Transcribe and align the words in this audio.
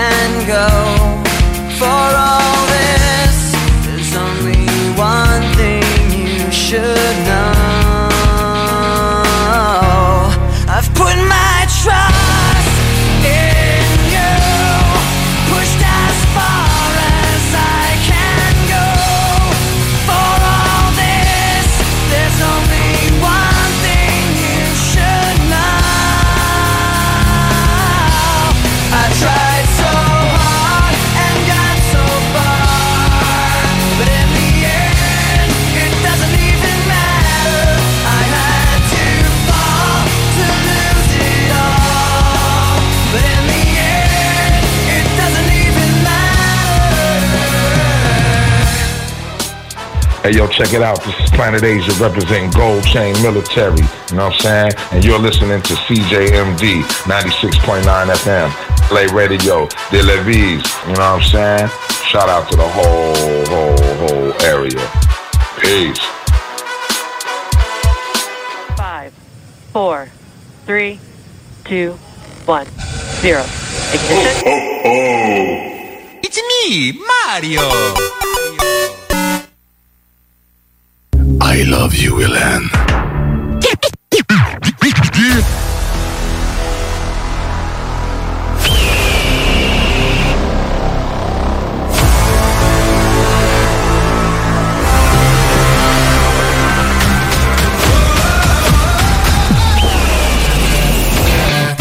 and 0.00 0.46
go 0.46 0.68
for 1.78 2.02
all 2.26 2.60
this. 2.76 3.36
There's 3.84 4.12
only 4.26 4.66
one 4.96 5.44
thing 5.60 5.84
you 6.18 6.50
should 6.50 7.16
know. 7.26 7.29
Hey, 50.22 50.32
yo, 50.32 50.46
check 50.46 50.74
it 50.74 50.82
out. 50.82 51.02
This 51.02 51.18
is 51.18 51.30
Planet 51.30 51.62
Asia 51.64 51.92
representing 51.92 52.50
Gold 52.50 52.84
Chain 52.84 53.14
Military. 53.22 53.80
You 54.10 54.16
know 54.16 54.28
what 54.28 54.34
I'm 54.34 54.40
saying? 54.40 54.72
And 54.92 55.02
you're 55.02 55.18
listening 55.18 55.62
to 55.62 55.72
CJMD 55.72 56.82
96.9 57.08 57.82
FM. 57.84 58.50
Play 58.88 59.06
Radio, 59.06 59.66
De 59.90 60.02
Levis. 60.02 60.62
You 60.86 60.92
know 60.92 60.98
what 60.98 61.00
I'm 61.00 61.22
saying? 61.22 61.68
Shout 62.04 62.28
out 62.28 62.50
to 62.50 62.56
the 62.56 62.68
whole, 62.68 63.46
whole, 63.46 63.96
whole 63.96 64.42
area. 64.42 64.76
Peace. 65.58 65.98
Five, 68.76 69.14
four, 69.72 70.10
three, 70.66 71.00
two, 71.64 71.92
one, 72.44 72.66
zero. 73.22 73.40
Ignition. 73.94 74.42
Oh, 74.44 74.82
oh. 74.84 74.90
oh. 74.90 76.20
It's 76.22 76.36
me, 76.36 76.92
Mario. 76.92 78.19
I 81.52 81.64
love 81.64 81.96
you. 81.96 82.10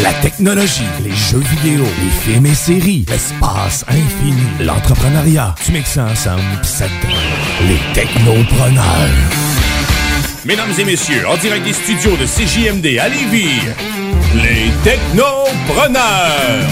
La 0.01 0.13
technologie, 0.21 0.81
les 1.03 1.11
jeux 1.11 1.37
vidéo, 1.37 1.83
les 1.83 2.09
films 2.09 2.45
et 2.47 2.55
séries, 2.55 3.05
l'espace 3.07 3.85
infini, 3.87 4.35
l'entrepreneuriat. 4.61 5.53
Tu 5.63 5.71
mixes 5.73 5.91
ça 5.91 6.05
ensemble 6.05 6.41
pis 6.61 6.67
ça 6.67 6.85
les 7.67 7.79
technopreneurs. 7.93 9.58
Mesdames 10.45 10.71
et 10.79 10.85
messieurs, 10.85 11.27
en 11.27 11.35
direct 11.37 11.65
des 11.65 11.73
studios 11.73 12.15
de 12.15 12.25
CJMD 12.25 12.97
à 12.97 13.09
Lévis, 13.09 13.61
les 14.35 14.71
Technopreneurs. 14.83 16.65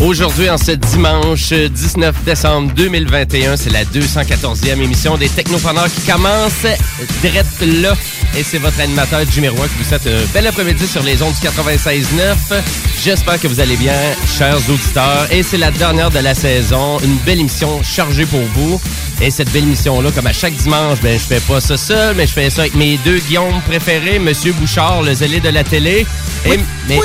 Aujourd'hui, 0.00 0.48
en 0.48 0.56
ce 0.56 0.72
dimanche 0.72 1.52
19 1.52 2.24
décembre 2.24 2.72
2021, 2.74 3.56
c'est 3.58 3.68
la 3.70 3.84
214e 3.84 4.80
émission 4.82 5.18
des 5.18 5.28
Technopreneurs 5.28 5.88
qui 5.94 6.10
commence 6.10 6.64
direct 7.20 7.46
là. 7.60 7.94
Et 8.38 8.42
c'est 8.42 8.58
votre 8.58 8.80
animateur 8.80 9.20
Jimmy 9.30 9.48
Roy 9.48 9.68
qui 9.68 9.74
vous 9.82 9.84
souhaite 9.88 10.06
un 10.06 10.26
bel 10.32 10.46
après-midi 10.46 10.86
sur 10.86 11.02
les 11.02 11.20
ondes 11.22 11.34
du 11.34 11.46
96.9. 11.46 12.62
J'espère 13.04 13.38
que 13.40 13.46
vous 13.46 13.60
allez 13.60 13.76
bien, 13.76 13.92
chers 14.38 14.56
auditeurs. 14.70 15.26
Et 15.30 15.42
c'est 15.42 15.58
la 15.58 15.70
dernière 15.70 16.10
de 16.10 16.20
la 16.20 16.34
saison. 16.34 16.98
Une 17.00 17.16
belle 17.26 17.40
émission 17.40 17.82
chargée 17.82 18.24
pour 18.24 18.40
vous. 18.54 18.80
Et 19.20 19.30
cette 19.30 19.50
belle 19.52 19.64
émission-là, 19.64 20.10
comme 20.12 20.26
à 20.28 20.32
chaque 20.32 20.54
dimanche, 20.54 20.98
ben, 21.02 21.18
je 21.18 21.24
fais 21.24 21.40
pas 21.40 21.60
ça 21.60 21.76
seul, 21.76 22.14
mais 22.16 22.26
je 22.26 22.32
fais 22.32 22.48
ça 22.48 22.62
avec 22.62 22.74
mes 22.74 22.96
deux 23.04 23.18
Guillaume 23.18 23.60
préférés, 23.68 24.18
Monsieur 24.18 24.52
Bouchard, 24.54 25.02
le 25.02 25.12
zélé 25.12 25.40
de 25.40 25.50
la 25.50 25.62
télé. 25.62 26.06
Et, 26.46 26.58
mais- 26.88 26.96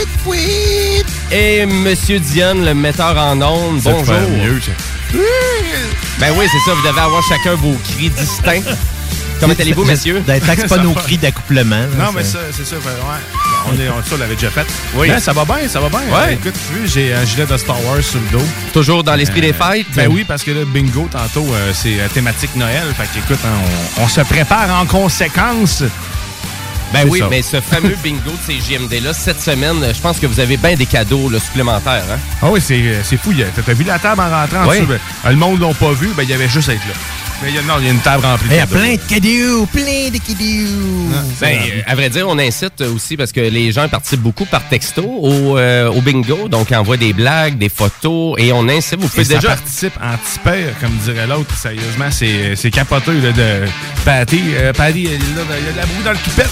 et 1.31 1.65
Monsieur 1.65 2.19
Dionne, 2.19 2.63
le 2.65 2.73
metteur 2.73 3.17
en 3.17 3.41
ondes. 3.41 3.81
Bonjour. 3.83 4.13
mieux, 4.29 4.59
ça. 4.61 4.71
Ben 6.19 6.31
oui, 6.37 6.45
c'est 6.51 6.69
ça. 6.69 6.75
Vous 6.75 6.87
devez 6.87 6.99
avoir 7.01 7.21
chacun 7.27 7.55
vos 7.55 7.75
cris 7.83 8.09
distincts. 8.09 8.61
Comment 9.39 9.53
allez-vous, 9.59 9.83
messieurs? 9.83 10.21
D'attaque 10.25 10.65
pas 10.69 10.77
nos 10.77 10.93
cris 10.93 11.17
d'accouplement. 11.17 11.75
là, 11.75 12.05
Non, 12.05 12.11
mais 12.15 12.23
c'est- 12.23 12.31
ça, 12.31 12.39
c'est 12.55 12.65
ça. 12.65 12.77
Ouais. 12.77 12.83
On, 13.67 13.73
est, 13.79 13.89
on, 13.89 14.01
ça, 14.01 14.15
on 14.15 14.17
l'avait 14.17 14.35
déjà 14.35 14.49
fait. 14.49 14.65
Oui. 14.95 15.09
Mais 15.09 15.19
ça 15.19 15.33
va 15.33 15.43
bien, 15.43 15.67
ça 15.67 15.81
va 15.81 15.89
bien. 15.89 15.99
Ouais. 15.99 16.29
Euh, 16.29 16.31
Écoute, 16.31 16.53
tu 16.53 16.77
vois, 16.77 16.85
j'ai 16.87 17.13
un 17.13 17.25
gilet 17.25 17.45
de 17.45 17.57
Star 17.57 17.75
Wars 17.85 18.01
sur 18.01 18.19
le 18.19 18.37
dos. 18.39 18.45
Toujours 18.73 19.03
dans 19.03 19.15
l'esprit 19.15 19.41
des 19.41 19.51
fêtes? 19.51 19.87
Ben 19.93 20.07
oui, 20.09 20.23
parce 20.25 20.41
que 20.43 20.51
là, 20.51 20.61
bingo, 20.65 21.09
tantôt, 21.11 21.45
euh, 21.53 21.71
c'est 21.73 21.99
euh, 21.99 22.07
thématique 22.13 22.55
Noël. 22.55 22.83
Fait 22.97 23.07
qu'écoute, 23.13 23.39
hein, 23.45 23.57
on, 23.99 24.03
on 24.03 24.07
se 24.07 24.21
prépare 24.21 24.69
en 24.81 24.85
conséquence. 24.85 25.83
Ben 26.93 27.08
oui, 27.09 27.20
ça. 27.20 27.28
mais 27.29 27.41
ce 27.41 27.59
fameux 27.59 27.97
bingo 28.03 28.32
de 28.32 28.37
ces 28.46 28.59
JMD-là, 28.59 29.14
cette 29.14 29.41
semaine, 29.41 29.76
je 29.93 29.99
pense 29.99 30.17
que 30.20 30.28
vous 30.28 30.40
avez 30.40 30.55
bien 30.58 30.76
des 30.76 30.85
cadeaux 30.85 31.29
là, 31.29 31.40
supplémentaires. 31.40 32.03
Hein? 32.11 32.20
Ah 32.41 32.49
oui, 32.52 32.61
c'est 32.61 33.02
c'est 33.03 33.17
fou. 33.17 33.34
T'as 33.66 33.73
vu 33.73 33.84
la 33.84 33.99
table 33.99 34.22
en 34.22 34.29
rentrant? 34.29 34.64
en 34.66 34.70
Oui. 34.70 34.78
dessous, 34.79 34.87
ben, 34.87 35.29
le 35.32 35.35
monde 35.35 35.59
l'a 35.59 35.73
pas 35.73 35.91
vu, 35.93 36.09
ben 36.16 36.23
il 36.23 36.29
y 36.29 36.34
avait 36.34 36.47
juste 36.47 36.70
à 36.70 36.73
être 36.73 36.87
là. 36.87 36.93
Mais 37.43 37.49
il 37.49 37.55
y 37.55 37.59
a, 37.59 37.61
non, 37.64 37.73
il 37.79 37.85
y 37.85 37.90
a 37.90 37.91
une 37.91 37.99
table 37.99 38.26
remplie 38.26 38.47
Il 38.49 38.55
y 38.55 38.59
a 38.59 38.66
plein 38.66 38.93
de 38.93 38.99
cadeaux, 39.09 39.66
plein 39.67 40.09
de 40.09 40.17
cadeaux. 40.17 40.70
Ben, 41.41 41.58
euh, 41.58 41.82
à 41.85 41.93
vrai 41.96 42.09
dire, 42.09 42.26
on 42.29 42.40
incite 42.40 42.79
aussi 42.82 43.17
parce 43.17 43.32
que 43.34 43.41
les 43.41 43.72
gens 43.73 43.87
participent 43.90 44.22
beaucoup 44.22 44.46
par 44.46 44.66
texto 44.70 45.03
au, 45.03 45.58
euh, 45.58 45.90
au 45.91 45.99
bingo. 46.02 46.47
Donc, 46.47 46.70
ils 46.72 46.76
envoient 46.78 46.96
des 46.97 47.11
blagues, 47.14 47.58
des 47.58 47.67
photos 47.70 48.35
et 48.40 48.53
on 48.53 48.67
incite. 48.70 48.99
Vous 49.02 49.08
pouvez 49.09 49.22
Et 49.23 49.26
ça 49.26 49.35
déjà. 49.35 49.49
participe 49.49 49.93
en 50.02 50.16
paire, 50.43 50.73
comme 50.79 50.96
dirait 51.03 51.28
l'autre. 51.28 51.53
Sérieusement, 51.58 52.09
c'est 52.09 52.55
c'est 52.55 52.72
capoteux 52.72 53.20
là, 53.22 53.32
de 53.34 53.66
Patty. 54.05 54.41
Euh, 54.55 54.72
Patty, 54.73 55.03
il 55.03 55.11
y 55.11 55.14
a 55.14 55.17
de- 55.17 55.23
la 55.78 55.85
boue 55.85 56.03
dans 56.03 56.11
le 56.11 56.17
pipette. 56.17 56.49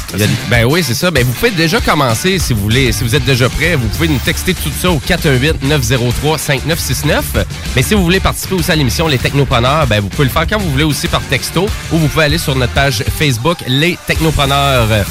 Ben 0.50 0.66
oui, 0.70 0.84
c'est 0.84 0.94
ça. 0.96 1.10
Ben, 1.12 1.24
vous 1.24 1.32
pouvez 1.32 1.52
déjà 1.52 1.80
commencer 1.80 2.40
si 2.40 2.52
vous 2.54 2.60
voulez. 2.62 2.92
Si 2.92 3.04
vous 3.06 3.16
êtes 3.16 3.24
déjà 3.26 3.48
prêt, 3.50 3.76
vous 3.76 3.88
pouvez 3.88 4.10
nous 4.10 4.20
texter 4.20 4.54
tout 4.54 4.72
ça 4.82 4.92
au 4.92 5.00
418-903-5969. 5.00 7.22
Mais 7.76 7.82
si 7.84 7.94
vous 7.94 8.04
voulez 8.04 8.20
participer 8.20 8.56
aussi 8.56 8.70
à 8.72 8.76
l'émission 8.76 9.08
Les 9.08 9.18
Technopreneurs, 9.18 9.88
ben 9.88 10.02
vous 10.02 10.10
pouvez 10.10 10.26
le 10.26 10.30
faire 10.30 10.46
quand 10.48 10.58
vous 10.60 10.72
voulez 10.74 10.84
aussi 10.84 11.08
par 11.08 11.22
texto 11.22 11.68
ou 11.92 11.98
vous 11.98 12.08
pouvez 12.08 12.26
aller 12.26 12.38
sur 12.38 12.56
notre 12.56 12.74
page 12.74 13.04
Facebook 13.18 13.60
Les 13.68 13.98
Technopreneurs. 14.08 15.06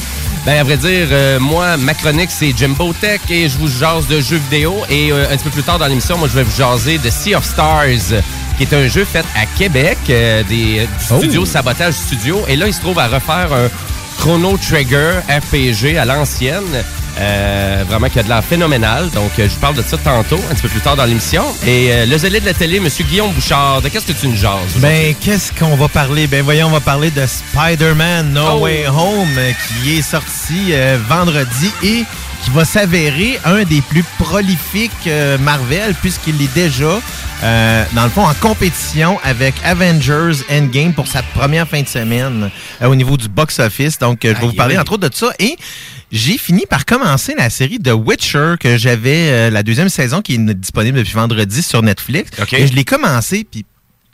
Ben, 0.45 0.59
à 0.59 0.65
vrai 0.65 0.77
dire, 0.77 1.07
euh, 1.13 1.39
moi, 1.39 1.77
ma 1.77 1.95
chronique, 1.95 2.31
c'est 2.33 2.53
Jimbo 2.57 2.93
Tech 3.01 3.21
et 3.31 3.49
je 3.49 3.57
vous 3.59 3.69
jase 3.69 4.09
de 4.09 4.21
jeux 4.21 4.39
vidéo. 4.51 4.75
Et 4.91 5.13
euh, 5.13 5.31
un 5.31 5.37
petit 5.37 5.45
peu 5.45 5.51
plus 5.51 5.63
tard 5.63 5.79
dans 5.79 5.87
l'émission, 5.87 6.19
moi, 6.19 6.27
je 6.29 6.35
vais 6.35 6.43
vous 6.43 6.57
jaser 6.57 6.99
de 6.99 7.09
Sea 7.11 7.37
of 7.37 7.45
Stars, 7.45 8.21
qui 8.59 8.65
est 8.65 8.75
un 8.75 8.89
jeu 8.89 9.05
fait 9.05 9.25
à 9.37 9.47
Québec, 9.57 9.99
euh, 10.11 10.43
des, 10.43 10.81
du 10.81 11.05
studio 11.05 11.47
Sabotage 11.47 11.95
Studio. 11.95 12.43
Et 12.49 12.57
là, 12.57 12.67
il 12.67 12.75
se 12.75 12.81
trouve 12.81 12.99
à 12.99 13.07
refaire 13.07 13.53
un 13.53 13.69
Chrono 14.19 14.59
Trigger 14.59 15.13
RPG 15.29 15.97
à 15.97 16.05
l'ancienne. 16.05 16.83
Euh, 17.19 17.85
vraiment 17.87 18.09
qui 18.09 18.19
a 18.19 18.23
de 18.23 18.29
l'air 18.29 18.43
phénoménal. 18.43 19.11
Donc, 19.11 19.33
euh, 19.39 19.47
je 19.47 19.55
vous 19.55 19.61
parle 19.61 19.75
de 19.77 19.83
ça 19.83 19.99
tantôt, 19.99 20.41
un 20.51 20.55
petit 20.55 20.63
peu 20.63 20.69
plus 20.69 20.81
tard 20.81 20.97
dans 20.97 21.05
l'émission. 21.05 21.45
Et 21.67 21.89
euh, 21.93 22.07
le 22.07 22.17
zélé 22.17 22.41
de 22.41 22.47
la 22.47 22.55
télé, 22.55 22.81
Monsieur 22.81 23.05
Guillaume 23.05 23.33
Bouchard, 23.33 23.83
de 23.83 23.89
qu'est-ce 23.89 24.07
que 24.07 24.13
tu 24.19 24.29
nous 24.29 24.37
jases? 24.37 24.77
Ben, 24.77 25.15
qu'est-ce 25.21 25.53
qu'on 25.53 25.77
va 25.77 25.89
parler? 25.89 26.27
Ben, 26.27 26.43
voyons, 26.43 26.69
on 26.69 26.71
va 26.71 26.81
parler 26.81 27.11
de 27.11 27.25
Spider-Man 27.27 28.33
No 28.33 28.43
Oh. 28.53 28.59
Way 28.61 28.87
Home 28.89 29.29
euh, 29.37 29.53
qui 29.83 29.99
est 29.99 30.03
sorti 30.03 30.69
euh, 30.71 30.99
vendredi 31.09 31.71
et 31.83 32.05
qui 32.45 32.51
va 32.51 32.65
s'avérer 32.65 33.39
un 33.45 33.63
des 33.63 33.81
plus 33.83 34.03
prolifiques 34.19 35.09
Marvel 35.41 35.95
puisqu'il 36.01 36.43
est 36.43 36.53
déjà, 36.53 36.99
euh, 37.45 37.85
dans 37.93 38.03
le 38.03 38.11
fond, 38.11 38.25
en 38.27 38.35
compétition 38.35 39.21
avec 39.23 39.55
Avengers 39.65 40.43
Endgame 40.51 40.93
pour 40.93 41.07
sa 41.07 41.23
première 41.23 41.69
fin 41.69 41.83
de 41.83 41.89
semaine 41.89 42.51
euh, 42.81 42.87
au 42.89 42.97
niveau 42.97 43.17
du 43.17 43.29
box-office. 43.29 43.99
Donc, 44.01 44.25
euh, 44.25 44.35
je 44.35 44.41
vais 44.41 44.47
vous 44.49 44.55
parler 44.55 44.77
entre 44.77 44.93
autres 44.95 45.09
de 45.09 45.15
ça 45.15 45.29
et 45.39 45.57
j'ai 46.13 46.37
fini 46.37 46.67
par 46.67 46.85
commencer 46.85 47.35
la 47.35 47.49
série 47.49 47.79
The 47.79 47.93
Witcher 47.95 48.55
que 48.61 48.77
j'avais, 48.77 49.31
euh, 49.31 49.51
la 49.51 49.63
deuxième 49.63 49.89
saison 49.89 50.21
qui 50.21 50.35
est 50.35 50.55
disponible 50.55 50.99
depuis 50.99 51.15
vendredi 51.15 51.63
sur 51.63 51.83
Netflix. 51.83 52.31
Et 52.53 52.67
je 52.67 52.75
l'ai 52.75 52.85
commencé, 52.85 53.45
puis 53.51 53.65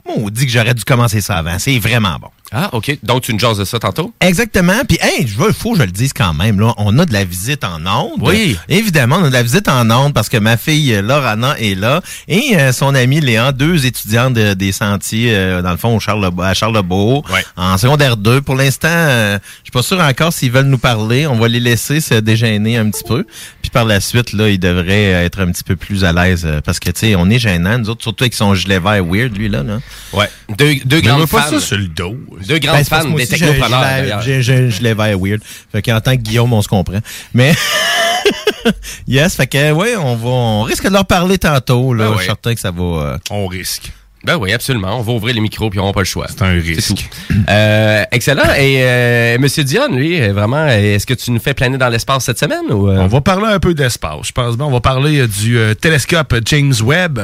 on 0.06 0.30
dit 0.30 0.46
que 0.46 0.52
j'aurais 0.52 0.74
dû 0.74 0.84
commencer 0.84 1.20
ça 1.20 1.36
avant. 1.36 1.58
C'est 1.58 1.78
vraiment 1.78 2.16
bon. 2.20 2.28
Ah, 2.50 2.70
OK. 2.72 2.98
Donc, 3.02 3.22
tu 3.22 3.32
nous 3.34 3.38
jases 3.38 3.58
de 3.58 3.64
ça 3.64 3.78
tantôt? 3.78 4.12
Exactement. 4.20 4.80
Puis, 4.88 4.96
hey, 5.02 5.26
je 5.26 5.36
veux, 5.36 5.52
faut 5.52 5.72
que 5.72 5.78
je 5.80 5.82
le 5.84 5.90
dise 5.90 6.12
quand 6.14 6.32
même. 6.32 6.58
Là, 6.60 6.72
on 6.78 6.98
a 6.98 7.04
de 7.04 7.12
la 7.12 7.24
visite 7.24 7.62
en 7.62 7.84
ondes. 7.86 8.20
Oui. 8.20 8.56
Évidemment, 8.70 9.16
on 9.20 9.24
a 9.24 9.28
de 9.28 9.32
la 9.34 9.42
visite 9.42 9.68
en 9.68 9.90
ondes 9.90 10.14
parce 10.14 10.30
que 10.30 10.38
ma 10.38 10.56
fille 10.56 10.98
Lorana 11.02 11.58
est 11.58 11.74
là 11.74 12.00
et 12.26 12.56
euh, 12.56 12.72
son 12.72 12.94
ami 12.94 13.20
Léa, 13.20 13.52
deux 13.52 13.84
étudiants 13.84 14.30
de- 14.30 14.54
des 14.54 14.72
sentiers, 14.72 15.34
euh, 15.34 15.60
dans 15.60 15.72
le 15.72 15.76
fond, 15.76 15.94
au 15.96 16.00
Charles 16.00 16.30
à 16.42 16.54
Charlebourg, 16.54 17.24
Ouais. 17.30 17.44
en 17.56 17.76
secondaire 17.76 18.16
2. 18.16 18.40
Pour 18.40 18.54
l'instant, 18.54 18.88
euh, 18.90 19.38
je 19.58 19.64
suis 19.64 19.70
pas 19.72 19.82
sûr 19.82 20.00
encore 20.00 20.32
s'ils 20.32 20.50
veulent 20.50 20.66
nous 20.66 20.78
parler. 20.78 21.26
On 21.26 21.36
va 21.36 21.48
les 21.48 21.60
laisser 21.60 22.00
se 22.00 22.14
déjeuner 22.14 22.78
un 22.78 22.88
petit 22.90 23.04
peu. 23.06 23.26
Puis 23.60 23.70
par 23.70 23.84
la 23.84 24.00
suite, 24.00 24.32
là, 24.32 24.48
ils 24.48 24.58
devraient 24.58 25.10
être 25.26 25.40
un 25.42 25.50
petit 25.52 25.64
peu 25.64 25.76
plus 25.76 26.02
à 26.04 26.12
l'aise 26.14 26.44
euh, 26.46 26.60
parce 26.62 26.80
que, 26.80 26.90
tu 26.90 27.00
sais, 27.00 27.14
on 27.14 27.28
est 27.28 27.38
gênants, 27.38 27.78
nous 27.78 27.90
autres, 27.90 28.02
surtout 28.02 28.24
avec 28.24 28.32
son 28.34 28.54
gilet 28.54 28.78
vert 28.78 29.04
weird, 29.04 29.36
lui, 29.36 29.50
là. 29.50 29.62
là. 29.62 29.80
Ouais. 30.14 30.30
Deux, 30.56 30.76
deux 30.86 31.00
grandes 31.02 31.28
pas 31.28 31.42
ça 31.50 31.60
sur 31.60 31.76
le 31.76 31.88
dos. 31.88 32.16
Deux 32.46 32.58
grandes 32.58 32.76
Ben, 32.76 32.85
fans 32.85 33.05
des 33.11 33.26
technopreneurs, 33.26 34.23
j'ai- 34.23 34.43
je 34.43 34.82
l'ai 34.82 34.94
vert 34.94 35.19
weird. 35.19 35.40
Fait 35.73 35.82
qu'en 35.82 36.00
tant 36.00 36.12
que 36.17 36.23
Guillaume, 36.23 36.52
on 36.52 36.62
se 36.62 36.69
comprend. 36.69 36.99
Mais 37.35 37.55
yes, 39.06 39.35
fait 39.37 39.46
que 39.46 39.73
ouais, 39.73 39.96
on 39.96 40.17
va 40.17 40.29
on 40.29 40.62
risque 40.62 40.85
de 40.85 40.93
leur 40.93 41.06
parler 41.06 41.38
tantôt. 41.38 41.94
Là. 41.94 42.06
Ben 42.08 42.12
Je 42.14 42.19
suis 42.19 42.26
certain 42.26 42.55
que 42.55 42.61
ça 42.61 42.70
va. 42.70 42.82
euh, 42.82 43.19
On 43.31 43.46
risque. 43.46 43.93
Ben 44.25 44.37
oui, 44.37 44.52
absolument. 44.52 44.99
On 44.99 45.02
va 45.02 45.12
ouvrir 45.12 45.35
les 45.35 45.40
micros 45.40 45.70
puis 45.70 45.79
on 45.79 45.82
n'aura 45.82 45.93
pas 45.94 46.00
le 46.00 46.05
choix. 46.05 46.26
C'est 46.29 46.43
un 46.43 46.50
risque. 46.50 47.08
Euh, 47.49 48.05
excellent. 48.11 48.52
Et 48.58 48.79
euh, 48.82 49.38
Monsieur 49.38 49.62
Dion, 49.62 49.88
lui, 49.94 50.19
vraiment, 50.31 50.67
est-ce 50.67 51.06
que 51.06 51.14
tu 51.14 51.31
nous 51.31 51.38
fais 51.38 51.55
planer 51.55 51.79
dans 51.79 51.88
l'espace 51.88 52.25
cette 52.25 52.38
semaine 52.38 52.64
ou 52.70 52.88
euh? 52.90 52.99
On 52.99 53.06
va 53.06 53.20
parler 53.20 53.46
un 53.46 53.61
peu 53.61 53.75
d'espace. 53.75 54.19
Je 54.26 54.32
pense 54.32 54.56
bien. 54.56 54.67
On 54.67 54.73
va 54.73 54.81
parler 54.81 55.26
du 55.29 55.58
télescope 55.81 56.35
James 56.44 56.75
Webb. 56.82 57.20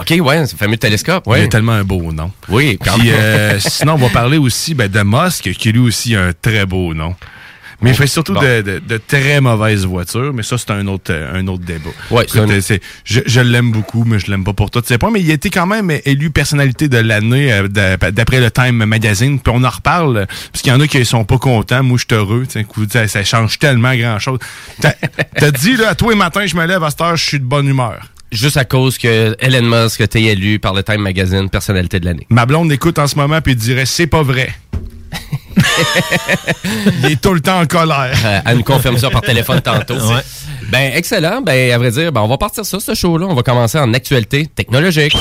OK, 0.00 0.14
ouais, 0.20 0.46
c'est 0.46 0.52
le 0.52 0.58
fameux 0.58 0.76
télescope, 0.76 1.24
Il 1.28 1.34
a 1.42 1.46
tellement 1.48 1.72
un 1.72 1.84
beau 1.84 2.12
nom. 2.12 2.32
Oui, 2.48 2.78
quand 2.84 2.98
Puis, 2.98 3.10
euh, 3.12 3.58
sinon, 3.60 3.94
on 3.94 3.98
va 3.98 4.08
parler 4.08 4.38
aussi 4.38 4.74
ben, 4.74 4.88
de 4.88 5.00
Musk, 5.04 5.50
qui 5.52 5.72
lui 5.72 5.80
aussi 5.80 6.16
a 6.16 6.22
un 6.24 6.32
très 6.32 6.66
beau 6.66 6.94
nom. 6.94 7.14
Mais 7.80 7.90
il 7.90 7.96
fait 7.96 8.06
surtout 8.06 8.32
Bon. 8.32 8.40
de, 8.40 8.62
de- 8.62 8.78
de 8.78 8.96
très 8.96 9.40
mauvaises 9.42 9.84
voitures, 9.84 10.32
mais 10.32 10.42
ça, 10.42 10.56
c'est 10.56 10.70
un 10.70 10.86
autre, 10.86 11.10
euh, 11.12 11.38
un 11.38 11.46
autre 11.48 11.64
débat. 11.64 11.90
Ouais, 12.10 12.24
c'est 12.26 12.38
Écoute, 12.38 12.50
un- 12.50 12.54
euh, 12.54 12.60
c'est- 12.62 12.80
je 13.04 13.20
je 13.26 13.40
l'aime 13.40 13.72
beaucoup, 13.72 14.04
mais 14.04 14.18
je 14.18 14.30
l'aime 14.30 14.42
pas 14.44 14.54
pour 14.54 14.70
tous 14.70 14.82
ses 14.86 14.96
points. 14.96 15.10
Mais 15.10 15.20
il 15.20 15.30
a 15.30 15.34
été 15.34 15.50
quand 15.50 15.66
même 15.66 15.90
élu 16.06 16.30
personnalité 16.30 16.88
de 16.88 16.96
l'année 16.98 17.52
euh, 17.52 17.68
d'a- 17.68 17.96
d'après 18.10 18.40
le 18.40 18.50
Time 18.50 18.84
Magazine. 18.86 19.38
Puis 19.38 19.52
on 19.54 19.62
en 19.64 19.68
reparle, 19.68 20.26
parce 20.50 20.62
qu'il 20.62 20.72
y 20.72 20.74
en 20.74 20.80
a 20.80 20.86
qui 20.86 21.04
sont 21.04 21.24
pas 21.24 21.36
contents. 21.38 21.82
Moi, 21.82 21.98
je 21.98 22.04
suis 22.08 22.14
heureux. 22.18 22.46
sais, 22.48 22.64
Ça, 22.90 23.06
ça 23.08 23.24
change 23.24 23.58
tellement 23.58 23.94
grand-chose. 23.94 24.38
T'as 24.80 24.92
t'as 25.36 25.50
dit, 25.50 25.76
là, 25.76 25.90
à 25.90 25.94
tous 25.94 26.08
les 26.10 26.16
matins, 26.16 26.46
je 26.46 26.56
me 26.56 26.64
lève 26.64 26.82
à 26.82 26.90
cette 26.90 27.00
heure, 27.02 27.16
je 27.16 27.24
suis 27.24 27.40
de 27.40 27.44
bonne 27.44 27.68
humeur. 27.68 27.98
Juste 28.34 28.56
à 28.56 28.64
cause 28.64 28.98
que 28.98 29.36
Elon 29.38 29.62
Musk 29.62 30.00
a 30.00 30.04
été 30.04 30.24
élu 30.24 30.58
par 30.58 30.74
le 30.74 30.82
Time 30.82 31.00
Magazine 31.00 31.48
personnalité 31.48 32.00
de 32.00 32.04
l'année. 32.04 32.26
Ma 32.30 32.46
blonde 32.46 32.72
écoute 32.72 32.98
en 32.98 33.06
ce 33.06 33.14
moment 33.14 33.40
puis 33.40 33.54
dirait 33.54 33.86
c'est 33.86 34.08
pas 34.08 34.22
vrai. 34.22 34.52
il 36.98 37.12
est 37.12 37.20
tout 37.20 37.32
le 37.32 37.40
temps 37.40 37.60
en 37.60 37.66
colère. 37.66 38.16
Euh, 38.24 38.40
elle 38.44 38.56
nous 38.56 38.64
confirme 38.64 38.98
ça 38.98 39.08
par 39.08 39.22
téléphone 39.22 39.60
tantôt. 39.60 39.94
Ouais. 39.94 40.22
Ben, 40.68 40.90
excellent. 40.96 41.42
Ben, 41.42 41.72
à 41.72 41.78
vrai 41.78 41.92
dire, 41.92 42.10
ben, 42.10 42.22
on 42.22 42.26
va 42.26 42.36
partir 42.36 42.66
ça, 42.66 42.80
ce 42.80 42.94
show-là. 42.94 43.26
On 43.26 43.34
va 43.34 43.42
commencer 43.44 43.78
en 43.78 43.94
actualité 43.94 44.46
technologique. 44.46 45.16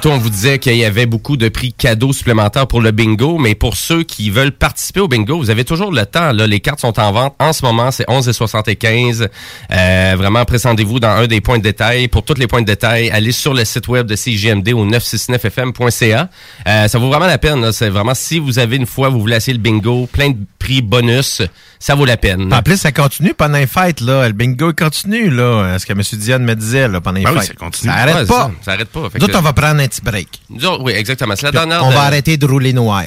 Tantôt, 0.00 0.14
on 0.14 0.18
vous 0.18 0.30
disait 0.30 0.60
qu'il 0.60 0.76
y 0.76 0.84
avait 0.84 1.06
beaucoup 1.06 1.36
de 1.36 1.48
prix 1.48 1.72
cadeaux 1.72 2.12
supplémentaires 2.12 2.68
pour 2.68 2.80
le 2.80 2.92
bingo, 2.92 3.36
mais 3.36 3.56
pour 3.56 3.74
ceux 3.76 4.04
qui 4.04 4.30
veulent 4.30 4.52
participer 4.52 5.00
au 5.00 5.08
bingo, 5.08 5.36
vous 5.38 5.50
avez 5.50 5.64
toujours 5.64 5.90
le 5.90 6.06
temps. 6.06 6.30
Là. 6.30 6.46
Les 6.46 6.60
cartes 6.60 6.78
sont 6.78 7.00
en 7.00 7.10
vente. 7.10 7.34
En 7.40 7.52
ce 7.52 7.64
moment, 7.64 7.90
c'est 7.90 8.06
11,75. 8.06 9.26
Euh, 9.72 10.14
vraiment, 10.16 10.44
présentez-vous 10.44 11.00
dans 11.00 11.08
un 11.08 11.26
des 11.26 11.40
points 11.40 11.58
de 11.58 11.64
détail. 11.64 12.06
Pour 12.06 12.22
tous 12.22 12.34
les 12.34 12.46
points 12.46 12.60
de 12.60 12.66
détail, 12.66 13.10
allez 13.10 13.32
sur 13.32 13.54
le 13.54 13.64
site 13.64 13.88
web 13.88 14.06
de 14.06 14.14
CGMD 14.14 14.68
au 14.72 14.86
969fm.ca. 14.86 16.28
Euh, 16.68 16.86
ça 16.86 16.98
vaut 17.00 17.08
vraiment 17.08 17.26
la 17.26 17.38
peine. 17.38 17.72
C'est 17.72 17.88
vraiment, 17.88 18.14
si 18.14 18.38
vous 18.38 18.60
avez 18.60 18.76
une 18.76 18.86
fois, 18.86 19.08
vous 19.08 19.18
voulez 19.18 19.34
essayer 19.34 19.54
le 19.56 19.62
bingo, 19.62 20.06
plein 20.12 20.30
de 20.30 20.36
prix 20.60 20.80
bonus, 20.80 21.42
ça 21.80 21.96
vaut 21.96 22.04
la 22.04 22.16
peine. 22.16 22.52
En 22.54 22.62
plus, 22.62 22.76
ça 22.76 22.92
continue 22.92 23.34
pendant 23.34 23.58
les 23.58 23.66
fêtes, 23.66 24.00
là. 24.00 24.28
Le 24.28 24.32
bingo 24.32 24.72
continue, 24.72 25.28
là. 25.30 25.76
Ce 25.80 25.86
que 25.86 25.92
M. 25.92 26.02
Diane 26.12 26.44
me 26.44 26.54
disait, 26.54 26.86
là, 26.86 27.00
pendant 27.00 27.18
les 27.18 27.24
Ben 27.24 27.32
oui, 27.32 27.38
fêtes. 27.40 27.48
ça 27.48 27.54
continue. 27.54 27.92
Ça 27.92 27.98
arrête 27.98 28.28
pas. 28.28 28.34
Ça, 28.44 28.50
ça 28.64 28.72
arrête 28.72 28.88
pas. 28.90 29.10
Fait 29.10 29.18
Nous 29.18 29.26
que- 29.26 29.30
autres, 29.32 29.38
on 29.40 29.42
va 29.42 29.52
prendre 29.52 29.80
un 29.80 29.87
petit 29.88 30.00
break. 30.02 30.28
Nous 30.50 30.64
autres, 30.66 30.82
oui, 30.84 30.92
exactement. 30.92 31.34
C'est 31.36 31.42
la 31.46 31.50
Puis 31.50 31.58
dernière 31.58 31.84
on 31.84 31.90
de- 31.90 31.94
va 31.94 32.02
arrêter 32.02 32.36
de 32.36 32.46
rouler 32.46 32.72
noir. 32.72 33.04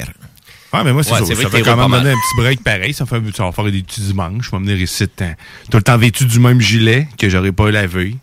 Ouais, 0.72 0.84
mais 0.84 0.92
moi, 0.92 1.02
c'est 1.02 1.12
Ouais, 1.12 1.18
ça. 1.20 1.26
c'est 1.26 1.34
vrai 1.34 1.42
Ça 1.44 1.50
que 1.50 1.56
fait 1.58 1.62
quand 1.62 1.76
pas 1.76 1.82
même 1.82 1.90
mal. 1.90 2.00
donner 2.02 2.12
un 2.14 2.16
petit 2.18 2.36
break 2.42 2.62
pareil. 2.64 2.94
Ça, 2.94 3.04
fait, 3.06 3.20
ça 3.36 3.44
va 3.44 3.52
faire 3.52 3.64
des 3.70 3.82
petits 3.82 4.00
dimanches. 4.00 4.46
Je 4.46 4.50
vais 4.50 4.58
venir 4.58 4.80
ici 4.80 5.06
tout 5.06 5.12
le 5.20 5.26
temps, 5.26 5.34
tout 5.70 5.76
le 5.76 5.82
temps 5.82 5.98
vêtu 5.98 6.24
du 6.24 6.40
même 6.40 6.60
gilet 6.60 7.08
que 7.18 7.28
j'aurais 7.28 7.52
pas 7.52 7.70
lavé. 7.70 8.16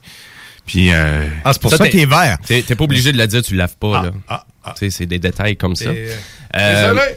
Puis, 0.66 0.92
euh, 0.92 1.28
Ah, 1.46 1.54
c'est 1.54 1.62
pour 1.62 1.72
Ça, 1.72 1.78
ça, 1.78 1.84
t'es- 1.86 1.92
qu'il 1.92 2.00
est 2.02 2.06
vert. 2.06 2.38
T'es 2.46 2.62
t'es 2.64 2.76
pas 2.76 2.84
obligé 2.84 3.12
de 3.12 3.18
le 3.18 3.28
dire, 3.28 3.42
tu 3.44 3.54
le 3.54 3.60
laves 3.60 3.76
pas. 3.80 4.04
là. 4.04 4.12
ah, 4.28 4.46
ah. 4.64 4.74
Tu 4.78 4.80
sais, 4.86 4.90
C'est 4.90 5.06
des 5.06 5.20
détails 5.20 5.58
comme 5.58 5.76
ça. 5.76 5.92
Et, 5.92 6.10
Euh, 6.56 6.92
désolé. 6.94 7.08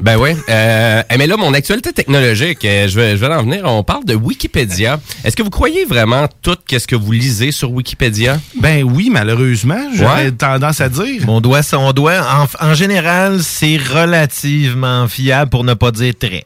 Ben 0.00 0.16
oui. 0.16 0.30
Euh, 0.48 1.02
eh, 1.10 1.16
mais 1.18 1.26
là, 1.26 1.36
mon 1.36 1.52
actualité 1.54 1.92
technologique, 1.92 2.64
euh, 2.64 2.86
je 2.88 2.94
vais, 3.00 3.10
je 3.16 3.16
vais 3.16 3.26
en 3.34 3.42
venir. 3.42 3.62
On 3.64 3.82
parle 3.82 4.04
de 4.04 4.14
Wikipédia. 4.14 5.00
Est-ce 5.24 5.34
que 5.34 5.42
vous 5.42 5.50
croyez 5.50 5.84
vraiment 5.86 6.28
tout 6.42 6.56
qu'est-ce 6.66 6.86
que 6.86 6.94
vous 6.94 7.10
lisez 7.10 7.50
sur 7.52 7.72
Wikipédia? 7.72 8.38
Ben 8.60 8.84
oui, 8.84 9.08
malheureusement, 9.10 9.80
j'aurais 9.94 10.26
Ouais. 10.26 10.30
tendance 10.32 10.80
à 10.80 10.88
dire. 10.88 11.22
On 11.26 11.40
doit, 11.40 11.60
on 11.72 11.92
doit, 11.92 12.20
en, 12.60 12.66
en 12.70 12.74
général, 12.74 13.42
c'est 13.42 13.76
relativement 13.76 15.08
fiable 15.08 15.50
pour 15.50 15.64
ne 15.64 15.74
pas 15.74 15.90
dire 15.90 16.14
très. 16.18 16.44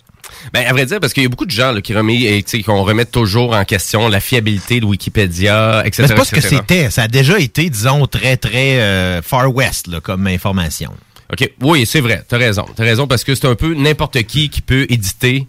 Ben, 0.53 0.65
à 0.67 0.73
vrai 0.73 0.87
dire, 0.87 0.99
parce 0.99 1.13
qu'il 1.13 1.23
y 1.23 1.27
a 1.27 1.29
beaucoup 1.29 1.47
de 1.47 1.51
gens 1.51 1.73
là, 1.73 1.81
qui, 1.81 1.95
remet, 1.95 2.21
et, 2.21 2.43
tu 2.43 2.59
sais, 2.59 2.63
qu'on 2.63 2.83
remet 2.83 3.05
toujours 3.05 3.55
en 3.55 3.65
question 3.65 4.09
la 4.09 4.19
fiabilité 4.21 4.81
de 4.81 4.87
Wikipédia, 4.87 5.83
etc. 5.85 6.03
Mais 6.03 6.09
c'est 6.09 6.15
pas 6.15 6.25
ce 6.25 6.35
que 6.35 6.41
c'était. 6.41 6.91
Ça 6.91 7.03
a 7.03 7.09
déjà 7.09 7.39
été, 7.39 7.69
disons, 7.71 8.07
très, 8.07 8.37
très 8.37 8.81
euh, 8.81 9.21
far 9.23 9.55
west 9.55 9.89
là, 9.89 10.01
comme 10.01 10.27
information. 10.27 10.93
OK? 11.33 11.51
Oui, 11.63 11.87
c'est 11.87 12.01
vrai. 12.01 12.23
T'as 12.29 12.39
raison. 12.39 12.65
T'as 12.77 12.85
raison 12.85 13.07
parce 13.07 13.25
que 13.25 13.35
c'est 13.35 13.47
un 13.47 13.55
peu 13.55 13.75
n'importe 13.75 14.23
qui 14.25 14.51
qui 14.51 14.61
peut 14.61 14.87
éditer 14.91 15.47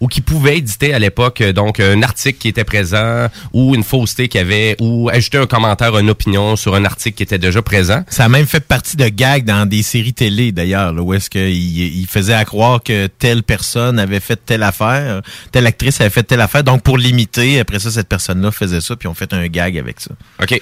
ou 0.00 0.08
qui 0.08 0.20
pouvait 0.20 0.58
éditer 0.58 0.94
à 0.94 0.98
l'époque 0.98 1.40
euh, 1.40 1.52
donc 1.52 1.80
un 1.80 2.02
article 2.02 2.38
qui 2.38 2.48
était 2.48 2.64
présent 2.64 3.28
ou 3.52 3.74
une 3.74 3.84
fausseté 3.84 4.28
qui 4.28 4.38
avait 4.38 4.76
ou 4.80 5.08
ajouter 5.10 5.38
un 5.38 5.46
commentaire, 5.46 5.96
une 5.98 6.10
opinion 6.10 6.56
sur 6.56 6.74
un 6.74 6.84
article 6.84 7.16
qui 7.16 7.22
était 7.22 7.38
déjà 7.38 7.62
présent. 7.62 8.04
Ça 8.08 8.24
a 8.24 8.28
même 8.28 8.46
fait 8.46 8.60
partie 8.60 8.96
de 8.96 9.08
gags 9.08 9.44
dans 9.44 9.66
des 9.66 9.82
séries 9.82 10.12
télé 10.12 10.52
d'ailleurs, 10.52 10.94
où 10.94 11.14
est-ce 11.14 11.30
qu'il 11.30 11.46
il 11.46 12.06
faisait 12.06 12.34
à 12.34 12.44
croire 12.44 12.82
que 12.82 13.06
telle 13.06 13.42
personne 13.42 13.98
avait 13.98 14.20
fait 14.20 14.40
telle 14.44 14.62
affaire, 14.62 15.22
telle 15.52 15.66
actrice 15.66 16.00
avait 16.00 16.10
fait 16.10 16.22
telle 16.22 16.40
affaire. 16.40 16.64
Donc 16.64 16.82
pour 16.82 16.98
l'imiter, 16.98 17.60
après 17.60 17.78
ça, 17.78 17.90
cette 17.90 18.08
personne-là 18.08 18.50
faisait 18.50 18.80
ça, 18.80 18.96
puis 18.96 19.08
on 19.08 19.14
fait 19.14 19.32
un 19.32 19.46
gag 19.46 19.78
avec 19.78 20.00
ça. 20.00 20.10
OK. 20.42 20.60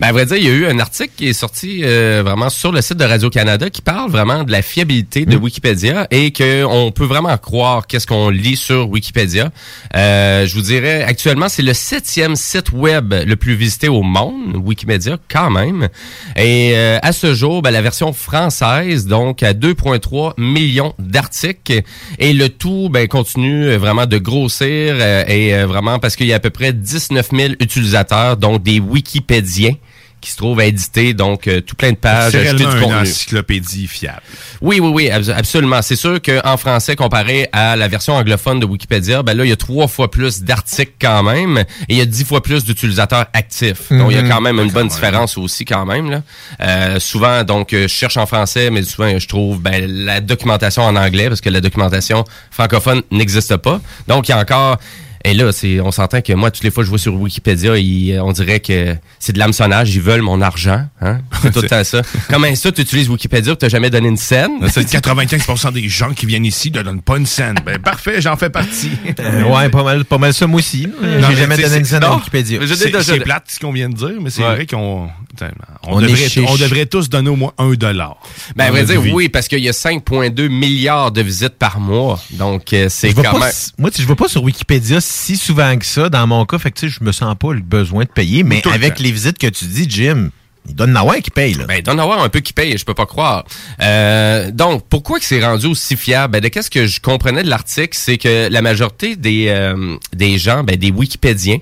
Ben, 0.00 0.08
à 0.08 0.12
vrai 0.12 0.26
dire, 0.26 0.36
il 0.36 0.44
y 0.44 0.48
a 0.48 0.52
eu 0.52 0.66
un 0.66 0.78
article 0.78 1.12
qui 1.16 1.28
est 1.28 1.32
sorti 1.32 1.82
euh, 1.84 2.22
vraiment 2.24 2.50
sur 2.50 2.72
le 2.72 2.80
site 2.80 2.96
de 2.96 3.04
Radio-Canada 3.04 3.70
qui 3.70 3.82
parle 3.82 4.10
vraiment 4.10 4.44
de 4.44 4.52
la 4.52 4.62
fiabilité 4.62 5.26
de 5.26 5.36
Wikipédia 5.36 6.06
et 6.10 6.32
qu'on 6.32 6.92
peut 6.94 7.04
vraiment 7.04 7.36
croire 7.38 7.86
qu'est-ce 7.86 8.06
qu'on 8.06 8.30
lit 8.30 8.56
sur 8.56 8.69
Wikipédia. 8.74 9.50
Euh, 9.96 10.46
je 10.46 10.54
vous 10.54 10.62
dirais, 10.62 11.02
actuellement, 11.02 11.48
c'est 11.48 11.62
le 11.62 11.74
septième 11.74 12.36
site 12.36 12.72
web 12.72 13.14
le 13.14 13.36
plus 13.36 13.54
visité 13.54 13.88
au 13.88 14.02
monde, 14.02 14.56
Wikimedia, 14.56 15.18
quand 15.28 15.50
même. 15.50 15.88
Et 16.36 16.72
euh, 16.74 16.98
à 17.02 17.12
ce 17.12 17.34
jour, 17.34 17.62
ben, 17.62 17.70
la 17.70 17.82
version 17.82 18.12
française, 18.12 19.06
donc 19.06 19.42
à 19.42 19.52
2,3 19.52 20.34
millions 20.38 20.94
d'articles. 20.98 21.82
Et 22.18 22.32
le 22.32 22.48
tout 22.48 22.88
ben, 22.90 23.06
continue 23.08 23.74
vraiment 23.74 24.06
de 24.06 24.18
grossir 24.18 24.96
euh, 24.98 25.24
et 25.26 25.64
vraiment 25.64 25.98
parce 25.98 26.16
qu'il 26.16 26.26
y 26.26 26.32
a 26.32 26.36
à 26.36 26.40
peu 26.40 26.50
près 26.50 26.72
19 26.72 27.28
000 27.32 27.52
utilisateurs, 27.60 28.36
donc 28.36 28.62
des 28.62 28.80
Wikipédiens 28.80 29.74
qui 30.20 30.30
se 30.30 30.36
trouvent 30.36 30.60
à 30.60 30.64
éditer 30.66 31.14
donc 31.14 31.46
euh, 31.48 31.60
tout 31.60 31.74
plein 31.76 31.92
de 31.92 31.96
pages, 31.96 32.34
ajouter 32.34 32.64
du 32.64 32.70
une 32.70 32.80
contenu. 32.80 32.94
encyclopédie 32.96 33.86
fiable. 33.86 34.20
Oui, 34.60 34.80
oui, 34.80 34.90
oui, 34.92 35.10
abs- 35.10 35.30
absolument. 35.30 35.80
C'est 35.82 35.96
sûr 35.96 36.20
qu'en 36.20 36.56
français, 36.56 36.96
comparé 36.96 37.48
à 37.52 37.76
la 37.76 37.88
version 37.88 38.14
anglophone 38.14 38.60
de 38.60 38.66
Wikipédia, 38.66 39.22
ben 39.22 39.36
là, 39.36 39.44
il 39.44 39.48
y 39.48 39.52
a 39.52 39.56
trois 39.56 39.88
fois 39.88 40.10
plus 40.10 40.42
d'articles 40.42 40.92
quand 41.00 41.22
même 41.22 41.58
et 41.58 41.64
il 41.88 41.96
y 41.96 42.00
a 42.00 42.04
dix 42.06 42.24
fois 42.24 42.42
plus 42.42 42.64
d'utilisateurs 42.64 43.26
actifs. 43.32 43.90
Donc, 43.90 44.10
il 44.10 44.16
y 44.16 44.18
a 44.18 44.22
Mhm. 44.22 44.28
quand 44.28 44.40
même 44.40 44.58
une 44.60 44.70
bonne 44.70 44.88
différence 44.88 45.38
aussi 45.38 45.64
quand 45.64 45.86
même. 45.86 46.10
Là. 46.10 46.22
Euh, 46.60 47.00
souvent, 47.00 47.44
donc, 47.44 47.72
euh, 47.72 47.82
je 47.82 47.88
cherche 47.94 48.16
en 48.16 48.26
français, 48.26 48.70
mais 48.70 48.82
souvent, 48.82 49.18
je 49.18 49.26
trouve 49.28 49.60
ben, 49.60 49.86
la 49.86 50.20
documentation 50.20 50.82
en 50.82 50.96
anglais 50.96 51.28
parce 51.28 51.40
que 51.40 51.48
la 51.50 51.60
documentation 51.60 52.24
francophone 52.50 53.02
n'existe 53.10 53.56
pas. 53.56 53.80
Donc, 54.08 54.28
il 54.28 54.32
y 54.32 54.34
a 54.34 54.38
encore... 54.38 54.78
Et 55.24 55.34
là, 55.34 55.52
c'est, 55.52 55.80
on 55.80 55.90
s'entend 55.90 56.22
que 56.22 56.32
moi, 56.32 56.50
toutes 56.50 56.64
les 56.64 56.70
fois 56.70 56.82
que 56.82 56.86
je 56.86 56.90
vois 56.90 56.98
sur 56.98 57.14
Wikipédia, 57.14 57.76
il- 57.76 58.18
on 58.20 58.32
dirait 58.32 58.60
que 58.60 58.96
c'est 59.18 59.32
de 59.34 59.38
l'hameçonnage. 59.38 59.94
Ils 59.94 60.00
veulent 60.00 60.22
mon 60.22 60.40
argent. 60.40 60.86
Hein? 61.02 61.20
C'est 61.42 61.52
tout 61.52 61.60
le 61.60 61.68
temps 61.68 61.84
ça. 61.84 62.00
Comment 62.30 62.54
ça, 62.54 62.72
tu 62.72 62.80
utilises 62.80 63.10
Wikipédia, 63.10 63.54
tu 63.54 63.64
n'as 63.64 63.68
jamais 63.68 63.90
donné 63.90 64.08
une 64.08 64.16
scène? 64.16 64.52
C'est 64.70 64.88
95 64.88 65.72
des 65.74 65.88
gens 65.88 66.14
qui 66.14 66.24
viennent 66.26 66.46
ici 66.46 66.70
ne 66.70 66.80
donnent 66.82 67.02
pas 67.02 67.18
une 67.18 67.26
scène. 67.26 67.56
Ben, 67.66 67.78
parfait, 67.78 68.20
j'en 68.22 68.36
fais 68.36 68.48
partie. 68.50 68.90
Euh, 69.20 69.42
ouais, 69.44 69.68
pas 69.68 69.82
mal, 69.84 70.04
pas 70.06 70.16
mal 70.18 70.32
ça, 70.32 70.46
moi 70.46 70.58
aussi. 70.58 70.88
J'ai 71.02 71.08
mais 71.08 71.36
jamais 71.36 71.56
donné 71.58 71.76
une 71.78 71.84
scène 71.84 72.02
à 72.04 72.08
non. 72.08 72.16
Wikipédia. 72.16 72.58
C'est 72.66 73.02
c'est 73.02 73.20
plate 73.20 73.44
ce 73.48 73.58
qu'on 73.60 73.72
vient 73.72 73.88
de 73.90 73.94
dire, 73.94 74.12
mais 74.22 74.30
c'est 74.30 74.42
Ouais. 74.42 74.54
vrai 74.54 74.66
qu'on 74.66 75.08
putain, 75.28 75.50
on, 75.86 75.96
On 75.96 76.00
devrait, 76.00 76.26
on 76.48 76.56
devrait 76.56 76.86
tous 76.86 77.08
donner 77.10 77.28
au 77.28 77.36
moins 77.36 77.52
un 77.58 77.72
dollar. 77.74 78.16
Ben, 78.56 78.64
à 78.66 78.70
vrai 78.70 78.84
dire, 78.84 79.00
vie. 79.00 79.12
oui, 79.12 79.28
parce 79.28 79.48
qu'il 79.48 79.58
y 79.60 79.68
a 79.68 79.72
5,2 79.72 80.48
milliards 80.48 81.12
de 81.12 81.20
visites 81.20 81.58
par 81.58 81.78
mois. 81.78 82.18
Donc, 82.32 82.72
euh, 82.72 82.86
c'est 82.88 83.12
quand 83.12 83.38
même... 83.38 83.50
moi, 83.78 83.90
tu 83.90 83.98
sais, 83.98 84.02
je 84.02 84.08
vais 84.08 84.14
pas 84.14 84.28
sur 84.28 84.42
Wikipédia 84.42 85.00
si 85.10 85.36
souvent 85.36 85.76
que 85.76 85.84
ça, 85.84 86.08
dans 86.08 86.26
mon 86.26 86.44
cas. 86.44 86.58
Fait 86.58 86.70
que, 86.70 86.78
tu 86.80 86.88
sais, 86.88 86.96
je 86.98 87.04
me 87.04 87.12
sens 87.12 87.34
pas 87.38 87.52
le 87.52 87.60
besoin 87.60 88.04
de 88.04 88.08
payer. 88.10 88.42
Mais 88.42 88.60
Tout 88.60 88.70
avec 88.70 88.98
les 88.98 89.10
visites 89.12 89.38
que 89.38 89.46
tu 89.48 89.64
dis, 89.66 89.86
Jim, 89.88 90.30
il 90.68 90.74
donne 90.74 90.94
avoir 90.96 91.16
qui 91.16 91.30
paye, 91.30 91.54
là. 91.54 91.64
Ben, 91.66 91.82
en 91.88 91.98
avoir 91.98 92.22
un 92.22 92.28
peu 92.28 92.40
qui 92.40 92.52
paye, 92.52 92.76
je 92.76 92.84
peux 92.84 92.94
pas 92.94 93.06
croire. 93.06 93.44
Euh, 93.82 94.50
donc, 94.50 94.84
pourquoi 94.88 95.18
que 95.18 95.24
c'est 95.24 95.44
rendu 95.44 95.66
aussi 95.66 95.96
fiable? 95.96 96.32
Ben, 96.32 96.40
de 96.40 96.48
qu'est-ce 96.48 96.70
que 96.70 96.86
je 96.86 97.00
comprenais 97.00 97.42
de 97.42 97.48
l'article, 97.48 97.96
c'est 97.98 98.18
que 98.18 98.48
la 98.50 98.60
majorité 98.62 99.16
des, 99.16 99.46
euh, 99.48 99.96
des 100.14 100.38
gens, 100.38 100.62
ben, 100.62 100.76
des 100.76 100.90
Wikipédiens, 100.90 101.58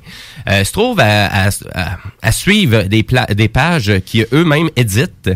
euh, 0.49 0.65
se 0.65 0.73
trouvent 0.73 1.01
à, 1.01 1.47
à- 1.47 1.51
à- 2.23 2.33
suivre 2.33 2.83
des, 2.83 3.03
pla- 3.05 3.27
des 3.27 3.49
pages 3.49 3.93
qui 4.05 4.25
eux-mêmes 4.33 4.69
éditent. 4.77 5.31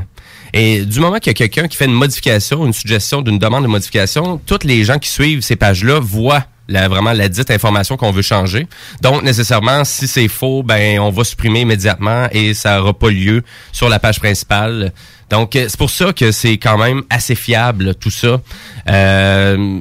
Et 0.53 0.85
du 0.85 1.01
moment 1.01 1.19
qu'il 1.19 1.29
y 1.29 1.31
a 1.31 1.35
quelqu'un 1.35 1.67
qui 1.69 1.77
fait 1.79 1.87
une 1.87 1.93
modification, 1.95 2.67
une 2.67 2.75
suggestion 2.75 3.23
d'une 3.23 3.39
demande 3.39 3.63
de 3.63 3.69
modification, 3.69 4.39
tous 4.45 4.65
les 4.65 4.85
gens 4.85 4.99
qui 4.99 5.09
suivent 5.09 5.41
ces 5.41 5.57
pages-là 5.57 5.99
voient 6.01 6.45
la, 6.69 6.89
vraiment 6.89 7.13
la 7.13 7.29
dite 7.29 7.51
information 7.51 7.97
qu'on 7.97 8.11
veut 8.13 8.23
changer. 8.23 8.67
Donc, 9.01 9.23
nécessairement, 9.23 9.85
si 9.85 10.07
c'est 10.07 10.29
faux, 10.29 10.63
ben 10.63 10.99
on 11.01 11.11
va 11.11 11.25
supprimer 11.25 11.61
immédiatement 11.61 12.29
et 12.33 12.55
ça 12.55 12.79
n'aura 12.79 12.95
pas 12.95 13.11
lieu 13.11 13.43
sur 13.73 13.89
la 13.89 13.99
page 13.99 14.19
principale. 14.21 14.93
Donc, 15.31 15.57
euh, 15.57 15.67
c'est 15.69 15.79
pour 15.79 15.91
ça 15.91 16.13
que 16.13 16.31
c'est 16.31 16.59
quand 16.59 16.79
même 16.79 17.03
assez 17.09 17.35
fiable, 17.35 17.95
tout 17.95 18.11
ça. 18.11 18.41
Euh, 18.89 19.81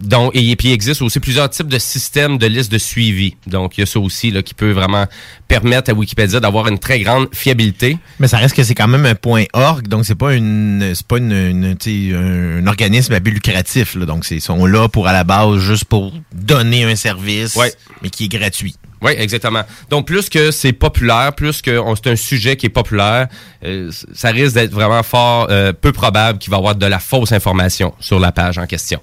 donc, 0.00 0.32
et 0.34 0.56
puis 0.56 0.68
il 0.68 0.72
existe 0.72 1.02
aussi 1.02 1.20
plusieurs 1.20 1.50
types 1.50 1.68
de 1.68 1.78
systèmes 1.78 2.38
de 2.38 2.46
listes 2.46 2.72
de 2.72 2.78
suivi. 2.78 3.36
Donc, 3.46 3.76
il 3.76 3.80
y 3.80 3.82
a 3.82 3.86
ça 3.86 4.00
aussi 4.00 4.30
là, 4.30 4.42
qui 4.42 4.54
peut 4.54 4.70
vraiment 4.72 5.06
permettre 5.48 5.90
à 5.90 5.94
Wikipédia 5.94 6.40
d'avoir 6.40 6.68
une 6.68 6.78
très 6.78 7.00
grande 7.00 7.28
fiabilité. 7.32 7.98
Mais 8.18 8.28
ça 8.28 8.38
reste 8.38 8.54
que 8.56 8.62
c'est 8.64 8.74
quand 8.74 8.88
même 8.88 9.04
un 9.06 9.14
point 9.14 9.44
org, 9.52 9.86
donc 9.88 10.04
c'est 10.06 10.14
pas 10.14 10.34
une, 10.34 10.92
c'est 10.94 11.06
pas 11.06 11.18
une, 11.18 11.32
un, 11.32 12.58
un 12.58 12.66
organisme 12.66 13.12
à 13.12 13.20
but 13.20 13.32
lucratif. 13.32 13.94
Là, 13.94 14.06
donc 14.06 14.24
c'est- 14.24 14.36
ils 14.36 14.40
sont 14.40 14.64
là 14.66 14.88
pour 14.88 15.06
à 15.08 15.12
la 15.12 15.24
base 15.24 15.58
juste 15.58 15.84
pour 15.84 16.12
donner 16.32 16.84
un 16.84 16.96
service, 16.96 17.56
mais 18.02 18.10
qui 18.10 18.24
est 18.24 18.28
gratuit. 18.28 18.74
Oui, 19.02 19.12
exactement. 19.16 19.62
Donc, 19.88 20.06
plus 20.06 20.28
que 20.28 20.50
c'est 20.50 20.72
populaire, 20.72 21.32
plus 21.34 21.62
que 21.62 21.80
c'est 21.96 22.10
un 22.10 22.16
sujet 22.16 22.56
qui 22.56 22.66
est 22.66 22.70
populaire, 22.70 23.28
euh, 23.64 23.90
ça 24.12 24.28
risque 24.30 24.54
d'être 24.54 24.72
vraiment 24.72 25.02
fort, 25.02 25.46
euh, 25.50 25.72
peu 25.72 25.92
probable 25.92 26.38
qu'il 26.38 26.50
va 26.50 26.58
y 26.58 26.60
avoir 26.60 26.74
de 26.74 26.86
la 26.86 26.98
fausse 26.98 27.32
information 27.32 27.94
sur 27.98 28.20
la 28.20 28.30
page 28.30 28.58
en 28.58 28.66
question. 28.66 29.00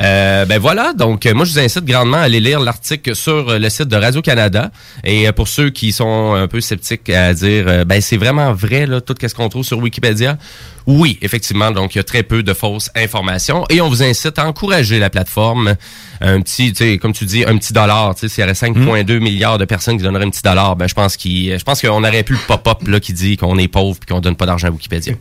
Euh, 0.00 0.44
ben 0.46 0.58
voilà, 0.58 0.92
donc 0.94 1.26
euh, 1.26 1.34
moi 1.34 1.44
je 1.44 1.52
vous 1.52 1.58
incite 1.60 1.84
grandement 1.84 2.16
à 2.16 2.22
aller 2.22 2.40
lire 2.40 2.60
l'article 2.60 3.14
sur 3.14 3.58
le 3.58 3.68
site 3.68 3.88
de 3.88 3.96
Radio-Canada. 3.96 4.70
Et 5.04 5.30
pour 5.32 5.46
ceux 5.46 5.70
qui 5.70 5.92
sont 5.92 6.34
un 6.34 6.48
peu 6.48 6.60
sceptiques 6.60 7.08
à 7.10 7.32
dire, 7.32 7.84
ben 7.86 8.00
c'est 8.00 8.16
vraiment 8.16 8.52
vrai, 8.52 8.86
là, 8.86 9.00
tout 9.00 9.14
ce 9.20 9.34
qu'on 9.34 9.48
trouve 9.48 9.64
sur 9.64 9.78
Wikipédia, 9.78 10.38
oui, 10.86 11.18
effectivement, 11.20 11.70
donc 11.72 11.94
il 11.94 11.98
y 11.98 12.00
a 12.00 12.04
très 12.04 12.22
peu 12.22 12.42
de 12.42 12.52
fausses 12.54 12.90
informations. 12.94 13.64
Et 13.70 13.80
on 13.80 13.88
vous 13.88 14.02
incite 14.02 14.38
à 14.38 14.46
encourager 14.46 14.98
la 14.98 15.10
plateforme. 15.10 15.74
Un 16.20 16.40
petit, 16.40 16.72
tu 16.72 16.84
sais, 16.84 16.98
comme 16.98 17.12
tu 17.12 17.24
dis, 17.24 17.44
un 17.44 17.56
petit 17.58 17.72
dollar. 17.72 18.14
Tu 18.14 18.20
sais, 18.20 18.28
s'il 18.28 18.42
y 18.42 18.44
aurait 18.44 18.52
5,2 18.52 19.18
milliards 19.18 19.58
de 19.58 19.64
personnes 19.64 19.96
qui 19.96 20.04
donneraient 20.04 20.24
un 20.24 20.30
petit 20.30 20.42
dollar, 20.42 20.76
ben 20.76 20.86
je 20.88 20.94
pense 20.94 21.16
qu'il, 21.16 21.58
je 21.58 21.64
pense 21.64 21.80
qu'on 21.82 22.04
aurait 22.04 22.22
pu 22.22 22.34
le 22.34 22.38
pop-up 22.46 22.86
là 22.86 23.00
qui 23.00 23.12
dit 23.12 23.36
qu'on 23.36 23.58
est 23.58 23.68
pauvre 23.68 23.98
puis 23.98 24.14
qu'on 24.14 24.20
donne 24.20 24.36
pas 24.36 24.46
d'argent 24.46 24.68
à 24.68 24.70
Wikipédia. 24.70 25.14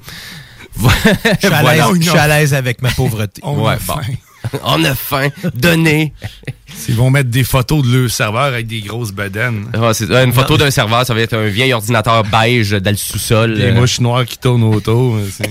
Je 0.78 1.48
suis 1.48 2.18
à 2.18 2.28
l'aise- 2.28 2.54
avec 2.54 2.82
ma 2.82 2.92
pauvreté. 2.92 3.42
On 3.44 3.60
ouais, 3.66 3.74
a 3.74 3.78
bon. 3.88 3.96
On 4.64 4.84
a 4.84 4.96
faim. 4.96 5.30
Donnez. 5.54 6.14
Ils 6.90 6.96
vont 6.96 7.10
mettre 7.10 7.30
des 7.30 7.44
photos 7.44 7.86
de 7.86 7.98
leur 7.98 8.12
serveur 8.12 8.44
avec 8.44 8.68
des 8.68 8.82
grosses 8.82 9.12
bedaines. 9.12 9.66
C'est 9.94 10.12
une 10.12 10.34
photo 10.34 10.58
d'un 10.58 10.72
serveur, 10.72 11.06
ça 11.06 11.14
va 11.14 11.22
être 11.22 11.36
un 11.38 11.48
vieil 11.48 11.74
ordinateur 11.74 12.24
beige 12.24 12.72
dans 12.72 12.92
le 12.92 12.98
sous-sol. 12.98 13.56
Des 13.56 13.64
euh. 13.66 13.74
mouches 13.74 14.00
noires 14.00 14.26
qui 14.26 14.38
tournent 14.38 14.64
autour. 14.64 15.18
c'est- 15.32 15.50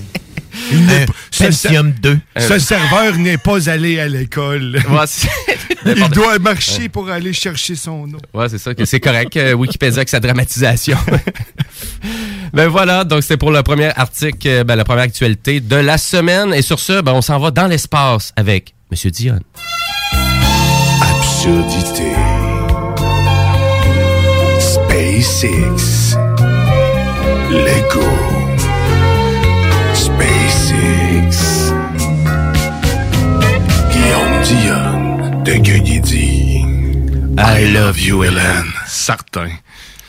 Il 0.71 0.87
n'est 0.87 1.03
Un 1.03 1.07
pas- 1.07 1.13
ce- 1.33 1.45
Pentium 1.45 1.91
2. 2.01 2.19
Ce 2.39 2.59
serveur 2.61 3.17
n'est 3.17 3.39
pas 3.39 3.69
allé 3.69 3.99
à 3.99 4.07
l'école. 4.07 4.81
Ouais, 4.89 5.95
Il 5.97 6.09
doit 6.11 6.39
marcher 6.39 6.89
pour 6.89 7.09
aller 7.11 7.33
chercher 7.33 7.75
son 7.75 8.05
eau. 8.13 8.19
Ouais, 8.39 8.49
c'est 8.49 8.59
ça, 8.59 8.73
que 8.75 8.85
c'est 8.85 9.01
correct. 9.01 9.37
euh, 9.37 9.53
Wikipédia 9.55 9.97
avec 9.99 10.09
sa 10.09 10.21
dramatisation. 10.21 10.97
ben 12.53 12.69
voilà, 12.69 13.05
donc 13.05 13.23
c'est 13.23 13.37
pour 13.37 13.51
le 13.51 13.63
premier 13.63 13.91
article, 13.97 14.47
euh, 14.49 14.65
ben, 14.65 14.77
la 14.77 14.85
première 14.85 15.05
actualité 15.05 15.61
de 15.61 15.77
la 15.77 15.99
semaine. 15.99 16.55
Et 16.55 16.63
sur 16.63 16.79
ce, 16.79 17.01
ben, 17.01 17.13
on 17.13 17.23
s'en 17.23 17.39
va 17.39 17.51
dans 17.51 17.67
l'espace 17.67 18.33
avec 18.37 18.75
Monsieur 18.95 19.11
Dion. 19.11 19.41
Absurdité. 21.03 22.13
SpaceX. 24.61 26.17
Lego. 27.51 28.09
SpaceX. 29.95 31.73
Guillaume 33.91 34.43
Dion 34.45 35.43
de 35.43 35.55
Gueugui 35.55 36.65
I 37.37 37.73
love 37.73 38.01
you, 38.01 38.23
Hélène. 38.23 38.71
Certain. 38.87 39.49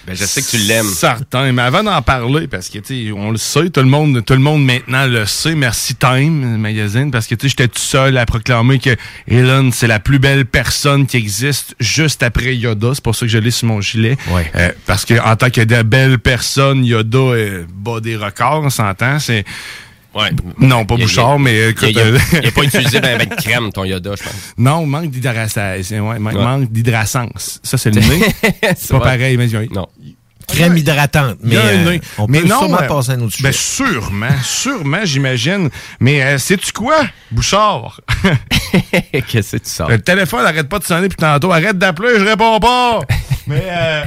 Ben, 0.07 0.15
je 0.15 0.24
sais 0.25 0.41
que 0.41 0.47
tu 0.47 0.57
l'aimes. 0.57 0.85
Certain, 0.85 1.51
mais 1.51 1.62
avant 1.62 1.83
d'en 1.83 2.01
parler, 2.01 2.47
parce 2.47 2.69
que 2.69 2.77
tu 2.79 3.07
sais, 3.07 3.12
on 3.12 3.31
le 3.31 3.38
sait, 3.38 3.69
tout 3.69 3.79
le 3.79 3.88
monde, 3.88 4.24
tout 4.24 4.33
le 4.33 4.39
monde 4.39 4.63
maintenant 4.63 5.07
le 5.07 5.25
sait. 5.25 5.55
Merci 5.55 5.95
Time 5.95 6.57
magazine, 6.57 7.12
parce 7.12 7.27
que 7.27 7.35
tu 7.35 7.47
sais, 7.47 7.50
j'étais 7.50 7.67
tout 7.67 7.79
seul 7.79 8.17
à 8.17 8.25
proclamer 8.25 8.79
que 8.79 8.95
Elon 9.27 9.71
c'est 9.71 9.88
la 9.88 10.00
plus 10.00 10.19
belle 10.19 10.45
personne 10.45 11.05
qui 11.07 11.17
existe 11.17 11.75
juste 11.79 12.21
après 12.24 12.55
Yoda. 12.55 12.91
C'est 12.93 13.03
pour 13.03 13.15
ça 13.15 13.25
que 13.25 13.31
je 13.31 13.38
l'ai 13.38 13.51
sur 13.51 13.67
mon 13.67 13.81
gilet. 13.81 14.17
Ouais. 14.29 14.51
Euh, 14.55 14.71
parce 14.85 15.05
que 15.05 15.19
en 15.19 15.35
tant 15.35 15.50
que 15.50 15.62
de 15.62 15.81
belle 15.81 16.19
personne, 16.19 16.85
Yoda 16.85 17.17
euh, 17.17 17.65
bat 17.74 18.00
des 18.00 18.15
records, 18.15 18.62
on 18.63 18.69
s'entend. 18.69 19.19
C'est 19.19 19.43
Ouais. 20.15 20.29
non, 20.60 20.86
pas 20.86 20.95
Bouchard, 20.95 21.38
mais 21.39 21.55
Il 21.57 21.69
écoute, 21.72 21.93
n'y 21.93 22.00
a, 22.00 22.05
euh, 22.05 22.17
il 22.34 22.45
y 22.45 22.48
a 22.48 22.51
pas 22.51 22.63
utilisé 22.63 23.01
ben, 23.01 23.17
ben 23.17 23.27
de 23.27 23.36
crème, 23.36 23.72
ton 23.74 23.84
Yoda, 23.84 24.12
je 24.17 24.24
pense. 24.24 24.34
non, 24.57 24.86
manque 24.86 25.10
d'hydrasance. 25.12 25.91
Ouais, 25.91 26.00
man- 26.19 26.36
Ouais. 26.36 26.43
manque 26.43 26.72
d'hydrasance. 26.72 27.60
Ça 27.63 27.77
c'est 27.77 27.91
le 27.93 28.00
nez. 28.00 28.22
c'est 28.77 28.89
pas 28.91 28.98
Ouais. 28.98 29.03
pareil, 29.03 29.38
mais 29.38 29.48
Non. 29.74 29.88
Crème 30.46 30.78
hydratante. 30.78 31.38
Mais, 31.42 31.58
euh, 31.58 31.98
on 32.18 32.28
mais 32.28 32.42
peut 32.42 32.48
non, 32.48 32.60
sûrement 32.60 32.82
euh, 32.82 32.88
passer 32.88 33.12
à 33.12 33.14
un 33.14 33.22
autre 33.22 33.38
ben, 33.42 33.52
sujet. 33.52 33.94
sûrement, 33.94 34.36
sûrement, 34.44 35.02
j'imagine. 35.04 35.70
Mais 36.00 36.24
euh, 36.24 36.38
sais-tu 36.38 36.72
quoi, 36.72 37.06
Bouchard? 37.32 38.02
Qu'est-ce 39.28 39.58
que 39.58 39.64
tu 39.64 39.70
sors? 39.70 39.90
Le 39.90 40.00
téléphone 40.00 40.44
n'arrête 40.44 40.70
pas 40.70 40.80
de 40.80 40.84
sonner 40.84 41.10
puis 41.10 41.18
tantôt. 41.18 41.52
Arrête 41.52 41.78
d'appeler, 41.78 42.20
je 42.20 42.25
réponds 42.25 42.60
pas. 42.60 43.00
Mais 43.48 43.64
euh, 43.70 44.06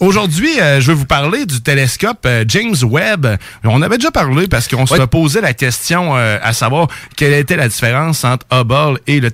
aujourd'hui, 0.00 0.60
euh, 0.60 0.80
je 0.80 0.88
vais 0.88 0.94
vous 0.94 1.06
parler 1.06 1.46
du 1.46 1.60
télescope 1.60 2.24
euh, 2.26 2.44
James 2.48 2.74
Webb. 2.82 3.26
On 3.64 3.82
avait 3.82 3.96
déjà 3.96 4.10
parlé 4.10 4.48
parce 4.48 4.68
qu'on 4.68 4.86
se 4.86 5.02
posait 5.02 5.40
la 5.40 5.54
question 5.54 6.16
euh, 6.16 6.38
à 6.42 6.52
savoir 6.52 6.88
quelle 7.16 7.32
était 7.34 7.56
la 7.56 7.68
différence 7.68 8.24
entre 8.24 8.46
Hubble 8.52 8.98
et 9.06 9.20
le, 9.20 9.30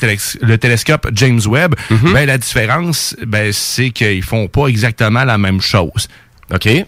télescope 0.56 1.08
James 1.12 1.40
Webb. 1.46 1.74
Ben, 1.90 2.26
la 2.26 2.38
différence, 2.38 3.16
ben, 3.26 3.52
c'est 3.52 3.90
qu'ils 3.90 4.22
font 4.22 4.48
pas 4.48 4.66
exactement 4.66 5.24
la 5.24 5.38
même 5.38 5.60
chose. 5.60 6.08
OK. 6.54 6.68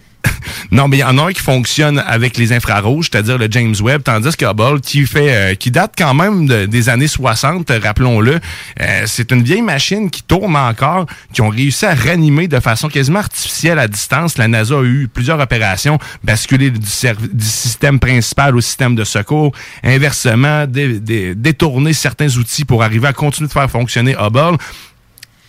Non, 0.71 0.89
mais 0.89 0.99
il 0.99 1.01
y 1.01 1.05
en 1.05 1.19
a 1.19 1.23
un 1.25 1.33
qui 1.33 1.41
fonctionne 1.43 1.99
avec 2.07 2.37
les 2.39 2.53
infrarouges, 2.53 3.09
c'est-à-dire 3.13 3.37
le 3.39 3.47
James 3.51 3.75
Webb, 3.81 4.03
tandis 4.03 4.35
que 4.37 4.45
Hubble, 4.47 4.81
qui 4.81 5.05
fait, 5.07 5.35
euh, 5.35 5.55
qui 5.55 5.71
date 5.71 5.93
quand 5.99 6.15
même 6.15 6.47
de- 6.47 6.65
des 6.67 6.89
années 6.89 7.09
60, 7.09 7.71
euh, 7.71 7.79
rappelons-le, 7.83 8.41
euh, 8.81 9.03
c'est 9.07 9.31
une 9.33 9.43
vieille 9.43 9.63
machine 9.63 10.09
qui 10.11 10.23
tourne 10.23 10.57
encore, 10.57 11.07
qui 11.33 11.43
ont 11.43 11.49
réussi 11.51 11.85
à 11.85 11.95
ranimer 11.95 12.49
de 12.49 12.59
façon 12.61 12.89
quasiment 12.89 13.19
artificielle 13.19 13.79
à 13.79 13.87
distance. 13.87 14.39
La 14.39 14.49
NASA 14.49 14.77
a 14.77 14.83
eu 14.83 15.09
plusieurs 15.13 15.39
opérations, 15.41 15.99
basculer 16.25 16.71
du, 16.71 16.79
du 16.79 17.45
système 17.47 17.99
principal 18.01 18.57
au 18.57 18.61
système 18.61 18.95
de 18.95 19.05
secours, 19.05 19.53
inversement, 19.85 20.67
dé- 20.67 20.99
dé- 21.01 21.35
détourner 21.35 21.93
certains 21.93 22.35
outils 22.39 22.65
pour 22.65 22.83
arriver 22.83 23.09
à 23.09 23.13
continuer 23.13 23.49
de 23.49 23.53
faire 23.53 23.71
fonctionner 23.71 24.17
Hubble. 24.19 24.57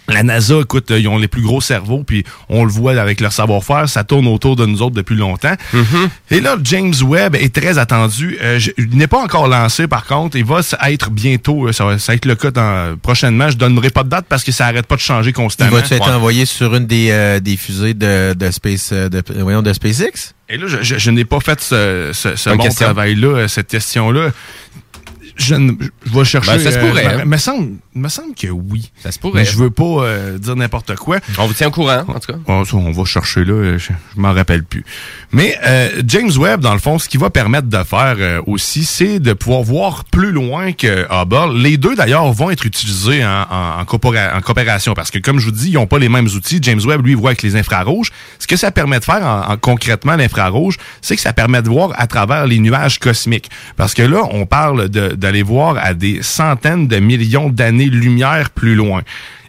La 0.10 0.22
NASA, 0.22 0.55
écoute, 0.60 0.91
euh, 0.91 1.00
ils 1.00 1.07
ont 1.07 1.17
les 1.17 1.29
plus 1.29 1.41
gros 1.41 1.62
cerveaux, 1.62 2.03
puis 2.03 2.25
on 2.50 2.65
le 2.65 2.72
voit 2.72 3.00
avec 3.00 3.22
leur 3.22 3.31
savoir-faire, 3.31 3.88
ça 3.88 4.03
tourne 4.03 4.27
autour 4.27 4.57
de 4.57 4.65
nous 4.65 4.81
autres 4.81 4.95
depuis 4.95 5.15
longtemps. 5.15 5.53
Et 6.29 6.41
là, 6.41 6.57
James 6.63 6.93
Webb 7.03 7.36
est 7.36 7.55
très 7.55 7.77
attendu. 7.77 8.38
Euh, 8.41 8.60
je- 8.60 8.72
il 8.77 8.98
n'est 8.98 9.07
pas 9.07 9.22
encore 9.24 9.48
lancé, 9.48 9.88
par 9.88 10.05
contre. 10.05 10.36
Il 10.36 10.43
va 10.43 10.60
être 10.89 11.10
bientôt, 11.10 11.67
euh, 11.67 11.72
ça 11.72 11.86
va, 11.86 11.98
ça 12.00 12.12
va 12.12 12.15
être 12.17 12.25
le 12.25 12.36
cas 12.36 12.51
dans, 12.51 12.98
prochainement. 13.01 13.50
Je 13.50 13.55
donnerai 13.57 13.91
pas 13.91 14.03
de 14.03 14.10
date 14.10 14.25
parce 14.27 14.43
que 14.43 14.51
ça 14.51 14.65
arrête 14.67 14.88
pas 14.88 14.95
de 14.95 15.01
changer 15.01 15.29
Il 15.29 15.33
constamment. 15.33 15.72
va-tu 15.72 15.93
être 15.93 16.05
Ouais. 16.07 16.13
envoyé 16.13 16.45
sur 16.45 16.75
une 16.75 16.86
des, 16.86 17.07
euh, 17.12 17.39
des 17.39 17.55
fusées 17.55 17.93
de, 17.93 18.33
de, 18.33 18.51
Space, 18.51 18.91
de, 18.91 19.24
voyons, 19.39 19.62
de 19.62 19.72
SpaceX? 19.72 20.33
Et 20.50 20.57
là, 20.57 20.65
je, 20.67 20.81
je- 20.83 20.98
je 20.98 21.12
n'ai 21.12 21.24
pas 21.25 21.39
fait 21.39 21.62
ce, 21.62 22.12
ce, 22.13 22.36
ce 22.36 22.50
Bonne 22.50 22.57
bon 22.57 22.69
travail-là, 22.69 23.48
cette 23.48 23.69
question-là. 23.69 24.31
Je, 25.36 25.55
ne- 25.55 25.72
je 26.05 26.12
vais 26.13 26.25
chercher. 26.25 26.51
Ben, 26.51 26.60
ça 26.60 26.72
se 26.72 26.77
pourrait, 26.77 27.07
euh, 27.07 27.19
hein. 27.22 27.25
me 27.25 27.38
semble, 27.38 27.69
me 27.95 28.09
semble 28.09 28.33
que 28.35 28.47
oui. 28.47 28.91
Ça 29.01 29.12
se 29.12 29.19
pourrait. 29.19 29.41
Mais 29.41 29.45
je 29.45 29.57
veux 29.57 29.69
pas 29.69 29.83
euh, 29.83 30.38
dire 30.38 30.55
n'importe 30.55 30.95
quoi. 30.95 31.17
On 31.38 31.45
vous 31.47 31.53
tient 31.53 31.67
au 31.67 31.71
courant, 31.71 32.03
en 32.07 32.19
tout 32.19 32.31
cas. 32.33 32.38
On, 32.47 32.65
ça, 32.65 32.75
on 32.77 32.91
va 32.91 33.05
chercher 33.05 33.45
là, 33.45 33.77
je, 33.77 33.85
je 33.88 33.93
m'en 34.19 34.33
rappelle 34.33 34.63
plus. 34.63 34.83
Mais 35.31 35.57
euh, 35.65 36.01
James 36.07 36.31
Webb, 36.38 36.62
dans 36.62 36.73
le 36.73 36.79
fond, 36.79 37.00
ce 37.00 37.07
qu'il 37.09 37.19
va 37.19 37.29
permettre 37.29 37.67
de 37.67 37.83
faire 37.83 38.15
euh, 38.19 38.41
aussi, 38.47 38.83
c'est 38.85 39.19
de 39.19 39.33
pouvoir 39.33 39.63
voir 39.63 40.05
plus 40.05 40.31
loin 40.31 40.71
que 40.71 41.05
Hubble. 41.12 41.57
Les 41.62 41.77
deux, 41.77 41.95
d'ailleurs, 41.95 42.31
vont 42.33 42.50
être 42.50 42.65
utilisés 42.65 43.23
en, 43.25 43.43
en, 43.50 43.79
en 43.81 43.83
coopéra- 43.85 44.35
en 44.35 44.41
coopération 44.41 44.93
parce 44.93 45.12
que, 45.12 45.19
comme 45.19 45.39
je 45.39 45.45
vous 45.45 45.51
dis, 45.51 45.69
ils 45.69 45.73
n'ont 45.75 45.88
pas 45.88 46.00
les 46.00 46.09
mêmes 46.09 46.25
outils. 46.27 46.59
James 46.62 46.81
Webb, 46.85 47.03
lui, 47.05 47.12
il 47.13 47.17
voit 47.17 47.29
avec 47.31 47.41
les 47.43 47.55
infrarouges. 47.55 48.12
Ce 48.39 48.47
que 48.47 48.55
ça 48.55 48.71
permet 48.71 49.00
de 49.00 49.05
faire 49.05 49.25
en, 49.25 49.51
en- 49.53 49.57
concrètement, 49.57 50.15
l'infrarouge, 50.15 50.77
c'est 51.01 51.15
que 51.15 51.21
ça 51.21 51.33
permet 51.33 51.62
de 51.62 51.69
voir 51.69 51.91
à 51.95 52.07
travers 52.07 52.45
les 52.47 52.59
nuages 52.59 53.00
cosmiques. 53.00 53.50
Parce 53.77 53.93
que 53.93 54.01
là, 54.03 54.21
on 54.31 54.45
parle 54.45 54.89
d'aller 54.89 55.43
voir 55.43 55.77
à 55.77 55.93
des 55.93 56.21
centaines 56.23 56.88
de 56.88 56.97
millions 56.97 57.50
d'années-lumière 57.89 58.49
plus 58.49 58.75
loin. 58.75 59.01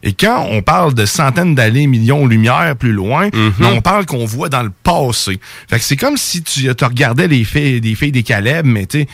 Et 0.02 0.12
quand 0.12 0.46
on 0.50 0.60
parle 0.60 0.92
de 0.92 1.06
centaines 1.06 1.54
d'années, 1.54 1.86
millions 1.86 2.26
de 2.26 2.30
lumière 2.30 2.76
plus 2.78 2.92
loin, 2.92 3.30
ben, 3.30 3.52
on 3.62 3.80
parle 3.80 4.04
qu'on 4.04 4.26
voit 4.26 4.50
dans 4.50 4.62
le 4.62 4.72
passé. 4.82 5.40
Fait 5.68 5.78
que 5.78 5.84
c'est 5.84 5.96
comme 5.96 6.18
si 6.18 6.42
tu 6.42 6.72
te 6.74 6.84
regardais 6.84 7.26
les 7.26 7.42
filles, 7.44 7.80
des 7.80 7.94
filles 7.94 8.12
des 8.12 8.22
Caleb, 8.22 8.66
mais 8.66 8.86
tu 8.86 9.00
sais, 9.00 9.08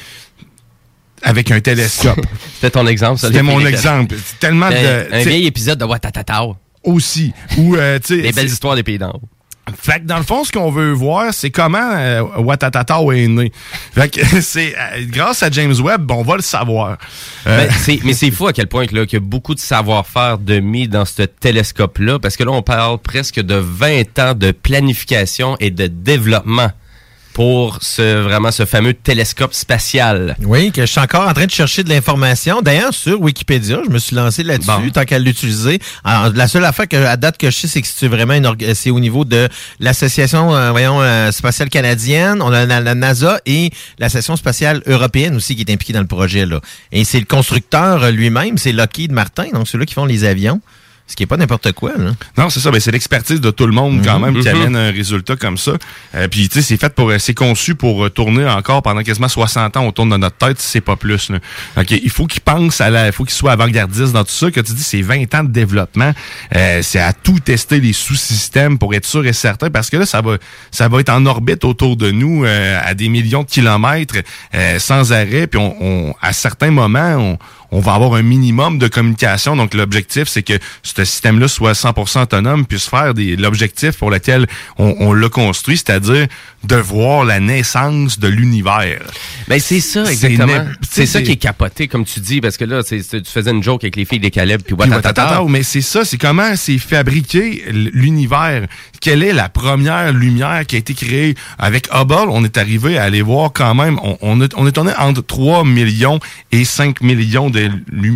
avec 1.23 1.51
un 1.51 1.61
télescope. 1.61 2.21
C'était 2.55 2.71
ton 2.71 2.87
exemple, 2.87 3.21
ça. 3.21 3.29
C'était 3.29 3.43
mon 3.43 3.65
exemple. 3.65 4.17
C'est 4.25 4.41
tellement 4.41 4.71
de... 4.71 5.15
Un, 5.15 5.23
vieil 5.23 5.47
épisode 5.47 5.79
de 5.79 5.85
Watatatao. 5.85 6.57
Aussi. 6.83 7.33
Ou, 7.59 7.77
euh, 7.77 7.99
tu 7.99 8.07
sais... 8.07 8.17
Les 8.17 8.33
belles 8.33 8.49
c'est- 8.49 8.55
histoires 8.55 8.75
des 8.75 8.83
pays 8.83 8.99
d'en 8.99 9.11
haut. 9.11 9.23
Fait 9.79 10.01
que 10.01 10.07
dans 10.07 10.19
le 10.19 10.23
fond, 10.23 10.45
ce 10.45 10.53
qu'on 10.53 10.71
veut 10.71 10.93
voir, 10.93 11.33
c'est 11.33 11.51
comment 11.51 11.79
euh, 11.79 12.23
est 13.13 13.29
né. 13.29 13.53
Fait 13.95 14.09
que 14.09 14.21
c'est 14.41 14.75
euh, 14.77 15.05
grâce 15.07 15.43
à 15.43 15.51
James 15.51 15.75
Webb, 15.81 16.11
on 16.11 16.23
va 16.23 16.37
le 16.37 16.43
savoir. 16.43 16.99
Euh, 17.47 17.69
mais 18.05 18.13
c'est 18.13 18.31
fou 18.31 18.47
à 18.47 18.53
quel 18.53 18.67
point 18.67 18.87
qu'il 18.87 18.99
y 19.13 19.17
a 19.17 19.21
beaucoup 19.21 19.55
de 19.55 19.61
savoir-faire 19.61 20.39
de 20.39 20.61
mis 20.61 20.89
dans 20.89 21.05
ce 21.05 21.23
télescope-là, 21.23 22.19
parce 22.19 22.37
que 22.37 22.45
là, 22.45 22.53
on 22.53 22.63
parle 22.63 22.99
presque 22.99 23.41
de 23.41 23.55
20 23.55 24.19
ans 24.19 24.35
de 24.35 24.53
planification 24.53 25.57
et 25.61 25.71
de 25.71 25.87
développement 25.87 26.71
pour 27.33 27.79
ce 27.81 28.21
vraiment 28.23 28.51
ce 28.51 28.65
fameux 28.67 28.93
télescope 28.95 29.55
spatial. 29.55 30.37
Oui, 30.43 30.73
que 30.73 30.83
je 30.83 30.87
suis 30.87 31.01
encore 31.01 31.29
en 31.29 31.33
train 31.33 31.47
de 31.47 31.51
chercher 31.51 31.85
de 31.85 31.89
l'information. 31.89 32.61
D'ailleurs, 32.61 32.93
sur 32.93 33.21
Wikipédia, 33.21 33.81
je 33.87 33.91
me 33.91 33.99
suis 33.99 34.17
lancé 34.17 34.43
là-dessus, 34.43 34.67
Bon. 34.67 34.91
tant 34.93 35.05
qu'à 35.05 35.19
l'utiliser. 35.19 35.79
La 36.05 36.49
seule 36.49 36.65
affaire 36.65 36.89
que, 36.89 36.97
à 36.97 37.17
date 37.17 37.39
que 37.39 37.51
je 37.51 37.57
sais, 37.57 37.69
c'est 37.69 37.83
que 37.83 37.89
c'est 37.89 38.09
vraiment 38.09 38.35
c'est 38.75 38.91
au 38.91 39.01
niveau 39.01 39.25
de 39.25 39.49
l'Association 39.79 40.55
euh, 40.55 40.71
voyons, 40.71 41.01
euh, 41.01 41.31
spatiale 41.31 41.69
canadienne, 41.69 42.43
on 42.43 42.53
a 42.53 42.67
la, 42.67 42.81
la 42.81 42.95
NASA 42.95 43.41
et 43.47 43.71
la 43.99 44.09
Station 44.09 44.37
spatiale 44.37 44.83
européenne 44.87 45.37
aussi 45.37 45.55
qui 45.57 45.63
est 45.63 45.73
impliquée 45.73 45.93
dans 45.93 46.01
le 46.01 46.07
projet. 46.07 46.47
là. 46.47 46.61
Et 46.93 47.05
c'est 47.05 47.21
le 47.21 47.27
constructeur 47.27 48.03
euh, 48.05 48.11
lui-même, 48.11 48.59
c'est 48.59 48.73
Lockheed 48.73 49.13
Martin, 49.13 49.47
donc 49.55 49.69
ceux-là 49.69 49.87
qui 49.87 49.95
font 49.95 50.05
les 50.05 50.25
avions. 50.25 50.61
Ce 51.11 51.17
qui 51.17 51.25
est 51.25 51.27
pas 51.27 51.37
n'importe 51.37 51.73
quoi. 51.73 51.91
Là. 51.99 52.13
Non, 52.39 52.51
c'est 52.51 52.61
ça. 52.61 52.71
Ben, 52.71 52.79
c'est 52.79 52.93
l'expertise 52.93 53.41
de 53.41 53.51
tout 53.51 53.67
le 53.67 53.73
monde 53.73 54.01
quand 54.05 54.21
Mhm. 54.21 54.25
même 54.33 54.43
qui 54.43 54.49
Mhm. 54.49 54.55
amène 54.55 54.77
un 54.77 54.93
résultat 54.93 55.35
comme 55.35 55.59
ça. 55.59 55.73
Euh, 56.15 56.29
puis 56.29 56.49
tu 56.49 56.55
sais, 56.55 56.63
c'est 56.63 56.77
fait 56.77 56.95
pour, 56.95 57.11
euh, 57.11 57.19
c'est 57.19 57.35
conçu 57.35 57.75
pour 57.75 58.05
euh, 58.07 58.11
tourner 58.11 58.47
encore 58.49 58.81
pendant 58.83 59.03
quasiment 59.03 59.27
60 59.29 59.77
ans 59.77 59.89
autour 59.89 60.07
de 60.07 60.17
notre 60.17 60.37
tête, 60.37 60.61
si 60.61 60.69
c'est 60.69 60.81
pas 60.81 60.95
plus. 60.95 61.29
Là. 61.31 61.39
Il 61.91 62.11
faut 62.11 62.27
qu'il 62.27 62.43
pense 62.43 62.81
à 62.81 62.91
la, 62.91 63.07
il 63.09 63.13
faut 63.13 63.25
qu'il 63.25 63.35
soit 63.35 63.51
avant-gardiste 63.51 64.13
dans 64.13 64.23
tout 64.23 64.31
ça. 64.31 64.53
Que 64.53 64.61
tu 64.61 64.73
dis, 64.73 64.85
c'est 64.85 65.03
20 65.03 65.35
ans 65.35 65.43
de 65.43 65.51
développement. 65.51 66.13
Euh, 66.55 66.79
c'est 66.83 67.01
à 67.01 67.13
tout 67.13 67.41
tester 67.41 67.81
les 67.81 67.93
sous-systèmes 67.93 68.79
pour 68.79 68.95
être 68.95 69.05
sûr 69.05 69.27
et 69.27 69.33
certain, 69.33 69.69
parce 69.69 69.91
que 69.91 69.97
là, 69.97 70.07
ça 70.07 70.21
va, 70.21 70.37
ça 70.71 70.87
va 70.87 71.01
être 71.01 71.11
en 71.11 71.27
orbite 71.27 71.65
autour 71.65 71.97
de 71.97 72.13
nous 72.13 72.45
euh, 72.45 72.81
à 72.85 72.95
des 72.95 73.09
millions 73.09 73.43
de 73.43 73.49
kilomètres 73.49 74.15
euh, 74.55 74.79
sans 74.79 75.13
arrêt. 75.13 75.49
Puis 75.49 75.59
on, 75.59 75.77
on- 75.81 76.15
à 76.23 76.33
certains 76.33 76.71
moments, 76.71 77.17
on 77.17 77.39
on 77.71 77.81
va 77.81 77.95
avoir 77.95 78.15
un 78.15 78.23
minimum 78.23 78.79
de 78.79 78.89
communication. 78.89 79.57
Donc, 79.57 79.75
l'objectif, 79.75 80.29
c'est 80.29 80.43
que 80.43 80.59
ce 80.83 81.05
système-là 81.05 81.49
soit 81.49 81.73
100% 81.73 82.23
autonome, 82.23 82.67
puisse 82.67 82.89
faire 82.89 83.15
des, 83.15 83.37
l'objectif 83.37 83.97
pour 83.97 84.11
lequel 84.11 84.47
on, 84.79 84.95
on 85.01 85.13
l'a 85.13 85.29
construit, 85.29 85.77
c'est-à-dire 85.77 86.27
de 86.65 86.77
voir 86.77 87.25
la 87.25 87.41
naissance 87.41 88.19
de 88.19 88.29
l'univers. 88.29 89.01
Ben 89.49 89.59
c'est 89.59 89.81
ça, 89.81 90.05
exactement. 90.11 90.67
C'est 90.89 91.07
ça 91.07 91.23
qui 91.23 91.33
est 91.33 91.37
capoté, 91.37 91.89
comme 91.89 92.05
tu 92.05 92.21
dis, 92.21 92.41
parce 92.41 92.57
que 92.57 92.65
là, 92.65 92.83
tu 92.83 93.01
faisais 93.25 93.51
une 93.51 93.63
joke 93.63 93.83
avec 93.85 93.97
les 93.97 94.05
filles 94.05 94.21
des 94.21 94.31
Caleb, 94.31 94.63
puis 94.63 94.75
Watatata. 94.75 95.43
mais 95.49 95.63
c'est 95.63 95.81
ça, 95.81 96.05
c'est 96.05 96.19
comment 96.19 96.55
c'est 96.57 96.79
fabriqué 96.79 97.65
l'univers. 97.71 98.67
Quelle 99.01 99.23
est 99.23 99.33
la 99.33 99.49
première 99.49 100.13
lumière 100.13 100.67
qui 100.67 100.77
a 100.77 100.79
été 100.79 100.93
créée 100.93 101.35
avec 101.59 101.89
Hubble? 101.93 102.29
On 102.29 102.45
est 102.45 102.59
arrivé 102.59 102.99
à 102.99 103.05
aller 103.05 103.23
voir 103.23 103.53
quand 103.53 103.75
même, 103.75 103.99
on, 104.03 104.19
on, 104.21 104.41
est, 104.43 104.53
on 104.57 104.67
est 104.67 104.79
entre 104.99 105.23
3 105.23 105.65
millions 105.65 106.21
et 106.53 106.65
5 106.65 107.01
millions 107.01 107.49
de 107.49 107.60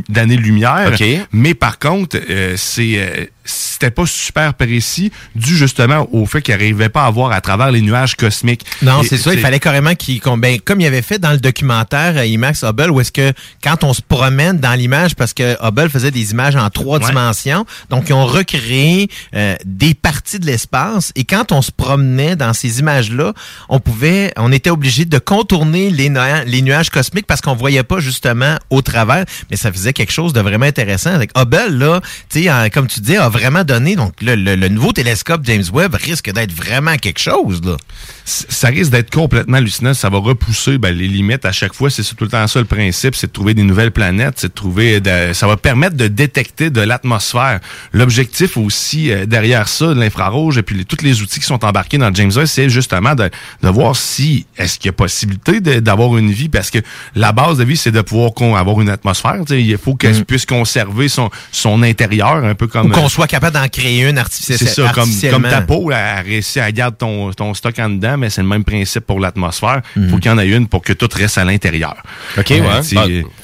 d'années-lumière. 0.09 0.93
Mais 1.33 1.55
par 1.55 1.79
contre, 1.79 2.19
euh, 2.31 2.55
c'est 2.57 2.95
euh, 2.99 3.27
c'était 3.45 3.91
pas 3.91 4.07
super 4.07 4.55
précis 4.55 5.13
dû 5.35 5.57
justement 5.57 6.09
au 6.13 6.27
fait 6.27 6.41
qu'il 6.43 6.55
n'arrivait 6.55 6.89
pas 6.89 7.05
à 7.05 7.11
voir 7.11 7.33
à 7.33 7.41
travers 7.41 7.71
les 7.71 7.81
nuages 7.83 8.15
cosmiques. 8.17 8.65
Non, 8.83 9.03
c'est 9.03 9.19
ça. 9.19 9.35
Il 9.35 9.41
fallait 9.41 9.61
carrément 9.61 9.95
qu'il, 9.95 10.21
qu'on- 10.21 10.39
ben, 10.39 10.59
comme 10.61 10.81
il 10.81 10.87
avait 10.87 11.03
fait 11.03 11.19
dans 11.19 11.33
le 11.33 11.39
documentaire 11.39 12.17
euh, 12.17 12.25
IMAX 12.27 12.63
Hubble, 12.65 12.91
où 12.91 13.01
est-ce 13.01 13.13
que 13.13 13.33
quand 13.63 13.85
on 13.85 13.93
se 13.93 14.01
promène 14.03 14.59
dans 14.59 14.73
l'image, 14.75 15.15
parce 15.15 15.35
que 15.35 15.57
Hubble 15.67 15.91
faisait 15.91 16.11
des 16.11 16.31
images 16.33 16.57
en 16.57 16.71
trois 16.71 16.99
Ouais. 16.99 17.07
dimensions, 17.07 17.67
donc 17.91 18.09
ils 18.09 18.13
ont 18.13 18.27
recréé 18.27 19.09
euh, 19.35 19.57
des 19.65 19.95
parties 19.95 20.39
de 20.39 20.47
l'espace. 20.47 21.13
Et 21.17 21.25
quand 21.25 21.53
on 21.53 21.61
se 21.63 21.71
promenait 21.73 22.37
dans 22.37 22.53
ces 22.53 22.79
images-là, 22.81 23.33
on 23.69 23.81
pouvait, 23.81 24.33
on 24.37 24.53
était 24.53 24.71
obligé 24.71 25.05
de 25.05 25.19
contourner 25.19 25.91
les, 25.91 26.09
noa- 26.09 26.45
les 26.45 26.63
nuages 26.63 26.91
cosmiques 26.91 27.27
parce 27.27 27.41
qu'on 27.41 27.55
voyait 27.57 27.83
pas 27.83 27.99
justement 27.99 28.57
au 28.71 28.81
travers. 28.83 29.25
Mais 29.51 29.57
ça 29.57 29.73
faisait 29.73 29.93
quelque 29.93 30.13
chose 30.13 30.33
de 30.33 30.41
vraiment 30.41 30.67
intéressant. 30.67 31.11
Avec 31.13 31.31
Hubble, 31.37 31.77
là, 31.79 32.01
tu 32.31 32.45
sais, 32.45 32.71
comme 32.71 32.87
tu 32.87 33.01
dis, 33.01 33.17
vraiment 33.35 33.65
donné. 33.65 33.97
Donc 33.97 34.15
le, 34.23 34.35
le- 34.37 34.55
le 34.57 34.69
nouveau 34.69 34.93
télescope 34.93 35.43
James 35.45 35.65
Webb 35.73 35.95
risque 35.95 36.31
d'être 36.33 36.53
vraiment 36.53 36.97
quelque 36.97 37.19
chose 37.21 37.61
là. 37.65 37.77
ça 38.25 38.69
risque 38.69 38.91
d'être 38.91 39.11
complètement 39.13 39.57
hallucinant. 39.59 39.93
Ça 39.95 40.09
va 40.09 40.19
repousser 40.19 40.79
ben, 40.79 40.95
les 40.97 41.09
limites 41.09 41.45
à 41.45 41.53
chaque 41.53 41.75
fois. 41.75 41.91
C'est 41.91 42.03
tout 42.15 42.25
le 42.25 42.31
temps 42.31 42.47
ça 42.47 42.59
le 42.61 42.65
principe, 42.65 43.15
c'est 43.17 43.27
de 43.27 43.33
trouver 43.33 43.55
des 43.55 43.63
nouvelles 43.65 43.91
planètes, 43.91 44.35
c'est 44.37 44.49
de 44.49 44.55
trouver. 44.55 45.01
de- 45.01 45.33
ça 45.33 45.47
va 45.47 45.57
permettre 45.57 45.97
de 45.97 46.07
détecter 46.09 46.71
de 46.71 46.81
l'atmosphère. 46.81 47.61
L'objectif 47.93 48.57
aussi 48.57 49.11
euh, 49.11 49.27
derrière 49.27 49.69
ça, 49.69 49.89
de 49.89 50.01
l'infrarouge 50.01 50.59
et 50.59 50.63
puis 50.63 50.77
les- 50.77 50.85
tous 50.85 51.03
les 51.03 51.21
outils 51.23 51.41
qui 51.41 51.47
sont 51.47 51.65
embarqués 51.65 51.99
dans 51.99 52.09
le 52.09 52.15
James 52.15 52.31
Webb, 52.35 52.47
c'est 52.47 52.69
justement 52.71 53.15
de, 53.15 53.29
de 53.63 53.69
voir 53.69 53.97
si 53.97 54.47
est-ce 54.57 54.79
qu'il 54.79 54.87
y 54.89 54.91
a 54.91 54.93
possibilité 54.93 55.61
d'avoir 55.61 56.17
une 56.17 56.31
vie, 56.33 56.49
parce 56.49 56.71
que 56.71 56.79
la 57.15 57.33
base 57.33 57.59
de 57.59 57.65
vie, 57.65 57.77
c'est 57.77 57.91
de 57.93 58.01
pouvoir 58.01 58.31
avoir 58.59 58.81
une 58.81 58.89
atmosphère. 58.89 59.37
Il 59.51 59.77
faut 59.79 59.95
qu'elle 59.95 60.25
puisse 60.25 60.47
conserver 60.47 61.09
son, 61.09 61.31
son 61.53 61.83
intérieur, 61.83 62.45
un 62.45 62.55
peu 62.55 62.67
comme 62.67 62.91
Ou 62.91 63.09
capable 63.27 63.55
d'en 63.55 63.69
créer 63.69 64.03
une 64.09 64.19
artificielle- 64.19 64.59
C'est 64.59 64.67
ça, 64.67 64.91
comme, 64.95 65.01
artificiellement. 65.03 65.39
comme 65.41 65.51
ta 65.51 65.61
peau, 65.63 65.91
elle, 65.91 65.99
elle 66.19 66.27
réussit 66.27 66.59
à 66.59 66.71
garder 66.73 66.97
ton, 66.99 67.31
ton 67.33 67.55
stock 67.55 67.79
en 67.79 67.89
dedans, 67.91 68.17
mais 68.19 68.31
c'est 68.31 68.43
le 68.43 68.49
même 68.49 68.65
principe 68.65 69.07
pour 69.07 69.21
l'atmosphère. 69.21 69.83
Il 69.97 70.03
Mhm. 70.03 70.11
faut 70.11 70.17
qu'il 70.19 70.31
y 70.31 70.35
en 70.35 70.39
ait 70.39 70.49
une 70.49 70.67
pour 70.69 70.83
que 70.83 70.93
tout 70.93 71.09
reste 71.15 71.39
à 71.39 71.45
l'intérieur. 71.45 71.97
OK, 72.39 72.51
Euh, 72.51 72.61
ouais. 72.61 72.83
tu- 72.87 72.97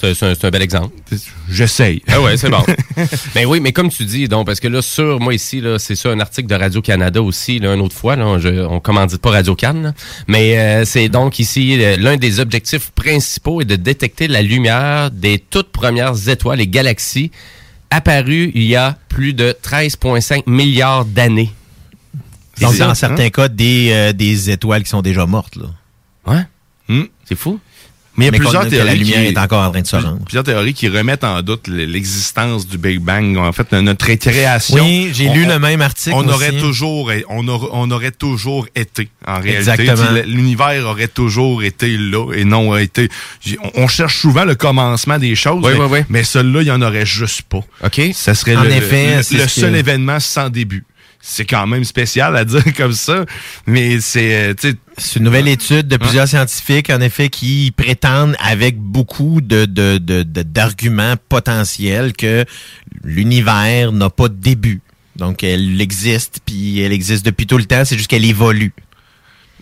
Ah, 0.02 0.14
c'est 0.14 0.44
un, 0.44 0.50
bel 0.50 0.62
exemple. 0.62 0.94
J'essaye. 1.50 2.02
Ah 2.08 2.20
ouais, 2.20 2.36
c'est 2.36 2.48
bon. 2.50 2.62
ben 3.34 3.46
oui, 3.46 3.60
mais 3.60 3.72
comme 3.72 3.90
tu 3.90 4.04
dis, 4.04 4.28
donc, 4.28 4.46
parce 4.46 4.60
que 4.60 4.68
là, 4.68 4.82
sur 4.82 5.18
moi 5.20 5.34
ici, 5.34 5.62
c'est 5.78 5.96
ça, 5.96 6.10
un 6.10 6.20
article 6.20 6.48
de 6.48 6.54
Radio-Canada 6.54 7.20
aussi, 7.22 7.58
là, 7.58 7.74
une 7.74 7.80
autre 7.80 7.96
fois, 7.96 8.16
là, 8.16 8.38
je- 8.38 8.64
on 8.66 8.80
commandite 8.80 9.20
pas 9.20 9.30
Radio-Can, 9.30 9.92
mais 10.28 10.58
euh, 10.58 10.84
c'est 10.84 11.08
donc 11.08 11.38
ici, 11.38 11.76
euh, 11.82 11.96
l'un 11.98 12.16
des 12.16 12.40
objectifs 12.40 12.90
principaux 12.92 13.60
est 13.60 13.64
de 13.64 13.76
détecter 13.76 14.28
la 14.28 14.42
lumière 14.42 15.10
des 15.10 15.38
toutes 15.38 15.70
premières 15.72 16.28
étoiles, 16.28 16.58
les 16.58 16.66
galaxies, 16.68 17.30
apparues 17.90 18.50
il 18.55 18.62
y 18.64 18.76
a 18.76 18.96
plus 19.09 19.35
de 19.35 19.55
13,5 19.62 20.44
milliards 20.46 21.05
d'années. 21.05 21.53
Donc, 22.61 22.72
C'est 22.72 22.81
dans 22.81 22.94
certains 22.94 23.24
hein? 23.24 23.31
cas, 23.31 23.48
des, 23.48 23.90
euh, 23.90 24.12
des 24.12 24.50
étoiles 24.50 24.83
qui 24.83 24.90
sont 24.90 25.03
déjà 25.03 25.26
mortes. 25.26 25.57
Là. 25.57 25.66
Ouais. 26.26 27.05
C'est 27.24 27.37
fou. 27.37 27.61
Mais 28.16 28.25
il 28.25 28.27
y 28.27 28.29
a 28.29 28.33
Mais 28.33 28.38
plusieurs 28.38 28.68
théories 28.68 28.87
la 28.87 28.94
lumière 28.94 29.20
qui- 29.20 29.27
est 29.29 29.38
encore 29.38 29.64
en 29.66 29.70
train 29.70 29.81
de 29.83 29.87
se 29.87 29.96
rendre. 29.96 30.18
Plusieurs 30.25 30.44
théories 30.44 30.75
qui 30.75 30.88
remettent 30.88 31.25
en 31.25 31.40
doute 31.42 31.68
l'existence 31.68 32.66
du 32.66 32.77
Big 32.77 32.99
Bang. 33.01 33.37
En 33.38 33.53
fait, 33.53 33.70
notre 33.73 34.05
création. 34.14 34.75
Oui, 34.85 35.11
j'ai 35.12 35.29
lu 35.29 35.44
on- 35.44 35.49
le 35.49 35.59
même 35.59 35.81
article 35.81 36.16
On 36.18 36.29
aurait 36.29 36.53
toujours, 36.59 37.11
on 37.29 37.49
aurait, 37.49 37.68
on 37.73 37.90
aurait 37.90 38.11
toujours 38.11 38.66
été 38.75 39.09
en 39.27 39.40
réalité. 39.40 39.59
Exactement. 39.70 40.11
L'univers 40.27 40.85
aurait 40.87 41.09
toujours 41.09 41.62
été 41.62 41.96
là 41.96 42.33
et 42.35 42.44
non 42.44 42.77
été. 42.77 43.09
On, 43.77 43.85
on 43.85 43.88
cherche 43.88 44.18
souvent 44.20 44.44
le 44.44 44.55
commencement 44.57 45.18
des 45.18 45.35
choses, 45.37 45.64
Oui, 45.64 45.73
mais, 45.75 45.79
oui, 45.85 45.88
oui. 45.90 45.99
mais 46.09 46.25
celui-là, 46.25 46.61
il 46.62 46.64
n'y 46.64 46.70
en 46.73 46.83
aurait 46.83 47.07
juste 47.07 47.42
pas. 47.42 47.61
OK. 47.85 48.01
Ça 48.12 48.35
serait 48.35 48.57
En 48.57 48.64
le, 48.64 48.73
effet, 48.73 49.16
le- 49.33 49.46
seul 49.49 49.73
que- 49.73 49.77
événement 49.77 50.18
sans 50.20 50.51
début. 50.51 50.85
C'est 51.22 51.44
quand 51.44 51.66
même 51.66 51.85
spécial 51.85 52.35
à 52.37 52.44
dire 52.46 52.64
comme 52.76 52.94
ça, 52.94 53.24
mais 53.66 54.00
c'est, 54.00 54.50
euh, 54.50 54.54
C'est 54.96 55.18
une 55.18 55.24
nouvelle 55.24 55.48
étude 55.48 55.87
de 55.87 55.96
plusieurs 55.98 56.26
scientifiques, 56.26 56.88
en 56.90 57.00
effet, 57.02 57.28
qui 57.28 57.72
prétendent 57.76 58.37
avec 58.38 58.78
beaucoup 58.78 59.40
de, 59.42 59.66
de, 59.66 59.98
de- 59.98 60.22
de- 60.22 60.42
d'arguments 60.42 61.16
potentiels 61.28 62.14
que 62.14 62.44
l'univers 63.04 63.92
n'a 63.92 64.09
pas 64.11 64.28
de 64.28 64.35
début. 64.35 64.80
Donc, 65.16 65.42
elle 65.44 65.80
existe, 65.80 66.40
puis 66.46 66.80
elle 66.80 66.92
existe 66.92 67.24
depuis 67.26 67.46
tout 67.46 67.59
le 67.59 67.64
temps, 67.64 67.85
c'est 67.85 67.96
juste 67.96 68.09
qu'elle 68.09 68.24
évolue. 68.24 68.72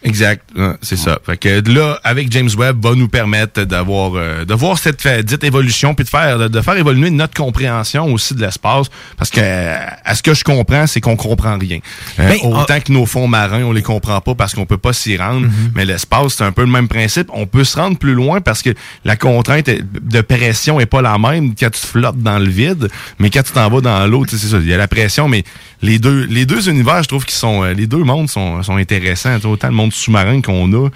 Exact, 0.03 0.49
c'est 0.83 0.97
ça. 0.97 1.19
Fait 1.25 1.37
que 1.37 1.63
là, 1.71 1.99
avec 2.05 2.31
James 2.33 2.49
Webb, 2.57 2.83
va 2.83 2.95
nous 2.95 3.09
permettre 3.09 3.65
d'avoir, 3.65 4.13
euh, 4.15 4.45
de 4.45 4.55
voir 4.55 4.79
cette 4.79 5.07
dite 5.25 5.45
évolution, 5.45 5.95
puis 5.95 6.05
de 6.05 6.09
faire, 6.11 6.39
de, 6.39 6.49
de 6.49 6.61
faire 6.61 6.77
évoluer 6.77 7.11
notre 7.11 7.35
compréhension 7.35 8.07
aussi 8.13 8.35
de 8.35 8.41
l'espace, 8.41 8.87
parce 9.17 9.31
que 9.31 9.41
à 9.41 10.15
ce 10.15 10.23
que 10.23 10.35
je 10.35 10.45
comprends, 10.45 10.87
c'est 10.87 11.01
qu'on 11.01 11.17
comprend 11.17 11.59
rien. 11.59 11.79
Euh, 12.19 12.29
Ben, 12.29 12.39
autant 12.43 12.81
que 12.81 12.93
nos 12.93 13.07
fonds 13.07 13.27
marins, 13.29 13.63
on 13.65 13.73
les 13.73 13.83
comprend 13.83 14.21
pas 14.21 14.35
parce 14.35 14.55
qu'on 14.55 14.67
peut 14.67 14.79
pas 14.79 14.93
s'y 14.93 15.17
rendre, 15.17 15.47
mais 15.75 15.85
l'espace, 15.85 16.35
c'est 16.35 16.45
un 16.45 16.53
peu 16.53 16.63
le 16.63 16.71
même 16.71 16.89
principe. 16.89 17.29
On 17.33 17.47
peut 17.47 17.65
se 17.65 17.77
rendre 17.77 17.99
plus 17.99 18.15
loin 18.15 18.41
parce 18.41 18.63
que 18.63 18.71
la 19.05 19.17
contrainte 19.17 19.69
de 19.69 20.21
pression 20.21 20.81
est 20.81 20.87
pas 20.87 21.03
la 21.03 21.19
même 21.19 21.55
quand 21.55 21.71
tu 21.71 21.87
flottes 21.87 22.23
dans 22.23 22.39
le 22.39 22.49
vide, 22.49 22.89
mais 23.19 23.31
quand 23.31 23.43
tu 23.43 23.53
t'en 23.53 23.69
vas 23.69 23.81
dans 23.81 24.07
l'eau, 24.07 24.25
tu 24.27 24.37
sais, 24.37 24.47
c'est 24.47 24.53
ça, 24.53 24.59
il 24.59 24.69
y 24.69 24.75
a 24.75 24.77
la 24.77 24.89
pression, 24.89 25.29
mais 25.29 25.45
les 25.83 25.99
deux, 25.99 26.25
les 26.25 26.47
deux 26.47 26.69
univers, 26.69 27.03
je 27.03 27.09
trouve 27.09 27.25
qu'ils 27.25 27.37
sont, 27.37 27.63
euh, 27.63 27.73
les 27.73 27.87
deux 27.87 28.03
mondes 28.05 28.29
sont, 28.29 28.63
sont 28.63 28.77
intéressants, 28.77 29.39
autant 29.45 29.69
le 29.69 29.75
monde 29.75 29.93
sous-marin 29.93 30.41
qu'on 30.41 30.73
a 30.87 30.89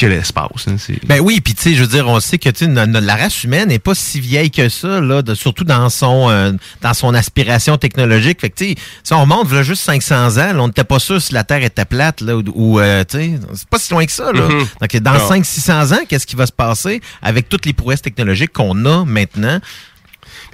que 0.00 0.06
l'espace. 0.06 0.68
hein, 0.68 0.76
c'est- 0.78 1.04
Ben 1.08 1.18
oui, 1.18 1.40
puis 1.40 1.54
tu 1.54 1.62
sais, 1.62 1.74
je 1.74 1.80
veux 1.80 1.88
dire, 1.88 2.06
on 2.06 2.20
sait 2.20 2.38
que 2.38 2.48
tu 2.50 2.66
sais, 2.66 2.66
no- 2.68 2.86
no- 2.86 3.00
la 3.00 3.16
race 3.16 3.42
humaine 3.42 3.68
n'est 3.70 3.80
pas 3.80 3.96
si 3.96 4.20
vieille 4.20 4.52
que 4.52 4.68
ça, 4.68 5.00
là, 5.00 5.22
de- 5.22 5.34
surtout 5.34 5.64
dans 5.64 5.88
son 5.90 6.30
euh, 6.30 6.52
dans 6.82 6.94
son 6.94 7.14
aspiration 7.14 7.76
technologique. 7.78 8.40
Fait 8.40 8.48
que 8.50 8.56
tu 8.58 8.64
sais, 8.68 8.74
si 9.02 9.12
on 9.12 9.26
monte 9.26 9.50
là, 9.50 9.64
juste 9.64 9.82
500 9.82 10.36
ans, 10.36 10.52
là, 10.52 10.62
on 10.62 10.68
n'était 10.68 10.84
pas 10.84 11.00
sûr 11.00 11.20
si 11.20 11.32
la 11.34 11.42
Terre 11.42 11.64
était 11.64 11.84
plate 11.84 12.20
là, 12.20 12.36
ou, 12.36 12.44
ou, 12.54 12.78
euh, 12.78 13.02
tu 13.10 13.18
sais, 13.18 13.40
c'est 13.54 13.68
pas 13.68 13.80
si 13.80 13.90
loin 13.92 14.06
que 14.06 14.12
ça. 14.12 14.30
Là. 14.32 14.42
Mhm. 14.48 14.66
Donc 14.80 14.96
dans 15.02 15.14
Non. 15.14 15.28
500-600 15.30 15.92
ans, 15.92 16.00
qu'est-ce 16.08 16.28
qui 16.28 16.36
va 16.36 16.46
se 16.46 16.52
passer 16.52 17.00
avec 17.20 17.48
toutes 17.48 17.66
les 17.66 17.72
prouesses 17.72 18.02
technologiques 18.02 18.52
qu'on 18.52 18.84
a 18.86 19.04
maintenant? 19.04 19.58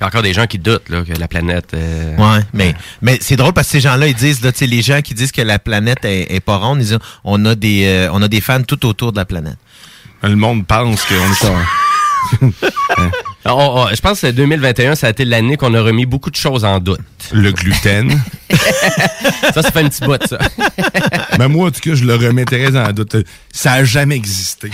Il 0.05 0.07
y 0.07 0.09
a 0.09 0.19
encore 0.19 0.23
des 0.23 0.35
gens 0.35 0.47
qui 0.47 0.59
doutent 0.59 0.89
là, 0.91 1.03
que 1.03 1.13
la 1.19 1.29
planète. 1.29 1.73
euh, 1.73 2.15
Ouais, 2.17 2.43
mais, 2.53 2.75
mais 3.01 3.19
c'est 3.23 3.37
drôle 3.37 3.55
parce 3.55 3.69
que 3.69 3.73
ces 3.73 3.81
gens-là, 3.81 4.07
ils 4.07 4.15
disent, 4.15 4.43
là, 4.43 4.53
tu 4.53 4.59
sais, 4.59 4.67
les 4.67 4.83
gens 4.83 5.01
qui 5.01 5.15
disent 5.15 5.33
que 5.33 5.41
la 5.43 5.59
planète 5.59 6.05
est, 6.05 6.35
est 6.35 6.41
pas 6.41 6.57
ronde, 6.59 6.79
ils 6.81 6.87
disent, 6.89 6.99
on 7.25 7.43
a 7.47 7.55
des, 7.55 7.85
euh, 7.87 8.09
on 8.13 8.21
a 8.21 8.29
des 8.29 8.41
fans 8.43 8.63
tout 8.63 8.85
autour 8.87 9.13
de 9.13 9.17
la 9.17 9.25
planète. 9.25 9.57
Le 10.23 10.37
monde 10.37 10.67
pense 10.67 11.05
qu'on 11.05 11.15
est 11.15 11.51
en- 11.51 12.51
On- 13.47 13.51
on- 13.85 13.89
je 13.95 14.01
pense 14.01 14.21
que 14.23 14.31
2021, 14.31 14.95
ça 14.95 15.09
a 15.09 15.11
été 15.11 15.25
l'année 15.27 15.57
qu'on 15.59 15.75
a 15.75 15.81
remis 15.83 16.07
beaucoup 16.07 16.31
de 16.31 16.37
choses 16.37 16.65
en 16.65 16.79
doute. 16.81 17.01
Le 17.33 17.53
gluten. 17.53 18.19
ça, 19.55 19.63
ça 19.63 19.71
fait 19.71 19.81
un 19.81 19.89
petit 19.89 20.03
bout, 20.05 20.19
ça. 20.27 20.39
Mais 21.39 21.49
moi, 21.49 21.69
en 21.69 21.71
tout 21.71 21.81
cas, 21.81 21.95
je 21.95 22.05
le 22.05 22.15
remettrais 22.15 22.75
en 22.77 22.93
doute. 22.93 23.17
Ça 23.53 23.73
a 23.73 23.85
jamais 23.85 24.17
existé. 24.17 24.71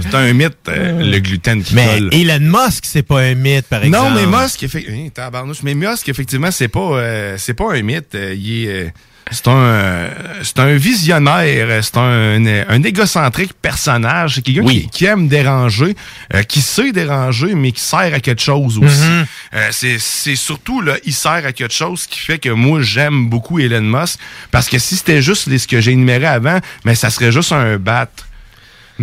C'est 0.00 0.14
un, 0.14 0.18
un 0.18 0.32
mythe, 0.32 0.56
euh, 0.68 1.02
le 1.02 1.18
gluten 1.18 1.62
qui 1.62 1.74
Mais 1.74 1.98
colle. 1.98 2.10
Elon 2.14 2.40
Musk, 2.40 2.84
c'est 2.86 3.02
pas 3.02 3.20
un 3.20 3.34
mythe, 3.34 3.66
par 3.66 3.84
exemple. 3.84 4.12
Non, 4.14 4.14
mais 4.14 4.26
Musk, 4.26 4.62
effe- 4.62 5.10
hein, 5.16 5.52
mais 5.62 5.74
Musk, 5.74 6.08
effectivement, 6.08 6.50
c'est 6.50 6.68
pas, 6.68 6.80
euh, 6.80 7.34
c'est 7.38 7.54
pas 7.54 7.72
un 7.74 7.82
mythe. 7.82 8.14
Euh, 8.14 8.34
il 8.36 8.64
est, 8.64 8.68
euh, 8.68 8.88
c'est 9.32 9.46
un, 9.46 10.08
c'est 10.42 10.58
un 10.58 10.74
visionnaire. 10.74 11.84
C'est 11.84 11.96
un, 11.98 12.44
un 12.68 12.82
égocentrique 12.82 13.52
personnage. 13.62 14.36
C'est 14.36 14.42
quelqu'un 14.42 14.64
qui, 14.64 14.88
qui 14.88 15.04
aime 15.04 15.28
déranger, 15.28 15.94
euh, 16.34 16.42
qui 16.42 16.60
sait 16.60 16.90
déranger, 16.90 17.54
mais 17.54 17.70
qui 17.70 17.80
sert 17.80 18.12
à 18.14 18.18
quelque 18.20 18.42
chose 18.42 18.78
aussi. 18.78 19.06
Mhm. 19.08 19.26
Euh, 19.54 19.68
c'est, 19.70 19.98
c'est 20.00 20.34
surtout 20.36 20.80
là, 20.80 20.94
il 21.04 21.12
sert 21.14 21.30
à 21.46 21.52
quelque 21.52 21.72
chose 21.72 22.06
qui 22.06 22.18
fait 22.18 22.38
que 22.38 22.48
moi 22.48 22.80
j'aime 22.82 23.28
beaucoup 23.28 23.58
Elon 23.60 23.82
Musk 23.82 24.18
parce 24.50 24.68
que 24.68 24.78
si 24.80 24.96
c'était 24.96 25.22
juste 25.22 25.46
les- 25.46 25.58
ce 25.58 25.68
que 25.68 25.80
j'ai 25.80 25.92
énuméré 25.92 26.26
avant, 26.26 26.58
mais 26.84 26.94
ça 26.96 27.10
serait 27.10 27.30
juste 27.30 27.52
un 27.52 27.76
bat. 27.76 28.08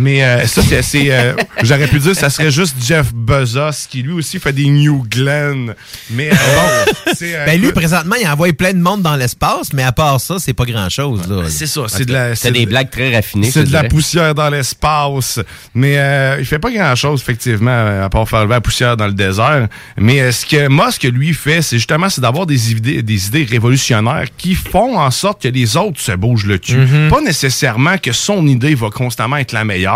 Mais 0.00 0.22
euh, 0.22 0.46
ça, 0.46 0.62
c'est. 0.62 0.80
c'est, 0.82 1.06
euh, 1.10 1.34
J'aurais 1.62 1.88
pu 1.88 1.98
dire 1.98 2.14
ça 2.14 2.30
serait 2.30 2.52
juste 2.52 2.76
Jeff 2.80 3.12
Bezos 3.12 3.86
qui 3.90 4.02
lui 4.02 4.12
aussi 4.12 4.38
fait 4.38 4.52
des 4.52 4.66
New 4.66 5.04
Glenn. 5.10 5.74
Mais 6.10 6.30
euh, 6.30 6.34
bon, 6.34 6.92
c'est. 7.16 7.34
euh, 7.34 7.44
Ben 7.46 7.60
lui, 7.60 7.72
présentement, 7.72 8.14
il 8.20 8.26
envoie 8.28 8.52
plein 8.52 8.72
de 8.72 8.78
monde 8.78 9.02
dans 9.02 9.16
l'espace, 9.16 9.72
mais 9.72 9.82
à 9.82 9.90
part 9.90 10.20
ça, 10.20 10.36
c'est 10.38 10.52
pas 10.52 10.64
grand-chose. 10.66 11.28
là. 11.28 11.42
c'est 11.48 11.66
ça, 11.66 11.82
c'est 11.88 12.04
de 12.04 12.12
la. 12.12 12.34
des 12.34 12.64
de- 12.64 12.70
blagues 12.70 12.90
très 12.90 13.12
raffinées. 13.14 13.50
C'est 13.50 13.64
de 13.64 13.72
la 13.72 13.84
poussière 13.84 14.34
dans 14.36 14.48
l'espace. 14.50 15.40
Mais 15.74 15.98
euh, 15.98 16.36
il 16.38 16.44
fait 16.46 16.60
pas 16.60 16.70
grand-chose, 16.70 17.20
effectivement, 17.20 17.70
euh, 17.72 18.04
à 18.04 18.08
part 18.08 18.28
faire 18.28 18.42
lever 18.42 18.54
la 18.54 18.60
poussière 18.60 18.96
dans 18.96 19.06
le 19.08 19.14
désert. 19.14 19.66
Mais 19.96 20.20
euh, 20.20 20.30
ce 20.30 20.46
que 20.46 20.68
Musk, 20.68 21.02
lui, 21.02 21.34
fait, 21.34 21.60
c'est 21.60 21.76
justement 21.78 22.08
c'est 22.08 22.20
d'avoir 22.20 22.46
des 22.46 22.70
idées, 22.70 23.02
des 23.02 23.26
idées 23.26 23.46
révolutionnaires 23.50 24.26
qui 24.36 24.54
font 24.54 24.96
en 24.96 25.10
sorte 25.10 25.42
que 25.42 25.48
les 25.48 25.76
autres 25.76 26.00
se 26.00 26.12
bougent 26.12 26.46
le 26.46 26.58
cul. 26.58 26.76
Mhm. 26.76 27.10
Pas 27.10 27.20
nécessairement 27.20 27.98
que 27.98 28.12
son 28.12 28.46
idée 28.46 28.76
va 28.76 28.90
constamment 28.90 29.36
être 29.38 29.50
la 29.50 29.64
meilleure. 29.64 29.87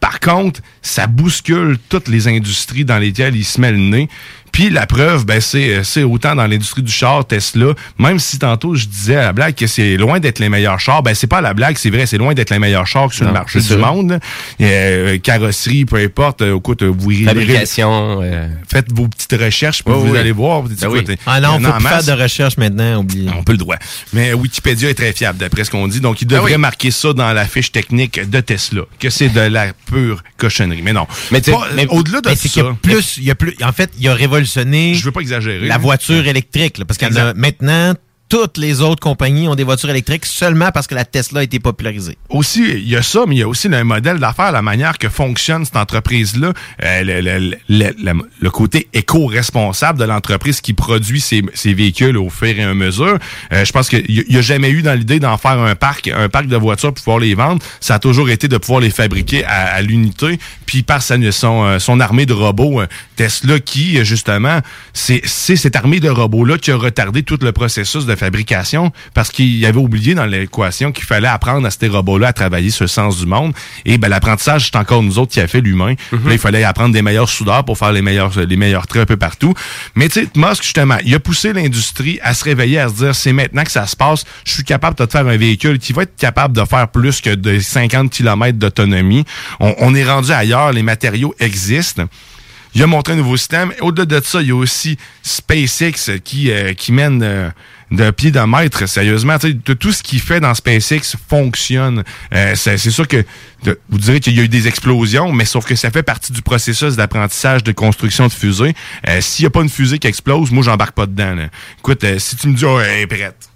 Par 0.00 0.18
contre, 0.18 0.60
ça 0.82 1.06
bouscule 1.06 1.78
toutes 1.88 2.08
les 2.08 2.26
industries 2.28 2.84
dans 2.84 2.98
lesquelles 2.98 3.36
il 3.36 3.44
se 3.44 3.60
met 3.60 3.70
le 3.70 3.78
nez. 3.78 4.08
Puis 4.52 4.68
la 4.70 4.86
preuve, 4.86 5.24
ben 5.24 5.40
c'est 5.40 5.82
c'est 5.82 6.02
autant 6.02 6.34
dans 6.34 6.46
l'industrie 6.46 6.82
du 6.82 6.92
char 6.92 7.26
Tesla, 7.26 7.72
même 7.98 8.18
si 8.18 8.38
tantôt 8.38 8.74
je 8.74 8.84
disais 8.86 9.16
à 9.16 9.22
la 9.22 9.32
blague 9.32 9.54
que 9.54 9.66
c'est 9.66 9.96
loin 9.96 10.20
d'être 10.20 10.38
les 10.40 10.48
meilleurs 10.50 10.78
chars, 10.78 11.02
ben 11.02 11.14
c'est 11.14 11.26
pas 11.26 11.40
la 11.40 11.54
blague, 11.54 11.76
c'est 11.78 11.88
vrai, 11.90 12.04
c'est 12.06 12.18
loin 12.18 12.34
d'être 12.34 12.50
les 12.50 12.58
meilleurs 12.58 12.86
chars 12.86 13.12
sur 13.12 13.24
le 13.24 13.32
marché 13.32 13.60
du 13.60 13.76
monde. 13.76 14.10
là. 14.12 14.18
Euh, 14.60 15.18
carrosserie, 15.18 15.84
peu 15.86 15.96
importe, 15.96 16.42
euh, 16.42 16.56
écoute, 16.58 16.82
vous 16.82 17.10
irez- 17.10 17.24
Fabrication. 17.24 18.20
euh, 18.22 18.48
faites 18.68 18.92
vos 18.92 19.08
petites 19.08 19.32
recherches, 19.40 19.82
puis 19.82 19.94
vous 19.94 20.10
oui. 20.12 20.18
allez 20.18 20.32
voir. 20.32 20.60
vous 20.62 20.68
dites, 20.68 20.80
Ben 20.80 20.88
oui. 20.88 21.04
Ah 21.26 21.38
il 21.38 21.38
y 21.38 21.42
non, 21.46 21.58
faut 21.72 21.78
plus 21.78 21.86
faire 21.88 22.04
de 22.16 22.22
recherche 22.22 22.56
maintenant, 22.58 22.96
oubliez. 23.00 23.30
On 23.36 23.42
peut 23.42 23.52
le 23.52 23.58
droit. 23.58 23.76
Mais 24.12 24.34
Wikipédia 24.34 24.90
est 24.90 24.94
très 24.94 25.12
fiable, 25.14 25.38
d'après 25.38 25.64
ce 25.64 25.70
qu'on 25.70 25.88
dit. 25.88 26.00
Donc, 26.00 26.20
il 26.20 26.26
devrait 26.26 26.52
oui. 26.52 26.58
marquer 26.58 26.90
ça 26.90 27.14
dans 27.14 27.32
la 27.32 27.46
fiche 27.46 27.72
technique 27.72 28.28
de 28.28 28.40
Tesla, 28.40 28.82
que 29.00 29.08
c'est 29.08 29.30
de 29.30 29.40
la 29.40 29.68
pure 29.90 30.22
cochonnerie. 30.36 30.82
Mais 30.82 30.92
non. 30.92 31.06
Mais 31.30 31.40
tu 31.40 31.50
sais, 31.50 31.56
Pas- 31.56 31.68
Mais 31.74 31.86
au-delà 31.88 32.20
de 32.20 32.28
mais 32.28 32.36
c'est 32.36 32.48
ça, 32.48 32.60
qu'il 32.60 32.64
y 32.64 32.66
a 32.68 32.74
plus, 32.74 33.16
il 33.16 33.24
y 33.24 33.30
a 33.30 33.34
plus, 33.34 33.56
en 33.64 33.72
fait, 33.72 33.90
il 33.98 34.06
a 34.08 34.14
révolutionné 34.14 34.41
je 34.94 35.04
veux 35.04 35.12
pas 35.12 35.20
exagérer. 35.20 35.66
la 35.66 35.78
voiture 35.78 36.26
électrique, 36.26 36.78
là, 36.78 36.84
parce 36.84 36.98
a 37.16 37.34
maintenant, 37.34 37.94
toutes 38.32 38.56
les 38.56 38.80
autres 38.80 39.02
compagnies 39.02 39.46
ont 39.46 39.54
des 39.54 39.62
voitures 39.62 39.90
électriques 39.90 40.24
seulement 40.24 40.70
parce 40.72 40.86
que 40.86 40.94
la 40.94 41.04
Tesla 41.04 41.40
a 41.40 41.42
été 41.42 41.60
popularisée. 41.60 42.16
aussi, 42.30 42.64
il 42.66 42.88
y 42.88 42.96
a 42.96 43.02
ça, 43.02 43.24
mais 43.28 43.34
il 43.34 43.38
y 43.40 43.42
a 43.42 43.48
aussi 43.48 43.68
le 43.68 43.84
modèle 43.84 44.18
d'affaires, 44.18 44.52
la 44.52 44.62
manière 44.62 44.96
que 44.96 45.10
fonctionne 45.10 45.66
cette 45.66 45.76
entreprise-là, 45.76 46.54
euh, 46.82 47.54
le, 47.68 48.48
côté 48.48 48.88
éco-responsable 48.94 49.98
de 49.98 50.04
l'entreprise 50.04 50.62
qui 50.62 50.72
produit 50.72 51.20
ces 51.20 51.74
véhicules 51.74 52.16
au 52.16 52.30
fur 52.30 52.58
et 52.58 52.62
à 52.62 52.72
mesure. 52.72 53.18
Euh, 53.52 53.66
je 53.66 53.72
pense 53.72 53.90
qu'il 53.90 54.24
n'y 54.26 54.36
a, 54.38 54.40
jamais 54.40 54.70
eu 54.70 54.80
dans 54.80 54.98
l'idée 54.98 55.20
d'en 55.20 55.36
faire 55.36 55.58
un 55.58 55.74
parc, 55.74 56.08
un 56.08 56.30
parc 56.30 56.46
de 56.46 56.56
voitures 56.56 56.94
pour 56.94 57.04
pouvoir 57.04 57.18
les 57.18 57.34
vendre. 57.34 57.62
Ça 57.80 57.96
a 57.96 57.98
toujours 57.98 58.30
été 58.30 58.48
de 58.48 58.56
pouvoir 58.56 58.80
les 58.80 58.88
fabriquer 58.88 59.44
à, 59.44 59.82
l'unité, 59.82 60.38
puis 60.64 60.82
par 60.82 61.02
son, 61.02 61.20
euh, 61.22 61.78
son 61.78 62.00
armée 62.00 62.24
de 62.24 62.32
robots 62.32 62.80
Tesla 63.16 63.60
qui, 63.60 64.02
justement, 64.06 64.60
c'est 64.94 65.26
cette 65.26 65.76
armée 65.76 66.00
de 66.00 66.08
robots-là 66.08 66.56
qui 66.56 66.70
a 66.70 66.76
retardé 66.76 67.24
tout 67.24 67.38
le 67.42 67.52
processus 67.52 68.06
de 68.06 68.21
fabrication 68.22 68.92
parce 69.14 69.30
qu'il 69.30 69.64
avait 69.66 69.78
oublié 69.78 70.14
dans 70.14 70.26
l'équation 70.26 70.92
qu'il 70.92 71.04
fallait 71.04 71.28
apprendre 71.28 71.66
à 71.66 71.70
ces 71.70 71.88
robots-là 71.88 72.28
à 72.28 72.32
travailler 72.32 72.70
le 72.78 72.86
sens 72.86 73.18
du 73.18 73.26
monde. 73.26 73.52
Et 73.84 73.98
ben, 73.98 74.08
l'apprentissage, 74.08 74.66
c'est 74.66 74.76
encore 74.76 75.02
nous 75.02 75.18
autres 75.18 75.32
qui 75.32 75.40
a 75.40 75.48
fait 75.48 75.60
l'humain. 75.60 75.94
Puis 75.94 76.18
là, 76.24 76.32
il 76.32 76.38
fallait 76.38 76.62
apprendre 76.62 76.92
des 76.92 77.02
meilleurs 77.02 77.28
soudeurs 77.28 77.64
pour 77.64 77.76
faire 77.76 77.92
les 77.92 78.02
meilleurs, 78.02 78.38
les 78.38 78.56
meilleurs 78.56 78.86
traits 78.86 79.02
un 79.02 79.06
peu 79.06 79.16
partout. 79.16 79.54
Mais 79.96 80.08
tu 80.08 80.20
sais, 80.20 80.28
Musk, 80.36 80.62
justement, 80.62 80.98
il 81.04 81.14
a 81.14 81.20
poussé 81.20 81.52
l'industrie 81.52 82.20
à 82.22 82.34
se 82.34 82.44
réveiller, 82.44 82.78
à 82.78 82.88
se 82.88 82.94
dire, 82.94 83.14
c'est 83.14 83.32
maintenant 83.32 83.64
que 83.64 83.72
ça 83.72 83.86
se 83.86 83.96
passe, 83.96 84.24
je 84.44 84.52
suis 84.52 84.64
capable 84.64 84.96
de 84.96 85.04
te 85.04 85.10
faire 85.10 85.26
un 85.26 85.36
véhicule 85.36 85.78
qui 85.78 85.92
va 85.92 86.04
être 86.04 86.16
capable 86.16 86.56
de 86.56 86.64
faire 86.64 86.88
plus 86.88 87.20
que 87.20 87.34
de 87.34 87.58
50 87.58 88.10
km 88.10 88.56
d'autonomie. 88.58 89.24
On, 89.58 89.74
on 89.78 89.94
est 89.94 90.04
rendu 90.04 90.30
ailleurs, 90.30 90.72
les 90.72 90.82
matériaux 90.82 91.34
existent. 91.40 92.06
Il 92.74 92.82
a 92.82 92.86
montré 92.86 93.12
un 93.12 93.16
nouveau 93.16 93.36
système. 93.36 93.72
Au-delà 93.80 94.06
de 94.06 94.24
ça, 94.24 94.40
il 94.40 94.48
y 94.48 94.50
a 94.50 94.56
aussi 94.56 94.96
SpaceX 95.22 96.20
qui, 96.24 96.50
euh, 96.50 96.72
qui 96.72 96.92
mène 96.92 97.22
euh, 97.22 97.50
de 97.92 98.10
pied 98.10 98.30
de 98.30 98.40
maître, 98.40 98.86
sérieusement. 98.86 99.36
Tout 99.78 99.92
ce 99.92 100.02
qu'il 100.02 100.20
fait 100.20 100.40
dans 100.40 100.54
SpaceX 100.54 101.16
fonctionne. 101.28 102.02
Euh, 102.34 102.54
c'est 102.56 102.78
sûr 102.78 103.06
que 103.06 103.24
vous 103.88 103.98
direz 103.98 104.18
qu'il 104.18 104.34
y 104.34 104.40
a 104.40 104.42
eu 104.42 104.48
des 104.48 104.66
explosions, 104.66 105.30
mais 105.32 105.44
sauf 105.44 105.64
que 105.66 105.74
ça 105.76 105.90
fait 105.90 106.02
partie 106.02 106.32
du 106.32 106.42
processus 106.42 106.96
d'apprentissage 106.96 107.62
de 107.62 107.72
construction 107.72 108.26
de 108.26 108.32
fusée. 108.32 108.74
Euh, 109.08 109.20
S'il 109.20 109.44
n'y 109.44 109.46
a 109.48 109.50
pas 109.50 109.60
une 109.60 109.68
fusée 109.68 109.98
qui 109.98 110.08
explose, 110.08 110.50
moi, 110.50 110.64
j'embarque 110.64 110.94
pas 110.94 111.06
dedans. 111.06 111.34
là. 111.34 111.48
Écoute, 111.78 112.02
euh, 112.04 112.18
si 112.18 112.36
tu 112.36 112.48
me 112.48 112.54
dis, 112.54 112.64
oh, 112.64 112.80
prête 113.08 113.51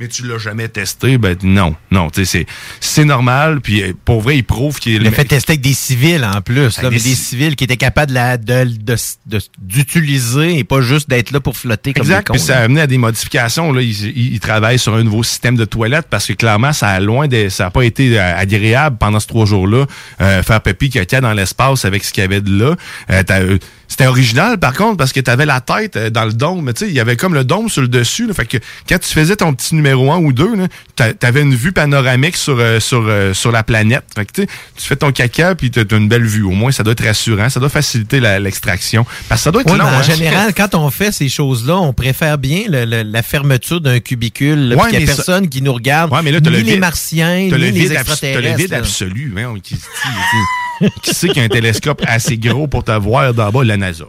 mais 0.00 0.08
tu 0.08 0.26
l'as 0.26 0.38
jamais 0.38 0.68
testé, 0.68 1.18
ben 1.18 1.36
non, 1.42 1.74
non, 1.90 2.10
tu 2.10 2.24
sais, 2.24 2.44
c'est, 2.44 2.46
c'est 2.80 3.04
normal, 3.04 3.60
puis 3.60 3.82
euh, 3.82 3.92
pour 4.04 4.20
vrai, 4.20 4.36
il 4.38 4.44
prouve 4.44 4.78
qu'il 4.78 5.02
Il 5.02 5.06
a 5.06 5.10
fait 5.10 5.24
tester 5.24 5.52
avec 5.52 5.60
des 5.60 5.72
civils 5.74 6.24
en 6.24 6.40
plus, 6.40 6.80
là, 6.80 6.88
des 6.90 6.96
mais 6.96 7.02
des 7.02 7.14
ci- 7.14 7.16
civils 7.16 7.56
qui 7.56 7.64
étaient 7.64 7.76
capables 7.76 8.10
de 8.10 8.14
la- 8.14 8.36
de- 8.36 8.64
de- 8.64 8.96
de- 9.26 9.40
d'utiliser 9.60 10.58
et 10.58 10.64
pas 10.64 10.80
juste 10.80 11.08
d'être 11.08 11.30
là 11.30 11.40
pour 11.40 11.56
flotter 11.56 11.92
comme 11.92 12.02
Exact, 12.02 12.18
des 12.18 12.24
cons, 12.24 12.32
puis 12.34 12.42
ça 12.42 12.54
là. 12.54 12.60
a 12.60 12.64
amené 12.64 12.80
à 12.82 12.86
des 12.86 12.98
modifications. 12.98 13.72
Là. 13.72 13.82
Ils, 13.82 14.40
travaillent 14.40 14.78
sur 14.78 14.94
un 14.94 15.02
nouveau 15.02 15.22
système 15.22 15.56
de 15.56 15.64
toilette 15.64 16.06
parce 16.10 16.26
que 16.26 16.32
clairement, 16.32 16.72
ça 16.72 16.88
a 16.88 17.00
loin 17.00 17.26
de, 17.28 17.48
ça 17.48 17.66
a 17.66 17.70
pas 17.70 17.82
été 17.84 18.18
euh, 18.18 18.36
agréable 18.36 18.96
pendant 18.98 19.20
ces 19.20 19.26
trois 19.26 19.46
jours-là. 19.46 19.86
euh, 20.20 20.42
faire 20.42 20.60
pipi 20.60 20.90
caca 20.90 21.20
dans 21.20 21.32
l'espace 21.32 21.84
avec 21.84 22.04
ce 22.04 22.12
qu'il 22.12 22.22
y 22.22 22.24
avait 22.24 22.40
de 22.40 22.56
là. 22.56 22.76
Euh, 23.10 23.22
euh, 23.30 23.58
c'était 23.88 24.06
original 24.06 24.58
par 24.58 24.74
contre 24.74 24.96
parce 24.98 25.12
que 25.12 25.20
tu 25.20 25.30
avais 25.30 25.46
la 25.46 25.60
tête 25.60 25.96
euh, 25.96 26.10
dans 26.10 26.24
le 26.24 26.32
dôme. 26.32 26.62
Mais 26.64 26.72
tu 26.74 26.84
sais, 26.84 26.90
il 26.90 26.94
y 26.94 27.00
avait 27.00 27.16
comme 27.16 27.34
le 27.34 27.42
dôme 27.44 27.68
sur 27.68 27.82
le 27.82 27.88
dessus. 27.88 28.26
là. 28.26 28.34
fait 28.34 28.46
que 28.46 28.58
quand 28.88 28.98
tu 28.98 29.08
faisais 29.08 29.34
ton 29.36 29.52
petit 29.54 29.74
numéro 29.74 30.12
1 30.12 30.18
ou 30.18 30.32
2, 30.32 30.48
tu 30.96 31.26
avais 31.26 31.42
une 31.42 31.54
vue 31.54 31.72
panoramique 31.72 32.36
sur, 32.36 32.58
euh, 32.58 32.78
sur, 32.80 33.04
euh, 33.08 33.32
sur 33.34 33.50
la 33.50 33.62
planète. 33.62 34.04
Fait 34.14 34.24
que 34.26 34.42
tu 34.42 34.46
fais 34.76 34.96
ton 34.96 35.10
caca 35.10 35.54
puis 35.54 35.70
tu 35.70 35.80
as 35.80 35.96
une 35.96 36.08
belle 36.08 36.24
vue. 36.26 36.42
Au 36.44 36.50
moins, 36.50 36.70
ça 36.70 36.82
doit 36.82 36.92
être 36.92 37.04
rassurant. 37.04 37.48
Ça 37.48 37.60
doit 37.60 37.68
faciliter 37.68 38.20
l'extraction. 38.20 39.06
Parce 39.28 39.40
que 39.40 39.44
ça 39.44 39.50
doit 39.50 39.62
être 39.62 39.70
Ouais, 39.72 39.78
long. 39.78 39.84
mais 39.90 39.96
en 39.96 40.00
hein. 40.00 40.02
général, 40.02 40.54
quand 40.54 40.74
on 40.74 40.90
fait 40.90 41.10
ces 41.12 41.28
choses-là, 41.28 41.76
on 41.78 41.92
préfère 41.92 42.38
bien 42.38 42.64
le- 42.68 42.84
le- 42.84 43.02
la 43.02 43.22
fermeture 43.22 43.80
d'un 43.80 44.00
cubicule, 44.00 44.74
Ouais, 44.74 44.90
qu'il 44.90 44.98
n'y 44.98 45.04
a 45.04 45.06
ça- 45.08 45.14
personne 45.16 45.48
qui 45.48 45.62
nous 45.62 45.72
regarde, 45.72 46.12
Ouais, 46.12 46.20
mais 46.22 46.30
là, 46.32 46.40
t'as 46.40 46.50
ni 46.50 46.56
le 46.58 46.62
les 46.62 46.70
vide- 46.72 46.80
martiens, 46.80 47.48
t'as 47.50 47.56
ni 47.56 47.62
le 47.62 47.66
les 47.66 47.70
vide 47.70 47.92
T'as 47.94 48.00
extraterrestres. 48.00 48.48
le 48.50 48.56
vide 48.56 48.70
là. 48.70 48.76
absolu. 48.78 49.30
Voyons, 49.32 49.54
qui, 49.54 49.74
qui- 49.74 49.80
qui 49.80 50.36
sait 51.02 51.28
qu'il 51.28 51.38
y 51.38 51.40
a 51.40 51.44
un 51.44 51.48
télescope 51.48 52.02
assez 52.06 52.36
gros 52.38 52.66
pour 52.66 52.84
te 52.84 52.92
voir 52.92 53.32
d'en 53.34 53.50
bas, 53.50 53.64
la 53.64 53.76
NASA? 53.76 54.04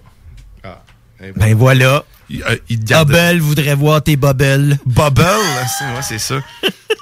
Ben 1.35 1.53
voilà. 1.55 2.03
Il, 2.29 2.43
euh, 2.43 2.55
il 2.69 3.41
voudrait 3.41 3.75
voir 3.75 4.03
tes 4.03 4.15
bubbles. 4.15 4.77
Bubble, 4.85 5.25
c'est 5.79 5.85
ouais, 5.85 6.01
c'est 6.03 6.19
ça. 6.19 6.35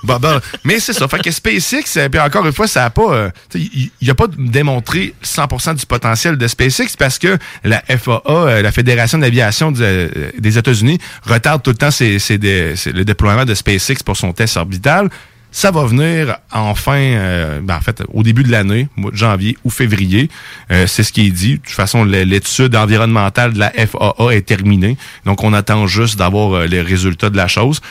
Bubble. 0.03 0.39
Mais 0.63 0.79
c'est 0.79 0.93
ça. 0.93 1.07
Fait 1.09 1.19
que 1.19 1.29
SpaceX, 1.31 1.97
euh, 1.97 2.07
puis 2.09 2.19
encore 2.19 2.45
une 2.45 2.53
fois, 2.53 2.67
ça 2.67 2.85
a 2.85 2.89
pas. 2.89 3.13
euh, 3.13 3.29
il 3.53 3.91
il 3.99 4.09
a 4.09 4.15
pas 4.15 4.27
démontré 4.37 5.13
100% 5.23 5.75
du 5.75 5.85
potentiel 5.85 6.37
de 6.37 6.47
SpaceX 6.47 6.95
parce 6.97 7.19
que 7.19 7.37
la 7.65 7.81
FAA, 7.97 8.21
euh, 8.29 8.61
la 8.61 8.71
Fédération 8.71 9.17
d'aviation 9.17 9.71
de- 9.73 9.83
euh, 9.83 10.31
des 10.39 10.57
États-Unis, 10.57 10.97
retarde 11.23 11.61
tout 11.61 11.71
le 11.71 11.77
temps 11.77 11.91
ses- 11.91 12.19
ses 12.19 12.37
dé- 12.37 12.75
ses- 12.77 12.93
le 12.93 13.03
déploiement 13.03 13.43
de 13.43 13.53
SpaceX 13.53 13.97
pour 14.05 14.15
son 14.15 14.31
test 14.31 14.55
orbital. 14.55 15.09
Ça 15.57 15.71
va 15.71 15.85
venir 15.85 16.37
enfin, 16.51 16.99
euh, 16.99 17.61
ben, 17.61 17.77
en 17.77 17.81
fait, 17.81 18.03
au 18.13 18.21
début 18.21 18.43
de 18.43 18.51
l'année, 18.51 18.89
janvier 19.11 19.57
ou 19.63 19.71
février. 19.71 20.29
Euh, 20.69 20.85
c'est 20.85 21.01
ce 21.01 21.11
qui 21.11 21.25
est 21.25 21.31
dit. 21.31 21.53
De 21.53 21.63
toute 21.63 21.71
façon, 21.71 22.03
l'étude 22.03 22.75
environnementale 22.75 23.53
de 23.53 23.57
la 23.57 23.71
FAA 23.71 24.35
est 24.35 24.45
terminée. 24.45 24.97
Donc, 25.25 25.43
on 25.43 25.53
attend 25.53 25.87
juste 25.87 26.15
d'avoir 26.19 26.53
euh, 26.53 26.65
les 26.67 26.81
résultats 26.81 27.31
de 27.31 27.37
la 27.37 27.47
chose. 27.47 27.81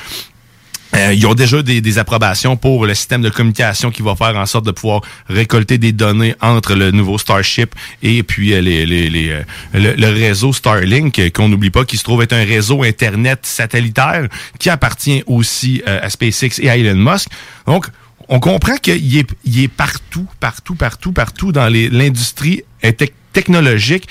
Euh, 0.95 1.13
ils 1.13 1.27
ont 1.27 1.35
déjà 1.35 1.63
des, 1.63 1.81
des 1.81 1.99
approbations 1.99 2.57
pour 2.57 2.87
le 2.87 2.95
système 2.95 3.21
de 3.21 3.29
communication 3.29 3.91
qui 3.91 4.03
va 4.03 4.15
faire 4.15 4.37
en 4.37 4.47
sorte 4.47 4.65
de 4.67 4.71
pouvoir 4.71 5.03
récolter 5.29 5.79
des 5.79 5.93
données 5.93 6.35
entre 6.41 6.75
le 6.75 6.91
nouveau 6.93 7.19
Starship 7.19 7.75
et 8.03 8.23
puis 8.23 8.55
euh, 8.55 8.61
les, 8.61 8.87
les- 8.87 9.11
les, 9.11 9.31
euh, 9.31 9.43
le, 9.75 10.07
réseau 10.09 10.53
Starlink, 10.53 11.19
euh, 11.19 11.31
qu'on 11.31 11.49
n'oublie 11.49 11.71
pas, 11.71 11.85
qui 11.85 11.97
se 11.97 12.05
trouve 12.05 12.23
être 12.23 12.33
un 12.33 12.45
réseau 12.45 12.83
Internet 12.83 13.41
satellitaire 13.43 14.29
qui 14.59 14.71
appartient 14.71 15.23
aussi 15.27 15.83
euh, 15.87 15.99
à 16.03 16.09
SpaceX 16.09 16.61
et 16.63 16.71
à 16.71 16.77
Elon 16.77 16.95
Musk. 17.13 17.29
Donc, 17.67 17.87
on 18.29 18.39
comprend 18.41 18.77
qu'il 18.77 19.19
est, 19.19 19.27
il 19.45 19.63
est 19.65 19.69
partout, 19.69 20.27
partout, 20.41 20.75
partout, 20.77 21.13
partout 21.13 21.53
dans 21.53 21.69
l'industrie 21.69 22.63
tec- 22.83 23.13
technologique. 23.33 24.09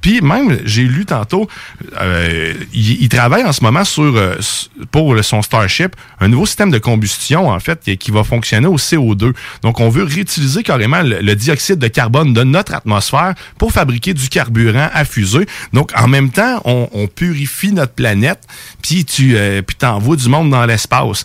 Puis 0.00 0.20
même, 0.20 0.58
j'ai 0.64 0.84
lu 0.84 1.04
tantôt, 1.06 1.48
euh, 2.00 2.54
il, 2.72 3.02
il 3.02 3.08
travaille 3.08 3.44
en 3.44 3.52
ce 3.52 3.62
moment 3.62 3.84
sur 3.84 4.16
euh, 4.16 4.36
pour 4.90 5.22
son 5.24 5.42
Starship 5.42 5.96
un 6.20 6.28
nouveau 6.28 6.46
système 6.46 6.70
de 6.70 6.78
combustion 6.78 7.48
en 7.48 7.60
fait 7.60 7.80
qui, 7.80 7.98
qui 7.98 8.10
va 8.10 8.24
fonctionner 8.24 8.66
au 8.66 8.76
CO2. 8.76 9.32
Donc 9.62 9.80
on 9.80 9.88
veut 9.88 10.04
réutiliser 10.04 10.62
carrément 10.62 11.02
le, 11.02 11.20
le 11.20 11.34
dioxyde 11.34 11.78
de 11.78 11.88
carbone 11.88 12.32
de 12.32 12.44
notre 12.44 12.74
atmosphère 12.74 13.34
pour 13.58 13.72
fabriquer 13.72 14.14
du 14.14 14.28
carburant 14.28 14.88
à 14.92 15.04
fusée. 15.04 15.46
Donc 15.72 15.92
en 15.96 16.08
même 16.08 16.30
temps, 16.30 16.60
on, 16.64 16.88
on 16.92 17.06
purifie 17.06 17.72
notre 17.72 17.92
planète, 17.92 18.40
puis 18.82 19.04
tu 19.04 19.36
euh, 19.36 19.62
puis 19.62 19.76
t'envoies 19.76 20.16
du 20.16 20.28
monde 20.28 20.50
dans 20.50 20.64
l'espace 20.66 21.24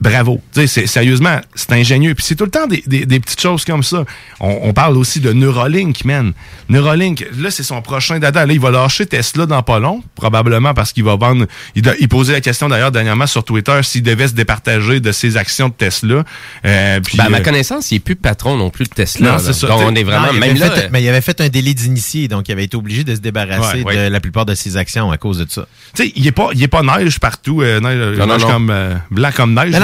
bravo. 0.00 0.40
Sérieusement, 0.66 1.40
c'est 1.54 1.72
ingénieux. 1.72 2.14
Puis 2.14 2.24
c'est 2.26 2.34
tout 2.36 2.44
le 2.44 2.50
temps 2.50 2.66
des, 2.66 2.82
des- 2.86 3.06
des 3.06 3.20
petites 3.20 3.40
choses 3.40 3.64
comme 3.64 3.82
ça. 3.82 4.04
On, 4.40 4.58
on 4.62 4.72
parle 4.72 4.96
aussi 4.96 5.20
de 5.20 5.32
Neuralink, 5.32 6.04
man. 6.04 6.32
Neuralink, 6.68 7.26
là, 7.38 7.50
c'est 7.50 7.62
son 7.62 7.82
prochain 7.82 8.18
dada. 8.18 8.46
Là, 8.46 8.52
il 8.52 8.60
va 8.60 8.70
lâcher 8.70 9.06
Tesla 9.06 9.46
dans 9.46 9.62
pas 9.62 9.78
long, 9.78 10.02
probablement 10.14 10.74
parce 10.74 10.92
qu'il 10.92 11.04
va 11.04 11.16
vendre... 11.16 11.46
Il, 11.74 11.82
il 12.00 12.08
posait 12.08 12.32
la 12.32 12.40
question 12.40 12.68
d'ailleurs 12.68 12.92
dernièrement 12.92 13.26
sur 13.26 13.44
Twitter 13.44 13.78
s'il 13.82 14.02
devait 14.02 14.28
se 14.28 14.34
départager 14.34 15.00
de 15.00 15.12
ses 15.12 15.36
actions 15.36 15.68
de 15.68 15.74
Tesla. 15.74 16.24
Euh, 16.64 17.00
puis, 17.00 17.18
Ben, 17.18 17.26
à 17.26 17.28
ma 17.28 17.38
euh, 17.38 17.42
connaissance, 17.42 17.90
il 17.90 17.94
n'est 17.96 18.00
plus 18.00 18.16
patron 18.16 18.56
non 18.56 18.70
plus 18.70 18.84
de 18.84 18.90
Tesla. 18.94 19.32
Non, 19.32 19.38
c'est 19.38 19.52
ça. 19.52 19.66
Donc, 19.66 19.80
on 19.84 19.94
est 19.94 20.04
vraiment... 20.04 20.28
Non, 20.28 20.32
même 20.34 20.56
là, 20.56 20.70
fait- 20.70 20.88
mais 20.92 21.02
il 21.02 21.08
avait 21.08 21.20
fait 21.20 21.40
un 21.40 21.48
délit 21.48 21.74
d'initié, 21.74 22.28
donc 22.28 22.48
il 22.48 22.52
avait 22.52 22.64
été 22.64 22.76
obligé 22.76 23.04
de 23.04 23.14
se 23.14 23.20
débarrasser 23.20 23.82
Ouais, 23.82 23.84
ouais. 23.84 23.96
de 24.08 24.12
la 24.12 24.20
plupart 24.20 24.46
de 24.46 24.54
ses 24.54 24.76
actions 24.76 25.10
à 25.10 25.16
cause 25.18 25.38
de 25.38 25.46
ça. 25.48 25.66
Tu 25.94 26.04
sais, 26.04 26.12
il 26.16 26.26
est 26.26 26.32
pas, 26.32 26.48
il 26.54 26.62
est 26.62 26.68
pas 26.68 26.82
neige 26.82 27.18
partout, 27.20 27.62
euh, 27.62 27.80
neige, 27.80 28.18
Non, 28.18 28.26
non, 28.26 28.34
neige 28.34 28.42
non. 28.42 28.50
comme 28.52 28.70
euh, 28.70 28.94
blanc 29.10 29.30
comme 29.34 29.54
neige, 29.54 29.72
Ben 29.72 29.80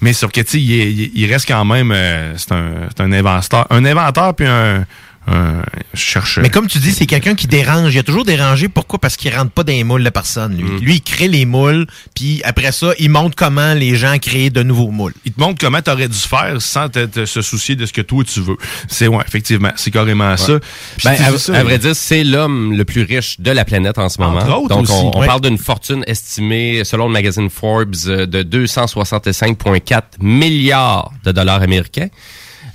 Mais 0.00 0.12
sauf 0.12 0.30
que 0.32 0.40
il, 0.40 0.70
il 0.70 1.00
est- 1.02 1.10
il 1.14 1.32
reste 1.32 1.46
quand 1.48 1.64
même, 1.64 1.92
euh, 1.92 2.34
c'est 2.36 2.52
un, 2.52 2.88
un 2.98 3.12
inventeur, 3.12 3.66
un 3.70 3.84
inventeur 3.84 4.34
puis 4.34 4.46
un, 4.46 4.84
un 5.30 5.62
chercheur. 5.94 6.42
Mais 6.42 6.50
comme 6.50 6.66
tu 6.66 6.78
dis, 6.78 6.92
c'est 6.92 7.06
quelqu'un 7.06 7.34
qui 7.34 7.46
dérange. 7.46 7.94
Il 7.94 7.98
a 7.98 8.02
toujours 8.02 8.24
dérangé. 8.24 8.68
Pourquoi? 8.68 8.98
Parce 8.98 9.16
qu'il 9.16 9.34
rentre 9.34 9.50
pas 9.52 9.62
dans 9.62 9.72
les 9.72 9.84
moules 9.84 10.02
de 10.04 10.10
personne. 10.10 10.56
Lui, 10.56 10.64
Mm. 10.64 10.78
lui 10.80 10.94
il 10.96 11.00
crée 11.02 11.28
les 11.28 11.44
moules, 11.46 11.86
puis 12.14 12.40
après 12.44 12.72
ça, 12.72 12.90
il 12.98 13.10
montre 13.10 13.36
comment 13.36 13.74
les 13.74 13.94
gens 13.96 14.18
créent 14.18 14.50
de 14.50 14.62
nouveaux 14.62 14.90
moules. 14.90 15.14
il 15.24 15.32
te 15.32 15.40
montre 15.40 15.58
comment 15.60 15.80
tu 15.80 15.90
aurais 15.90 16.08
dû 16.08 16.18
faire 16.18 16.56
sans 16.60 16.88
te, 16.88 17.06
te- 17.06 17.24
se 17.26 17.42
soucier 17.42 17.76
de 17.76 17.86
ce 17.86 17.92
que 17.92 18.00
toi 18.00 18.24
tu 18.24 18.40
veux. 18.40 18.56
C'est 18.88 19.06
ouais, 19.06 19.22
effectivement, 19.26 19.70
c'est 19.76 19.90
carrément 19.90 20.36
ça. 20.36 20.58
Ben, 21.04 21.12
à, 21.12 21.38
ça, 21.38 21.54
à 21.56 21.62
vrai 21.64 21.78
dire, 21.78 21.94
c'est 21.94 22.24
l'homme 22.24 22.72
le 22.76 22.84
plus 22.84 23.02
riche 23.02 23.40
de 23.40 23.50
la 23.50 23.64
planète 23.64 23.98
en 23.98 24.08
ce 24.08 24.20
moment. 24.20 24.38
Entre 24.40 24.56
autres 24.56 24.68
Donc, 24.68 24.82
aussi, 24.82 24.92
on, 24.92 25.16
on 25.16 25.20
ouais. 25.20 25.26
parle 25.26 25.40
d'une 25.42 25.58
fortune 25.58 26.02
estimée, 26.06 26.82
selon 26.84 27.06
le 27.06 27.12
magazine 27.12 27.48
Forbes, 27.50 27.94
euh, 28.06 28.26
de 28.26 28.42
265,4 28.42 30.02
milliards 30.20 31.12
de 31.24 31.32
dollars 31.32 31.62
américains. 31.62 32.08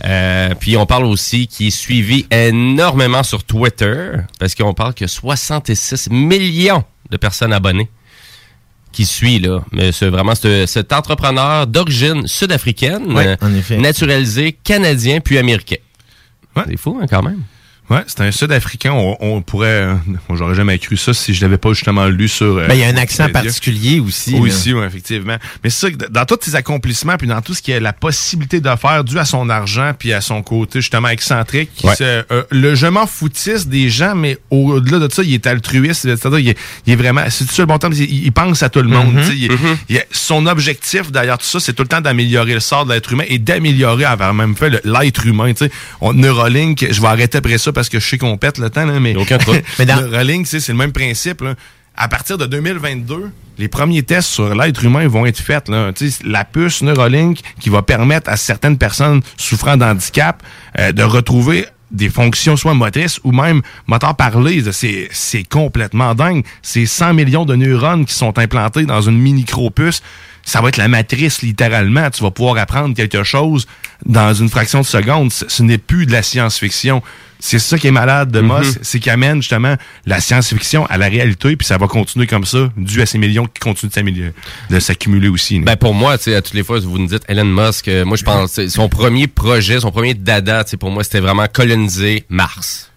Euh, 0.03 0.53
puis 0.59 0.75
on 0.77 0.85
parle 0.85 1.05
aussi 1.05 1.47
qu'il 1.47 1.67
est 1.67 1.71
suivi 1.71 2.25
énormément 2.31 3.23
sur 3.23 3.43
Twitter, 3.43 4.11
parce 4.39 4.53
qu'on 4.55 4.73
parle 4.73 4.93
que 4.93 5.07
66 5.07 6.09
millions 6.11 6.83
de 7.09 7.17
personnes 7.17 7.53
abonnées 7.53 7.89
qui 8.91 9.05
suit 9.05 9.39
là. 9.39 9.59
Mais 9.71 9.91
c'est 9.91 10.07
vraiment 10.09 10.35
ce- 10.35 10.65
cet 10.65 10.93
entrepreneur 10.93 11.67
d'origine 11.67 12.27
sud-africaine, 12.27 13.11
Ouais, 13.13 13.27
euh, 13.27 13.35
en 13.41 13.53
effet. 13.53 13.77
naturalisé 13.77 14.53
canadien 14.53 15.19
puis 15.19 15.37
américain. 15.37 15.75
C'est 16.67 16.77
fou 16.77 16.97
hein, 17.01 17.05
quand 17.09 17.21
même. 17.21 17.41
Ouais, 17.89 18.01
c'est 18.07 18.21
un 18.21 18.31
Sud-Africain. 18.31 18.93
On, 18.93 19.15
on 19.19 19.41
pourrait, 19.43 19.67
euh, 19.67 19.93
j'aurais 20.33 20.55
jamais 20.55 20.79
cru 20.79 20.97
ça 20.97 21.13
si 21.13 21.35
je 21.35 21.41
l'avais 21.41 21.59
pas 21.59 21.69
justement 21.73 22.05
lu 22.07 22.27
sur. 22.27 22.57
euh, 22.57 22.67
Ben, 22.67 22.73
il 22.73 22.79
y 22.79 22.83
a 22.83 22.87
un 22.87 22.97
accent 22.97 23.29
particulier 23.29 23.99
aussi. 23.99 24.33
Aussi, 24.35 24.73
oui, 24.73 24.83
effectivement. 24.85 25.37
Mais 25.63 25.69
c'est 25.69 25.79
ça, 25.87 25.91
que 25.91 26.07
dans 26.09 26.25
tous 26.25 26.39
ses 26.41 26.55
accomplissements, 26.55 27.15
puis 27.17 27.27
dans 27.27 27.41
tout 27.41 27.53
ce 27.53 27.61
qu'il 27.61 27.75
a 27.75 27.79
la 27.79 27.93
possibilité 27.93 28.59
de 28.59 28.69
faire, 28.75 29.03
dû 29.03 29.19
à 29.19 29.25
son 29.25 29.49
argent, 29.49 29.91
puis 29.97 30.13
à 30.13 30.21
son 30.21 30.41
côté 30.41 30.81
justement 30.81 31.09
excentrique, 31.09 31.69
Ouais. 31.83 31.95
se- 31.95 32.03
euh, 32.31 32.43
le 32.49 32.73
je 32.73 32.87
m'en 32.87 33.05
foutisse 33.05 33.67
des 33.67 33.89
gens, 33.89 34.15
mais 34.15 34.39
au-delà 34.49 34.97
de 34.97 35.13
ça, 35.13 35.21
il 35.21 35.33
est 35.35 35.45
altruiste. 35.45 36.01
C'est-à-dire, 36.03 36.39
il 36.39 36.49
est, 36.49 36.57
il 36.87 36.93
est 36.93 36.95
vraiment, 36.95 37.21
c'est 37.29 37.47
ça 37.49 37.61
le 37.61 37.67
bon 37.67 37.77
terme, 37.77 37.93
il, 37.93 38.25
il 38.25 38.31
pense 38.31 38.63
à 38.63 38.69
tout 38.69 38.81
le 38.81 38.87
monde. 38.89 39.13
Mhm. 39.13 39.23
il 39.35 39.51
il 39.89 39.95
est- 39.97 40.07
son 40.11 40.47
objectif 40.47 41.11
derrière 41.11 41.37
tout 41.37 41.45
ça, 41.45 41.59
c'est 41.59 41.73
tout 41.73 41.83
le 41.83 41.89
temps 41.89 42.01
d'améliorer 42.01 42.55
le 42.55 42.59
sort 42.59 42.85
de 42.85 42.93
l'être 42.93 43.11
humain 43.13 43.25
et 43.27 43.37
d'améliorer, 43.37 44.05
avoir 44.05 44.33
même 44.33 44.55
fait 44.55 44.81
l'être 44.83 45.25
humain. 45.27 45.53
Tu 45.53 45.65
sais, 45.65 45.71
On- 46.01 46.13
Neuralink, 46.13 46.87
je 46.89 46.99
vais 47.01 47.07
arrêter 47.07 47.37
après 47.37 47.57
ça 47.59 47.71
parce 47.75 47.89
que 47.89 47.99
je 47.99 48.07
sais 48.09 48.17
qu'on 48.17 48.37
pète 48.37 48.57
le 48.57 48.71
temps, 48.71 48.85
là, 48.85 48.99
mais 48.99 49.15
Aucun. 49.15 49.37
Mais 49.79 49.85
dans- 49.85 49.99
tu 49.99 50.45
sais, 50.45 50.59
c'est 50.59 50.71
le 50.71 50.77
même 50.79 50.91
principe. 50.91 51.41
là. 51.41 51.53
à 51.95 52.07
partir 52.07 52.37
de 52.39 52.45
2022, 52.47 53.29
les 53.57 53.67
premiers 53.67 54.03
tests 54.03 54.29
sur 54.29 54.53
l'être 54.55 54.83
humain 54.83 55.07
vont 55.07 55.25
être 55.25 55.39
faits. 55.39 55.69
Là. 55.69 55.93
Tu 55.93 56.09
sais, 56.09 56.23
La 56.25 56.43
puce 56.43 56.81
Neuralink 56.81 57.39
qui 57.59 57.69
va 57.69 57.81
permettre 57.83 58.29
à 58.29 58.35
certaines 58.37 58.77
personnes 58.77 59.21
souffrant 59.37 59.77
d'handicap 59.77 60.41
euh, 60.79 60.91
de 60.91 61.03
retrouver 61.03 61.65
des 61.91 62.09
fonctions 62.09 62.57
soit 62.57 62.73
motrices 62.73 63.19
ou 63.23 63.31
même 63.31 63.61
moteur 63.87 64.15
parlé. 64.15 64.61
C'est, 64.71 65.07
c'est 65.11 65.43
complètement 65.43 66.15
dingue. 66.15 66.43
C'est 66.61 66.85
100 66.85 67.13
millions 67.13 67.45
de 67.45 67.55
neurones 67.55 68.05
qui 68.05 68.13
sont 68.13 68.37
implantés 68.39 68.85
dans 68.85 69.01
une 69.01 69.17
mini-micro-puce. 69.19 70.01
Ça 70.47 70.61
va 70.61 70.69
être 70.69 70.77
la 70.77 70.87
matrice, 70.87 71.41
littéralement. 71.41 72.09
Tu 72.11 72.21
vas 72.23 72.29
pouvoir 72.31 72.57
apprendre 72.57 72.95
quelque 72.95 73.23
chose 73.23 73.65
dans 74.05 74.33
une 74.33 74.47
fraction 74.47 74.81
de 74.81 74.85
seconde. 74.85 75.33
Ce, 75.33 75.45
ce 75.47 75.63
n'est 75.63 75.79
plus 75.79 76.05
de 76.05 76.11
la 76.11 76.21
science-fiction. 76.21 77.01
C'est 77.39 77.59
ça 77.59 77.77
qui 77.77 77.87
est 77.87 77.91
malade 77.91 78.31
de 78.31 78.39
Moss, 78.39 78.67
Mhm. 78.67 78.73
c'est 78.81 78.99
qu'il 78.99 79.11
amène 79.11 79.41
justement 79.41 79.75
la 80.05 80.21
science-fiction 80.21 80.85
à 80.85 80.97
la 80.97 81.07
réalité, 81.07 81.55
puis 81.57 81.65
ça 81.67 81.77
va 81.77 81.87
continuer 81.87 82.27
comme 82.27 82.45
ça, 82.45 82.69
dû 82.77 83.01
à 83.01 83.05
ces 83.05 83.17
millions 83.17 83.45
qui 83.45 83.59
continuent 83.59 83.89
de 83.89 83.93
s'améliorer- 83.93 84.33
de 84.69 84.79
s'accumuler 84.79 85.27
aussi. 85.27 85.59
Ben 85.59 85.75
pour 85.75 85.93
moi, 85.93 86.17
tu 86.17 86.25
sais, 86.25 86.35
à 86.35 86.41
toutes 86.41 86.53
les 86.53 86.63
fois, 86.63 86.79
vous 86.79 86.97
nous 86.97 87.07
dites 87.07 87.23
Elon 87.27 87.43
Musk, 87.45 87.87
euh, 87.87 88.05
moi 88.05 88.15
je 88.15 88.23
pense, 88.23 88.65
son 88.67 88.87
premier 88.87 89.27
projet, 89.27 89.79
son 89.79 89.91
premier 89.91 90.13
dada, 90.13 90.63
tu 90.63 90.71
sais, 90.71 90.77
pour 90.77 90.91
moi, 90.91 91.03
c'était 91.03 91.19
vraiment 91.19 91.47
coloniser 91.51 92.23
Mars. 92.29 92.91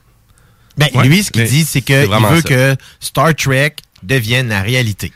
Ben, 0.77 0.87
Ouais, 0.95 1.09
lui, 1.09 1.25
ce 1.25 1.31
qu'il 1.33 1.45
dit, 1.45 1.65
c'est 1.65 1.81
qu'il 1.81 1.97
veut 1.97 2.41
ça. 2.41 2.43
que 2.49 2.77
Star 3.01 3.35
Trek 3.35 3.75
devienne 4.03 4.49
la 4.49 4.63
réalité. 4.63 5.13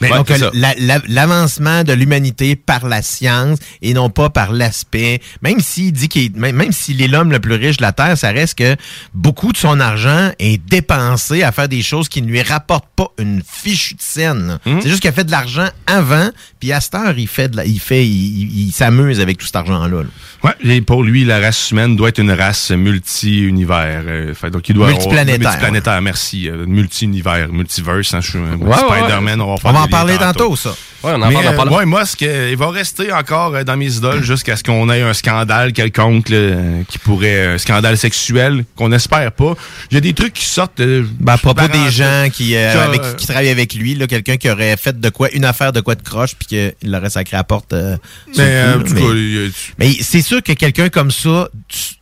Ouais, 0.00 0.10
Donc, 0.10 0.28
la- 0.52 0.74
la- 0.78 1.00
l'avancement 1.08 1.82
de 1.82 1.92
l'humanité 1.94 2.54
par 2.54 2.86
la 2.86 3.00
science 3.00 3.58
et 3.80 3.94
non 3.94 4.10
pas 4.10 4.28
par 4.28 4.52
l'aspect. 4.52 5.20
Même 5.40 5.60
s'il 5.60 5.92
dit 5.92 6.08
qu'il 6.08 6.24
est- 6.26 6.36
même, 6.36 6.54
même 6.56 6.72
s'il 6.72 7.00
est 7.00 7.08
l'homme 7.08 7.30
le 7.32 7.40
plus 7.40 7.54
riche 7.54 7.78
de 7.78 7.82
la 7.82 7.92
Terre, 7.92 8.18
ça 8.18 8.30
reste 8.30 8.58
que 8.58 8.76
beaucoup 9.14 9.52
de 9.52 9.56
son 9.56 9.80
argent 9.80 10.32
est 10.38 10.58
dépensé 10.68 11.42
à 11.42 11.50
faire 11.52 11.68
des 11.68 11.82
choses 11.82 12.08
qui 12.10 12.20
ne 12.20 12.28
lui 12.28 12.42
rapportent 12.42 12.90
pas 12.94 13.08
une 13.18 13.42
fichue 13.50 13.94
de 13.94 14.02
scène. 14.02 14.58
Hum. 14.66 14.80
C'est 14.82 14.88
juste 14.90 15.00
qu'il 15.00 15.08
a 15.08 15.12
fait 15.14 15.24
de 15.24 15.30
l'argent 15.30 15.68
avant, 15.86 16.28
puis 16.60 16.72
à 16.72 16.80
cette 16.82 16.94
heure, 16.94 17.18
il 17.18 17.28
fait 17.28 17.48
de 17.48 17.56
la- 17.56 17.64
il 17.64 17.80
fait, 17.80 18.06
il, 18.06 18.40
il- 18.42 18.66
il 18.68 18.72
s'amuse 18.72 19.20
avec 19.20 19.38
tout 19.38 19.46
cet 19.46 19.56
argent-là. 19.56 20.02
là. 20.02 20.08
Ouais, 20.44 20.52
et 20.64 20.80
pour 20.80 21.02
lui, 21.02 21.24
la 21.24 21.40
race 21.40 21.70
humaine 21.70 21.96
doit 21.96 22.10
être 22.10 22.18
une 22.20 22.30
race 22.32 22.70
multi-univers. 22.70 24.02
euh, 24.06 24.32
donc, 24.50 24.68
il 24.68 24.74
doit 24.74 24.86
avoir- 24.86 24.98
Multiplanétaire, 25.00 25.38
multiplanétaire, 25.50 26.02
merci. 26.02 26.48
euh, 26.48 26.64
multi-univers, 26.66 27.48
multiverse. 27.52 28.14
Hein, 28.14 28.20
je 28.20 28.30
suis 28.30 28.38
un 28.38 28.56
Ouais, 28.56 28.76
Spider-Man, 28.76 29.40
ouais. 29.40 29.46
on 29.46 29.54
va 29.54 29.60
faire 29.60 29.70
On 29.70 29.74
va 29.74 29.80
en 29.82 29.88
parler 29.88 30.16
tantôt, 30.18 30.54
ça. 30.56 30.70
Ouais, 31.02 31.12
on 31.14 31.22
en 31.22 31.28
Mais, 31.28 31.34
parle, 31.34 31.82
euh, 31.82 31.86
moi, 31.86 32.04
ce 32.06 32.16
que, 32.16 32.50
il 32.50 32.56
va 32.56 32.70
rester 32.70 33.12
encore 33.12 33.54
euh, 33.54 33.64
dans 33.64 33.76
mes 33.76 33.94
idoles 33.96 34.22
jusqu'à 34.24 34.56
ce 34.56 34.64
qu'on 34.64 34.90
ait 34.90 35.02
un 35.02 35.12
scandale 35.12 35.72
quelconque 35.72 36.30
là, 36.30 36.36
euh, 36.36 36.82
qui 36.88 36.98
pourrait... 36.98 37.46
Un 37.46 37.58
scandale 37.58 37.96
sexuel 37.98 38.64
qu'on 38.76 38.90
espère 38.92 39.30
pas. 39.32 39.54
Il 39.90 39.94
y 39.94 39.98
a 39.98 40.00
des 40.00 40.14
trucs 40.14 40.32
qui 40.32 40.44
sortent... 40.46 40.80
euh, 40.80 41.04
Ben, 41.20 41.34
à 41.34 41.38
propos 41.38 41.68
des 41.68 41.90
gens 41.90 42.28
qui, 42.32 42.56
euh, 42.56 42.72
que, 42.72 42.78
avec- 42.78 43.02
euh, 43.02 43.14
qui 43.14 43.26
travaillent 43.26 43.50
avec 43.50 43.74
lui, 43.74 43.94
là, 43.94 44.06
quelqu'un 44.06 44.36
qui 44.36 44.50
aurait 44.50 44.76
fait 44.76 44.98
de 44.98 45.08
quoi, 45.10 45.28
une 45.32 45.44
affaire 45.44 45.72
de 45.72 45.80
quoi 45.80 45.94
de 45.94 46.02
croche, 46.02 46.34
puis 46.34 46.46
qu'il 46.48 46.90
l'aurait 46.90 47.10
sacré 47.10 47.36
à 47.36 47.40
la 47.40 47.44
porte. 47.44 47.72
euh, 47.72 47.96
sur 48.32 48.42
Mais, 48.42 48.50
euh, 48.50 48.78
mais- 48.94 49.00
il 49.00 49.34
y 49.34 49.46
a- 49.46 49.50
mais 49.78 49.92
c'est 50.00 50.22
sûr 50.26 50.42
que 50.42 50.52
quelqu'un 50.52 50.88
comme 50.88 51.10
ça 51.10 51.48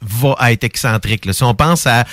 va 0.01 0.53
être 0.53 0.65
excentrique. 0.65 1.25
là. 1.27 1.33
Si 1.33 1.43
on 1.43 1.55
pense 1.55 1.87
à, 1.87 2.05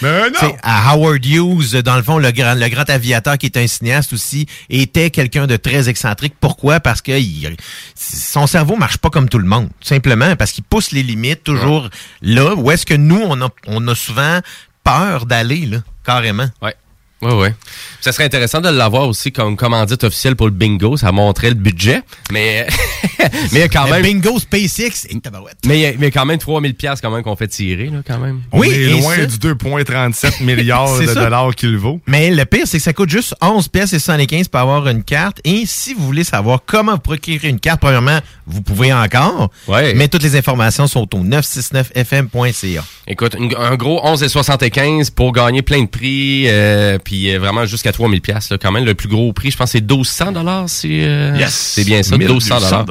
à 0.63 0.91
Howard 0.91 1.25
Hughes, 1.25 1.75
dans 1.81 1.95
le 1.95 2.03
fond, 2.03 2.17
le 2.17 2.31
grand, 2.31 2.53
le 2.53 2.67
grand 2.69 2.89
aviateur 2.89 3.37
qui 3.37 3.45
est 3.47 3.57
un 3.57 3.67
cinéaste 3.67 4.13
aussi, 4.13 4.45
était 4.69 5.09
quelqu'un 5.09 5.47
de 5.47 5.55
très 5.57 5.89
excentrique. 5.89 6.33
Pourquoi? 6.39 6.79
Parce 6.79 7.01
que 7.01 7.11
il- 7.19 7.55
son 7.95 8.47
cerveau 8.47 8.75
marche 8.75 8.97
pas 8.97 9.09
comme 9.09 9.29
tout 9.29 9.39
le 9.39 9.47
monde. 9.47 9.67
tout 9.79 9.87
Simplement 9.87 10.35
parce 10.35 10.51
qu'il 10.51 10.63
pousse 10.63 10.91
les 10.91 11.03
limites 11.03 11.43
toujours 11.43 11.89
là 12.21 12.53
où 12.55 12.69
est-ce 12.71 12.85
que 12.85 12.93
nous, 12.93 13.21
on 13.23 13.41
a, 13.41 13.49
on 13.67 13.87
a 13.87 13.95
souvent 13.95 14.39
peur 14.83 15.25
d'aller, 15.25 15.65
là, 15.65 15.77
carrément. 16.05 16.47
Ouais. 16.61 16.75
Ouais, 17.21 17.33
ouais. 17.33 17.53
Ça 18.01 18.11
serait 18.11 18.23
intéressant 18.23 18.61
de 18.61 18.69
l'avoir 18.69 19.07
aussi 19.07 19.31
comme 19.31 19.55
commandite 19.55 20.03
officielle 20.03 20.35
pour 20.35 20.47
le 20.47 20.51
bingo. 20.53 20.97
Ça 20.97 21.11
montrait 21.11 21.49
le 21.49 21.55
budget. 21.55 22.01
Mais, 22.31 22.65
mais 23.19 23.29
il 23.51 23.57
y 23.59 23.61
a 23.61 23.67
quand 23.69 23.85
Le 23.85 23.91
même. 23.91 24.01
bingo 24.01 24.39
SpaceX 24.39 25.05
et 25.09 25.19
tabarouette. 25.19 25.57
Mais 25.65 25.77
il 25.77 25.81
y 25.81 25.85
a, 25.85 25.89
mais 25.91 25.97
il 25.97 26.03
y 26.03 26.07
a 26.07 26.11
quand 26.11 26.25
même 26.25 26.39
3000 26.39 26.73
pièces 26.73 26.99
quand 27.01 27.11
même 27.11 27.21
qu'on 27.23 27.35
fait 27.35 27.47
tirer, 27.47 27.85
là, 27.87 27.99
quand 28.05 28.17
même. 28.17 28.41
On 28.51 28.63
est 28.63 28.69
et 28.71 28.87
loin 28.89 29.15
ça- 29.15 29.25
du 29.27 29.37
2,37 29.37 30.43
milliards 30.43 30.97
de 30.99 31.05
ça. 31.05 31.13
dollars 31.13 31.53
qu'il 31.55 31.77
vaut. 31.77 32.01
Mais 32.07 32.31
le 32.31 32.43
pire, 32.45 32.63
c'est 32.65 32.77
que 32.79 32.83
ça 32.83 32.93
coûte 32.93 33.09
juste 33.09 33.35
11 33.41 33.67
pièces 33.67 33.93
et 33.93 33.99
75 33.99 34.47
pour 34.47 34.59
avoir 34.59 34.87
une 34.87 35.03
carte. 35.03 35.39
Et 35.43 35.63
si 35.67 35.93
vous 35.93 36.03
voulez 36.05 36.23
savoir 36.23 36.61
comment 36.65 36.93
vous 36.93 36.97
procurer 36.99 37.49
une 37.49 37.59
carte, 37.59 37.81
premièrement, 37.81 38.19
vous 38.47 38.61
pouvez 38.63 38.91
encore. 38.93 39.51
Ouais. 39.67 39.93
Mais 39.93 40.07
toutes 40.07 40.23
les 40.23 40.35
informations 40.35 40.87
sont 40.87 41.07
au 41.15 41.19
969fm.ca. 41.23 42.83
Écoute, 43.07 43.35
un 43.57 43.75
gros 43.75 44.01
11,75 44.05 45.11
pour 45.11 45.31
gagner 45.33 45.61
plein 45.61 45.81
de 45.83 45.87
prix, 45.87 46.45
euh, 46.47 46.97
puis 47.03 47.10
euh, 47.13 47.39
vraiment 47.39 47.65
jusqu'à 47.65 47.91
3000 47.91 48.21
pièces 48.21 48.49
quand 48.61 48.71
même. 48.71 48.85
Le 48.85 48.95
plus 48.95 49.07
gros 49.07 49.31
prix, 49.33 49.51
je 49.51 49.57
pense, 49.57 49.71
c'est 49.71 49.81
1200 49.81 50.31
dollars. 50.31 50.65
C'est 50.67 50.87
euh, 50.91 51.35
Yes! 51.37 51.53
c'est 51.53 51.83
bien 51.83 52.03
ça, 52.03 52.17
1200 52.17 52.55
1200 52.59 52.85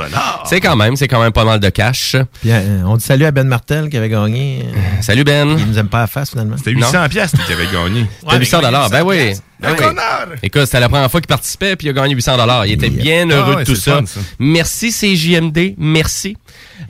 C'est 0.47 0.61
quand 0.61 0.77
même, 0.77 0.97
c'est 0.97 1.09
quand 1.09 1.21
même 1.23 1.33
pas 1.33 1.45
mal 1.45 1.61
de 1.61 1.69
cash. 1.71 2.17
Puis, 2.41 2.51
euh, 2.51 2.83
on 2.85 2.97
dit 2.97 3.05
salut 3.05 3.25
à 3.25 3.31
Ben 3.31 3.47
Martel 3.47 3.89
qui 3.89 3.97
avait 3.97 4.09
gagné. 4.09 4.65
Euh, 4.65 4.79
Salut 5.01 5.25
Ben. 5.25 5.57
Il 5.59 5.67
nous 5.67 5.79
aime 5.79 5.89
pas 5.89 6.01
la 6.01 6.07
face 6.07 6.31
finalement. 6.31 6.57
C'était 6.57 6.73
800 6.73 7.09
piastres 7.09 7.45
qu'il 7.45 7.55
avait 7.55 7.67
gagné. 7.67 8.07
C'était 8.21 8.39
800 8.39 8.61
dollars. 8.63 8.91
Ben 8.91 9.03
oui. 9.03 9.33
Ben 9.61 9.75
oui. 9.79 9.85
Écoute, 10.43 10.65
c'était 10.65 10.81
la 10.81 10.89
première 10.89 11.11
fois 11.11 11.21
qu'il 11.21 11.29
participait 11.29 11.77
puis 11.77 11.87
il 11.87 11.91
a 11.91 11.93
gagné 11.93 12.15
800 12.15 12.37
dollars. 12.39 12.67
Il 12.67 12.73
était 12.73 12.89
bien 12.89 13.29
heureux 13.29 13.53
Ah 13.53 13.57
ouais, 13.57 13.65
de 13.65 13.71
tout 13.71 13.77
ça. 13.77 14.01
Merci 14.39 14.91
CJMD, 14.91 15.75
merci. 15.77 16.37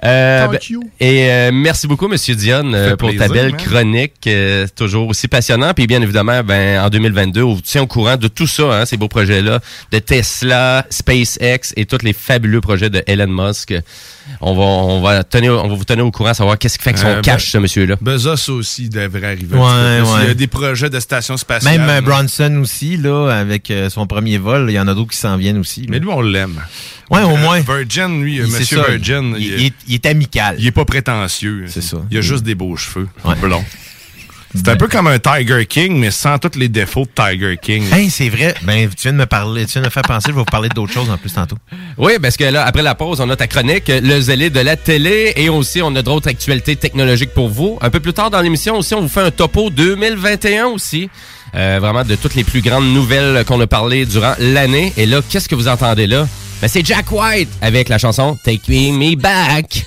Euh, 0.04 0.46
Thank 0.46 0.52
ben, 0.52 0.58
you. 0.68 0.82
et 1.00 1.30
euh, 1.30 1.50
merci 1.52 1.86
beaucoup 1.86 2.08
Monsieur 2.08 2.34
Dionne 2.34 2.74
euh, 2.74 2.96
pour 2.96 3.14
ta 3.16 3.28
belle 3.28 3.52
man. 3.52 3.60
chronique, 3.60 4.26
euh, 4.26 4.66
toujours 4.74 5.08
aussi 5.08 5.28
passionnant. 5.28 5.72
Puis 5.74 5.86
bien 5.86 6.00
évidemment, 6.00 6.42
ben 6.42 6.80
en 6.80 6.88
2022, 6.88 7.42
on 7.42 7.54
vous 7.54 7.60
tient 7.60 7.82
au 7.82 7.86
courant 7.86 8.16
de 8.16 8.28
tout 8.28 8.46
ça, 8.46 8.80
hein, 8.80 8.86
ces 8.86 8.96
beaux 8.96 9.08
projets-là, 9.08 9.60
de 9.92 9.98
Tesla, 9.98 10.86
SpaceX 10.90 11.72
et 11.76 11.86
tous 11.86 12.02
les 12.02 12.12
fabuleux 12.12 12.60
projets 12.60 12.90
de 12.90 13.02
Elon 13.06 13.28
Musk. 13.28 13.74
On 14.42 14.54
va, 14.54 14.62
on 14.62 15.00
va 15.02 15.22
tenir, 15.22 15.52
on 15.62 15.68
va 15.68 15.74
vous 15.74 15.84
tenir 15.84 16.06
au 16.06 16.10
courant, 16.10 16.32
savoir 16.32 16.56
qu'est-ce 16.58 16.78
qui 16.78 16.84
fait 16.84 16.94
que 16.94 16.98
son 16.98 17.06
Euh, 17.08 17.20
cash, 17.20 17.50
ce 17.50 17.58
monsieur-là. 17.58 17.96
Bezos 18.00 18.48
aussi 18.50 18.88
devrait 18.88 19.26
arriver. 19.26 19.54
Ouais, 19.54 19.60
ouais. 20.00 20.20
Il 20.22 20.28
y 20.28 20.30
a 20.30 20.34
des 20.34 20.46
projets 20.46 20.88
de 20.88 20.98
station 20.98 21.36
spatiale. 21.36 21.78
Même 21.78 21.88
euh. 21.90 22.00
Bronson 22.00 22.56
aussi, 22.62 22.96
là, 22.96 23.28
avec 23.28 23.70
euh, 23.70 23.90
son 23.90 24.06
premier 24.06 24.38
vol, 24.38 24.66
il 24.70 24.74
y 24.74 24.80
en 24.80 24.88
a 24.88 24.94
d'autres 24.94 25.10
qui 25.10 25.18
s'en 25.18 25.36
viennent 25.36 25.58
aussi. 25.58 25.82
là. 25.82 25.86
Mais 25.90 25.98
lui, 25.98 26.08
on 26.10 26.22
l'aime. 26.22 26.58
Ouais, 27.10 27.22
au 27.22 27.36
moins. 27.36 27.60
Virgin, 27.60 28.22
lui, 28.22 28.40
Monsieur 28.40 28.78
ça, 28.78 28.84
Virgin, 28.88 29.34
il- 29.38 29.66
est- 29.66 29.72
il 29.88 29.94
est 29.96 30.06
amical. 30.06 30.56
il 30.58 30.66
est 30.66 30.70
pas 30.72 30.84
prétentieux. 30.86 31.64
C'est 31.68 31.82
ça. 31.82 31.98
Il 32.10 32.16
a 32.16 32.20
juste 32.22 32.44
des 32.44 32.54
beaux 32.54 32.76
cheveux 32.76 33.08
Ouais. 33.24 33.34
blonds. 33.34 33.64
C'est 34.52 34.68
un 34.68 34.76
peu 34.76 34.88
comme 34.88 35.06
un 35.06 35.18
Tiger 35.20 35.64
King, 35.64 35.96
mais 35.98 36.10
sans 36.10 36.38
tous 36.38 36.58
les 36.58 36.68
défauts 36.68 37.04
de 37.04 37.10
Tiger 37.14 37.56
King. 37.56 37.84
Hey, 37.92 38.10
c'est 38.10 38.28
vrai. 38.28 38.54
Ben, 38.62 38.88
tu 38.88 39.02
viens 39.02 39.12
de 39.12 39.18
me 39.18 39.26
parler, 39.26 39.64
tu 39.64 39.72
viens 39.74 39.82
de 39.82 39.86
me 39.86 39.90
faire 39.90 40.02
penser, 40.02 40.30
je 40.30 40.32
vais 40.32 40.40
vous 40.40 40.44
parler 40.44 40.68
d'autres 40.68 40.92
choses 40.92 41.08
en 41.08 41.16
plus 41.16 41.32
tantôt. 41.32 41.56
Oui, 41.96 42.14
parce 42.20 42.36
que 42.36 42.44
là, 42.44 42.66
après 42.66 42.82
la 42.82 42.96
pause, 42.96 43.20
on 43.20 43.30
a 43.30 43.36
ta 43.36 43.46
chronique, 43.46 43.84
le 43.86 44.20
zélé 44.20 44.50
de 44.50 44.58
la 44.58 44.76
télé, 44.76 45.32
et 45.36 45.48
aussi, 45.48 45.80
on 45.82 45.94
a 45.94 46.02
d'autres 46.02 46.28
actualités 46.28 46.74
technologiques 46.74 47.32
pour 47.32 47.48
vous. 47.48 47.78
Un 47.80 47.90
peu 47.90 48.00
plus 48.00 48.12
tard 48.12 48.30
dans 48.30 48.40
l'émission 48.40 48.76
aussi, 48.76 48.92
on 48.94 49.02
vous 49.02 49.08
fait 49.08 49.20
un 49.22 49.30
topo 49.30 49.70
2021 49.70 50.66
aussi. 50.66 51.08
Euh, 51.54 51.78
vraiment 51.80 52.04
de 52.04 52.14
toutes 52.16 52.34
les 52.34 52.44
plus 52.44 52.60
grandes 52.60 52.92
nouvelles 52.92 53.44
qu'on 53.44 53.60
a 53.60 53.66
parlé 53.66 54.04
durant 54.04 54.34
l'année. 54.38 54.92
Et 54.96 55.06
là, 55.06 55.20
qu'est-ce 55.28 55.48
que 55.48 55.54
vous 55.54 55.68
entendez 55.68 56.06
là? 56.06 56.26
Ben, 56.60 56.68
c'est 56.68 56.84
Jack 56.84 57.10
White 57.10 57.50
avec 57.60 57.88
la 57.88 57.98
chanson 57.98 58.36
Take 58.44 58.62
Me 58.68 59.14
Back. 59.16 59.86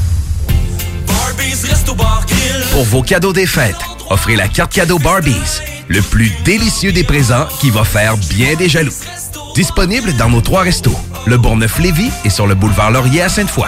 Pour 2.71 2.83
vos 2.85 3.03
cadeaux 3.03 3.33
des 3.33 3.45
fêtes, 3.47 3.75
offrez 4.09 4.35
la 4.35 4.47
carte 4.47 4.73
cadeau 4.73 4.97
Barbies, 4.99 5.61
le 5.87 6.01
plus 6.01 6.31
délicieux 6.45 6.91
des 6.91 7.03
présents 7.03 7.47
qui 7.59 7.69
va 7.69 7.83
faire 7.83 8.17
bien 8.17 8.55
des 8.55 8.69
jaloux. 8.69 8.93
Disponible 9.55 10.13
dans 10.15 10.29
nos 10.29 10.41
trois 10.41 10.61
restos, 10.61 10.95
le 11.25 11.37
Bourgneuf-Lévis 11.37 12.11
et 12.23 12.29
sur 12.29 12.47
le 12.47 12.55
boulevard 12.55 12.91
Laurier 12.91 13.23
à 13.23 13.29
Sainte-Foy. 13.29 13.67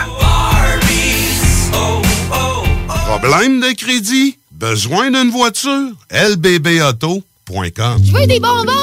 Problème 3.08 3.60
de 3.60 3.74
crédit? 3.76 4.38
Besoin 4.52 5.12
d'une 5.12 5.30
voiture? 5.30 5.92
lbbauto.com 6.12 8.02
Je 8.04 8.12
veux 8.12 8.28
des 8.28 8.40
bonbons! 8.40 8.83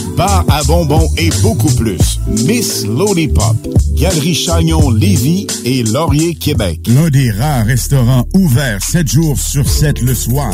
bar 0.15 0.45
à 0.49 0.63
bonbons 0.63 1.09
et 1.17 1.29
beaucoup 1.41 1.73
plus. 1.75 2.19
Miss 2.27 2.85
Lollipop, 2.85 3.55
Galerie 3.93 4.35
Chagnon 4.35 4.89
Lévis 4.91 5.47
et 5.65 5.83
Laurier 5.83 6.35
Québec. 6.35 6.79
L'un 6.87 7.09
des 7.09 7.31
rares 7.31 7.65
restaurants 7.65 8.25
ouverts 8.33 8.83
7 8.83 9.07
jours 9.07 9.37
sur 9.37 9.67
7 9.67 10.01
le 10.01 10.13
soir 10.13 10.53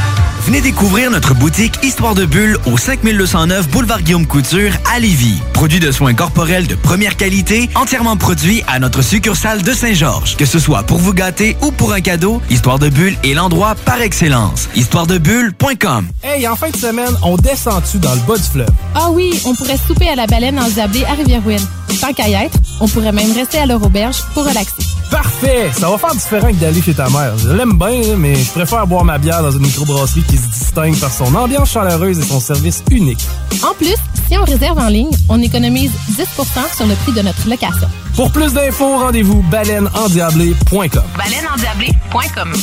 Venez 0.45 0.61
découvrir 0.61 1.11
notre 1.11 1.35
boutique 1.35 1.75
Histoire 1.83 2.15
de 2.15 2.25
Bulle 2.25 2.57
au 2.65 2.75
5209 2.75 3.69
Boulevard 3.69 4.01
Guillaume 4.01 4.25
Couture 4.25 4.71
à 4.91 4.99
Lévis. 4.99 5.39
Produit 5.53 5.79
de 5.79 5.91
soins 5.91 6.15
corporels 6.15 6.65
de 6.65 6.73
première 6.73 7.15
qualité, 7.15 7.69
entièrement 7.75 8.17
produit 8.17 8.63
à 8.67 8.79
notre 8.79 9.03
succursale 9.03 9.61
de 9.61 9.71
Saint-Georges. 9.71 10.35
Que 10.37 10.45
ce 10.45 10.57
soit 10.57 10.81
pour 10.83 10.97
vous 10.97 11.13
gâter 11.13 11.55
ou 11.61 11.71
pour 11.71 11.93
un 11.93 12.01
cadeau, 12.01 12.41
Histoire 12.49 12.79
de 12.79 12.89
Bulle 12.89 13.15
est 13.23 13.35
l'endroit 13.35 13.75
par 13.85 14.01
excellence. 14.01 14.67
Histoiredebulle.com 14.75 16.07
Hey, 16.23 16.47
en 16.47 16.55
fin 16.55 16.71
de 16.71 16.77
semaine, 16.77 17.15
on 17.23 17.37
descend-tu 17.37 17.99
dans 17.99 18.13
le 18.15 18.21
bas 18.21 18.37
du 18.37 18.43
fleuve? 18.43 18.69
Ah 18.95 19.09
oui, 19.11 19.39
on 19.45 19.53
pourrait 19.53 19.77
souper 19.77 20.09
à 20.09 20.15
la 20.15 20.25
baleine 20.25 20.57
en 20.59 20.67
Zablé 20.69 21.03
à 21.05 21.13
Rivière-Ouelle. 21.13 21.61
Tant 21.99 22.13
qu'à 22.13 22.27
y 22.27 22.33
être, 22.33 22.57
on 22.79 22.87
pourrait 22.87 23.11
même 23.11 23.31
rester 23.33 23.59
à 23.59 23.67
leur 23.67 23.83
auberge 23.83 24.17
pour 24.33 24.43
relaxer. 24.47 24.73
Parfait! 25.11 25.69
Ça 25.77 25.89
va 25.89 25.97
faire 25.97 26.15
différent 26.15 26.47
que 26.47 26.55
d'aller 26.55 26.81
chez 26.81 26.93
ta 26.93 27.09
mère. 27.09 27.37
Je 27.37 27.49
l'aime 27.49 27.73
bien, 27.77 28.15
mais 28.17 28.33
je 28.33 28.49
préfère 28.51 28.87
boire 28.87 29.03
ma 29.03 29.17
bière 29.17 29.43
dans 29.43 29.51
une 29.51 29.59
microbrasserie 29.59 30.23
qui 30.31 30.37
se 30.37 30.47
distingue 30.47 30.97
par 30.97 31.11
son 31.11 31.35
ambiance 31.35 31.71
chaleureuse 31.71 32.17
et 32.17 32.23
son 32.23 32.39
service 32.39 32.83
unique. 32.89 33.27
En 33.63 33.73
plus, 33.73 33.95
si 34.29 34.37
on 34.37 34.45
réserve 34.45 34.79
en 34.79 34.87
ligne, 34.87 35.11
on 35.27 35.41
économise 35.41 35.91
10% 36.09 36.75
sur 36.75 36.85
le 36.85 36.95
prix 36.95 37.11
de 37.11 37.21
notre 37.21 37.49
location. 37.49 37.89
Pour 38.15 38.31
plus 38.31 38.53
d'infos, 38.53 38.97
rendez-vous 38.97 39.43
baleineendiablé.com. 39.51 41.03
Baleineendiablé.com 41.17 42.53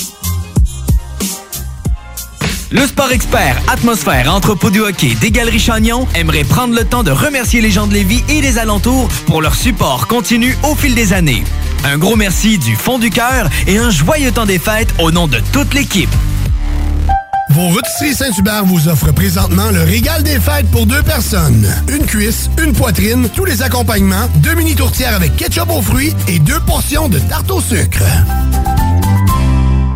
Le 2.71 2.87
sport 2.87 3.13
expert 3.13 3.61
Atmosphère 3.69 4.33
Entrepôt 4.35 4.71
du 4.71 4.81
hockey 4.81 5.15
des 5.21 5.31
Galeries 5.31 5.61
Chagnon 5.61 6.09
aimerait 6.15 6.45
prendre 6.45 6.75
le 6.75 6.87
temps 6.87 7.03
de 7.03 7.11
remercier 7.11 7.61
les 7.61 7.71
gens 7.71 7.87
de 7.87 7.93
Lévis 7.93 8.25
et 8.31 8.41
des 8.41 8.57
alentours 8.57 9.09
pour 9.27 9.43
leur 9.43 9.55
support 9.55 10.07
continu 10.07 10.57
au 10.63 10.75
fil 10.75 10.95
des 10.95 11.13
années. 11.13 11.45
Un 11.85 11.99
gros 11.99 12.17
merci 12.17 12.57
du 12.57 12.77
fond 12.77 12.99
du 12.99 13.11
cœur 13.11 13.51
et 13.67 13.77
un 13.77 13.91
joyeux 13.91 14.33
temps 14.33 14.47
des 14.47 14.59
fêtes 14.59 14.95
au 14.99 15.11
nom 15.11 15.27
de 15.27 15.41
toute 15.53 15.75
l'équipe. 15.75 16.09
Vos 17.51 17.69
rôtisseries 17.69 18.15
Saint-Hubert 18.15 18.65
vous 18.65 18.89
offrent 18.89 19.13
présentement 19.13 19.71
le 19.71 19.83
régal 19.83 20.23
des 20.23 20.39
fêtes 20.39 20.71
pour 20.71 20.87
deux 20.87 21.03
personnes. 21.03 21.67
Une 21.89 22.05
cuisse, 22.05 22.51
une 22.63 22.73
poitrine, 22.73 23.29
tous 23.35 23.45
les 23.45 23.63
accompagnements, 23.63 24.29
deux 24.37 24.55
mini 24.55 24.75
tourtières 24.75 25.15
avec 25.15 25.37
ketchup 25.37 25.71
aux 25.71 25.83
fruits 25.83 26.15
et 26.29 26.39
deux 26.39 26.61
portions 26.61 27.09
de 27.09 27.19
tarte 27.19 27.51
au 27.51 27.61
sucre. 27.61 28.05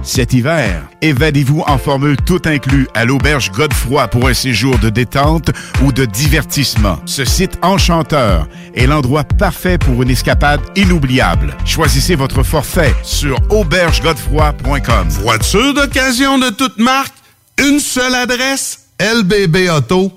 Cet 0.05 0.33
hiver, 0.33 0.83
évadez-vous 1.01 1.63
en 1.67 1.79
formule 1.79 2.17
tout 2.17 2.43
inclus 2.45 2.89
à 2.93 3.05
l'auberge 3.05 3.53
Godefroy 3.53 4.09
pour 4.09 4.29
un 4.29 4.35
séjour 4.35 4.77
de 4.79 4.91
détente 4.91 5.53
ou 5.85 5.93
de 5.93 6.05
divertissement. 6.05 6.99
Ce 7.07 7.25
site 7.25 7.57
enchanteur 7.63 8.49
est 8.75 8.87
l'endroit 8.87 9.23
parfait 9.23 9.79
pour 9.79 10.03
une 10.03 10.11
escapade 10.11 10.61
inoubliable. 10.75 11.57
Choisissez 11.65 12.17
votre 12.17 12.43
forfait 12.43 12.95
sur 13.05 13.39
aubergegodefroy.com. 13.51 15.09
Voiture 15.09 15.75
d'occasion 15.75 16.39
de 16.39 16.51
toute 16.51 16.79
marque, 16.79 17.15
une 17.59 17.81
seule 17.81 18.15
adresse, 18.15 18.81
lbbauto.com. 19.01 20.13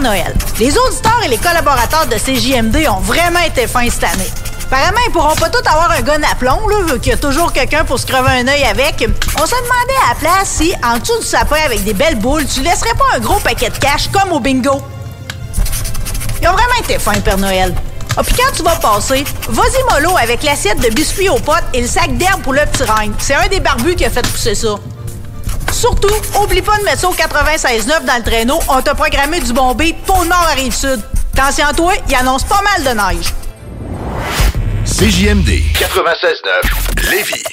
Noël, 0.00 0.32
les 0.60 0.78
auditeurs 0.78 1.20
et 1.24 1.28
les 1.28 1.38
collaborateurs 1.38 2.06
de 2.06 2.14
CJMD 2.14 2.88
ont 2.88 3.00
vraiment 3.00 3.40
été 3.40 3.66
fins 3.66 3.90
cette 3.90 4.04
année. 4.04 4.47
Apparemment, 4.70 5.00
ils 5.06 5.12
pourront 5.12 5.34
pas 5.34 5.48
tous 5.48 5.66
avoir 5.66 5.90
un 5.92 6.02
gun 6.02 6.20
à 6.30 6.34
plomb, 6.34 6.68
là, 6.68 6.82
vu 6.82 7.00
qu'il 7.00 7.12
y 7.12 7.14
a 7.14 7.16
toujours 7.16 7.54
quelqu'un 7.54 7.84
pour 7.84 7.98
se 7.98 8.04
crever 8.04 8.40
un 8.40 8.48
œil 8.48 8.64
avec. 8.64 9.02
On 9.40 9.46
se 9.46 9.54
demandait 9.54 9.98
à 10.04 10.08
la 10.10 10.14
place 10.14 10.48
si, 10.48 10.74
en 10.84 10.98
dessous 10.98 11.18
du 11.20 11.24
sapin 11.24 11.56
avec 11.64 11.84
des 11.84 11.94
belles 11.94 12.18
boules, 12.18 12.44
tu 12.44 12.60
laisserais 12.60 12.92
pas 12.92 13.16
un 13.16 13.18
gros 13.18 13.40
paquet 13.40 13.70
de 13.70 13.78
cash 13.78 14.08
comme 14.08 14.30
au 14.30 14.40
bingo. 14.40 14.82
Ils 16.42 16.48
ont 16.48 16.52
vraiment 16.52 16.74
été 16.82 16.98
fins, 16.98 17.18
Père 17.20 17.38
Noël. 17.38 17.74
Ah, 18.14 18.22
puis 18.22 18.34
quand 18.34 18.52
tu 18.54 18.62
vas 18.62 18.76
passer, 18.76 19.24
vas-y 19.48 19.94
mollo 19.94 20.14
avec 20.18 20.42
l'assiette 20.42 20.80
de 20.80 20.90
biscuits 20.90 21.30
aux 21.30 21.38
potes 21.38 21.64
et 21.72 21.80
le 21.80 21.88
sac 21.88 22.18
d'herbe 22.18 22.42
pour 22.42 22.52
le 22.52 22.60
petit 22.66 22.82
règne. 22.82 23.12
C'est 23.18 23.34
un 23.34 23.48
des 23.48 23.60
barbus 23.60 23.94
qui 23.94 24.04
a 24.04 24.10
fait 24.10 24.26
pousser 24.26 24.54
ça. 24.54 24.74
Surtout, 25.72 26.14
oublie 26.42 26.60
pas 26.60 26.76
de 26.76 26.84
mettre 26.84 27.00
ça 27.00 27.08
au 27.08 27.14
96.9 27.14 28.04
dans 28.04 28.16
le 28.16 28.22
traîneau. 28.22 28.58
On 28.68 28.82
t'a 28.82 28.94
programmé 28.94 29.40
du 29.40 29.54
bon 29.54 29.74
beat 29.74 29.96
pour 30.04 30.22
le 30.22 30.28
nord 30.28 30.46
à 30.50 30.54
Rive-Sud. 30.54 31.00
Attention 31.34 31.66
toi, 31.74 31.92
il 32.06 32.14
annonce 32.14 32.44
pas 32.44 32.60
mal 32.62 32.84
de 32.84 33.00
neige. 33.00 33.32
CJMD 34.98 35.62
96.9 35.74 37.08
Lévis. 37.08 37.44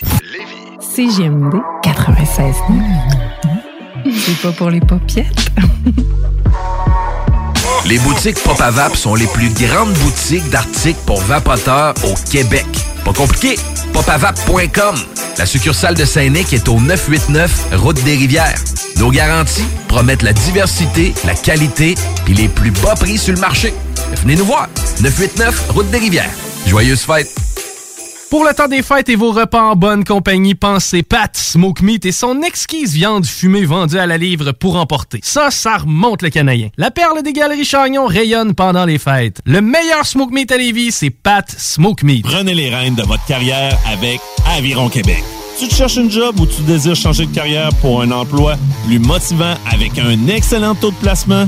CGMD 0.80 1.54
96 1.84 2.56
C'est 4.04 4.42
pas 4.42 4.52
pour 4.52 4.72
les 4.72 4.80
popiettes. 4.80 5.52
Les 7.86 8.00
boutiques 8.00 8.42
Pop 8.42 8.60
à 8.60 8.72
sont 8.96 9.14
les 9.14 9.28
plus 9.28 9.50
grandes 9.50 9.94
boutiques 9.94 10.50
d'articles 10.50 10.98
pour 11.06 11.22
vapoteurs 11.22 11.94
au 12.04 12.16
Québec. 12.32 12.66
Pas 13.04 13.14
compliqué, 13.14 13.60
popavap.com. 13.94 14.96
La 15.38 15.46
succursale 15.46 15.94
de 15.94 16.04
Saint-Nic 16.04 16.52
est 16.52 16.68
au 16.68 16.80
989 16.80 17.74
Route 17.74 18.04
des 18.04 18.16
Rivières. 18.16 18.58
Nos 18.98 19.12
garanties 19.12 19.68
promettent 19.88 20.24
la 20.24 20.34
diversité, 20.34 21.14
la 21.26 21.36
qualité 21.36 21.94
et 22.28 22.34
les 22.34 22.48
plus 22.48 22.72
bas 22.72 22.96
prix 22.96 23.20
sur 23.20 23.36
le 23.36 23.40
marché. 23.40 23.72
Venez 24.24 24.36
nous 24.36 24.46
voir. 24.46 24.68
989 25.02 25.70
Route 25.70 25.92
des 25.92 26.00
Rivières. 26.00 26.34
Joyeuses 26.68 27.02
fêtes. 27.02 27.34
Pour 28.30 28.44
le 28.44 28.54
temps 28.54 28.68
des 28.68 28.82
fêtes 28.82 29.08
et 29.10 29.16
vos 29.16 29.32
repas 29.32 29.62
en 29.62 29.76
bonne 29.76 30.04
compagnie, 30.04 30.56
pensez 30.56 31.04
Pat 31.04 31.36
Smoke 31.38 31.84
Meat 31.84 32.06
et 32.06 32.12
son 32.12 32.42
exquise 32.42 32.94
viande 32.94 33.26
fumée 33.26 33.66
vendue 33.66 34.00
à 34.00 34.08
la 34.08 34.18
livre 34.18 34.52
pour 34.52 34.76
emporter. 34.76 35.20
Ça, 35.24 35.52
ça 35.52 35.78
remonte 35.78 36.22
le 36.22 36.30
canadien. 36.30 36.70
La 36.78 36.92
perle 36.92 37.22
des 37.22 37.34
galeries 37.34 37.64
Chagnon 37.64 38.08
rayonne 38.08 38.56
pendant 38.56 38.86
les 38.86 38.98
fêtes. 38.98 39.42
Le 39.46 39.62
meilleur 39.62 40.06
Smoke 40.06 40.34
Meat 40.34 40.52
à 40.52 40.58
Lévis, 40.58 40.92
c'est 40.92 41.12
Pat 41.12 41.50
Smoke 41.50 42.04
Meat. 42.04 42.26
Prenez 42.26 42.56
les 42.56 42.74
rênes 42.74 42.96
de 42.96 43.04
votre 43.04 43.26
carrière 43.26 43.78
avec 43.88 44.20
Aviron 44.58 44.90
Québec. 44.90 45.24
Tu 45.60 45.68
te 45.68 45.76
cherches 45.76 46.00
un 46.00 46.10
job 46.10 46.38
ou 46.40 46.46
tu 46.46 46.62
désires 46.64 46.96
changer 46.96 47.28
de 47.28 47.34
carrière 47.34 47.70
pour 47.80 48.02
un 48.02 48.12
emploi 48.12 48.58
plus 48.86 49.00
motivant 49.00 49.54
avec 49.72 49.98
un 50.00 50.28
excellent 50.28 50.76
taux 50.76 50.92
de 50.92 50.98
placement? 50.98 51.48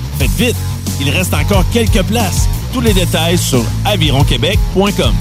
Faites 0.21 0.29
vite, 0.37 0.55
il 0.99 1.09
reste 1.09 1.33
encore 1.33 1.65
quelques 1.73 2.03
places. 2.03 2.47
Tous 2.71 2.79
les 2.79 2.93
détails 2.93 3.39
sur 3.39 3.63
avironquebec.com. 3.85 5.15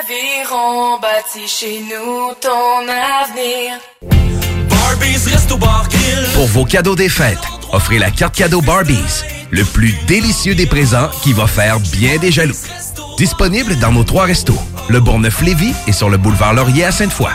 Aviron 0.00 0.98
bâti 1.00 1.46
chez 1.46 1.80
nous 1.82 2.34
ton 2.40 2.82
avenir. 2.88 3.78
Pour 6.34 6.46
vos 6.48 6.64
cadeaux 6.64 6.96
des 6.96 7.08
fêtes, 7.08 7.38
offrez 7.72 8.00
la 8.00 8.10
carte 8.10 8.34
cadeau 8.34 8.60
Barbies, 8.60 9.22
le 9.50 9.64
plus 9.64 9.94
délicieux 10.08 10.56
des 10.56 10.66
présents 10.66 11.10
qui 11.22 11.32
va 11.32 11.46
faire 11.46 11.78
bien 11.78 12.16
des 12.16 12.32
jaloux. 12.32 12.58
Disponible 13.16 13.78
dans 13.78 13.92
nos 13.92 14.02
trois 14.02 14.24
restos, 14.24 14.58
le 14.88 14.98
Bourgneuf-Lévis 14.98 15.74
et 15.86 15.92
sur 15.92 16.10
le 16.10 16.16
boulevard 16.16 16.54
Laurier 16.54 16.86
à 16.86 16.90
Sainte-Foy. 16.90 17.30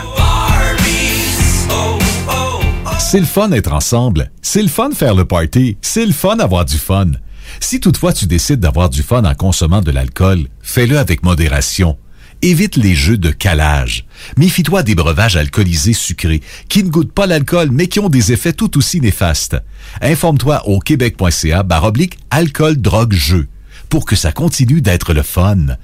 C'est 2.98 3.20
le 3.20 3.26
fun 3.26 3.52
être 3.52 3.72
ensemble. 3.72 4.30
C'est 4.42 4.62
le 4.62 4.68
fun 4.68 4.90
faire 4.90 5.14
le 5.14 5.24
party. 5.24 5.76
C'est 5.80 6.06
le 6.06 6.12
fun 6.12 6.38
avoir 6.38 6.64
du 6.64 6.76
fun. 6.76 7.12
Si 7.60 7.78
toutefois 7.78 8.12
tu 8.12 8.26
décides 8.26 8.60
d'avoir 8.60 8.90
du 8.90 9.02
fun 9.02 9.24
en 9.24 9.34
consommant 9.34 9.80
de 9.80 9.92
l'alcool, 9.92 10.48
fais-le 10.60 10.98
avec 10.98 11.22
modération. 11.22 11.96
Évite 12.42 12.76
les 12.76 12.94
jeux 12.94 13.16
de 13.16 13.30
calage. 13.30 14.04
Méfie-toi 14.36 14.82
des 14.82 14.94
breuvages 14.94 15.36
alcoolisés 15.36 15.92
sucrés 15.92 16.42
qui 16.68 16.82
ne 16.82 16.90
goûtent 16.90 17.12
pas 17.12 17.26
l'alcool 17.26 17.70
mais 17.70 17.86
qui 17.86 18.00
ont 18.00 18.08
des 18.08 18.32
effets 18.32 18.52
tout 18.52 18.76
aussi 18.76 19.00
néfastes. 19.00 19.56
Informe-toi 20.02 20.66
au 20.66 20.80
québec.ca 20.80 21.62
baroblique 21.62 22.18
alcool 22.30 22.76
drogue 22.76 23.14
jeu 23.14 23.46
pour 23.88 24.04
que 24.04 24.16
ça 24.16 24.32
continue 24.32 24.80
d'être 24.80 25.14
le 25.14 25.22
fun. 25.22 25.76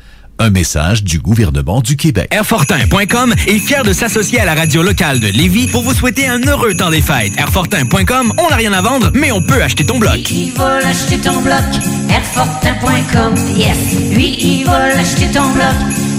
Un 0.43 0.51
message 0.51 1.05
du 1.05 1.21
gouvernement 1.21 1.81
du 1.81 1.97
Québec. 1.97 2.27
Airfortin.com 2.33 3.33
est 3.47 3.61
fier 3.61 3.85
de 3.85 3.93
s'associer 3.93 4.41
à 4.41 4.45
la 4.45 4.55
radio 4.55 4.83
locale 4.83 5.21
de 5.21 5.29
Lévis 5.29 5.69
pour 5.69 5.85
vous 5.85 5.95
souhaiter 5.95 6.27
un 6.27 6.41
heureux 6.41 6.75
temps 6.75 6.91
des 6.91 7.01
fêtes. 7.01 7.39
Airfortin.com, 7.39 8.33
on 8.37 8.51
n'a 8.51 8.57
rien 8.57 8.73
à 8.73 8.83
vendre, 8.83 9.13
mais 9.15 9.31
on 9.31 9.41
peut 9.41 9.63
acheter 9.63 9.87
ton 9.87 10.01
bloc. 10.01 10.29
Il 10.33 10.51
va 10.55 10.81
l'acheter 10.81 11.19
ton 11.19 11.41
bloc? 11.43 11.63
Airfortin.com. 12.11 13.35
Yes. 13.57 13.77
Lui, 14.11 14.37
il 14.41 14.65
va 14.65 14.89
l'acheter 14.89 15.31
ton 15.33 15.49
bloc. 15.51 16.12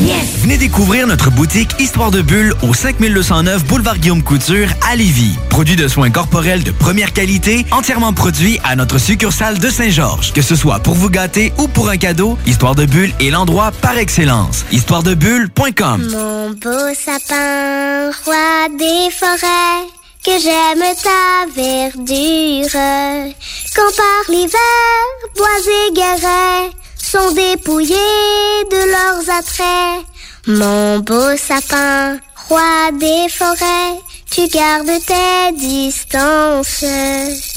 Yes. 0.00 0.38
Venez 0.38 0.56
découvrir 0.58 1.06
notre 1.06 1.30
boutique 1.30 1.70
Histoire 1.80 2.10
de 2.10 2.22
Bulle 2.22 2.54
au 2.62 2.72
5209 2.72 3.64
Boulevard 3.64 3.98
Guillaume 3.98 4.22
Couture 4.22 4.68
à 4.88 4.94
Lévis. 4.94 5.36
Produit 5.50 5.74
de 5.76 5.88
soins 5.88 6.10
corporels 6.10 6.62
de 6.62 6.70
première 6.70 7.12
qualité, 7.12 7.66
entièrement 7.72 8.12
produit 8.12 8.60
à 8.62 8.76
notre 8.76 8.98
succursale 8.98 9.58
de 9.58 9.68
Saint-Georges. 9.68 10.32
Que 10.32 10.42
ce 10.42 10.54
soit 10.54 10.78
pour 10.78 10.94
vous 10.94 11.10
gâter 11.10 11.52
ou 11.58 11.66
pour 11.66 11.88
un 11.88 11.96
cadeau, 11.96 12.38
Histoire 12.46 12.74
de 12.74 12.86
Bulle 12.86 13.12
est 13.20 13.30
l'endroit 13.30 13.72
par 13.82 13.98
excellence. 13.98 14.64
Histoiredebulle.com 14.70 16.08
Mon 16.12 16.50
beau 16.50 16.94
sapin, 16.94 18.10
roi 18.24 18.68
des 18.78 19.10
forêts, 19.10 19.88
que 20.24 20.32
j'aime 20.40 20.84
ta 21.02 21.46
verdure. 21.54 22.70
Quand 23.74 23.96
par 23.96 24.24
l'hiver, 24.28 24.60
bois 25.36 25.48
et 25.66 26.83
sont 27.04 27.32
dépouillés 27.32 27.94
de 28.70 28.90
leurs 28.90 29.38
attraits. 29.38 30.04
Mon 30.46 31.00
beau 31.00 31.36
sapin, 31.36 32.18
roi 32.48 32.90
des 32.98 33.28
forêts, 33.28 34.00
tu 34.30 34.48
gardes 34.48 34.86
tes 35.06 35.56
distances. 35.56 36.84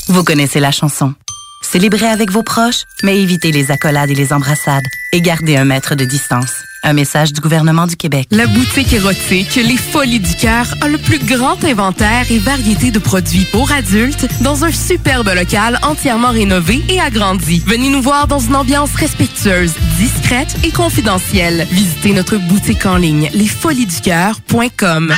Vous 0.10 0.24
connaissez 0.24 0.60
la 0.60 0.72
chanson. 0.72 1.14
Célébrez 1.62 2.08
avec 2.08 2.32
vos 2.32 2.44
proches, 2.44 2.84
mais 3.04 3.20
évitez 3.20 3.52
les 3.52 3.72
accolades 3.72 4.10
et 4.10 4.16
les 4.16 4.32
embrassades. 4.34 4.86
Et 5.14 5.22
gardez 5.22 5.58
un 5.58 5.66
mètre 5.66 5.96
de 5.96 6.06
distance. 6.06 6.64
Un 6.84 6.94
message 6.94 7.34
du 7.34 7.42
gouvernement 7.42 7.88
du 7.88 7.96
Québec. 7.96 8.28
La 8.32 8.48
boutique 8.48 8.94
érotique 8.94 9.56
Les 9.56 9.78
Folies 9.78 10.20
du 10.20 10.36
Cœur 10.36 10.66
a 10.82 10.88
le 10.88 10.98
plus 10.98 11.20
grand 11.20 11.64
inventaire 11.64 12.26
et 12.32 12.40
variété 12.40 12.92
de 12.92 13.00
produits 13.00 13.46
pour 13.52 13.72
adultes 13.72 14.28
dans 14.42 14.64
un 14.64 14.72
superbe 14.72 15.30
local 15.36 15.80
entièrement 15.84 16.30
rénové 16.30 16.82
et 16.90 17.00
agrandi. 17.00 17.62
Venez 17.66 17.90
nous 17.90 18.02
voir 18.02 18.28
dans 18.28 18.40
une 18.40 18.56
ambiance 18.56 18.94
respectueuse, 18.96 19.74
discrète 19.98 20.56
et 20.64 20.72
confidentielle. 20.72 21.68
Visitez 21.72 22.14
notre 22.14 22.38
boutique 22.38 22.86
en 22.86 22.98
ligne 22.98 23.30
lesfoliesducoeur.com. 23.34 25.14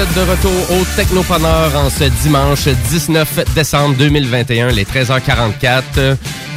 êtes 0.00 0.14
de 0.14 0.30
retour 0.30 0.78
au 0.78 0.84
Technopreneur 0.96 1.74
en 1.76 1.88
ce 1.88 2.04
dimanche 2.04 2.68
19 2.68 3.54
décembre 3.54 3.94
2021, 3.96 4.68
les 4.68 4.84
13h44. 4.84 5.82
Euh, 5.98 6.16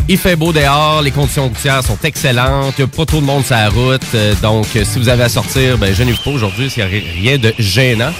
Il 0.09 0.17
fait 0.17 0.35
beau 0.35 0.51
dehors, 0.51 1.01
les 1.01 1.11
conditions 1.11 1.47
routières 1.47 1.83
sont 1.83 1.97
excellentes, 2.03 2.73
il 2.77 2.85
n'y 2.85 2.91
a 2.91 2.95
pas 2.95 3.05
trop 3.05 3.21
de 3.21 3.25
monde 3.25 3.45
sur 3.45 3.55
la 3.55 3.69
route, 3.69 4.01
euh, 4.15 4.33
donc 4.41 4.65
si 4.83 4.99
vous 4.99 5.07
avez 5.07 5.23
à 5.23 5.29
sortir, 5.29 5.77
ben 5.77 5.93
gênez-vous 5.93 6.21
pas 6.23 6.31
aujourd'hui, 6.31 6.71
il 6.75 6.83
n'y 6.83 6.83
a 6.83 7.11
rien 7.13 7.37
de 7.37 7.53
gênant. 7.59 8.11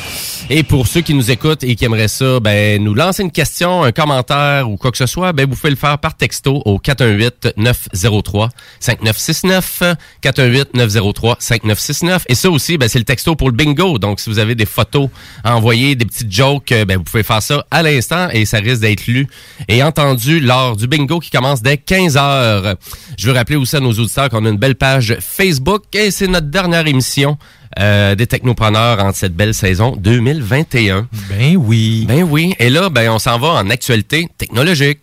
Et 0.51 0.63
pour 0.63 0.87
ceux 0.87 1.01
qui 1.01 1.13
nous 1.13 1.29
écoutent 1.29 1.63
et 1.63 1.75
qui 1.75 1.85
aimeraient 1.85 2.07
ça, 2.07 2.39
ben 2.39 2.83
nous 2.83 2.95
lancer 2.95 3.21
une 3.21 3.29
question, 3.29 3.83
un 3.83 3.91
commentaire 3.91 4.67
ou 4.67 4.77
quoi 4.77 4.89
que 4.89 4.97
ce 4.97 5.05
soit, 5.05 5.31
ben 5.31 5.47
vous 5.47 5.55
pouvez 5.55 5.69
le 5.69 5.75
faire 5.75 5.99
par 5.99 6.17
texto 6.17 6.63
au 6.65 6.79
418 6.79 7.49
903 7.55 8.49
5969 8.79 9.83
418 10.21 10.73
903 10.73 11.37
5969 11.39 12.25
et 12.29 12.33
ça 12.33 12.49
aussi 12.49 12.79
ben 12.79 12.89
c'est 12.89 12.97
le 12.97 13.05
texto 13.05 13.35
pour 13.35 13.49
le 13.49 13.55
bingo. 13.55 13.99
Donc 13.99 14.19
si 14.19 14.31
vous 14.31 14.39
avez 14.39 14.55
des 14.55 14.65
photos 14.65 15.09
à 15.43 15.55
envoyer, 15.55 15.93
des 15.93 16.05
petites 16.05 16.31
jokes, 16.31 16.71
euh, 16.71 16.83
ben 16.83 16.97
vous 16.97 17.03
pouvez 17.03 17.21
faire 17.21 17.43
ça 17.43 17.63
à 17.69 17.83
l'instant 17.83 18.29
et 18.31 18.45
ça 18.45 18.57
risque 18.57 18.81
d'être 18.81 19.05
lu 19.05 19.27
et 19.67 19.83
entendu 19.83 20.39
lors 20.39 20.75
du 20.75 20.87
bingo 20.87 21.19
qui 21.19 21.29
commence 21.29 21.61
dès 21.61 21.77
15 21.77 22.17
heures. 22.17 22.75
Je 23.19 23.27
veux 23.27 23.33
rappeler 23.33 23.55
aussi 23.55 23.75
à 23.75 23.81
nos 23.81 23.93
auditeurs 23.93 24.29
qu'on 24.29 24.43
a 24.45 24.49
une 24.49 24.57
belle 24.57 24.75
page 24.75 25.15
Facebook 25.19 25.83
et 25.93 26.09
c'est 26.09 26.27
notre 26.27 26.47
dernière 26.47 26.87
émission 26.87 27.37
euh, 27.77 28.15
des 28.15 28.25
technopreneurs 28.25 29.03
en 29.03 29.13
cette 29.13 29.35
belle 29.35 29.53
saison 29.53 29.95
2021. 29.95 31.07
Ben 31.29 31.55
oui. 31.57 32.05
Ben 32.07 32.23
oui. 32.23 32.55
Et 32.59 32.69
là, 32.69 32.89
ben, 32.89 33.09
on 33.11 33.19
s'en 33.19 33.37
va 33.37 33.49
en 33.49 33.69
actualité 33.69 34.27
technologique. 34.37 34.99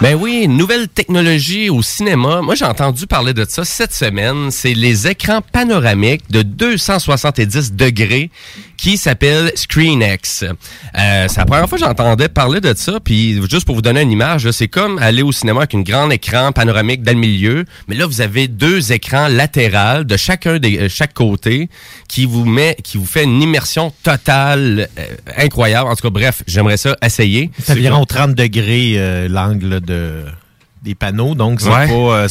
Ben 0.00 0.14
oui, 0.14 0.46
nouvelle 0.46 0.86
technologie 0.86 1.70
au 1.70 1.82
cinéma. 1.82 2.40
Moi, 2.40 2.54
j'ai 2.54 2.64
entendu 2.64 3.08
parler 3.08 3.34
de 3.34 3.44
ça 3.48 3.64
cette 3.64 3.92
semaine. 3.92 4.52
C'est 4.52 4.72
les 4.72 5.08
écrans 5.08 5.40
panoramiques 5.40 6.30
de 6.30 6.42
270 6.42 7.72
degrés 7.72 8.30
qui 8.76 8.96
s'appellent 8.96 9.50
ScreenX. 9.56 10.44
Euh, 10.44 11.26
c'est 11.26 11.38
la 11.38 11.44
première 11.46 11.68
fois 11.68 11.78
que 11.78 11.84
j'entendais 11.84 12.28
parler 12.28 12.60
de 12.60 12.72
ça. 12.76 13.00
Puis 13.00 13.40
juste 13.50 13.64
pour 13.64 13.74
vous 13.74 13.82
donner 13.82 14.02
une 14.02 14.12
image, 14.12 14.48
c'est 14.52 14.68
comme 14.68 14.98
aller 14.98 15.22
au 15.22 15.32
cinéma 15.32 15.62
avec 15.62 15.72
une 15.72 15.82
grande 15.82 16.12
écran 16.12 16.52
panoramique 16.52 17.02
dans 17.02 17.12
le 17.12 17.18
milieu. 17.18 17.64
Mais 17.88 17.96
là, 17.96 18.06
vous 18.06 18.20
avez 18.20 18.46
deux 18.46 18.92
écrans 18.92 19.26
latérales 19.26 20.04
de 20.04 20.16
chacun 20.16 20.60
des 20.60 20.78
euh, 20.78 20.88
chaque 20.88 21.12
côté 21.12 21.68
qui 22.08 22.24
vous 22.24 22.44
met, 22.44 22.76
qui 22.84 22.98
vous 22.98 23.06
fait 23.06 23.24
une 23.24 23.42
immersion 23.42 23.92
totale 24.04 24.88
euh, 24.96 25.06
incroyable. 25.36 25.90
En 25.90 25.96
tout 25.96 26.02
cas, 26.02 26.10
bref, 26.10 26.44
j'aimerais 26.46 26.76
ça 26.76 26.96
essayer. 27.04 27.50
C'est 27.60 27.72
environ 27.72 28.04
30 28.04 28.36
degrés 28.36 28.94
euh, 28.96 29.26
l'angle 29.28 29.80
de 29.88 30.24
des 30.82 30.94
panneaux, 30.94 31.34
donc 31.34 31.60
c'est 31.60 31.68
Ouais. 31.70 31.88
pas 31.88 31.92
euh, 31.92 32.28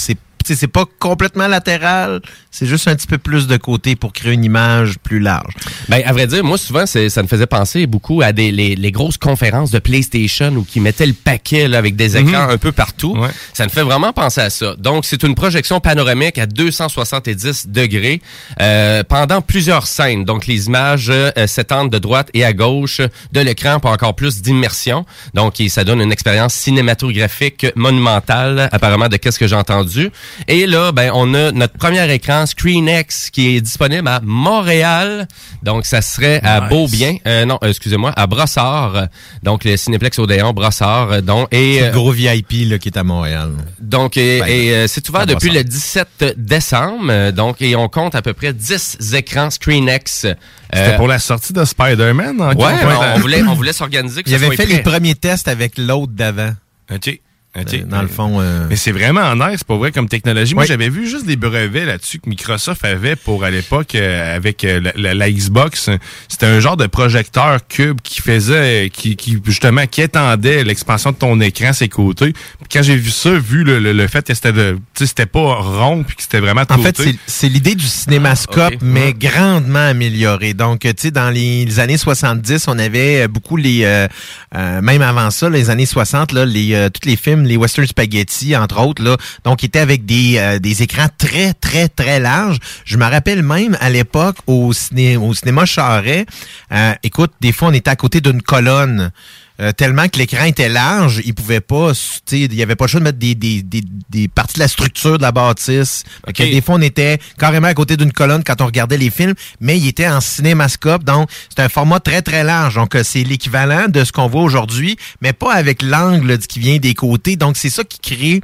c'est 0.55 0.67
pas 0.67 0.85
complètement 0.99 1.47
latéral, 1.47 2.21
c'est 2.51 2.65
juste 2.65 2.87
un 2.87 2.95
petit 2.95 3.07
peu 3.07 3.17
plus 3.17 3.47
de 3.47 3.57
côté 3.57 3.95
pour 3.95 4.13
créer 4.13 4.33
une 4.33 4.43
image 4.43 4.97
plus 4.99 5.19
large. 5.19 5.53
Ben, 5.89 6.01
à 6.05 6.13
vrai 6.13 6.27
dire, 6.27 6.43
moi, 6.43 6.57
souvent, 6.57 6.85
ça 6.85 6.99
me 7.23 7.27
faisait 7.27 7.47
penser 7.47 7.87
beaucoup 7.87 8.21
à 8.21 8.31
des, 8.31 8.51
les, 8.51 8.75
les 8.75 8.91
grosses 8.91 9.17
conférences 9.17 9.71
de 9.71 9.79
PlayStation 9.79 10.49
où 10.55 10.63
qui 10.63 10.79
mettaient 10.79 11.05
le 11.05 11.13
paquet 11.13 11.67
là, 11.67 11.77
avec 11.77 11.95
des 11.95 12.17
écrans 12.17 12.45
Mhm. 12.45 12.49
un 12.51 12.57
peu 12.57 12.71
partout. 12.71 13.15
Ça 13.53 13.63
me 13.65 13.69
fait 13.69 13.83
vraiment 13.83 14.13
penser 14.13 14.41
à 14.41 14.49
ça. 14.49 14.75
Donc, 14.77 15.05
c'est 15.05 15.23
une 15.23 15.35
projection 15.35 15.79
panoramique 15.79 16.37
à 16.37 16.45
270 16.45 17.67
degrés 17.67 18.21
euh, 18.61 19.03
pendant 19.03 19.41
plusieurs 19.41 19.87
scènes. 19.87 20.25
Donc, 20.25 20.47
les 20.47 20.67
images 20.67 21.09
euh, 21.09 21.31
s'étendent 21.47 21.91
de 21.91 21.99
droite 21.99 22.29
et 22.33 22.43
à 22.43 22.53
gauche 22.53 23.01
de 23.31 23.39
l'écran 23.39 23.79
pour 23.79 23.91
encore 23.91 24.15
plus 24.15 24.41
d'immersion. 24.41 25.05
Donc, 25.33 25.59
et 25.59 25.69
ça 25.69 25.83
donne 25.83 26.01
une 26.01 26.11
expérience 26.11 26.53
cinématographique 26.53 27.65
monumentale, 27.75 28.69
apparemment, 28.71 29.07
de 29.07 29.17
qu'est-ce 29.17 29.39
que 29.39 29.47
j'ai 29.47 29.55
entendu. 29.55 30.09
Et 30.47 30.65
là, 30.67 30.91
ben, 30.91 31.11
on 31.13 31.33
a 31.33 31.51
notre 31.51 31.73
premier 31.77 32.11
écran 32.13 32.45
ScreenX 32.45 33.29
qui 33.31 33.55
est 33.57 33.61
disponible 33.61 34.07
à 34.07 34.19
Montréal. 34.23 35.27
Donc, 35.63 35.85
ça 35.85 36.01
serait 36.01 36.39
à 36.43 36.61
Nice. 36.61 36.69
Beaubien. 36.69 37.15
Euh, 37.25 37.45
non, 37.45 37.59
excusez-moi, 37.61 38.13
à 38.15 38.27
Brossard. 38.27 39.07
Donc, 39.43 39.63
le 39.63 39.77
Cinéplex 39.77 40.19
Odéon, 40.19 40.53
Brossard. 40.53 41.21
Donc, 41.21 41.47
et, 41.51 41.75
C'est 41.75 41.81
le 41.81 41.87
euh, 41.87 41.91
gros 41.91 42.11
VIP 42.11 42.69
là, 42.69 42.77
qui 42.77 42.89
est 42.89 42.97
à 42.97 43.03
Montréal. 43.03 43.51
donc, 43.79 44.17
et, 44.17 44.39
Ben, 44.39 44.47
et, 44.47 44.71
euh, 44.73 44.87
c'est 44.87 45.07
ouvert 45.09 45.25
depuis 45.25 45.49
le 45.49 45.63
17 45.63 46.35
décembre. 46.37 47.31
donc, 47.31 47.61
et 47.61 47.75
on 47.75 47.87
compte 47.89 48.15
à 48.15 48.21
peu 48.21 48.33
près 48.33 48.53
10 48.53 49.13
écrans 49.13 49.49
ScreenX. 49.49 50.25
euh, 50.25 50.33
C'était 50.73 50.95
pour 50.97 51.07
la 51.07 51.19
sortie 51.19 51.53
de 51.53 51.63
Spider-Man. 51.65 52.41
en 52.41 52.53
Ouais, 52.53 52.73
on, 52.83 53.15
on 53.15 53.19
voulait, 53.19 53.41
on 53.43 53.53
voulait 53.53 53.73
s'organiser. 53.73 54.23
que 54.23 54.29
Il 54.29 54.35
avait 54.35 54.49
fait 54.55 54.65
prêt. 54.65 54.75
les 54.77 54.81
premiers 54.83 55.15
tests 55.15 55.47
avec 55.47 55.77
l'autre 55.77 56.13
d'avant. 56.13 56.51
OK. 56.93 57.19
Euh, 57.57 57.83
Dans 57.85 58.01
le 58.01 58.07
fond, 58.07 58.39
euh, 58.39 58.67
Mais 58.69 58.75
c'est 58.75 58.91
vraiment 58.91 59.33
nice, 59.35 59.63
pour 59.63 59.77
vrai, 59.77 59.91
comme 59.91 60.07
technologie. 60.07 60.53
Moi, 60.53 60.63
Oui. 60.63 60.67
j'avais 60.67 60.89
vu 60.89 61.07
juste 61.09 61.25
des 61.25 61.35
brevets 61.35 61.85
là-dessus 61.85 62.19
que 62.19 62.29
Microsoft 62.29 62.83
avait 62.85 63.15
pour, 63.15 63.43
à 63.43 63.49
l'époque, 63.49 63.95
euh, 63.95 64.35
avec 64.35 64.63
euh, 64.63 64.79
la, 64.81 64.91
la- 64.95 65.13
la 65.13 65.31
Xbox. 65.31 65.89
C'était 66.27 66.45
un 66.45 66.59
genre 66.59 66.77
de 66.77 66.87
projecteur 66.87 67.59
cube 67.67 67.99
qui 68.03 68.21
faisait, 68.21 68.89
qui, 68.93 69.15
qui 69.15 69.37
justement, 69.45 69.85
qui 69.87 70.01
étendait 70.01 70.63
l'expansion 70.63 71.11
de 71.11 71.17
ton 71.17 71.39
écran, 71.41 71.73
ses 71.73 71.89
côtés. 71.89 72.33
Puis 72.33 72.67
quand 72.71 72.83
j'ai 72.83 72.95
vu 72.95 73.09
ça, 73.09 73.31
vu 73.31 73.63
le, 73.63 73.79
le- 73.79 73.93
le 73.93 74.07
fait 74.07 74.25
que 74.27 74.33
c'était 74.33 74.53
de, 74.53 74.77
c'était 74.95 75.25
pas 75.25 75.55
rond, 75.55 76.03
puis 76.03 76.15
que 76.15 76.21
c'était 76.23 76.39
vraiment 76.39 76.61
En 76.61 76.75
côté. 76.77 76.83
fait, 76.83 76.97
c'est- 77.03 77.15
c'est 77.25 77.49
l'idée 77.49 77.75
du 77.75 77.85
cinémascope, 77.85 78.73
Ah, 78.75 78.83
mais 78.83 79.13
grandement 79.13 79.79
améliorée. 79.87 80.53
Donc, 80.53 80.81
tu 80.81 80.91
sais, 80.97 81.11
dans 81.11 81.29
les, 81.29 81.65
les 81.65 81.79
années 81.79 81.97
70, 81.97 82.67
on 82.67 82.77
avait 82.77 83.27
beaucoup 83.27 83.57
les, 83.57 83.83
euh, 83.83 84.07
euh, 84.55 84.81
même 84.81 85.01
avant 85.01 85.31
ça, 85.31 85.49
les 85.49 85.69
années 85.69 85.85
60, 85.85 86.31
là, 86.33 86.45
les, 86.45 86.73
euh, 86.73 86.89
tous 86.89 87.07
les 87.07 87.15
films, 87.15 87.43
les 87.47 87.57
western 87.57 87.87
spaghetti, 87.87 88.55
entre 88.55 88.79
autres, 88.79 89.03
là, 89.03 89.17
donc, 89.43 89.63
étaient 89.63 89.79
avec 89.79 90.05
des, 90.05 90.37
euh, 90.37 90.59
des 90.59 90.83
écrans 90.83 91.07
très, 91.17 91.53
très, 91.53 91.89
très 91.89 92.19
larges. 92.19 92.59
Je 92.85 92.97
me 92.97 93.05
rappelle 93.05 93.41
même 93.41 93.77
à 93.79 93.89
l'époque 93.89 94.37
au, 94.45 94.73
ciné, 94.73 95.17
au 95.17 95.33
cinéma 95.33 95.65
Charret, 95.65 96.25
euh, 96.71 96.93
écoute, 97.03 97.31
des 97.41 97.51
fois, 97.51 97.69
on 97.69 97.73
était 97.73 97.89
à 97.89 97.95
côté 97.95 98.21
d'une 98.21 98.41
colonne. 98.41 99.11
Euh, 99.59 99.71
tellement 99.71 100.07
que 100.07 100.19
l'écran 100.19 100.45
était 100.45 100.69
large, 100.69 101.21
il 101.25 101.33
pouvait 101.33 101.61
pas, 101.61 101.91
tu 101.93 101.97
sais, 102.27 102.39
il 102.41 102.53
y 102.53 102.61
avait 102.61 102.75
pas 102.75 102.85
le 102.85 102.89
choix 102.89 102.99
de 102.99 103.05
mettre 103.05 103.17
des, 103.17 103.33
des, 103.33 103.63
des, 103.63 103.81
des 104.09 104.27
parties 104.27 104.55
de 104.55 104.59
la 104.59 104.67
structure 104.67 105.17
de 105.17 105.23
la 105.23 105.31
bâtisse. 105.31 106.03
Fait 106.27 106.33
que 106.33 106.43
Ok. 106.43 106.51
des 106.51 106.61
fois, 106.61 106.75
on 106.75 106.81
était 106.81 107.17
carrément 107.39 107.67
à 107.67 107.73
côté 107.73 107.97
d'une 107.97 108.11
colonne 108.11 108.43
quand 108.43 108.61
on 108.61 108.67
regardait 108.67 108.97
les 108.97 109.09
films, 109.09 109.33
mais 109.59 109.79
il 109.79 109.87
était 109.87 110.07
en 110.07 110.21
cinémascope, 110.21 111.03
donc 111.03 111.27
c'est 111.49 111.63
un 111.63 111.69
format 111.69 111.99
très, 111.99 112.21
très 112.21 112.43
large. 112.43 112.75
Donc, 112.75 112.93
euh, 112.95 113.01
c'est 113.03 113.23
l'équivalent 113.23 113.87
de 113.87 114.03
ce 114.03 114.11
qu'on 114.11 114.27
voit 114.27 114.43
aujourd'hui, 114.43 114.95
mais 115.21 115.33
pas 115.33 115.53
avec 115.53 115.81
l'angle 115.81 116.37
qui 116.37 116.59
vient 116.59 116.77
des 116.77 116.93
côtés. 116.93 117.35
Donc, 117.35 117.57
c'est 117.57 117.71
ça 117.71 117.83
qui 117.83 117.97
crée 118.15 118.41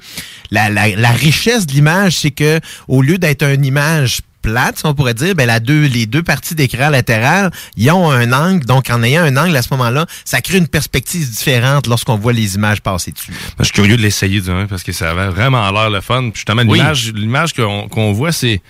la, 0.49 0.69
la, 0.69 0.89
la 0.95 1.11
richesse 1.11 1.67
de 1.67 1.73
l'image, 1.73 2.17
c'est 2.17 2.31
que 2.31 2.59
au 2.87 3.01
lieu 3.03 3.17
d'être 3.19 3.43
une 3.43 3.65
image 3.65 4.21
plate, 4.43 4.77
si 4.77 4.85
on 4.85 4.93
pourrait 4.93 5.15
dire, 5.15 5.33
ben 5.33 5.47
la 5.47 5.59
deux, 5.59 5.85
les 5.87 6.05
deux 6.05 6.21
parties 6.21 6.53
d'écran 6.53 6.89
latérales, 6.89 7.49
ils 7.77 7.89
ont 7.89 8.11
un 8.11 8.31
angle. 8.33 8.65
Donc, 8.65 8.89
en 8.91 9.01
ayant 9.01 9.23
un 9.23 9.35
angle 9.37 9.55
à 9.55 9.61
ce 9.63 9.69
moment-là, 9.71 10.05
ça 10.25 10.41
crée 10.41 10.57
une 10.59 10.67
perspective 10.67 11.27
différente 11.27 11.87
lorsqu'on 11.87 12.17
voit 12.17 12.33
les 12.33 12.53
images 12.55 12.81
passer 12.81 13.11
dessus. 13.11 13.31
Moi, 13.31 13.39
je 13.59 13.63
suis 13.65 13.73
curieux 13.73 13.97
de 13.97 14.01
l'essayer 14.01 14.41
parce 14.69 14.83
que 14.83 14.91
ça 14.91 15.09
avait 15.11 15.29
vraiment 15.29 15.69
l'air 15.71 15.89
le 15.89 16.01
fun. 16.01 16.23
Puis 16.29 16.33
justement, 16.35 16.61
Oui. 16.67 16.77
l'image, 16.79 17.11
l'image 17.15 17.53
qu'on 17.53 17.87
qu'on 17.87 18.11
voit, 18.13 18.31
c'est 18.31 18.61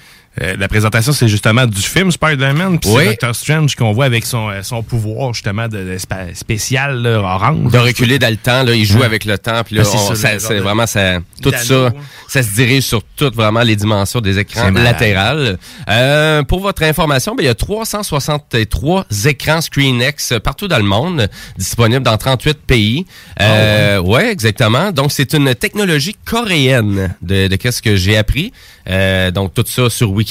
euh, 0.42 0.56
la 0.58 0.68
présentation, 0.68 1.12
c'est 1.14 1.28
justement 1.28 1.66
du 1.68 1.82
film 1.82 2.12
Spider-Man. 2.12 2.80
Puis 2.80 2.90
Oui. 2.92 3.04
c'est 3.04 3.10
Doctor 3.12 3.36
Strange 3.36 3.76
qu'on 3.76 3.92
voit 3.94 4.06
avec 4.06 4.26
son, 4.26 4.50
euh, 4.50 4.64
son 4.64 4.82
pouvoir 4.82 5.34
justement 5.34 5.68
de, 5.68 5.78
de 5.94 5.98
spa- 5.98 6.34
spécial 6.34 7.02
là, 7.02 7.20
orange. 7.20 7.72
De 7.72 7.78
reculer 7.78 8.18
dans 8.20 8.30
le 8.32 8.38
temps, 8.38 8.64
là, 8.64 8.74
il 8.74 8.86
joue 8.86 9.00
Ouais. 9.00 9.06
avec 9.06 9.26
le 9.26 9.38
temps, 9.38 9.62
puis 9.64 9.76
là, 9.76 9.84
Ah, 9.86 10.14
c'est 10.16 10.40
ça, 10.40 10.54
vraiment 10.60 10.88
ça, 10.88 11.20
tout 11.42 11.52
ça, 11.56 11.88
hein. 11.88 11.94
ça 12.28 12.42
se 12.42 12.52
dirige 12.56 12.84
sur 12.84 13.04
toutes 13.16 13.36
vraiment 13.36 13.62
les 13.62 13.76
dimensions 13.76 14.22
des 14.22 14.40
écrans 14.40 14.72
latérales. 14.72 15.58
Euh, 15.90 16.42
pour 16.44 16.62
votre 16.62 16.84
information, 16.84 17.36
ben, 17.36 17.44
il 17.44 17.48
y 17.48 17.50
a 17.50 17.56
363 17.56 19.06
écrans 19.26 19.62
ScreenX 19.62 20.34
partout 20.44 20.68
dans 20.68 20.78
le 20.78 20.84
monde, 20.84 21.30
disponibles 21.58 22.04
dans 22.04 22.18
38 22.18 22.58
pays. 22.66 23.06
Euh, 23.42 24.00
ouais. 24.00 24.32
exactement. 24.32 24.92
Donc 24.92 25.12
c'est 25.12 25.34
une 25.34 25.54
technologie 25.56 26.16
coréenne 26.26 27.16
de, 27.22 27.48
de 27.48 27.56
qu'est-ce 27.56 27.82
que 27.82 27.96
j'ai 27.96 28.18
appris. 28.18 28.52
Euh, 28.90 29.32
donc 29.32 29.54
tout 29.54 29.64
ça 29.66 29.90
sur 29.90 30.12
Wikipédia, 30.12 30.23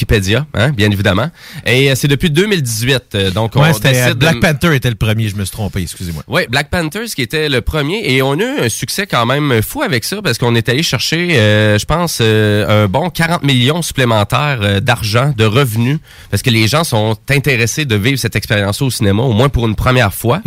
hein, 0.54 0.70
bien 0.70 0.90
évidemment. 0.90 1.30
Et 1.66 1.90
euh, 1.90 1.94
c'est 1.94 2.08
depuis 2.08 2.30
2018. 2.30 3.02
euh, 3.14 3.30
Donc 3.30 3.52
on 3.56 3.62
Ouais, 3.62 3.72
c'était 3.72 3.96
euh, 4.00 4.08
de- 4.10 4.14
Black 4.14 4.40
Panther 4.40 4.74
était 4.74 4.88
le 4.90 4.96
premier, 4.96 5.28
je 5.28 5.36
me 5.36 5.44
suis 5.44 5.52
trompé, 5.52 5.82
excusez-moi. 5.82 6.22
oui, 6.28 6.42
Black 6.48 6.70
Panthers 6.70 7.06
qui 7.14 7.22
était 7.22 7.48
le 7.48 7.60
premier 7.60 8.02
et 8.04 8.22
on 8.22 8.32
a 8.32 8.42
eu 8.42 8.60
un 8.60 8.68
succès 8.68 9.06
quand 9.06 9.26
même 9.26 9.62
fou 9.62 9.82
avec 9.82 10.04
ça 10.04 10.20
parce 10.22 10.38
qu'on 10.38 10.54
est 10.54 10.68
allé 10.68 10.82
chercher, 10.82 11.28
euh, 11.38 11.78
je 11.78 11.84
pense, 11.84 12.18
euh, 12.20 12.84
un 12.84 12.88
bon 12.88 13.10
40 13.10 13.42
millions 13.42 13.82
supplémentaires 13.82 14.80
d'argent, 14.82 15.32
de 15.36 15.44
revenus 15.44 15.98
parce 16.30 16.42
que 16.42 16.50
les 16.50 16.66
gens 16.68 16.84
sont 16.84 17.16
intéressés 17.30 17.84
de 17.84 17.96
vivre 17.96 18.18
cette 18.18 18.36
expérience 18.36 18.82
au 18.82 18.90
cinéma, 18.90 19.22
au 19.22 19.32
moins 19.32 19.48
pour 19.48 19.66
une 19.66 19.74
première 19.76 20.12
fois. 20.14 20.40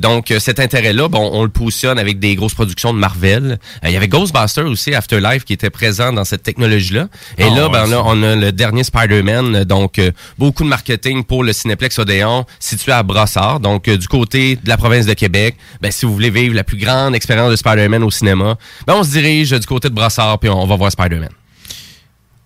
Donc 0.00 0.30
euh, 0.30 0.38
cet 0.38 0.60
intérêt-là, 0.60 1.08
bon, 1.08 1.30
on 1.32 1.42
le 1.42 1.48
positionne 1.50 1.98
avec 1.98 2.18
des 2.18 2.34
grosses 2.34 2.54
productions 2.54 2.92
de 2.92 2.98
Marvel. 2.98 3.58
Il 3.84 3.90
y 3.90 3.96
avait 3.96 4.08
Ghostbusters 4.08 4.66
aussi, 4.66 4.94
Afterlife, 4.94 5.44
qui 5.44 5.52
était 5.52 5.70
présent 5.70 6.12
dans 6.12 6.24
cette 6.24 6.42
technologie-là. 6.42 7.08
Et 7.38 7.44
Ah, 7.44 7.54
là, 7.54 7.68
ben 7.68 7.86
là, 7.86 8.02
on 8.04 8.22
a 8.22 8.36
le 8.36 8.52
dernier 8.52 8.84
Spider-Man, 8.96 9.64
donc 9.64 9.98
euh, 9.98 10.10
beaucoup 10.38 10.64
de 10.64 10.68
marketing 10.68 11.24
pour 11.24 11.42
le 11.44 11.52
Cinéplex 11.52 11.98
Odéon, 11.98 12.44
situé 12.60 12.92
à 12.92 13.02
Brossard, 13.02 13.58
donc 13.60 13.88
euh, 13.88 13.96
du 13.96 14.06
côté 14.06 14.56
de 14.56 14.68
la 14.68 14.76
province 14.76 15.06
de 15.06 15.14
Québec. 15.14 15.56
Ben, 15.80 15.90
si 15.90 16.04
vous 16.04 16.12
voulez 16.12 16.30
vivre 16.30 16.54
la 16.54 16.64
plus 16.64 16.76
grande 16.76 17.14
expérience 17.14 17.50
de 17.50 17.56
Spider-Man 17.56 18.02
au 18.02 18.10
cinéma, 18.10 18.56
ben, 18.86 18.94
on 18.94 19.02
se 19.02 19.10
dirige 19.10 19.50
du 19.50 19.66
côté 19.66 19.88
de 19.88 19.94
Brossard, 19.94 20.38
puis 20.38 20.50
on 20.50 20.66
va 20.66 20.76
voir 20.76 20.92
Spider-Man. 20.92 21.30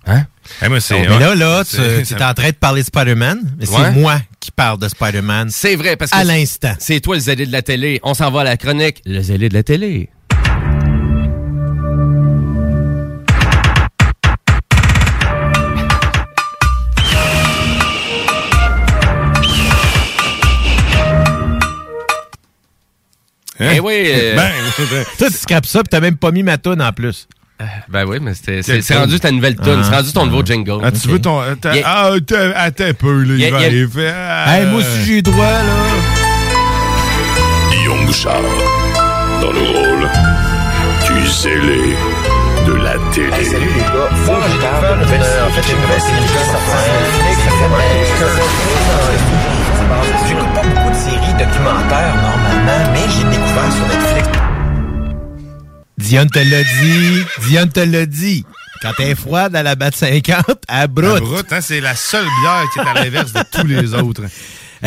Hein? 0.06 0.26
Eh, 0.62 0.68
Donc, 0.68 0.80
mais 0.90 1.18
là, 1.18 1.34
là, 1.34 1.64
tu 1.64 1.76
es 1.80 2.22
en 2.22 2.32
train 2.34 2.50
de 2.50 2.54
parler 2.54 2.82
de 2.82 2.86
Spider-Man, 2.86 3.56
mais 3.58 3.68
Ouais. 3.68 3.76
c'est 3.76 3.90
moi 4.00 4.20
qui 4.38 4.52
parle 4.52 4.78
de 4.78 4.88
Spider-Man. 4.88 5.48
C'est 5.50 5.74
vrai, 5.74 5.96
parce 5.96 6.12
que 6.12 6.16
À 6.16 6.22
l'instant. 6.22 6.74
C'est 6.78 7.00
toi 7.00 7.16
le 7.16 7.20
zélé 7.20 7.44
de 7.46 7.50
la 7.52 7.62
télé. 7.62 7.98
On 8.04 8.14
s'en 8.14 8.30
va 8.30 8.42
à 8.42 8.44
la 8.44 8.56
chronique. 8.56 9.02
Le 9.04 9.20
zélé 9.20 9.48
de 9.48 9.54
la 9.54 9.64
télé. 9.64 10.08
Eh 23.60 23.80
oui. 23.80 24.04
euh, 24.06 24.36
Ben, 24.36 24.50
Toi, 25.18 25.28
tu 25.28 25.36
scrapes 25.36 25.66
ça, 25.66 25.80
puis 25.80 25.88
t'as 25.90 26.00
même 26.00 26.16
pas 26.16 26.30
mis 26.30 26.42
ma 26.42 26.58
toune 26.58 26.82
en 26.82 26.92
plus. 26.92 27.26
ben 27.88 28.04
oui, 28.06 28.18
mais 28.20 28.34
c'était- 28.34 28.62
c'est 28.82 28.94
rendu 28.96 29.18
ta 29.18 29.30
nouvelle 29.30 29.56
tune. 29.56 29.78
Ah. 29.80 29.82
c'est 29.88 29.96
rendu 29.96 30.12
ton 30.12 30.26
nouveau 30.26 30.44
jingle. 30.44 30.80
Ah, 30.84 30.90
tu 30.92 31.08
veux 31.08 31.20
ton. 31.20 31.40
a- 31.40 31.54
Ah, 31.84 32.10
t'as- 32.26 32.52
attends 32.58 32.84
un 32.84 32.92
peu, 32.94 33.22
là. 33.22 33.34
Il 33.34 33.40
va 33.40 33.46
il 33.46 33.50
y 33.50 33.64
a- 33.64 33.66
arriver. 33.66 34.10
Ah, 34.14 34.58
Hey, 34.58 34.66
moi 34.66 34.80
aussi, 34.80 35.04
j'ai 35.06 35.22
droit, 35.22 35.44
là. 35.44 35.62
Guillaume 37.70 38.04
Bouchard, 38.06 38.42
dans 39.40 39.52
le 39.52 39.60
rôle 39.60 40.08
du 41.06 41.28
zélé 41.30 41.96
de 42.66 42.72
la 42.74 42.94
télé. 43.14 43.30
salut 43.44 43.64
les 43.74 43.80
gars, 43.80 44.10
faut 44.24 44.32
que 44.32 44.50
je 44.52 44.56
parle 44.60 44.98
nouvelle 45.00 45.20
en 45.20 45.50
fait, 45.50 45.72
une 45.72 45.80
nouvelle 45.80 46.00
série 46.00 46.26
qui 46.26 46.50
sort 46.50 46.66
sur 46.66 46.80
Netflix. 46.92 48.46
J'écoute 50.28 50.52
pas 50.54 50.62
beaucoup 50.62 50.90
de 50.90 50.94
séries 50.94 51.34
documentaires 51.38 52.14
mais 52.92 53.06
j'ai 53.10 53.24
découvert 53.24 53.72
sur 53.72 53.86
Netflix. 53.86 54.28
Diane 55.98 56.30
te 56.30 56.38
l'a 56.38 56.62
dit, 56.62 57.22
Diane 57.48 57.68
te 57.70 57.80
l'a 57.80 58.06
dit. 58.06 58.44
Quand 58.82 58.92
elle 58.98 59.10
est 59.10 59.14
froide 59.14 59.56
à 59.56 59.62
la 59.62 59.74
batte 59.74 59.96
50, 59.96 60.44
elle 60.68 60.88
broute. 60.88 61.14
La 61.14 61.20
broute, 61.20 61.52
hein, 61.52 61.60
c'est 61.60 61.80
la 61.80 61.94
seule 61.96 62.26
bière 62.42 62.64
qui 62.72 62.78
est 62.78 62.82
à 62.82 62.94
l'inverse 62.94 63.32
de 63.32 63.40
tous 63.50 63.66
les 63.66 63.94
autres. 64.02 64.22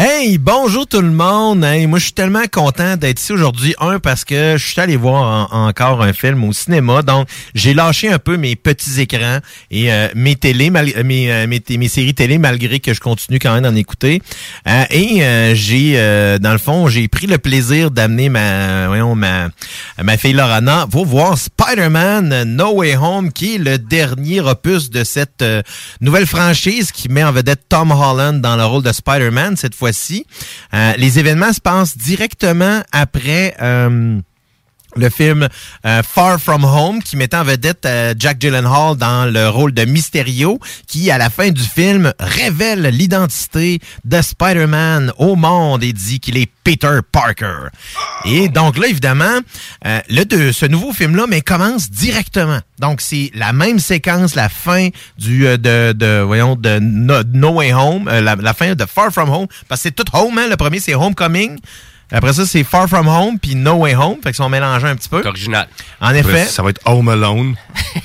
Hey, 0.01 0.37
bonjour 0.37 0.87
tout 0.87 1.01
le 1.01 1.11
monde. 1.11 1.61
Hey, 1.65 1.85
moi, 1.85 1.99
je 1.99 2.05
suis 2.05 2.13
tellement 2.13 2.45
content 2.49 2.95
d'être 2.95 3.19
ici 3.19 3.33
aujourd'hui. 3.33 3.75
Un, 3.81 3.99
parce 3.99 4.23
que 4.23 4.55
je 4.57 4.65
suis 4.65 4.79
allé 4.79 4.95
voir 4.95 5.51
en- 5.51 5.67
encore 5.67 6.01
un 6.01 6.13
film 6.13 6.41
au 6.45 6.53
cinéma. 6.53 7.01
Donc, 7.01 7.27
j'ai 7.53 7.73
lâché 7.73 8.07
un 8.09 8.17
peu 8.17 8.37
mes 8.37 8.55
petits 8.55 9.01
écrans 9.01 9.39
et 9.69 9.91
euh, 9.91 10.07
mes 10.15 10.37
télés, 10.37 10.69
mal- 10.69 10.93
euh, 10.95 11.03
mes, 11.03 11.29
euh, 11.29 11.47
mes, 11.47 11.87
séries 11.89 12.13
télé, 12.13 12.37
malgré 12.37 12.79
que 12.79 12.93
je 12.93 13.01
continue 13.01 13.39
quand 13.39 13.53
même 13.53 13.63
d'en 13.63 13.75
écouter. 13.75 14.21
Euh, 14.69 14.85
et 14.89 15.53
j'ai, 15.55 15.95
dans 16.39 16.53
le 16.53 16.59
fond, 16.59 16.87
j'ai 16.87 17.09
pris 17.09 17.27
le 17.27 17.37
plaisir 17.37 17.91
d'amener 17.91 18.29
ma, 18.29 18.87
voyons, 18.87 19.15
ma, 19.15 19.49
ma 20.01 20.15
fille 20.17 20.31
Lorana 20.31 20.87
pour 20.89 21.07
voir 21.07 21.37
Spider-Man 21.37 22.45
No 22.45 22.71
Way 22.75 22.95
Home, 22.95 23.33
qui 23.33 23.55
est 23.55 23.57
le 23.57 23.77
dernier 23.77 24.39
opus 24.39 24.91
de 24.91 25.03
cette 25.03 25.43
nouvelle 25.99 26.25
franchise 26.25 26.93
qui 26.93 27.09
met 27.09 27.25
en 27.25 27.33
vedette 27.33 27.63
Tom 27.67 27.91
Holland 27.91 28.39
dans 28.39 28.55
le 28.55 28.63
rôle 28.63 28.83
de 28.83 28.93
Spider-Man 28.93 29.57
cette 29.57 29.75
Euh, 30.73 30.93
les 30.97 31.19
événements 31.19 31.53
se 31.53 31.61
passent 31.61 31.97
directement 31.97 32.81
après... 32.91 33.55
euh, 33.61 34.19
le 34.95 35.09
film 35.09 35.47
euh, 35.85 36.01
Far 36.03 36.39
From 36.39 36.63
Home 36.65 37.01
qui 37.03 37.15
mettait 37.15 37.37
en 37.37 37.43
vedette 37.43 37.85
euh, 37.85 38.13
Jack 38.17 38.39
Gyllenhaal 38.41 38.97
dans 38.97 39.31
le 39.31 39.47
rôle 39.49 39.71
de 39.71 39.85
Mysterio 39.85 40.59
qui 40.87 41.11
à 41.11 41.17
la 41.17 41.29
fin 41.29 41.51
du 41.51 41.61
film 41.61 42.11
révèle 42.19 42.81
l'identité 42.83 43.79
de 44.05 44.21
Spider-Man 44.21 45.13
au 45.17 45.35
monde 45.35 45.83
et 45.83 45.93
dit 45.93 46.19
qu'il 46.19 46.37
est 46.37 46.49
Peter 46.63 46.99
Parker. 47.11 47.69
Et 48.25 48.49
donc 48.49 48.77
là 48.77 48.87
évidemment 48.87 49.39
euh, 49.85 49.99
le 50.09 50.25
de 50.25 50.51
ce 50.51 50.65
nouveau 50.65 50.91
film 50.91 51.15
là 51.15 51.25
mais 51.27 51.41
commence 51.41 51.89
directement. 51.89 52.59
Donc 52.79 53.01
c'est 53.01 53.31
la 53.35 53.53
même 53.53 53.79
séquence 53.79 54.35
la 54.35 54.49
fin 54.49 54.89
du 55.17 55.45
euh, 55.47 55.57
de, 55.57 55.93
de 55.93 56.21
voyons 56.21 56.55
de 56.55 56.79
No, 56.79 57.49
Way 57.51 57.73
Home 57.73 58.09
la, 58.09 58.35
la 58.35 58.53
fin 58.53 58.73
de 58.73 58.85
Far 58.85 59.11
From 59.11 59.29
Home 59.29 59.47
parce 59.67 59.81
que 59.81 59.89
c'est 59.89 59.95
tout 59.95 60.05
Home 60.13 60.37
hein, 60.37 60.47
le 60.49 60.57
premier 60.57 60.79
c'est 60.79 60.95
Homecoming 60.95 61.59
après 62.11 62.33
ça, 62.33 62.45
c'est 62.45 62.63
Far 62.63 62.87
From 62.87 63.07
Home 63.07 63.37
puis 63.39 63.55
No 63.55 63.73
Way 63.73 63.95
Home. 63.95 64.15
Fait 64.15 64.29
qu'ils 64.29 64.35
sont 64.35 64.49
mélangés 64.49 64.87
un 64.87 64.95
petit 64.95 65.09
peu. 65.09 65.21
Original. 65.25 65.67
En 66.01 66.13
effet. 66.13 66.45
Ça 66.45 66.63
va 66.63 66.71
être 66.71 66.81
Home 66.85 67.09
Alone. 67.09 67.55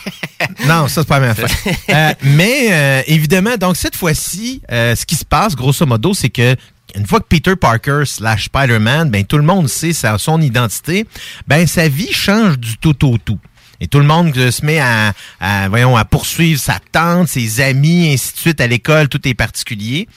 non, 0.66 0.88
ça, 0.88 1.02
c'est 1.02 1.08
pas 1.08 1.20
la 1.20 1.28
même 1.28 1.30
affaire. 1.30 1.48
Euh, 1.90 2.12
mais 2.22 2.68
euh, 2.72 3.02
évidemment, 3.06 3.56
donc 3.56 3.76
cette 3.76 3.94
fois-ci, 3.94 4.62
euh, 4.72 4.96
ce 4.96 5.06
qui 5.06 5.14
se 5.14 5.24
passe, 5.24 5.54
grosso 5.54 5.84
modo, 5.86 6.12
c'est 6.14 6.30
que 6.30 6.56
une 6.96 7.06
fois 7.06 7.20
que 7.20 7.26
Peter 7.28 7.56
Parker 7.56 8.02
slash 8.04 8.46
Spider-Man, 8.46 9.10
ben 9.10 9.24
tout 9.24 9.36
le 9.36 9.42
monde 9.44 9.68
sait 9.68 9.92
sa, 9.92 10.18
son 10.18 10.40
identité, 10.40 11.06
ben 11.46 11.66
sa 11.66 11.88
vie 11.88 12.12
change 12.12 12.58
du 12.58 12.78
tout 12.78 13.06
au 13.06 13.18
tout. 13.18 13.38
Et 13.80 13.86
tout 13.86 13.98
le 13.98 14.06
monde 14.06 14.34
se 14.34 14.64
met 14.64 14.80
à, 14.80 15.12
à, 15.40 15.68
voyons, 15.68 15.96
à 15.96 16.04
poursuivre 16.04 16.60
sa 16.60 16.78
tante, 16.90 17.28
ses 17.28 17.60
amis, 17.60 18.12
ainsi 18.12 18.32
de 18.32 18.38
suite 18.38 18.60
à 18.60 18.66
l'école, 18.66 19.08
tout 19.08 19.26
est 19.28 19.34
particulier. 19.34 20.08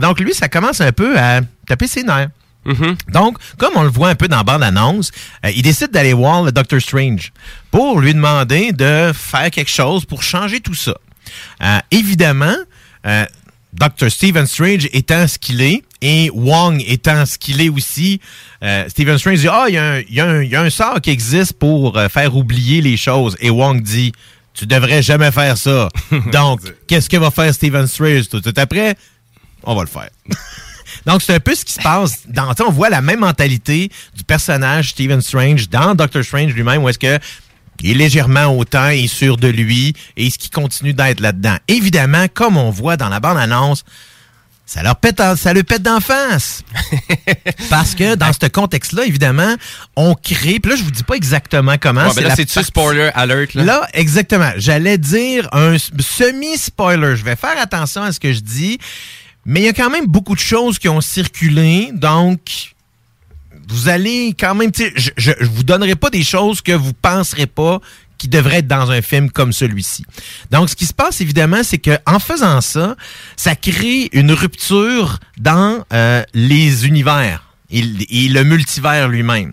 Donc 0.00 0.20
lui, 0.20 0.34
ça 0.34 0.48
commence 0.48 0.80
un 0.80 0.92
peu 0.92 1.18
à 1.18 1.40
taper 1.66 1.88
ses 1.88 2.04
nerfs. 2.04 2.28
Donc, 3.12 3.38
comme 3.56 3.72
on 3.76 3.82
le 3.82 3.88
voit 3.88 4.10
un 4.10 4.14
peu 4.14 4.28
dans 4.28 4.36
la 4.38 4.42
bande-annonce, 4.42 5.10
euh, 5.44 5.50
il 5.56 5.62
décide 5.62 5.90
d'aller 5.90 6.12
voir 6.12 6.42
le 6.42 6.52
Doctor 6.52 6.80
Strange 6.80 7.32
pour 7.70 8.00
lui 8.00 8.12
demander 8.12 8.72
de 8.72 9.10
faire 9.14 9.50
quelque 9.50 9.70
chose 9.70 10.04
pour 10.04 10.22
changer 10.22 10.60
tout 10.60 10.74
ça. 10.74 10.94
Euh, 11.62 11.78
évidemment, 11.90 12.54
euh, 13.06 13.24
Dr. 13.72 14.10
Stephen 14.10 14.46
Strange 14.46 14.88
étant 14.92 15.26
ce 15.26 15.38
qu'il 15.38 15.62
est, 15.62 15.82
et 16.02 16.30
Wong 16.34 16.82
étant 16.86 17.24
ce 17.26 17.38
qu'il 17.38 17.60
est 17.60 17.68
aussi, 17.70 18.20
Stephen 18.88 19.18
Strange 19.18 19.40
dit 19.40 19.48
«Ah, 19.50 19.66
il 19.68 19.74
y, 19.74 19.78
a 19.78 19.92
un- 20.26 20.42
y 20.42 20.48
y 20.48 20.56
a 20.56 20.70
sort 20.70 21.00
qui 21.00 21.10
existe 21.10 21.54
pour 21.54 21.98
faire 22.10 22.34
oublier 22.36 22.80
les 22.80 22.96
choses.» 22.96 23.36
Et 23.40 23.50
Wong 23.50 23.82
dit 23.82 24.12
«Tu 24.54 24.66
devrais 24.66 25.02
jamais 25.02 25.30
faire 25.30 25.56
ça. 25.56 25.88
Donc, 26.32 26.60
qu'est-ce 26.86 27.08
que 27.08 27.16
va 27.16 27.30
faire 27.30 27.52
Stephen 27.54 27.86
Strange? 27.86 28.28
Tout 28.28 28.38
de 28.38 28.44
suite 28.44 28.58
après? 28.58 28.96
On 29.64 29.74
va 29.74 29.82
le 29.82 29.88
faire.» 29.88 30.10
Donc, 31.06 31.22
c'est 31.22 31.34
un 31.34 31.40
peu 31.40 31.54
ce 31.54 31.64
qui 31.64 31.72
se 31.74 31.80
passe. 31.82 32.20
Dans, 32.28 32.52
on 32.66 32.70
voit 32.70 32.88
la 32.90 33.00
même 33.00 33.20
mentalité 33.20 33.90
du 34.16 34.24
personnage 34.24 34.90
Stephen 34.90 35.20
Strange 35.20 35.68
dans 35.68 35.94
Doctor 35.94 36.22
Strange 36.24 36.52
lui-même, 36.54 36.82
où 36.82 36.88
est-ce 36.88 36.98
que 36.98 37.18
il 37.80 37.92
est 37.92 37.94
légèrement 37.94 38.46
autant 38.46 38.88
et 38.88 39.06
sûr 39.06 39.36
de 39.36 39.46
lui 39.48 39.94
et 40.16 40.30
ce 40.30 40.38
qui 40.38 40.50
continue 40.50 40.94
d'être 40.94 41.20
là-dedans. 41.20 41.56
Évidemment, 41.68 42.26
comme 42.32 42.56
on 42.56 42.70
voit 42.70 42.96
dans 42.96 43.08
la 43.08 43.20
bande-annonce, 43.20 43.84
ça 44.66 44.82
leur 44.82 44.96
pète, 44.96 45.20
en- 45.20 45.36
ça 45.36 45.54
le 45.54 45.62
pète 45.62 45.82
d'en 45.82 46.00
face. 46.00 46.62
Parce 47.70 47.94
que 47.94 48.16
dans 48.16 48.32
ce 48.32 48.48
contexte-là, 48.48 49.04
évidemment, 49.06 49.54
on 49.96 50.14
crée. 50.14 50.58
Puis 50.60 50.70
là, 50.72 50.76
je 50.76 50.82
vous 50.82 50.90
dis 50.90 51.04
pas 51.04 51.14
exactement 51.14 51.76
comment. 51.80 52.08
Ouais, 52.08 52.14
ben 52.16 52.24
là, 52.24 52.34
c'est-tu 52.36 52.62
spoiler 52.64 53.10
alert, 53.14 53.54
là? 53.54 53.62
Là, 53.64 53.88
exactement. 53.94 54.50
J'allais 54.56 54.98
dire 54.98 55.48
un 55.52 55.76
semi-spoiler. 55.78 57.16
Je 57.16 57.24
vais 57.24 57.36
faire 57.36 57.58
attention 57.60 58.02
à 58.02 58.12
ce 58.12 58.20
que 58.20 58.32
je 58.32 58.40
dis. 58.40 58.78
Mais 59.48 59.60
il 59.60 59.64
y 59.64 59.68
a 59.68 59.72
quand 59.72 59.88
même 59.88 60.06
beaucoup 60.06 60.34
de 60.34 60.40
choses 60.40 60.78
qui 60.78 60.90
ont 60.90 61.00
circulé. 61.00 61.88
Donc, 61.94 62.74
vous 63.66 63.88
allez 63.88 64.36
quand 64.38 64.54
même... 64.54 64.70
Je, 64.74 65.10
je, 65.16 65.32
je 65.40 65.46
vous 65.46 65.62
donnerai 65.62 65.96
pas 65.96 66.10
des 66.10 66.22
choses 66.22 66.60
que 66.60 66.72
vous 66.72 66.92
penserez 66.92 67.46
pas 67.46 67.80
qui 68.18 68.28
devraient 68.28 68.58
être 68.58 68.66
dans 68.66 68.90
un 68.90 69.00
film 69.00 69.30
comme 69.30 69.54
celui-ci. 69.54 70.04
Donc, 70.50 70.68
ce 70.68 70.76
qui 70.76 70.84
se 70.84 70.92
passe, 70.92 71.22
évidemment, 71.22 71.62
c'est 71.62 71.78
que 71.78 71.96
en 72.04 72.18
faisant 72.18 72.60
ça, 72.60 72.94
ça 73.36 73.56
crée 73.56 74.10
une 74.12 74.32
rupture 74.32 75.18
dans 75.38 75.82
euh, 75.94 76.22
les 76.34 76.86
univers 76.86 77.44
et, 77.70 77.78
et 78.10 78.28
le 78.28 78.44
multivers 78.44 79.08
lui-même. 79.08 79.52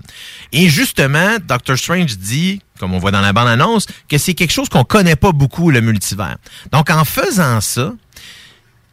Et 0.52 0.68
justement, 0.68 1.38
Doctor 1.48 1.78
Strange 1.78 2.18
dit, 2.18 2.60
comme 2.80 2.94
on 2.94 3.00
voit 3.00 3.12
dans 3.12 3.22
la 3.22 3.32
bande-annonce, 3.32 3.86
que 4.10 4.18
c'est 4.18 4.34
quelque 4.34 4.52
chose 4.52 4.68
qu'on 4.68 4.84
connaît 4.84 5.16
pas 5.16 5.32
beaucoup, 5.32 5.72
le 5.72 5.80
multivers. 5.80 6.36
Donc, 6.74 6.90
en 6.90 7.06
faisant 7.06 7.62
ça, 7.62 7.94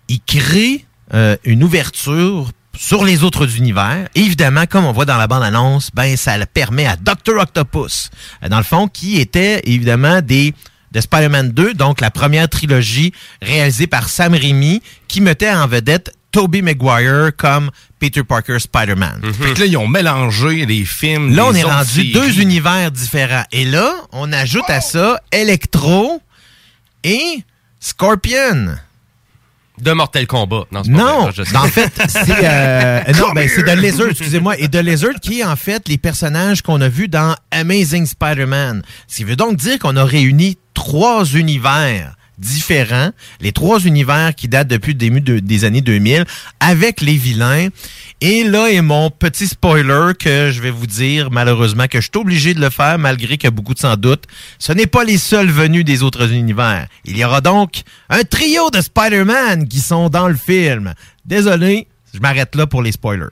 il 0.09 0.21
crée 0.21 0.85
euh, 1.15 1.37
une 1.45 1.63
ouverture 1.63 2.51
sur 2.77 3.05
les 3.05 3.23
autres 3.23 3.57
univers. 3.59 4.09
Et 4.15 4.21
évidemment, 4.21 4.65
comme 4.67 4.85
on 4.85 4.93
voit 4.93 5.05
dans 5.05 5.19
la 5.19 5.27
bande-annonce, 5.27 5.91
ben 5.93 6.17
ça 6.17 6.39
le 6.39 6.47
permet 6.47 6.87
à 6.87 6.97
Dr. 6.97 7.37
Octopus, 7.39 8.11
euh, 8.43 8.49
dans 8.49 8.59
le 8.59 8.65
fond, 8.65 8.89
qui 8.89 9.21
était 9.21 9.61
évidemment 9.65 10.21
des 10.23 10.55
de 10.93 11.01
Spider-Man 11.01 11.53
2, 11.53 11.75
donc 11.75 12.01
la 12.03 12.11
première 12.11 12.49
trilogie 12.49 13.13
réalisée 13.41 13.87
par 13.87 14.09
Sam 14.11 14.35
Raimi, 14.35 14.83
qui 15.09 15.23
mettait 15.23 15.51
en 15.51 15.67
vedette 15.67 16.13
Tobey 16.33 16.63
Maguire 16.63 17.31
comme 17.37 17.71
Peter 17.99 18.23
Parker 18.25 18.59
Spider-Man. 18.59 19.21
Que 19.55 19.61
là, 19.61 19.67
ils 19.67 19.77
ont 19.77 19.89
mélangé 19.89 20.67
les 20.67 20.85
films. 20.85 21.35
Là, 21.35 21.47
on 21.47 21.55
est 21.55 21.63
rendu 21.63 21.89
séries. 21.89 22.13
deux 22.13 22.41
univers 22.41 22.91
différents. 22.91 23.45
Et 23.53 23.65
là, 23.65 23.93
on 24.13 24.33
ajoute 24.33 24.69
à 24.69 24.81
ça 24.81 25.21
Electro 25.31 26.21
et 27.05 27.43
Scorpion. 27.81 28.77
De 29.81 29.93
Mortal 29.93 30.27
Kombat. 30.27 30.67
Non, 30.71 30.83
Non, 30.87 31.31
vrai, 31.31 31.57
en 31.57 31.63
fait, 31.65 31.93
c'est 32.09 32.45
euh, 32.45 33.01
non, 33.19 33.33
ben, 33.35 33.49
c'est 33.49 33.63
The 33.63 33.77
Lizard, 33.77 34.09
excusez-moi, 34.11 34.59
et 34.59 34.69
The 34.69 34.77
Lizard 34.77 35.15
qui 35.21 35.41
est 35.41 35.45
en 35.45 35.57
fait 35.57 35.89
les 35.89 35.99
personnages 35.99 36.63
qu'on 36.63 36.81
a 36.81 36.89
vus 36.89 37.09
dans 37.09 37.35
Amazing 37.51 38.07
Spider-Man. 38.07 38.83
Ce 39.09 39.17
qui 39.17 39.25
veut 39.25 39.37
donc 39.37 39.57
dire 39.57 39.79
qu'on 39.79 39.97
a 39.97 40.05
réuni 40.05 40.59
trois 40.75 41.25
univers 41.25 42.17
différents, 42.43 43.11
les 43.41 43.53
trois 43.53 43.79
univers 43.81 44.35
qui 44.35 44.49
datent 44.49 44.69
depuis 44.69 44.93
le 44.93 44.99
début 44.99 45.21
de- 45.21 45.39
des 45.39 45.65
années 45.65 45.81
2000, 45.81 46.25
avec 46.61 47.01
les 47.01 47.17
vilains. 47.17 47.69
Et 48.21 48.45
là 48.45 48.69
est 48.71 48.83
mon 48.83 49.11
petit 49.11 49.47
spoiler 49.49 50.13
que 50.19 50.51
je 50.53 50.61
vais 50.61 50.71
vous 50.71 50.87
dire, 50.87 51.31
malheureusement, 51.31 51.87
que 51.89 52.01
je 52.01 52.09
suis 52.13 52.21
obligé 52.21 52.55
de 52.55 52.61
le 52.61 52.71
faire, 52.71 52.99
malgré 52.99 53.37
qu'il 53.39 53.45
y 53.45 53.49
a 53.49 53.51
beaucoup 53.51 53.75
de 53.75 53.79
sans 53.79 53.97
doute. 53.97 54.25
Ce 54.59 54.73
n'est 54.73 54.87
pas 54.87 55.05
les 55.05 55.19
seuls 55.19 55.51
venus 55.51 55.85
des 55.85 56.03
autres 56.03 56.31
univers. 56.33 56.87
Il 57.05 57.17
y 57.17 57.25
aura 57.25 57.41
donc 57.41 57.83
un 58.11 58.23
trio 58.23 58.71
de 58.71 58.81
Spider-Man 58.81 59.67
qui 59.69 59.81
sont 59.81 60.09
dans 60.09 60.29
le 60.29 60.37
film. 60.37 60.95
Désolé, 61.25 61.87
je 62.15 62.21
m'arrête 62.21 62.55
là 62.55 62.67
pour 62.67 62.83
les 62.83 62.93
spoilers. 62.93 63.27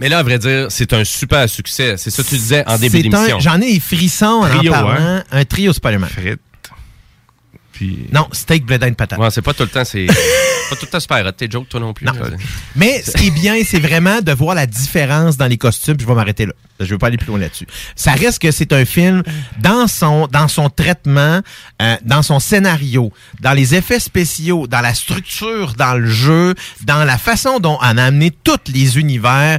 Mais 0.00 0.08
là, 0.08 0.18
à 0.18 0.22
vrai 0.22 0.38
dire, 0.38 0.66
c'est 0.70 0.92
un 0.92 1.02
super 1.02 1.48
succès. 1.48 1.96
C'est 1.96 2.10
ça 2.10 2.22
que 2.22 2.28
tu 2.28 2.36
disais 2.36 2.62
en 2.68 2.78
début 2.78 2.98
d'émission. 3.18 3.40
J'en 3.40 3.60
ai 3.60 3.72
des 3.74 3.80
frissons 3.80 4.26
en 4.26 4.44
en 4.44 4.62
parlant. 4.70 4.90
hein? 4.96 5.24
Un 5.32 5.44
trio 5.44 5.72
Spider-Man. 5.72 6.08
Non, 8.12 8.28
steak, 8.32 8.64
blé 8.64 8.78
d'Inde, 8.78 8.96
patate. 8.96 9.18
Ouais, 9.18 9.30
c'est 9.30 9.42
pas 9.42 9.54
tout 9.54 9.62
le 9.62 9.68
temps, 9.68 9.84
c'est 9.84 10.06
pas 10.70 10.76
tout 10.76 10.86
le 10.86 10.90
temps 10.90 11.00
super 11.00 11.24
hot. 11.24 11.32
Tes 11.32 11.50
jokes, 11.50 11.68
toi 11.68 11.80
non 11.80 11.92
plus. 11.92 12.06
Non. 12.06 12.12
Mais 12.76 13.02
ce 13.02 13.12
qui 13.12 13.28
est 13.28 13.30
bien, 13.30 13.56
c'est 13.64 13.80
vraiment 13.80 14.20
de 14.20 14.32
voir 14.32 14.54
la 14.54 14.66
différence 14.66 15.36
dans 15.36 15.46
les 15.46 15.58
costumes. 15.58 15.96
Je 15.98 16.06
vais 16.06 16.14
m'arrêter 16.14 16.46
là. 16.46 16.52
Je 16.80 16.86
veux 16.86 16.98
pas 16.98 17.08
aller 17.08 17.16
plus 17.16 17.26
loin 17.26 17.38
là-dessus. 17.38 17.66
Ça 17.96 18.12
reste 18.12 18.40
que 18.40 18.50
c'est 18.50 18.72
un 18.72 18.84
film 18.84 19.22
dans 19.60 19.88
son 19.88 20.28
dans 20.28 20.48
son 20.48 20.70
traitement, 20.70 21.40
euh, 21.82 21.96
dans 22.04 22.22
son 22.22 22.38
scénario, 22.38 23.12
dans 23.40 23.52
les 23.52 23.74
effets 23.74 24.00
spéciaux, 24.00 24.66
dans 24.66 24.80
la 24.80 24.94
structure, 24.94 25.74
dans 25.74 25.94
le 25.94 26.06
jeu, 26.06 26.54
dans 26.84 27.04
la 27.04 27.18
façon 27.18 27.58
dont 27.58 27.78
on 27.80 27.98
a 27.98 28.04
amené 28.04 28.30
tous 28.30 28.72
les 28.72 28.98
univers. 28.98 29.58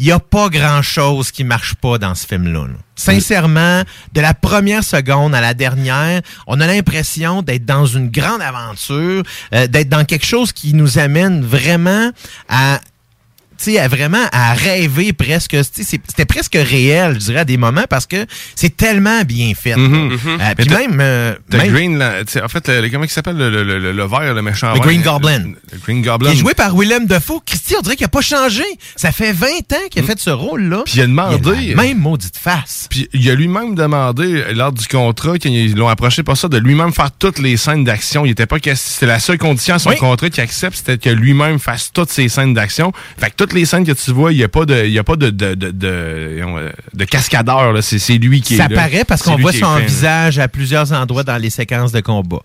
Il 0.00 0.06
y 0.06 0.12
a 0.12 0.18
pas 0.18 0.48
grand-chose 0.48 1.30
qui 1.30 1.44
marche 1.44 1.74
pas 1.74 1.98
dans 1.98 2.14
ce 2.14 2.26
film-là. 2.26 2.68
là. 2.68 2.74
Sincèrement, 2.96 3.82
de 4.14 4.20
la 4.22 4.32
première 4.32 4.82
seconde 4.82 5.34
à 5.34 5.42
la 5.42 5.52
dernière, 5.52 6.22
on 6.46 6.58
a 6.58 6.66
l'impression 6.66 7.42
d'être 7.42 7.66
dans 7.66 7.84
une 7.84 8.08
grande 8.08 8.40
aventure, 8.40 9.22
euh, 9.52 9.66
d'être 9.66 9.90
dans 9.90 10.06
quelque 10.06 10.24
chose 10.24 10.52
qui 10.52 10.72
nous 10.72 10.98
amène 10.98 11.42
vraiment 11.42 12.12
à 12.48 12.80
tu 13.62 13.72
sais, 13.72 13.78
à 13.78 13.88
vraiment 13.88 14.24
à 14.32 14.54
rêver 14.54 15.12
presque. 15.12 15.56
C'était 15.72 16.24
presque 16.24 16.54
réel, 16.54 17.14
je 17.14 17.26
dirais, 17.26 17.40
à 17.40 17.44
des 17.44 17.56
moments, 17.56 17.84
parce 17.88 18.06
que 18.06 18.24
c'est 18.54 18.76
tellement 18.76 19.22
bien 19.22 19.52
fait. 19.54 19.74
Euh, 19.76 20.16
Mais 20.38 20.54
puis 20.56 20.68
même... 20.68 20.98
euh, 21.00 21.34
The 21.50 21.54
même- 21.56 21.72
Green, 21.72 21.98
là, 21.98 22.14
en 22.42 22.48
fait, 22.48 22.68
le, 22.68 22.88
comment 22.88 23.04
il 23.04 23.10
s'appelle 23.10 23.36
le, 23.36 23.50
le, 23.50 23.62
le, 23.64 23.92
le 23.92 24.04
vert, 24.06 24.34
le 24.34 24.42
méchant 24.42 24.72
Le? 24.74 24.80
Green 24.80 25.02
Goblin. 25.02 25.38
Le, 25.40 25.44
le 25.72 25.78
Green 25.84 26.02
Goblin. 26.02 26.30
Qui 26.30 26.36
est 26.36 26.40
joué 26.40 26.54
par 26.54 26.74
Willem 26.76 27.06
Dafoe. 27.06 27.40
Christy, 27.44 27.74
on 27.78 27.82
dirait 27.82 27.96
qu'il 27.96 28.06
a 28.06 28.08
pas 28.08 28.20
changé. 28.20 28.64
Ça 28.96 29.12
fait 29.12 29.32
20 29.32 29.46
ans 29.48 29.88
qu'il 29.90 30.02
a 30.02 30.06
fait 30.06 30.18
ce 30.18 30.30
rôle-là. 30.30 30.78
Mm. 30.78 30.84
Puis 30.84 30.94
il 30.96 31.00
a 31.02 31.06
demandé. 31.06 31.50
Il 31.60 31.72
a 31.72 31.76
la 31.76 31.82
même 31.82 31.98
maudite 31.98 32.36
face. 32.36 32.86
Puis 32.90 33.08
il 33.12 33.28
a 33.30 33.34
lui-même 33.34 33.74
demandé, 33.74 34.44
lors 34.54 34.72
du 34.72 34.86
contrat, 34.86 35.32
quand 35.38 35.48
ils 35.48 35.74
l'ont 35.76 35.88
approché 35.88 36.22
pour 36.22 36.36
ça, 36.36 36.48
de 36.48 36.58
lui-même 36.58 36.92
faire 36.92 37.10
toutes 37.12 37.38
les 37.38 37.56
scènes 37.56 37.84
d'action. 37.84 38.24
Il 38.24 38.30
était 38.30 38.46
pas 38.46 38.56
C'était 38.74 39.06
la 39.06 39.18
seule 39.20 39.38
condition 39.38 39.74
à 39.74 39.78
son 39.78 39.90
Oui. 39.90 39.96
contrat 39.96 40.30
qu'il 40.30 40.42
accepte, 40.42 40.76
c'était 40.76 40.98
que 40.98 41.10
lui-même 41.10 41.58
fasse 41.58 41.90
toutes 41.92 42.10
ces 42.10 42.28
scènes 42.28 42.54
d'action. 42.54 42.92
Fait 43.18 43.30
que 43.30 43.36
toutes 43.50 43.58
les 43.58 43.64
scènes 43.66 43.84
que 43.84 43.90
tu 43.92 44.12
vois, 44.12 44.32
il 44.32 44.36
n'y 44.38 44.44
a 44.44 44.48
pas 44.48 44.64
de, 44.64 44.86
y 44.86 44.98
a 44.98 45.02
pas 45.04 45.16
de, 45.16 45.28
de, 45.30 45.54
de, 45.54 45.70
de, 45.72 45.88
euh, 45.88 46.70
de 46.94 47.04
cascadeur. 47.04 47.82
C'est, 47.82 48.18
lui 48.18 48.40
qui 48.40 48.54
est 48.54 48.58
Ça 48.58 48.68
là. 48.68 48.76
paraît 48.76 49.04
parce 49.04 49.22
qu'on 49.22 49.36
voit 49.36 49.50
est 49.52 49.58
son 49.58 49.66
fin. 49.66 49.80
visage 49.80 50.38
à 50.38 50.46
plusieurs 50.46 50.92
endroits 50.92 51.24
dans 51.24 51.36
les 51.36 51.50
séquences 51.50 51.90
de 51.90 52.00
combat. 52.00 52.42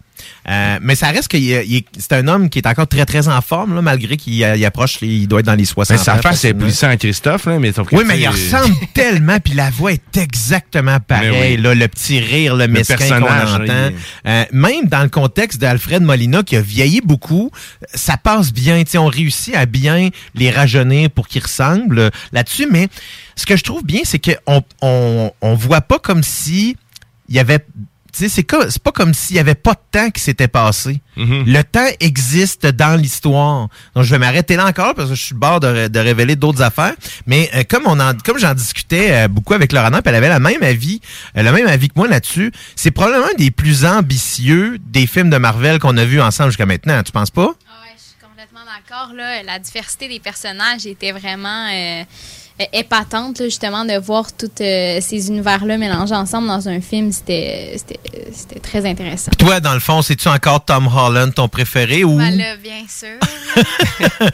Euh, 0.49 0.80
mais 0.82 0.95
ça 0.95 1.07
reste 1.07 1.28
que 1.28 1.38
c'est 1.38 2.13
un 2.13 2.28
homme 2.28 2.49
qui 2.49 2.59
est 2.59 2.68
encore 2.68 2.88
très 2.88 3.05
très 3.05 3.28
en 3.28 3.41
forme 3.41 3.76
là, 3.76 3.82
malgré 3.82 4.18
qu'il 4.18 4.43
euh, 4.43 4.55
il 4.55 4.66
approche, 4.66 4.97
il 5.01 5.28
doit 5.28 5.39
être 5.39 5.45
dans 5.45 5.55
les 5.55 5.66
60 5.66 5.97
Mais 5.97 6.03
sa 6.03 6.18
face 6.18 6.45
est 6.45 6.53
plissée 6.53 6.88
en 6.88 6.97
Christophe, 6.97 7.45
là, 7.45 7.59
mais 7.59 7.72
Oui, 7.91 8.03
mais 8.05 8.20
il 8.20 8.28
ressemble 8.28 8.76
tellement, 8.93 9.39
puis 9.39 9.53
la 9.53 9.70
voix 9.70 9.93
est 9.93 10.18
exactement 10.18 10.99
pareille. 11.07 11.55
Oui. 11.55 11.61
là, 11.61 11.76
le 11.76 11.88
petit 11.88 12.20
rire, 12.20 12.55
le, 12.55 12.68
mesquin 12.68 13.20
qu'on 13.20 13.26
entend. 13.26 13.89
Euh, 14.28 14.45
même 14.51 14.86
dans 14.86 15.03
le 15.03 15.09
contexte 15.09 15.59
d'Alfred 15.59 16.01
Molina, 16.01 16.43
qui 16.43 16.55
a 16.55 16.61
vieilli 16.61 17.01
beaucoup, 17.01 17.51
ça 17.93 18.18
passe 18.18 18.53
bien. 18.53 18.84
Tu 18.84 18.91
sais, 18.91 18.97
on 18.97 19.07
réussit 19.07 19.55
à 19.55 19.66
bien 19.66 20.09
les 20.34 20.51
rajeunir 20.51 21.09
pour 21.09 21.28
qu'ils 21.28 21.43
ressemblent 21.43 21.99
euh, 21.99 22.09
là-dessus. 22.32 22.68
Mais 22.70 22.88
ce 23.36 23.45
que 23.45 23.55
je 23.55 23.63
trouve 23.63 23.84
bien, 23.84 24.01
c'est 24.03 24.20
qu'on 24.20 24.63
on, 24.82 25.32
on 25.41 25.55
voit 25.55 25.82
pas 25.82 25.99
comme 25.99 26.24
si 26.24 26.78
il 27.30 27.36
y 27.36 27.39
avait... 27.39 27.66
Tu 28.16 28.30
sais, 28.30 28.30
c'est 28.30 28.70
c'est 28.70 28.82
pas 28.82 28.93
comme 28.93 29.13
s'il 29.13 29.36
y 29.36 29.39
avait 29.39 29.55
pas 29.55 29.74
de 29.74 29.80
temps 29.91 30.09
qui 30.09 30.22
s'était 30.22 30.47
passé. 30.47 31.01
Le 31.18 31.61
temps 31.63 31.88
existe 31.99 32.66
dans 32.66 32.95
l'histoire. 32.95 33.68
Donc, 33.93 34.05
je 34.05 34.11
vais 34.11 34.20
m'arrêter 34.20 34.55
là 34.55 34.66
encore 34.68 34.95
parce 34.95 35.09
que 35.09 35.16
je 35.16 35.22
suis 35.22 35.34
le 35.34 35.39
bord 35.39 35.59
de, 35.59 35.89
de 35.89 35.99
révéler 35.99 36.38
d'autres 36.38 36.61
affaires. 36.61 36.93
Mais 37.26 37.49
euh, 37.53 37.63
comme 37.68 37.84
on 37.88 37.99
en, 37.99 38.13
comme 38.24 38.38
j'en 38.38 38.53
discutais 38.53 39.11
euh, 39.11 39.28
beaucoup 39.28 39.53
avec 39.53 39.74
Laurent, 39.74 39.89
puis 39.89 40.01
elle 40.05 40.16
avait 40.16 40.30
la 40.30 40.39
même 40.39 40.63
avis, 40.63 41.01
euh, 41.36 41.43
le 41.43 41.51
même 41.51 41.68
avis 41.68 41.89
que 41.89 41.93
moi 41.97 42.07
là-dessus. 42.07 42.53
C'est 42.78 42.91
probablement 42.91 43.26
un 43.26 43.38
des 43.38 43.51
plus 43.51 43.84
ambitieux 43.84 44.78
des 44.80 45.07
films 45.07 45.30
de 45.30 45.38
Marvel 45.38 45.80
qu'on 45.80 45.97
a 45.97 46.05
vus 46.05 46.22
ensemble 46.22 46.51
jusqu'à 46.51 46.66
maintenant. 46.66 47.03
Tu 47.03 47.11
penses 47.11 47.32
pas? 47.32 47.53
complètement 48.22 48.61
d'accord. 48.66 49.13
Là, 49.13 49.43
la 49.43 49.59
diversité 49.59 50.07
des 50.07 50.20
personnages 50.20 50.86
était 50.86 51.11
vraiment 51.11 51.68
épatante, 52.72 53.39
là, 53.39 53.45
justement, 53.45 53.84
de 53.86 53.97
voir 53.97 54.28
tous 54.32 54.49
euh, 54.62 54.99
ces 55.01 55.28
univers-là 55.28 55.78
mélangés 55.78 56.16
ensemble 56.16 56.47
dans 56.47 56.68
un 56.70 56.80
film. 56.82 57.12
C'était 57.12 57.76
c'était- 57.78 57.99
c'était 58.34 58.60
très 58.60 58.86
intéressant. 58.89 59.32
Puis 59.38 59.45
toi, 59.45 59.60
dans 59.60 59.74
le 59.74 59.80
fond, 59.80 60.01
c'est-tu 60.01 60.28
encore 60.28 60.64
Tom 60.64 60.88
Holland 60.88 61.34
ton 61.34 61.47
préféré 61.49 62.03
ou? 62.03 62.18
Ben 62.18 62.38
là, 62.38 62.56
bien 62.58 62.84
sûr. 62.88 63.20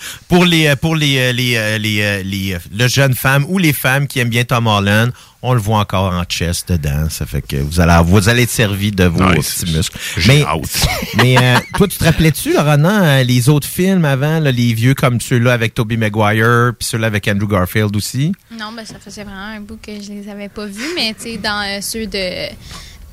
pour 0.27 0.45
les 0.45 0.67
euh, 0.67 0.75
pour 0.75 0.95
les 0.95 1.17
euh, 1.17 1.31
les 1.31 1.79
les, 1.79 2.23
les, 2.23 2.57
les 2.71 2.89
jeunes 2.89 3.15
femmes 3.15 3.45
ou 3.49 3.57
les 3.57 3.73
femmes 3.73 4.07
qui 4.07 4.19
aiment 4.19 4.29
bien 4.29 4.43
Tom 4.43 4.67
Holland, 4.67 5.11
on 5.43 5.53
le 5.53 5.59
voit 5.59 5.79
encore 5.79 6.13
en 6.13 6.23
chest 6.23 6.71
dedans. 6.71 7.09
Ça 7.09 7.25
fait 7.25 7.41
que 7.41 7.55
vous 7.57 7.79
allez 7.79 7.97
vous 8.05 8.29
allez 8.29 8.43
être 8.43 8.49
servi 8.49 8.91
de 8.91 9.05
vos 9.05 9.23
Nice. 9.33 9.61
petits 9.63 9.75
muscles. 9.75 9.97
Mais 11.17 11.37
euh, 11.37 11.57
toi, 11.77 11.87
tu 11.87 11.97
te 11.97 12.03
rappelais-tu, 12.03 12.53
Laurent, 12.53 12.83
euh, 12.85 13.23
les 13.23 13.49
autres 13.49 13.67
films 13.67 14.05
avant, 14.05 14.39
là, 14.39 14.51
les 14.51 14.73
vieux 14.73 14.93
comme 14.93 15.19
ceux-là 15.19 15.53
avec 15.53 15.73
Tobey 15.73 15.97
Maguire, 15.97 16.73
puis 16.77 16.87
ceux-là 16.87 17.07
avec 17.07 17.27
Andrew 17.27 17.47
Garfield 17.47 17.95
aussi? 17.95 18.31
non, 18.59 18.71
ben 18.75 18.85
ça 18.85 18.95
faisait 19.03 19.23
vraiment 19.23 19.55
un 19.55 19.61
bout 19.61 19.79
que 19.81 19.91
je 20.01 20.11
les 20.11 20.29
avais 20.29 20.49
pas 20.49 20.65
vus, 20.65 20.91
mais 20.95 21.13
tu 21.13 21.23
sais, 21.31 21.37
dans 21.37 21.61
euh, 21.67 21.81
ceux 21.81 22.05
de. 22.05 22.49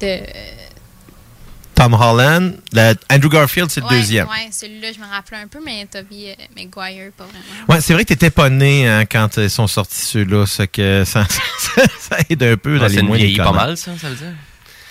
de 0.01 0.21
Tom 1.79 1.95
Holland, 1.95 2.55
le- 2.73 2.95
Andrew 3.09 3.29
Garfield, 3.31 3.71
c'est 3.71 3.81
le 3.81 3.87
ouais, 3.87 3.99
deuxième. 3.99 4.27
Ouais, 4.27 4.49
celui-là, 4.51 4.89
je 4.93 4.99
me 4.99 5.07
rappelais 5.07 5.39
un 5.39 5.47
peu, 5.47 5.61
mais 5.65 5.87
Toby 5.87 6.31
euh, 6.31 6.35
Maguire, 6.57 7.13
pas 7.17 7.25
vraiment. 7.25 7.45
Ouais, 7.69 7.81
c'est 7.81 7.93
vrai 7.95 8.03
que 8.03 8.09
t'étais 8.09 8.31
pas 8.31 8.51
né 8.51 8.89
hein, 8.89 9.05
quand 9.07 9.37
ils 9.37 9.49
sont 9.49 9.69
sortis 9.69 10.01
ceux-là, 10.01 10.45
ce 10.47 10.65
que 10.65 11.05
ça, 11.07 11.25
ça, 11.29 11.83
ça 12.01 12.17
aide 12.29 12.43
un 12.43 12.57
peu 12.57 12.77
Ah, 12.77 12.81
dans 12.81 12.89
ça 12.89 12.95
les 12.97 13.03
nous 13.03 13.09
moyens 13.09 13.29
vieillit 13.31 13.39
pas 13.45 13.53
mal, 13.53 13.77
ça, 13.77 13.93
ça 13.97 14.09
veut 14.09 14.17
dire? 14.17 14.27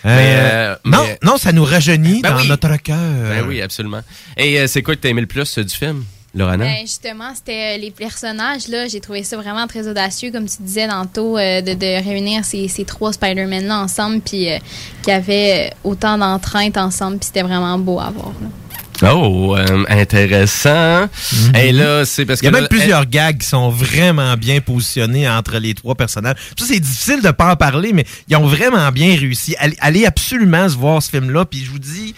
Euh, 0.06 0.16
Mais, 0.16 0.36
euh, 0.40 0.76
non, 0.86 1.04
mais- 1.04 1.20
non, 1.24 1.38
ça 1.38 1.52
nous 1.52 1.66
rajeunit 1.66 2.22
Ben 2.22 2.32
dans 2.32 2.38
oui. 2.42 2.48
notre 2.48 2.78
cœur. 2.78 2.98
Ben 3.30 3.44
oui, 3.46 3.62
absolument. 3.62 4.02
Et 4.38 4.58
euh, 4.60 4.68
c'est 4.68 4.82
quoi 4.82 4.96
que 4.96 5.02
t'as 5.02 5.10
aimé 5.10 5.22
le 5.22 5.28
plus 5.28 5.58
euh, 5.58 5.64
du 5.66 5.76
film, 5.76 6.06
Lorana? 6.36 6.66
Ben, 6.66 6.82
justement, 6.82 7.34
c'était 7.36 7.76
euh, 7.76 7.82
les 7.82 7.92
personnages, 7.92 8.68
là. 8.68 8.88
J'ai 8.88 9.00
trouvé 9.00 9.24
ça 9.24 9.38
vraiment 9.38 9.66
très 9.68 9.88
audacieux, 9.88 10.32
comme 10.32 10.48
tu 10.48 10.58
disais 10.62 10.88
tantôt, 10.88 11.38
euh, 11.38 11.62
de, 11.62 11.74
de 11.74 12.04
réunir 12.04 12.46
ces, 12.46 12.68
ces 12.68 12.86
trois 12.86 13.14
Spider-Man-là 13.14 13.80
ensemble, 13.80 14.20
puis 14.22 14.52
euh, 14.52 14.58
qui 15.04 15.12
avaient 15.12 15.72
autant 15.84 16.18
d'entrainte 16.18 16.78
ensemble, 16.78 17.18
puis 17.18 17.28
c'était 17.28 17.42
vraiment 17.44 17.80
beau 17.80 18.00
à 18.00 18.10
voir. 18.12 18.32
là. 18.42 18.48
Oh, 19.14 19.56
euh, 19.56 19.86
intéressant. 19.90 21.08
Et 21.56 21.72
là, 21.72 22.04
c'est 22.04 22.26
parce 22.26 22.42
Mhm. 22.42 22.44
Il 22.44 22.46
y 22.46 22.48
a 22.48 22.52
même 22.52 22.62
là, 22.64 22.68
plusieurs 22.68 23.06
gags 23.06 23.38
qui 23.38 23.48
sont 23.48 23.70
vraiment 23.70 24.36
bien 24.38 24.60
positionnés 24.60 25.30
entre 25.30 25.58
les 25.60 25.76
trois 25.76 25.94
personnages. 25.94 26.36
Ça, 26.58 26.66
c'est 26.68 26.80
difficile 26.80 27.22
de 27.22 27.30
pas 27.30 27.52
en 27.52 27.56
parler, 27.56 27.94
mais 27.94 28.06
ils 28.28 28.36
ont 28.36 28.48
vraiment 28.48 28.92
bien 28.92 29.16
réussi. 29.16 29.56
Allez, 29.60 29.78
allez 29.82 30.06
absolument 30.08 30.68
se 30.68 30.76
voir 30.76 31.04
ce 31.04 31.12
film-là. 31.12 31.46
Puis 31.46 31.64
je 31.64 31.70
vous 31.72 31.78
dis, 31.80 32.16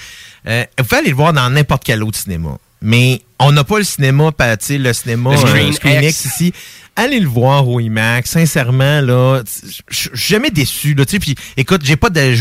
euh, 0.48 0.64
vous 0.78 0.86
pouvez 0.86 1.00
aller 1.00 1.10
le 1.10 1.16
voir 1.16 1.34
dans 1.34 1.50
n'importe 1.50 1.84
quel 1.84 2.02
autre 2.02 2.18
cinéma. 2.18 2.58
Mais 2.82 3.22
on 3.40 3.52
n'a 3.52 3.64
pas 3.64 3.78
le 3.78 3.84
cinéma, 3.84 4.32
le 4.40 4.94
cinéma 4.94 5.32
Le 5.32 5.38
euh, 5.38 5.72
Screen 5.72 6.04
X. 6.04 6.26
Ici. 6.26 6.54
Allez 6.96 7.22
le 7.22 7.30
voir 7.30 7.66
au 7.70 7.80
IMAX. 7.80 8.32
Sincèrement, 8.32 9.00
là, 9.00 9.42
je 9.90 9.96
suis 9.96 10.10
jamais 10.14 10.50
déçu. 10.50 10.94
Là, 10.96 11.06
tu 11.06 11.12
sais, 11.12 11.20
puis 11.20 11.36
écoute, 11.56 11.80
j'ai 11.86 11.96
pas 11.96 12.10
de, 12.10 12.36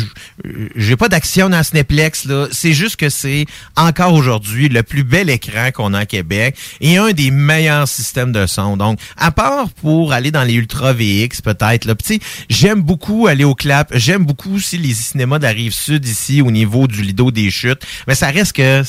j'ai 0.74 0.96
pas 0.96 1.08
d'action 1.08 1.48
dans 1.48 1.62
Cineplex. 1.62 2.24
Là, 2.24 2.48
c'est 2.50 2.72
juste 2.72 2.96
que 2.96 3.08
c'est 3.08 3.46
encore 3.76 4.14
aujourd'hui 4.14 4.68
le 4.68 4.82
plus 4.82 5.04
bel 5.04 5.30
écran 5.30 5.70
qu'on 5.72 5.94
a 5.94 6.00
à 6.00 6.06
Québec 6.06 6.56
et 6.80 6.96
un 6.96 7.12
des 7.12 7.30
meilleurs 7.30 7.86
systèmes 7.86 8.32
de 8.32 8.46
son. 8.46 8.76
Donc, 8.76 8.98
à 9.16 9.30
part 9.30 9.70
pour 9.70 10.12
aller 10.12 10.32
dans 10.32 10.42
les 10.42 10.54
Ultra 10.54 10.92
VX 10.92 11.40
peut-être. 11.44 11.84
Là, 11.84 11.94
sais, 12.02 12.18
j'aime 12.50 12.82
beaucoup 12.82 13.28
aller 13.28 13.44
au 13.44 13.54
clap. 13.54 13.92
J'aime 13.94 14.24
beaucoup 14.24 14.56
aussi 14.56 14.76
les 14.76 14.94
cinémas 14.94 15.38
de 15.38 15.44
la 15.44 15.50
rive 15.50 15.72
sud 15.72 16.04
ici 16.04 16.42
au 16.42 16.50
niveau 16.50 16.88
du 16.88 17.02
Lido 17.02 17.30
des 17.30 17.52
chutes. 17.52 17.86
Mais 18.08 18.16
ça 18.16 18.26
reste 18.30 18.54
que 18.54 18.82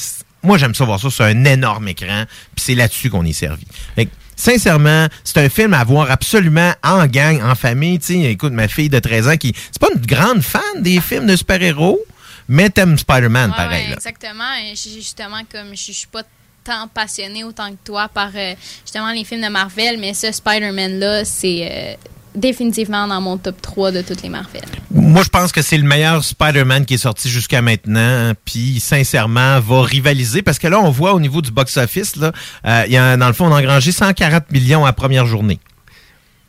moi 0.44 0.58
j'aime 0.58 0.74
ça 0.76 0.86
voir 0.86 1.00
ça 1.00 1.10
sur 1.10 1.26
un 1.26 1.44
énorme 1.46 1.88
écran. 1.88 2.26
Puis 2.56 2.66
c'est 2.66 2.76
là-dessus 2.76 3.10
qu'on 3.10 3.26
est 3.26 3.34
servi. 3.34 3.66
Fait 3.96 4.06
que, 4.06 4.12
Sincèrement, 4.36 5.08
c'est 5.26 5.38
un 5.40 5.50
film 5.50 5.74
à 5.74 5.84
voir 5.84 6.10
absolument 6.10 6.72
en 6.82 7.06
gang, 7.08 7.42
en 7.44 7.56
famille. 7.56 8.00
Tu 8.00 8.06
sais, 8.22 8.32
écoute, 8.32 8.54
ma 8.54 8.70
fille 8.70 8.88
de 8.88 8.98
13 8.98 9.28
ans 9.28 9.36
qui 9.36 9.54
c'est 9.70 9.80
pas 9.82 9.90
une 9.94 10.00
grande 10.06 10.42
fan 10.42 10.62
des 10.78 11.02
films 11.02 11.26
de 11.26 11.36
super-héros, 11.36 12.00
mais 12.48 12.70
t'aimes 12.70 12.98
Spider-Man 12.98 13.50
Ouais, 13.50 13.58
pareil. 13.58 13.84
ouais, 13.84 13.90
là. 13.90 13.96
exactement. 13.96 14.46
Et 14.64 14.76
Justement, 14.78 15.42
comme 15.52 15.76
je 15.76 15.88
je 15.88 15.92
suis 15.92 16.08
pas 16.08 16.24
tant 16.64 16.88
passionnée 16.88 17.44
autant 17.44 17.70
que 17.72 17.78
toi 17.84 18.08
par 18.08 18.30
euh, 18.34 18.54
justement 18.86 19.12
les 19.12 19.26
films 19.26 19.42
de 19.42 19.50
Marvel, 19.50 19.98
mais 20.00 20.14
ce 20.14 20.32
Spider-Man-là, 20.32 21.26
c'est 21.26 21.68
euh, 21.70 21.94
définitivement 22.36 23.08
dans 23.08 23.20
mon 23.22 23.38
top 23.38 23.62
3 23.62 23.92
de 23.92 24.02
toutes 24.02 24.22
les 24.22 24.30
Marvel. 24.30 24.62
Moi, 24.92 25.24
je 25.24 25.30
pense 25.30 25.52
que 25.52 25.62
c'est 25.62 25.78
le 25.78 25.84
meilleur 25.84 26.24
Spider-Man 26.24 26.86
qui 26.86 26.96
est 26.96 26.98
sorti 27.00 27.30
jusqu'à 27.30 27.62
maintenant. 27.62 28.34
Puis, 28.46 28.80
sincèrement, 28.80 29.60
va 29.60 29.82
rivaliser. 29.84 30.42
Parce 30.42 30.60
que 30.60 30.68
là, 30.68 30.80
on 30.80 30.92
voit 30.92 31.14
au 31.14 31.20
niveau 31.20 31.42
du 31.42 31.52
box-office, 31.52 32.16
là, 32.18 32.32
euh, 32.66 32.84
il 32.88 32.94
y 32.94 32.98
a, 32.98 33.18
dans 33.18 33.28
le 33.28 33.34
fond, 33.34 33.48
on 33.48 33.54
a 33.54 33.60
engrangé 33.60 33.92
140 33.92 34.52
millions 34.52 34.86
à 34.86 34.94
première 34.94 35.26
journée. 35.26 35.60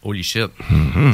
Holy 0.02 0.22
shit. 0.22 0.46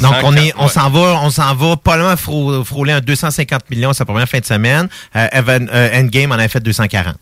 Donc, 0.00 0.14
on 0.22 0.36
est, 0.36 0.52
on 0.56 0.64
Ouais. 0.64 0.68
s'en 0.70 0.88
va, 0.90 1.20
on 1.22 1.30
s'en 1.30 1.54
va 1.56 1.76
pas 1.76 1.96
loin 1.96 2.14
frô- 2.14 2.62
frôler 2.62 2.92
un 2.92 3.00
250 3.00 3.68
millions 3.68 3.92
sa 3.92 4.04
première 4.04 4.28
fin 4.28 4.38
de 4.38 4.44
semaine. 4.44 4.88
Euh, 5.16 5.26
Evan- 5.32 5.68
euh, 5.72 6.00
Endgame 6.00 6.30
en 6.30 6.36
a 6.36 6.46
fait 6.46 6.60
240. 6.60 7.16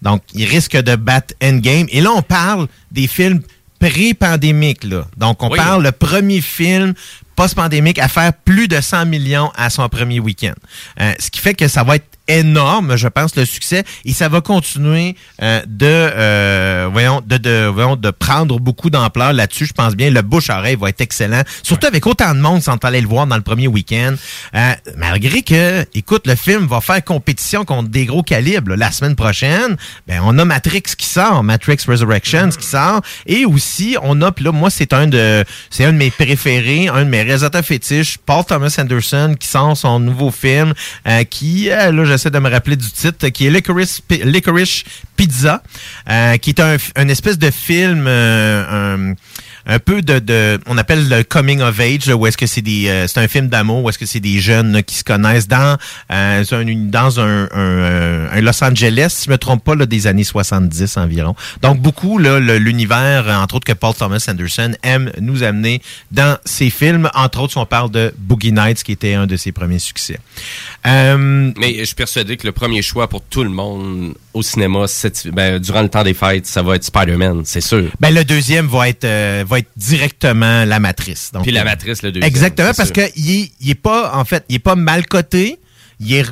Donc, 0.00 0.22
il 0.32 0.44
risque 0.44 0.76
de 0.76 0.94
battre 0.94 1.34
Endgame. 1.42 1.86
Et 1.90 2.00
là, 2.00 2.10
on 2.14 2.22
parle 2.22 2.68
des 2.92 3.08
films 3.08 3.40
pré-pandémiques, 3.78 4.84
là. 4.84 5.06
Donc, 5.16 5.42
on 5.42 5.50
Oui. 5.50 5.56
parle 5.58 5.82
le 5.82 5.92
premier 5.92 6.40
film 6.40 6.94
post-pandémique 7.38 8.00
à 8.00 8.08
faire 8.08 8.32
plus 8.32 8.66
de 8.66 8.80
100 8.80 9.06
millions 9.06 9.52
à 9.54 9.70
son 9.70 9.88
premier 9.88 10.18
week-end. 10.18 10.54
Euh, 11.00 11.12
ce 11.20 11.30
qui 11.30 11.38
fait 11.38 11.54
que 11.54 11.68
ça 11.68 11.84
va 11.84 11.94
être 11.94 12.18
énorme, 12.28 12.96
je 12.96 13.08
pense, 13.08 13.34
le 13.36 13.44
succès, 13.44 13.84
et 14.04 14.12
ça 14.12 14.28
va 14.28 14.40
continuer 14.40 15.16
euh, 15.42 15.62
de, 15.66 15.86
euh, 15.86 16.88
voyons, 16.92 17.22
de, 17.26 17.38
de, 17.38 17.66
voyons, 17.66 17.96
de 17.96 18.10
prendre 18.10 18.60
beaucoup 18.60 18.90
d'ampleur 18.90 19.32
là-dessus. 19.32 19.66
Je 19.66 19.72
pense 19.72 19.96
bien, 19.96 20.10
le 20.10 20.22
bouche-oreille 20.22 20.76
va 20.76 20.90
être 20.90 21.00
excellent, 21.00 21.42
surtout 21.62 21.86
avec 21.86 22.06
autant 22.06 22.34
de 22.34 22.40
monde 22.40 22.62
sans 22.62 22.76
aller 22.82 23.00
le 23.00 23.08
voir 23.08 23.26
dans 23.26 23.36
le 23.36 23.42
premier 23.42 23.66
week-end. 23.66 24.14
Euh, 24.54 24.72
malgré 24.96 25.42
que, 25.42 25.86
écoute, 25.94 26.26
le 26.26 26.34
film 26.34 26.66
va 26.66 26.80
faire 26.80 27.02
compétition 27.02 27.64
contre 27.64 27.88
des 27.88 28.04
gros 28.04 28.22
calibres. 28.22 28.70
là. 28.70 28.76
La 28.76 28.92
semaine 28.92 29.16
prochaine, 29.16 29.76
ben, 30.06 30.20
on 30.22 30.38
a 30.38 30.44
Matrix 30.44 30.82
qui 30.96 31.06
sort, 31.06 31.42
Matrix 31.42 31.78
Resurrections 31.86 32.50
qui 32.50 32.66
sort, 32.66 33.00
et 33.26 33.46
aussi, 33.46 33.96
on 34.02 34.20
a, 34.20 34.32
puis 34.32 34.44
là, 34.44 34.52
moi, 34.52 34.68
c'est 34.70 34.92
un 34.92 35.06
de, 35.06 35.44
c'est 35.70 35.84
un 35.84 35.92
de 35.92 35.98
mes 35.98 36.10
préférés, 36.10 36.88
un 36.88 37.04
de 37.04 37.10
mes 37.10 37.22
réalisateurs 37.28 37.64
fétiches, 37.64 38.18
Paul 38.24 38.44
Thomas 38.44 38.74
Anderson, 38.78 39.36
qui 39.38 39.46
sort 39.46 39.76
son 39.76 40.00
nouveau 40.00 40.30
film, 40.30 40.72
euh, 41.06 41.24
qui, 41.24 41.70
euh, 41.70 41.92
là, 41.92 42.04
j'essaie 42.04 42.30
de 42.30 42.38
me 42.38 42.50
rappeler 42.50 42.76
du 42.76 42.90
titre, 42.90 43.28
qui 43.28 43.46
est 43.46 43.50
Licorice, 43.50 44.00
Licorice 44.24 44.84
Pizza, 45.16 45.62
euh, 46.08 46.36
qui 46.38 46.50
est 46.50 46.60
un, 46.60 47.08
espèce 47.08 47.38
de 47.38 47.50
film, 47.50 48.08
un 49.68 49.78
peu 49.78 50.00
de, 50.02 50.18
de, 50.18 50.58
on 50.66 50.78
appelle 50.78 51.08
le 51.08 51.22
coming 51.22 51.60
of 51.60 51.78
age, 51.78 52.08
où 52.08 52.26
est-ce 52.26 52.36
que 52.38 52.46
c'est 52.46 52.62
des, 52.62 52.88
euh, 52.88 53.06
c'est 53.06 53.20
un 53.20 53.28
film 53.28 53.48
d'amour, 53.48 53.84
où 53.84 53.88
est-ce 53.90 53.98
que 53.98 54.06
c'est 54.06 54.18
des 54.20 54.40
jeunes 54.40 54.72
là, 54.72 54.82
qui 54.82 54.94
se 54.96 55.04
connaissent 55.04 55.46
dans, 55.46 55.76
euh, 56.10 56.44
un- 56.50 56.64
dans 56.86 57.20
un, 57.20 57.44
un, 57.44 57.48
euh, 57.54 58.28
un 58.32 58.40
Los 58.40 58.64
Angeles, 58.64 59.08
si 59.10 59.26
je 59.26 59.30
me 59.30 59.36
trompe 59.38 59.62
pas, 59.62 59.74
là, 59.74 59.84
des 59.86 60.06
années 60.06 60.24
70 60.24 60.96
environ. 60.96 61.36
Donc 61.62 61.78
beaucoup 61.80 62.18
là, 62.18 62.40
l'univers, 62.40 63.28
euh, 63.28 63.34
entre 63.36 63.56
autres 63.56 63.66
que 63.66 63.72
Paul 63.74 63.94
Thomas 63.94 64.24
Anderson 64.28 64.72
aime 64.82 65.12
nous 65.20 65.42
amener 65.42 65.82
dans 66.10 66.38
ses 66.44 66.70
films. 66.70 67.10
Entre 67.14 67.40
autres, 67.40 67.52
si 67.52 67.58
on 67.58 67.66
parle 67.66 67.90
de 67.90 68.12
Boogie 68.16 68.52
Nights, 68.52 68.82
qui 68.82 68.92
était 68.92 69.14
un 69.14 69.26
de 69.26 69.36
ses 69.36 69.52
premiers 69.52 69.78
succès. 69.78 70.18
Euh, 70.88 71.52
Mais 71.58 71.74
je 71.78 71.84
suis 71.84 71.94
persuadé 71.94 72.36
que 72.36 72.46
le 72.46 72.52
premier 72.52 72.82
choix 72.82 73.08
pour 73.08 73.22
tout 73.22 73.44
le 73.44 73.50
monde 73.50 74.14
au 74.32 74.42
cinéma, 74.42 74.86
cette- 74.88 75.28
ben, 75.28 75.58
durant 75.58 75.82
le 75.82 75.88
temps 75.88 76.02
des 76.02 76.14
fêtes, 76.14 76.46
ça 76.46 76.62
va 76.62 76.76
être 76.76 76.84
Spider-Man, 76.84 77.42
c'est 77.44 77.60
sûr. 77.60 77.90
Ben, 78.00 78.12
le 78.14 78.24
deuxième 78.24 78.66
va 78.66 78.88
être, 78.88 79.04
euh, 79.04 79.44
va 79.46 79.58
être 79.58 79.70
directement 79.76 80.64
la 80.64 80.80
matrice. 80.80 81.30
Donc, 81.32 81.42
Puis 81.42 81.52
la 81.52 81.60
euh, 81.60 81.64
matrice, 81.64 82.02
le 82.02 82.12
deuxième. 82.12 82.28
Exactement, 82.28 82.72
parce 82.76 82.88
sûr. 82.92 82.94
que 83.04 83.10
il 83.16 83.30
est, 83.42 83.52
il 83.60 83.70
est 83.70 83.74
pas, 83.74 84.16
en 84.16 84.24
fait, 84.24 84.44
il 84.48 84.56
est 84.56 84.60
pas 84.60 84.76
mal 84.76 85.06
coté. 85.06 85.58
Il 86.00 86.14
est 86.14 86.24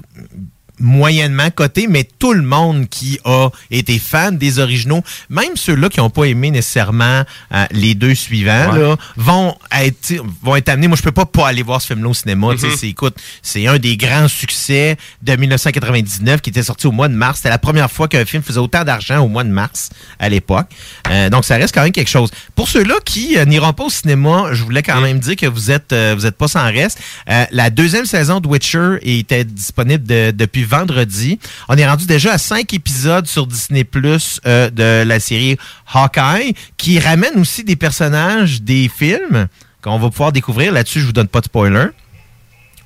moyennement 0.81 1.51
coté, 1.51 1.87
mais 1.89 2.05
tout 2.19 2.33
le 2.33 2.43
monde 2.43 2.89
qui 2.89 3.19
a 3.25 3.49
été 3.71 3.99
fan 3.99 4.37
des 4.39 4.59
originaux, 4.59 5.03
même 5.31 5.57
ceux-là 5.57 5.89
qui 5.89 6.01
n'ont 6.01 6.11
pas 6.11 6.25
aimé 6.25 6.51
nécessairement 6.51 7.23
euh, 7.53 7.65
les 7.71 7.95
deux 7.95 8.15
suivants, 8.15 8.73
Ouais. 8.73 8.79
là, 8.81 8.97
vont 9.17 9.55
être 9.73 10.15
vont 10.43 10.57
être 10.57 10.69
amenés. 10.69 10.89
Moi, 10.89 10.97
je 10.97 11.03
peux 11.03 11.13
pas 11.13 11.27
pas 11.27 11.49
aller 11.49 11.63
voir 11.63 11.81
ce 11.81 11.89
film-là 11.89 12.09
au 12.11 12.15
cinéma. 12.15 12.49
c'est, 12.59 12.89
écoute, 12.89 13.17
c'est 13.43 13.67
un 13.67 13.79
des 13.79 13.97
grands 13.97 14.29
succès 14.29 14.97
de 15.23 15.37
1999 15.37 16.41
qui 16.41 16.51
était 16.51 16.63
sorti 16.63 16.87
au 16.87 16.93
mois 16.93 17.09
de 17.09 17.15
mars. 17.15 17.39
C'était 17.39 17.49
la 17.51 17.59
première 17.59 17.91
fois 17.91 18.09
qu'un 18.09 18.25
film 18.25 18.43
faisait 18.43 18.59
autant 18.59 18.85
d'argent 18.85 19.21
au 19.21 19.29
mois 19.29 19.45
de 19.45 19.51
mars 19.51 19.91
à 20.19 20.29
l'époque. 20.29 20.67
Euh, 21.11 21.31
donc, 21.31 21.45
ça 21.45 21.57
reste 21.57 21.75
quand 21.75 21.83
même 21.83 21.93
quelque 21.93 22.11
chose. 22.11 22.31
Pour 22.55 22.69
ceux-là 22.69 22.95
qui 23.05 23.37
euh, 23.39 23.45
n'iront 23.45 23.73
pas 23.73 23.85
au 23.85 23.91
cinéma, 23.91 24.49
je 24.53 24.63
voulais 24.65 24.83
quand 24.83 25.01
même 25.01 25.19
dire 25.21 25.37
que 25.37 25.47
vous 25.47 25.71
êtes 25.71 25.95
vous 26.17 26.27
êtes 26.27 26.37
pas 26.37 26.49
sans 26.49 26.65
reste. 26.65 26.99
La 27.51 27.71
deuxième 27.71 28.07
saison 28.07 28.41
de 28.41 28.47
Witcher 28.49 28.97
était 29.03 29.45
disponible 29.45 30.05
de- 30.07 30.31
depuis 30.31 30.65
vendredi. 30.67 31.39
On 31.69 31.77
est 31.77 31.87
rendu 31.87 32.07
déjà 32.07 32.33
à 32.33 32.39
cinq 32.39 32.75
épisodes 32.75 33.27
sur 33.27 33.47
Disney 33.47 33.85
Plus 33.85 34.41
euh, 34.47 34.71
de 34.71 35.03
la 35.07 35.21
série 35.21 35.57
Hawkeye, 35.93 36.55
qui 36.77 36.99
ramène 36.99 37.39
aussi 37.39 37.65
des 37.65 37.77
personnages 37.77 38.63
des 38.63 38.91
films 38.95 39.49
qu'on 39.83 39.99
va 39.99 40.11
pouvoir 40.11 40.33
découvrir. 40.33 40.73
Là-dessus, 40.73 41.01
je 41.01 41.07
vous 41.07 41.13
donne 41.13 41.29
pas 41.29 41.41
de 41.41 41.47
spoiler. 41.47 41.87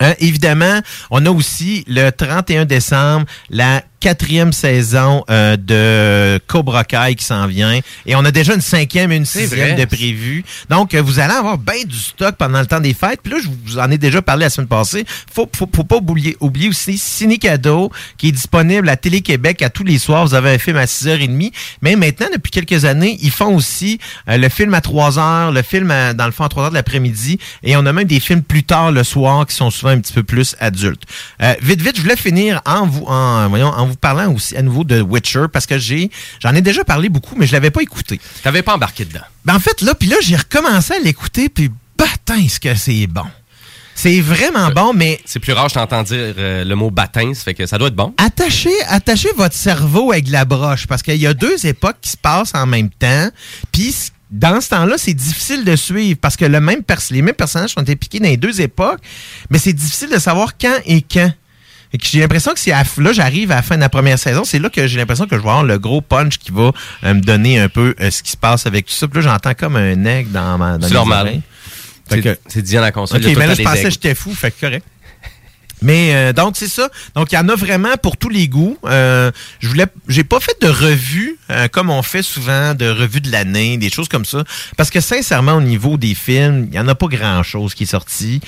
Euh, 0.03 0.15
évidemment, 0.19 0.81
on 1.11 1.25
a 1.27 1.31
aussi 1.31 1.85
le 1.87 2.11
31 2.11 2.65
décembre 2.65 3.27
la 3.51 3.83
quatrième 4.01 4.53
saison 4.53 5.25
euh, 5.31 5.57
de 5.57 6.41
Cobra 6.47 6.85
Kai 6.85 7.15
qui 7.17 7.25
s'en 7.25 7.47
vient. 7.47 7.79
Et 8.07 8.17
on 8.17 8.25
a 8.25 8.31
déjà 8.31 8.55
une 8.55 8.61
cinquième 8.61 9.13
et 9.13 9.17
une 9.17 9.27
sixième 9.27 9.77
de 9.77 9.85
prévu. 9.85 10.45
Donc, 10.69 10.95
euh, 10.95 11.03
vous 11.03 11.19
allez 11.19 11.35
avoir 11.35 11.59
bien 11.59 11.85
du 11.87 11.97
stock 11.99 12.35
pendant 12.37 12.61
le 12.61 12.67
temps 12.67 12.81
des 12.81 12.95
fêtes. 12.95 13.21
Puis 13.23 13.33
là, 13.33 13.39
je 13.43 13.49
vous 13.67 13.79
en 13.79 13.91
ai 13.91 13.99
déjà 13.99 14.23
parlé 14.23 14.45
la 14.45 14.51
semaine 14.51 14.69
passée. 14.69 15.05
Faut, 15.33 15.49
faut, 15.55 15.69
faut 15.75 15.85
pas 15.85 15.97
oublier, 15.97 16.37
oublier 16.41 16.69
aussi 16.69 16.97
Ciné 16.99 17.39
Cadeau 17.39 17.91
qui 18.17 18.29
est 18.29 18.33
disponible 18.33 18.89
à 18.89 18.97
Télé-Québec 18.97 19.63
à 19.63 19.71
tous 19.71 19.85
les 19.85 19.99
soirs. 19.99 20.27
Vous 20.27 20.35
avez 20.35 20.51
un 20.55 20.59
film 20.59 20.77
à 20.79 20.87
6h30. 20.87 21.53
Mais 21.83 21.95
maintenant, 21.97 22.29
depuis 22.33 22.51
quelques 22.51 22.85
années, 22.87 23.19
ils 23.21 23.31
font 23.31 23.55
aussi 23.55 23.99
euh, 24.29 24.37
le 24.39 24.49
film 24.49 24.73
à 24.75 24.81
3h, 24.81 25.53
le 25.53 25.63
film 25.63 25.91
à- 25.91 26.15
dans 26.15 26.27
le 26.27 26.33
fond 26.33 26.45
à 26.45 26.49
3h 26.49 26.71
de 26.71 26.75
l'après-midi. 26.75 27.39
Et 27.63 27.77
on 27.77 27.85
a 27.87 27.93
même 27.93 28.05
des 28.07 28.21
films 28.21 28.43
plus 28.43 28.65
tard 28.65 28.93
le 28.93 29.05
soir 29.05 29.47
qui 29.47 29.55
sont 29.55 29.71
souvent 29.71 29.91
un 29.93 30.01
petit 30.01 30.13
peu 30.15 30.23
plus 30.23 30.57
adultes. 30.59 31.03
Euh, 31.43 31.55
vite, 31.61 31.83
vite, 31.83 31.97
je 31.97 32.03
voulais 32.03 32.17
finir 32.17 32.61
en 32.65 32.87
vous, 32.87 33.05
en, 33.07 33.49
voyons, 33.49 33.69
en 33.69 33.87
vous 33.87 33.90
parlant 33.97 34.33
aussi 34.33 34.57
à 34.57 34.63
nouveau 34.63 34.85
de 34.85 35.01
Witcher 35.01 35.47
parce 35.53 35.67
que 35.67 35.79
j'ai, 35.79 36.11
j'en 36.41 36.55
ai 36.55 36.61
déjà 36.63 36.85
parlé 36.85 37.09
beaucoup, 37.09 37.35
mais 37.37 37.47
je 37.47 37.53
l'avais 37.53 37.71
pas 37.71 37.83
écouté. 37.83 38.21
T'avais 38.43 38.63
pas 38.63 38.75
embarqué 38.75 39.05
dedans. 39.05 39.21
Ben, 39.45 39.55
en 39.57 39.61
fait, 39.61 39.81
là, 39.83 39.95
puis 39.95 40.09
là, 40.09 40.17
j'ai 40.23 40.37
recommencé 40.37 40.95
à 40.95 40.99
l'écouter, 40.99 41.49
puis 41.49 41.71
batin, 41.97 42.47
ce 42.49 42.59
que 42.61 42.75
c'est 42.75 43.07
bon? 43.07 43.25
C'est 43.95 44.21
vraiment 44.23 44.71
bon, 44.71 44.93
mais 44.95 45.21
C'est 45.27 45.41
plus 45.41 45.53
rare, 45.53 45.69
je 45.69 45.75
t'entends 45.75 46.03
dire 46.03 46.35
euh, 46.39 46.65
le 46.65 46.75
mot 46.75 46.91
baptême, 46.91 47.35
ça 47.35 47.43
fait 47.43 47.53
que 47.55 47.67
ça 47.67 47.77
doit 47.77 47.89
être 47.89 47.95
bon. 47.95 48.15
attachez, 48.17 48.73
attachez 48.89 49.29
votre 49.37 49.55
cerveau 49.55 50.11
avec 50.13 50.29
la 50.31 50.47
broche 50.47 50.87
parce 50.87 51.03
qu'il 51.03 51.17
y 51.17 51.27
a 51.27 51.35
deux 51.35 51.67
époques 51.67 51.99
qui 52.01 52.11
se 52.11 52.17
passent 52.17 52.55
en 52.55 52.65
même 52.67 52.89
temps. 52.89 53.29
Puis 53.73 53.95
dans 54.31 54.61
ce 54.63 54.71
temps-là, 54.71 54.95
c'est 54.97 55.13
difficile 55.13 55.65
de 55.65 55.77
suivre 55.77 56.19
parce 56.19 56.37
que 56.37 56.47
le 56.47 56.61
même 56.61 56.83
pers- 56.83 57.01
les 57.11 57.21
mêmes 57.21 57.35
personnages 57.35 57.71
sont 57.75 57.81
impliqués 57.91 58.21
dans 58.21 58.29
les 58.29 58.39
deux 58.39 58.63
époques, 58.63 59.01
mais 59.51 59.59
c'est 59.59 59.75
difficile 59.75 60.09
de 60.09 60.19
savoir 60.19 60.57
quand 60.57 60.79
et 60.87 61.03
quand. 61.03 61.33
J'ai 62.01 62.21
l'impression 62.21 62.53
que 62.55 62.71
à- 62.71 63.03
là, 63.03 63.13
j'arrive 63.13 63.51
à 63.51 63.57
la 63.57 63.63
fin 63.63 63.77
de 63.77 63.81
la 63.81 63.89
première 63.89 64.19
saison. 64.19 64.45
C'est 64.45 64.59
là 64.59 64.71
que 64.71 64.87
j'ai 64.87 64.99
l'impression 64.99 65.27
que 65.27 65.37
je 65.37 65.43
vais 65.43 65.49
avoir 65.49 65.65
le 65.65 65.79
gros 65.79 66.01
punch 66.01 66.39
qui 66.39 66.53
va 66.53 66.73
euh, 67.05 67.15
me 67.15 67.21
donner 67.21 67.59
un 67.59 67.69
peu 67.69 67.95
euh, 68.01 68.11
ce 68.11 68.23
qui 68.23 68.31
se 68.31 68.37
passe 68.37 68.67
avec 68.67 68.87
tout 68.87 68.95
ça. 68.95 69.09
Puis 69.09 69.23
là, 69.23 69.31
j'entends 69.33 69.55
comme 69.55 69.77
un 69.77 70.05
aigle 70.05 70.31
dans 70.31 70.57
ma 70.59 70.79
dans 70.79 70.87
C'est 70.87 70.95
normal. 70.95 71.41
C'est 72.09 72.75
à 72.77 72.81
la 72.81 72.93
console. 72.93 73.25
OK, 73.25 73.37
mais 73.37 73.47
là, 73.47 73.55
je 73.55 73.63
pensais 73.63 73.85
que 73.85 73.91
j'étais 73.91 74.15
fou, 74.15 74.35
fait 74.35 74.51
que 74.51 74.61
correct. 74.61 74.85
Mais 75.83 76.15
euh, 76.15 76.33
donc 76.33 76.57
c'est 76.57 76.69
ça. 76.69 76.91
Donc 77.15 77.33
il 77.33 77.37
y 77.37 77.39
en 77.39 77.49
a 77.49 77.55
vraiment 77.55 77.97
pour 77.97 78.17
tous 78.17 78.29
les 78.29 78.49
goûts. 78.49 78.77
Euh, 78.85 79.31
je 79.61 79.69
voulais, 79.69 79.87
j'ai 80.09 80.25
pas 80.25 80.41
fait 80.41 80.57
de 80.61 80.69
revue 80.69 81.39
euh, 81.51 81.69
comme 81.69 81.91
on 81.91 82.03
fait 82.03 82.23
souvent 82.23 82.75
de 82.75 82.89
revue 82.89 83.21
de 83.21 83.31
l'année, 83.31 83.79
des 83.79 83.91
choses 83.91 84.09
comme 84.09 84.25
ça, 84.25 84.45
parce 84.77 84.91
que 84.91 85.01
sincèrement 85.01 85.55
au 85.55 85.63
niveau 85.63 85.97
des 85.97 86.15
films, 86.15 86.69
il 86.71 86.75
y 86.75 86.79
en 86.79 86.89
a 86.89 86.95
pas 86.95 87.07
grand 87.07 87.43
chose 87.43 87.75
qui 87.75 87.85
est 87.85 87.87
sorti. 87.87 88.41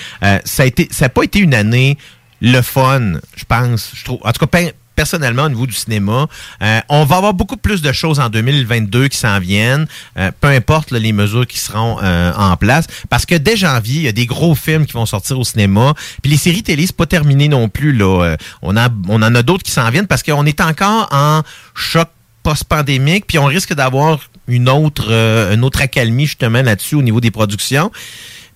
Ça 0.45 0.63
a 0.63 0.67
été, 0.67 0.89
ça 0.91 1.07
a 1.07 1.09
pas 1.09 1.23
été 1.23 1.39
une 1.39 1.55
année 1.55 1.97
le 2.43 2.61
fun, 2.61 3.15
je 3.37 3.45
pense. 3.47 3.93
Je 3.95 4.05
trouve, 4.05 4.19
en 4.23 4.33
tout 4.33 4.47
cas. 4.47 4.59
pe- 4.59 4.73
Personnellement, 4.95 5.45
au 5.45 5.49
niveau 5.49 5.67
du 5.67 5.73
cinéma, 5.73 6.27
euh, 6.63 6.81
on 6.91 7.05
va 7.07 7.17
avoir 7.17 7.33
beaucoup 7.33 7.57
plus 7.57 7.81
de 7.81 7.91
choses 7.93 8.21
en 8.21 8.29
2022 8.29 9.09
qui 9.09 9.17
s'en 9.17 9.41
viennent, 9.41 9.87
euh, 10.19 10.31
peu 10.39 10.49
importe 10.49 10.91
les 10.91 11.15
mesures 11.15 11.47
qui 11.47 11.59
seront 11.59 11.97
euh, 12.03 12.31
en 12.37 12.59
place, 12.59 12.85
parce 13.09 13.25
que 13.25 13.35
dès 13.35 13.57
janvier, 13.57 13.97
il 13.97 14.03
y 14.03 14.09
a 14.09 14.13
des 14.13 14.27
gros 14.27 14.55
films 14.55 14.85
qui 14.85 14.93
vont 14.93 15.07
sortir 15.07 15.39
au 15.41 15.45
cinéma. 15.45 15.95
Puis 16.21 16.31
les 16.31 16.37
séries 16.37 16.63
télé, 16.63 16.87
c'est 16.87 16.95
pas 16.95 17.07
terminé 17.07 17.49
non 17.49 17.71
plus. 17.71 17.95
Là. 17.95 18.37
On, 18.61 18.77
on 18.77 19.23
en 19.23 19.35
a 19.35 19.43
d'autres 19.43 19.63
qui 19.63 19.71
s'en 19.73 19.89
viennent 19.89 20.07
parce 20.07 20.23
qu'on 20.23 20.45
est 20.45 20.61
encore 20.61 21.09
en 21.11 21.41
choc 21.75 22.09
post-pandémique, 22.43 23.27
puis 23.27 23.39
on 23.39 23.47
risque 23.47 23.73
d'avoir 23.73 24.19
une 24.47 24.69
autre, 24.69 25.11
une 25.55 25.65
autre 25.65 25.81
accalmie 25.81 26.27
justement 26.27 26.61
là-dessus 26.61 26.97
au 26.97 27.03
niveau 27.03 27.21
des 27.23 27.31
productions. 27.31 27.91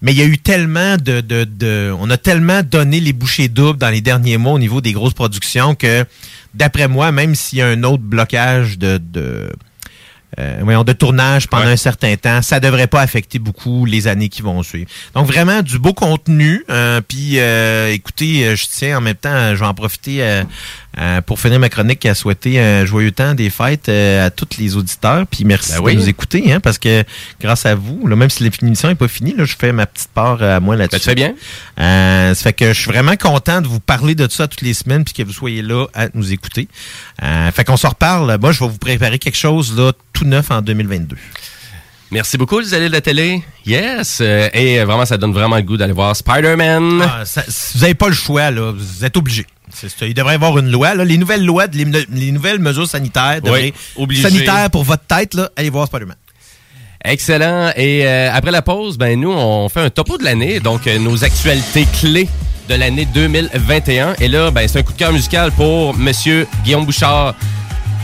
Mais 0.02 0.12
il 0.12 0.18
y 0.18 0.22
a 0.22 0.26
eu 0.26 0.38
tellement 0.38 0.96
de, 0.96 1.20
de, 1.20 1.44
de- 1.44 1.92
On 1.98 2.10
a 2.10 2.16
tellement 2.18 2.62
donné 2.62 3.00
les 3.00 3.12
bouchées 3.12 3.48
doubles 3.48 3.78
dans 3.78 3.88
les 3.90 4.00
derniers 4.02 4.36
mois 4.36 4.52
au 4.52 4.58
niveau 4.58 4.80
des 4.80 4.92
grosses 4.92 5.14
productions 5.14 5.74
que, 5.74 6.04
d'après 6.54 6.86
moi, 6.88 7.12
même 7.12 7.34
s'il 7.34 7.58
y 7.58 7.62
a 7.62 7.66
un 7.68 7.82
autre 7.82 8.02
blocage 8.02 8.78
de. 8.78 8.98
de 8.98 9.50
euh, 10.38 10.58
voyons, 10.60 10.84
de 10.84 10.92
tournage 10.92 11.46
pendant 11.48 11.68
un 11.68 11.76
certain 11.76 12.14
temps, 12.16 12.42
ça 12.42 12.60
devrait 12.60 12.88
pas 12.88 13.00
affecter 13.00 13.38
beaucoup 13.38 13.86
les 13.86 14.06
années 14.06 14.28
qui 14.28 14.42
vont 14.42 14.62
suivre. 14.62 14.90
Donc 15.14 15.26
vraiment 15.26 15.62
du 15.62 15.78
beau 15.78 15.94
contenu. 15.94 16.62
euh, 16.68 17.00
Puis 17.00 17.38
euh, 17.38 17.90
écoutez, 17.92 18.44
euh, 18.44 18.56
je 18.56 18.66
tiens 18.70 18.98
en 18.98 19.00
même 19.00 19.14
temps, 19.14 19.54
je 19.54 19.60
vais 19.60 19.66
en 19.66 19.72
profiter 19.72 20.42
euh, 20.98 21.20
pour 21.20 21.38
finir 21.40 21.58
ma 21.60 21.68
chronique 21.68 22.06
à 22.06 22.14
souhaiter 22.14 22.58
un 22.58 22.84
joyeux 22.86 23.10
temps 23.10 23.34
des 23.34 23.50
fêtes 23.50 23.88
euh, 23.88 24.26
à 24.26 24.30
tous 24.30 24.56
les 24.58 24.76
auditeurs. 24.76 25.26
Puis 25.26 25.44
merci 25.44 25.72
Ben 25.72 25.80
oui. 25.82 25.94
de 25.94 26.00
nous 26.00 26.08
écouter, 26.08 26.52
hein, 26.52 26.60
parce 26.60 26.78
que 26.78 27.04
grâce 27.40 27.66
à 27.66 27.74
vous, 27.74 28.06
là, 28.06 28.16
même 28.16 28.30
si 28.30 28.42
l'émission 28.62 28.88
n'est 28.88 28.94
pas 28.94 29.08
finie, 29.08 29.34
là, 29.36 29.44
je 29.44 29.54
fais 29.58 29.72
ma 29.72 29.86
petite 29.86 30.08
part 30.08 30.38
euh, 30.42 30.56
à 30.56 30.60
moi 30.60 30.74
là-dessus. 30.76 30.96
Ben, 30.96 31.00
tu 31.00 31.04
fais 31.04 31.14
bien. 31.14 31.34
Euh, 31.78 32.34
ça 32.34 32.42
fait 32.42 32.52
que 32.52 32.72
je 32.72 32.80
suis 32.80 32.90
vraiment 32.90 33.16
content 33.16 33.60
de 33.60 33.66
vous 33.66 33.80
parler 33.80 34.14
de 34.14 34.26
ça 34.30 34.48
toutes 34.48 34.62
les 34.62 34.74
semaines 34.74 35.04
puis 35.04 35.12
que 35.14 35.22
vous 35.22 35.32
soyez 35.32 35.62
là 35.62 35.86
à 35.94 36.08
nous 36.14 36.32
écouter. 36.32 36.68
Euh, 37.22 37.50
fait 37.52 37.64
qu'on 37.64 37.76
se 37.76 37.86
reparle. 37.86 38.38
Moi, 38.40 38.52
je 38.52 38.60
vais 38.60 38.68
vous 38.68 38.78
préparer 38.78 39.18
quelque 39.18 39.38
chose 39.38 39.76
là 39.76 39.92
tout 40.12 40.24
neuf 40.24 40.50
en 40.50 40.62
2022. 40.62 41.16
Merci 42.12 42.38
beaucoup, 42.38 42.60
les 42.60 42.72
allées 42.72 42.86
de 42.86 42.92
la 42.92 43.00
télé. 43.00 43.42
Yes. 43.66 44.20
et 44.20 44.82
vraiment, 44.84 45.04
ça 45.04 45.18
donne 45.18 45.32
vraiment 45.32 45.56
le 45.56 45.62
goût 45.62 45.76
d'aller 45.76 45.92
voir 45.92 46.14
Spider-Man. 46.14 47.02
Ah, 47.02 47.24
vous 47.74 47.80
n'avez 47.80 47.94
pas 47.94 48.08
le 48.08 48.14
choix, 48.14 48.50
là. 48.52 48.70
Vous 48.70 49.04
êtes 49.04 49.16
obligés. 49.16 49.46
Il 50.02 50.14
devrait 50.14 50.32
y 50.32 50.34
avoir 50.36 50.56
une 50.58 50.70
loi. 50.70 50.94
Là. 50.94 51.04
Les 51.04 51.18
nouvelles 51.18 51.44
lois, 51.44 51.66
les, 51.72 51.84
les 52.12 52.32
nouvelles 52.32 52.58
mesures 52.58 52.86
sanitaires 52.86 53.40
devraient 53.42 53.72
sanitaires 54.22 54.70
pour 54.70 54.84
votre 54.84 55.04
tête, 55.04 55.34
là, 55.34 55.50
allez 55.56 55.70
voir 55.70 55.86
Spider-Man. 55.86 56.16
Excellent. 57.04 57.70
Et 57.76 58.06
euh, 58.06 58.30
après 58.32 58.50
la 58.50 58.62
pause, 58.62 58.98
ben 58.98 59.18
nous, 59.20 59.30
on 59.32 59.68
fait 59.68 59.80
un 59.80 59.90
topo 59.90 60.18
de 60.18 60.24
l'année, 60.24 60.60
donc 60.60 60.86
euh, 60.86 60.98
nos 60.98 61.22
actualités 61.24 61.86
clés 62.00 62.28
de 62.68 62.74
l'année 62.74 63.06
2021. 63.06 64.14
Et 64.20 64.28
là, 64.28 64.50
ben, 64.50 64.66
c'est 64.66 64.80
un 64.80 64.82
coup 64.82 64.92
de 64.92 64.98
cœur 64.98 65.12
musical 65.12 65.52
pour 65.52 65.94
Monsieur 65.94 66.48
Guillaume 66.64 66.84
Bouchard, 66.84 67.34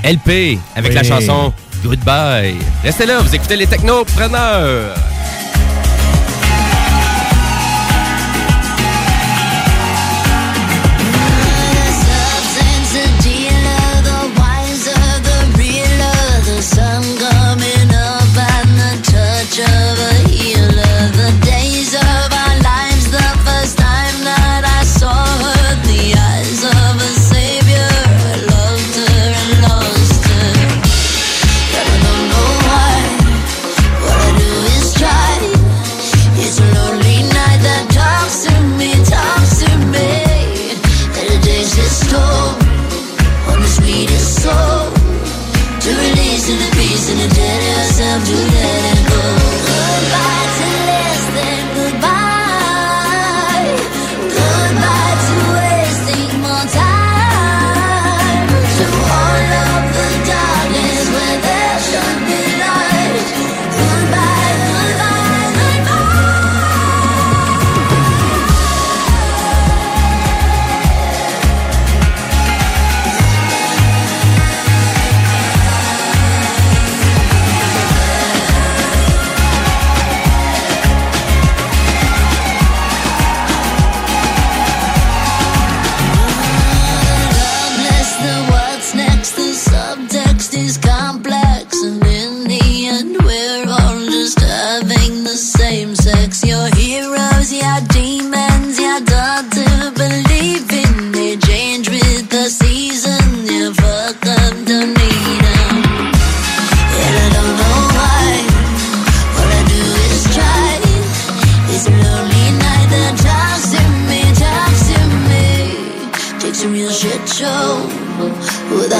LP, 0.04 0.58
avec 0.76 0.90
Oui. 0.90 0.94
la 0.94 1.02
chanson 1.02 1.52
Goodbye. 1.84 2.54
Restez 2.84 3.06
là, 3.06 3.20
vous 3.20 3.34
écoutez 3.34 3.56
les 3.56 3.66
technopreneurs. 3.66 4.94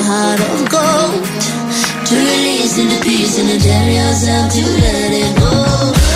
Heart 0.05 0.41
of 0.41 0.69
gold 0.69 1.25
to 2.07 2.15
release 2.15 2.79
into 2.79 2.99
peace 3.03 3.39
and 3.39 3.49
to 3.49 3.59
tell 3.59 3.89
yourself 3.89 4.53
to 4.53 4.63
let 4.63 5.13
it 5.13 5.39
go. 5.39 6.12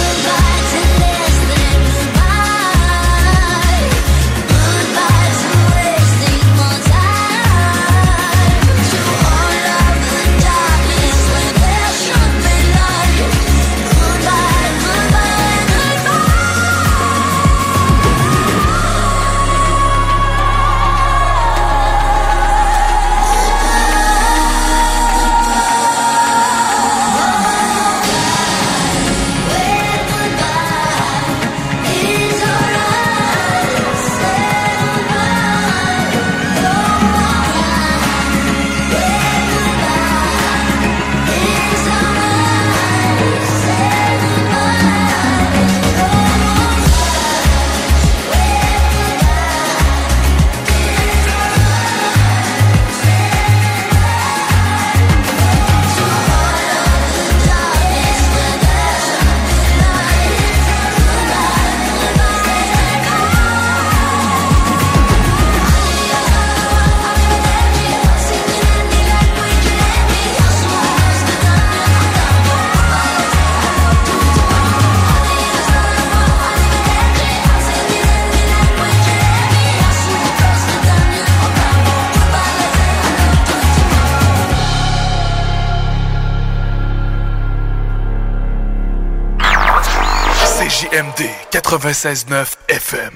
96.9 91.57 92.47
FM. 92.69 93.13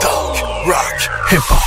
Talk, 0.00 0.36
rock, 0.64 1.10
hip-hop. 1.30 1.58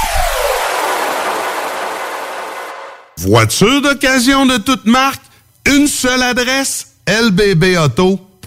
Voiture 3.18 3.84
d'occasion 3.84 4.48
de 4.48 4.58
toute 4.58 4.88
marque, 4.88 5.22
une 5.68 5.86
seule 5.86 6.24
adresse, 6.24 6.96
lbbauto.com. 7.08 8.42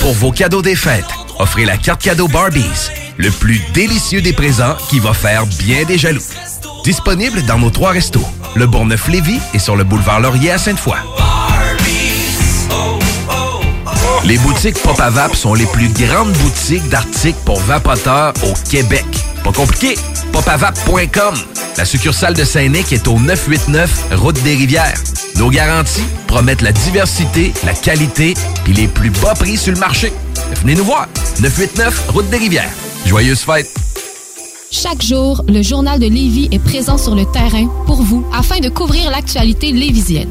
Pour 0.00 0.12
vos 0.14 0.32
cadeaux 0.32 0.62
des 0.62 0.76
fêtes, 0.76 1.04
offrez 1.38 1.66
la 1.66 1.76
carte 1.76 2.00
cadeau 2.00 2.28
Barbies, 2.28 2.88
le 3.18 3.30
plus 3.30 3.60
délicieux 3.74 4.22
des 4.22 4.32
présents 4.32 4.76
qui 4.88 4.98
va 4.98 5.12
faire 5.12 5.44
bien 5.46 5.84
des 5.84 5.98
jaloux. 5.98 6.24
Disponible 6.84 7.42
dans 7.42 7.58
nos 7.58 7.68
trois 7.70 7.90
restos, 7.90 8.26
le 8.54 8.66
Bourgneuf-Lévis 8.66 9.40
et 9.52 9.58
sur 9.58 9.76
le 9.76 9.84
boulevard 9.84 10.20
Laurier 10.20 10.52
à 10.52 10.58
Sainte-Foy. 10.58 10.96
Les 14.24 14.38
boutiques 14.38 14.80
Pop 14.82 14.98
à 15.00 15.34
sont 15.34 15.52
les 15.52 15.66
plus 15.66 15.88
grandes 15.90 16.32
boutiques 16.32 16.88
d'articles 16.88 17.38
pour 17.44 17.60
vapoteurs 17.60 18.32
au 18.42 18.54
Québec. 18.70 19.04
Pas 19.42 19.52
compliqué, 19.52 19.96
popavape.com. 20.32 21.34
La 21.76 21.84
succursale 21.84 22.32
de 22.32 22.42
Saint-Nic 22.42 22.90
est 22.92 23.06
au 23.06 23.18
989 23.18 24.12
Route 24.12 24.42
des 24.42 24.54
Rivières. 24.54 24.98
Nos 25.36 25.50
garanties 25.50 26.06
promettent 26.26 26.62
la 26.62 26.72
diversité, 26.72 27.52
la 27.66 27.74
qualité 27.74 28.32
et 28.66 28.72
les 28.72 28.88
plus 28.88 29.10
bas 29.10 29.34
prix 29.34 29.58
sur 29.58 29.74
le 29.74 29.78
marché. 29.78 30.10
Venez 30.62 30.74
nous 30.74 30.84
voir, 30.84 31.06
989 31.40 32.08
Route 32.08 32.30
des 32.30 32.38
Rivières. 32.38 32.72
Joyeuses 33.04 33.40
fêtes! 33.40 33.74
Chaque 34.70 35.02
jour, 35.02 35.44
le 35.48 35.62
journal 35.62 36.00
de 36.00 36.06
Lévis 36.06 36.48
est 36.50 36.58
présent 36.58 36.96
sur 36.96 37.14
le 37.14 37.26
terrain 37.26 37.66
pour 37.86 38.02
vous 38.02 38.26
afin 38.32 38.60
de 38.60 38.70
couvrir 38.70 39.10
l'actualité 39.10 39.70
lévisienne. 39.70 40.30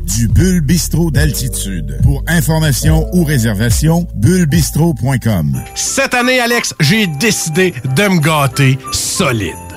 du 0.00 0.28
Bulle 0.28 0.60
Bistrot 0.60 1.10
d'altitude. 1.10 1.98
Pour 2.02 2.22
information 2.26 3.08
ou 3.12 3.24
réservation, 3.24 4.06
bullebistro.com. 4.16 5.62
Cette 5.74 6.14
année, 6.14 6.40
Alex, 6.40 6.74
j'ai 6.80 7.06
décidé 7.06 7.74
de 7.96 8.08
me 8.08 8.20
gâter 8.20 8.78
solide. 8.92 9.63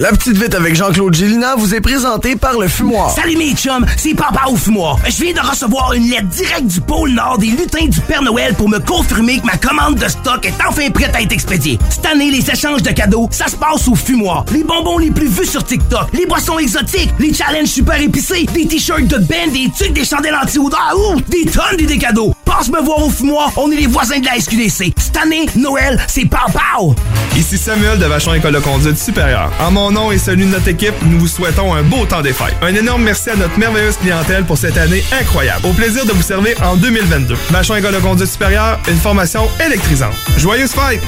La 0.00 0.12
petite 0.12 0.38
vite 0.38 0.54
avec 0.54 0.74
Jean-Claude 0.74 1.12
Gélina 1.12 1.56
vous 1.56 1.74
est 1.74 1.82
présentée 1.82 2.34
par 2.34 2.58
le 2.58 2.68
fumoir. 2.68 3.10
Salut 3.10 3.36
mes 3.36 3.52
chums, 3.52 3.84
c'est 3.98 4.14
Papa 4.14 4.44
au 4.48 4.56
fumoir. 4.56 4.96
Je 5.04 5.22
viens 5.22 5.34
de 5.34 5.46
recevoir 5.46 5.92
une 5.92 6.08
lettre 6.08 6.28
directe 6.28 6.68
du 6.68 6.80
pôle 6.80 7.10
Nord 7.10 7.36
des 7.36 7.48
lutins 7.48 7.84
du 7.84 8.00
Père 8.00 8.22
Noël 8.22 8.54
pour 8.54 8.70
me 8.70 8.78
confirmer 8.78 9.40
que 9.40 9.44
ma 9.44 9.58
commande 9.58 9.96
de 9.96 10.08
stock 10.08 10.46
est 10.46 10.54
enfin 10.66 10.88
prête 10.88 11.14
à 11.14 11.20
être 11.20 11.32
expédiée. 11.32 11.78
Cette 11.90 12.06
année, 12.06 12.30
les 12.30 12.50
échanges 12.50 12.82
de 12.82 12.92
cadeaux, 12.92 13.28
ça 13.30 13.48
se 13.48 13.56
passe 13.56 13.86
au 13.88 13.94
fumoir. 13.94 14.46
Les 14.54 14.64
bonbons 14.64 14.96
les 14.96 15.10
plus 15.10 15.28
vus 15.28 15.44
sur 15.44 15.62
TikTok, 15.62 16.08
les 16.14 16.24
boissons 16.24 16.58
exotiques, 16.58 17.12
les 17.18 17.34
challenges 17.34 17.68
super 17.68 18.00
épicés, 18.00 18.46
des 18.54 18.66
t-shirts 18.66 19.06
de 19.06 19.18
band, 19.18 19.52
des 19.52 19.70
trucs, 19.78 19.92
des 19.92 20.06
chandelles 20.06 20.38
anti-odeur, 20.42 20.96
ouh, 20.96 21.20
des 21.28 21.44
tonnes 21.44 21.76
d'idées 21.76 21.98
cadeaux. 21.98 22.32
Passe 22.46 22.70
me 22.70 22.80
voir 22.80 23.04
au 23.04 23.10
fumoir, 23.10 23.52
on 23.58 23.70
est 23.70 23.76
les 23.76 23.86
voisins 23.86 24.18
de 24.18 24.24
la 24.24 24.40
SQDC. 24.40 24.94
Cette 24.96 25.16
année, 25.22 25.44
Noël, 25.56 26.02
c'est 26.08 26.24
Papa. 26.24 26.62
Ici 27.36 27.58
Samuel 27.58 27.98
de 27.98 28.06
Vachon 28.06 28.32
École 28.32 28.54
de 28.54 28.60
conduite 28.60 28.98
supérieure. 28.98 29.52
En 29.60 29.70
mon 29.70 29.89
nom 29.90 30.12
et 30.12 30.18
celui 30.18 30.44
de 30.44 30.50
notre 30.50 30.68
équipe, 30.68 30.94
nous 31.02 31.18
vous 31.18 31.28
souhaitons 31.28 31.74
un 31.74 31.82
beau 31.82 32.06
temps 32.06 32.22
des 32.22 32.32
fêtes. 32.32 32.56
Un 32.62 32.74
énorme 32.74 33.02
merci 33.02 33.30
à 33.30 33.36
notre 33.36 33.58
merveilleuse 33.58 33.96
clientèle 33.96 34.44
pour 34.44 34.58
cette 34.58 34.76
année 34.76 35.04
incroyable. 35.20 35.66
Au 35.66 35.72
plaisir 35.72 36.04
de 36.06 36.12
vous 36.12 36.22
servir 36.22 36.56
en 36.62 36.76
2022. 36.76 37.34
Vachon 37.50 37.76
École 37.76 37.94
de 37.94 38.00
conduite 38.00 38.30
supérieure, 38.30 38.78
une 38.88 38.98
formation 38.98 39.48
électrisante. 39.64 40.14
Joyeuses 40.36 40.72
fêtes! 40.72 41.02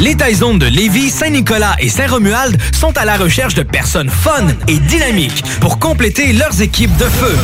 Les 0.00 0.16
Taizones 0.16 0.58
de 0.58 0.66
Lévis, 0.66 1.10
Saint-Nicolas 1.10 1.76
et 1.78 1.88
Saint-Romuald 1.88 2.60
sont 2.74 2.96
à 2.98 3.04
la 3.04 3.16
recherche 3.16 3.54
de 3.54 3.62
personnes 3.62 4.10
fun 4.10 4.48
et 4.66 4.78
dynamiques 4.78 5.44
pour 5.60 5.78
compléter 5.78 6.32
leurs 6.32 6.60
équipes 6.60 6.96
de 6.96 7.04
feu. 7.04 7.36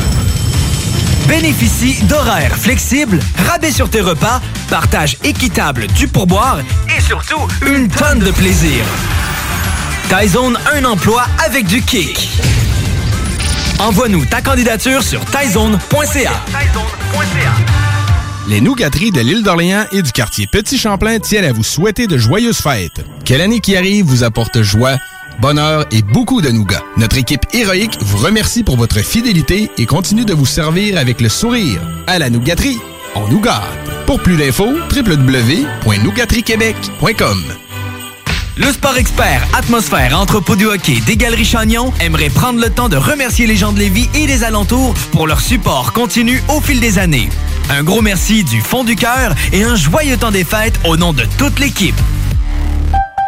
Bénéficie 1.28 2.02
d'horaires 2.04 2.56
flexibles, 2.56 3.20
rabais 3.46 3.70
sur 3.70 3.90
tes 3.90 4.00
repas, 4.00 4.40
partage 4.70 5.18
équitable 5.22 5.86
du 5.88 6.08
pourboire 6.08 6.58
et 6.96 7.00
surtout 7.00 7.46
une 7.66 7.88
tonne 7.88 8.20
de 8.20 8.30
plaisir. 8.30 8.82
Taizone, 10.08 10.58
un 10.74 10.84
emploi 10.86 11.26
avec 11.44 11.66
du 11.66 11.82
kick. 11.82 12.30
Envoie-nous 13.78 14.24
ta 14.24 14.40
candidature 14.40 15.02
sur 15.02 15.22
taizone.ca. 15.26 16.32
Les 18.48 18.62
nougateries 18.62 19.10
de 19.10 19.20
l'île 19.20 19.42
d'Orléans 19.42 19.84
et 19.92 20.00
du 20.00 20.10
quartier 20.10 20.46
Petit 20.46 20.78
Champlain 20.78 21.18
tiennent 21.18 21.44
à 21.44 21.52
vous 21.52 21.62
souhaiter 21.62 22.06
de 22.06 22.16
joyeuses 22.16 22.56
fêtes. 22.56 23.04
Que 23.26 23.34
l'année 23.34 23.60
qui 23.60 23.76
arrive 23.76 24.06
vous 24.06 24.24
apporte 24.24 24.62
joie, 24.62 24.96
bonheur 25.42 25.84
et 25.90 26.00
beaucoup 26.00 26.40
de 26.40 26.48
nougats. 26.48 26.84
Notre 26.96 27.18
équipe 27.18 27.44
héroïque 27.52 27.98
vous 28.00 28.16
remercie 28.16 28.62
pour 28.62 28.78
votre 28.78 29.00
fidélité 29.00 29.70
et 29.76 29.84
continue 29.84 30.24
de 30.24 30.32
vous 30.32 30.46
servir 30.46 30.96
avec 30.96 31.20
le 31.20 31.28
sourire. 31.28 31.82
À 32.06 32.18
la 32.18 32.30
nougaterie, 32.30 32.78
on 33.14 33.28
nous 33.28 33.42
gâte. 33.42 33.60
Pour 34.06 34.22
plus 34.22 34.38
d'infos, 34.38 34.72
www.nougateriequebec.com. 34.90 37.67
Le 38.58 38.72
sport 38.72 38.96
expert 38.96 39.46
Atmosphère 39.56 40.18
Entrepôt 40.18 40.56
du 40.56 40.66
hockey 40.66 41.00
des 41.06 41.16
Galeries 41.16 41.44
Chagnon 41.44 41.92
aimerait 42.00 42.28
prendre 42.28 42.60
le 42.60 42.70
temps 42.70 42.88
de 42.88 42.96
remercier 42.96 43.46
les 43.46 43.54
gens 43.54 43.72
de 43.72 43.78
Lévis 43.78 44.08
et 44.14 44.26
des 44.26 44.42
alentours 44.42 44.94
pour 45.12 45.28
leur 45.28 45.40
support 45.40 45.92
continu 45.92 46.42
au 46.48 46.60
fil 46.60 46.80
des 46.80 46.98
années. 46.98 47.28
Un 47.70 47.84
gros 47.84 48.02
merci 48.02 48.42
du 48.42 48.60
fond 48.60 48.82
du 48.82 48.96
cœur 48.96 49.32
et 49.52 49.62
un 49.62 49.76
joyeux 49.76 50.16
temps 50.16 50.32
des 50.32 50.42
fêtes 50.42 50.80
au 50.84 50.96
nom 50.96 51.12
de 51.12 51.22
toute 51.38 51.60
l'équipe. 51.60 51.94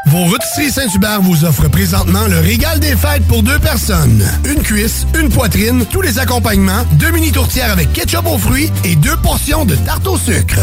Vos 0.06 0.24
rôtisseries 0.24 0.72
Saint-Hubert 0.72 1.22
vous 1.22 1.44
offrent 1.44 1.70
présentement 1.70 2.26
le 2.26 2.40
régal 2.40 2.80
des 2.80 2.96
fêtes 2.96 3.24
pour 3.28 3.44
deux 3.44 3.60
personnes. 3.60 4.24
Une 4.44 4.62
cuisse, 4.62 5.06
une 5.16 5.28
poitrine, 5.28 5.86
tous 5.92 6.00
les 6.00 6.18
accompagnements, 6.18 6.84
deux 6.94 7.12
mini 7.12 7.30
tourtières 7.30 7.70
avec 7.70 7.92
ketchup 7.92 8.26
aux 8.26 8.38
fruits 8.38 8.72
et 8.84 8.96
deux 8.96 9.16
portions 9.18 9.64
de 9.64 9.76
tarte 9.76 10.08
au 10.08 10.18
sucre. 10.18 10.58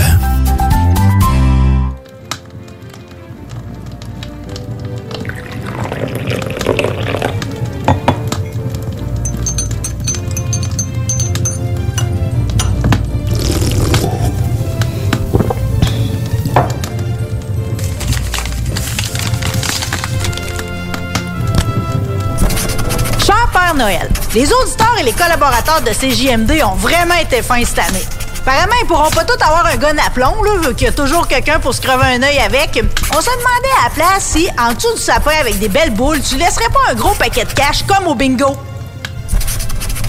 Noël, 23.78 24.10
les 24.34 24.52
auditeurs 24.52 24.96
et 25.00 25.04
les 25.04 25.14
collaborateurs 25.14 25.82
de 25.82 25.92
CJMD 25.92 26.64
ont 26.64 26.76
vraiment 26.76 27.14
été 27.16 27.44
fins 27.44 27.64
cette 27.64 27.80
année. 27.80 28.04
Apparemment, 28.40 28.74
ils 28.82 28.88
pourront 28.88 29.12
pas 29.12 29.24
tous 29.24 29.42
avoir 29.44 29.66
un 29.68 29.76
gun 29.76 29.96
à 30.04 30.10
plomb, 30.10 30.42
là, 30.44 30.52
vu 30.62 30.74
qu'il 30.74 30.88
y 30.88 30.90
a 30.90 30.94
toujours 30.94 31.28
quelqu'un 31.28 31.60
pour 31.60 31.74
se 31.74 31.82
crever 31.82 32.16
un 32.16 32.24
œil 32.24 32.40
avec. 32.40 32.84
On 33.16 33.22
se 33.22 33.30
demandait 33.30 33.76
à 33.80 33.84
la 33.84 33.90
place 33.94 34.24
si, 34.24 34.48
en 34.58 34.74
dessous 34.74 34.96
du 34.96 35.02
sapin 35.02 35.34
avec 35.40 35.60
des 35.60 35.68
belles 35.68 35.92
boules, 35.92 36.22
tu 36.22 36.38
laisserais 36.38 36.70
pas 36.70 36.92
un 36.92 36.96
gros 36.96 37.14
paquet 37.14 37.46
de 37.46 37.54
cash 37.54 37.84
comme 37.84 38.08
au 38.08 38.16
bingo. 38.16 38.58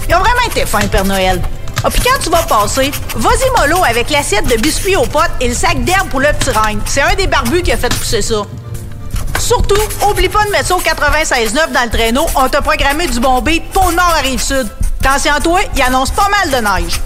Ils 0.07 0.15
ont 0.15 0.19
vraiment 0.19 0.47
été 0.47 0.65
fins, 0.65 0.87
Père 0.87 1.05
Noël. 1.05 1.39
Ah, 1.83 1.89
puis 1.91 2.01
quand 2.01 2.19
tu 2.23 2.29
vas 2.29 2.43
passer, 2.43 2.91
vas-y 3.15 3.61
mollo 3.61 3.83
avec 3.83 4.09
l'assiette 4.09 4.47
de 4.47 4.55
biscuits 4.55 4.95
aux 4.95 5.05
potes 5.05 5.31
et 5.39 5.47
le 5.47 5.53
sac 5.53 5.83
d'herbe 5.83 6.09
pour 6.09 6.19
le 6.19 6.29
petit 6.39 6.49
règne. 6.49 6.79
C'est 6.85 7.01
un 7.01 7.13
des 7.13 7.27
barbus 7.27 7.61
qui 7.61 7.71
a 7.71 7.77
fait 7.77 7.93
pousser 7.93 8.21
ça. 8.21 8.41
Surtout, 9.49 9.81
oublie 10.07 10.29
pas 10.29 10.45
de 10.45 10.51
mettre 10.51 10.67
ça 10.67 10.75
au 10.75 10.79
96.9 10.79 11.71
dans 11.71 11.83
le 11.83 11.89
traîneau. 11.89 12.27
On 12.35 12.47
t'a 12.47 12.61
programmé 12.61 13.07
du 13.07 13.19
bon 13.19 13.41
beat 13.41 13.63
pour 13.71 13.89
le 13.89 13.95
nord 13.95 14.13
à 14.15 14.21
Rive-Sud. 14.21 14.67
Attention 15.03 15.33
à 15.33 15.39
toi, 15.39 15.59
il 15.75 15.81
annonce 15.81 16.11
pas 16.11 16.29
mal 16.29 16.51
de 16.51 16.83
neige. 16.83 16.99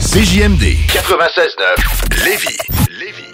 CJMD 0.00 0.62
96.9 0.88 2.24
Lévis. 2.24 3.25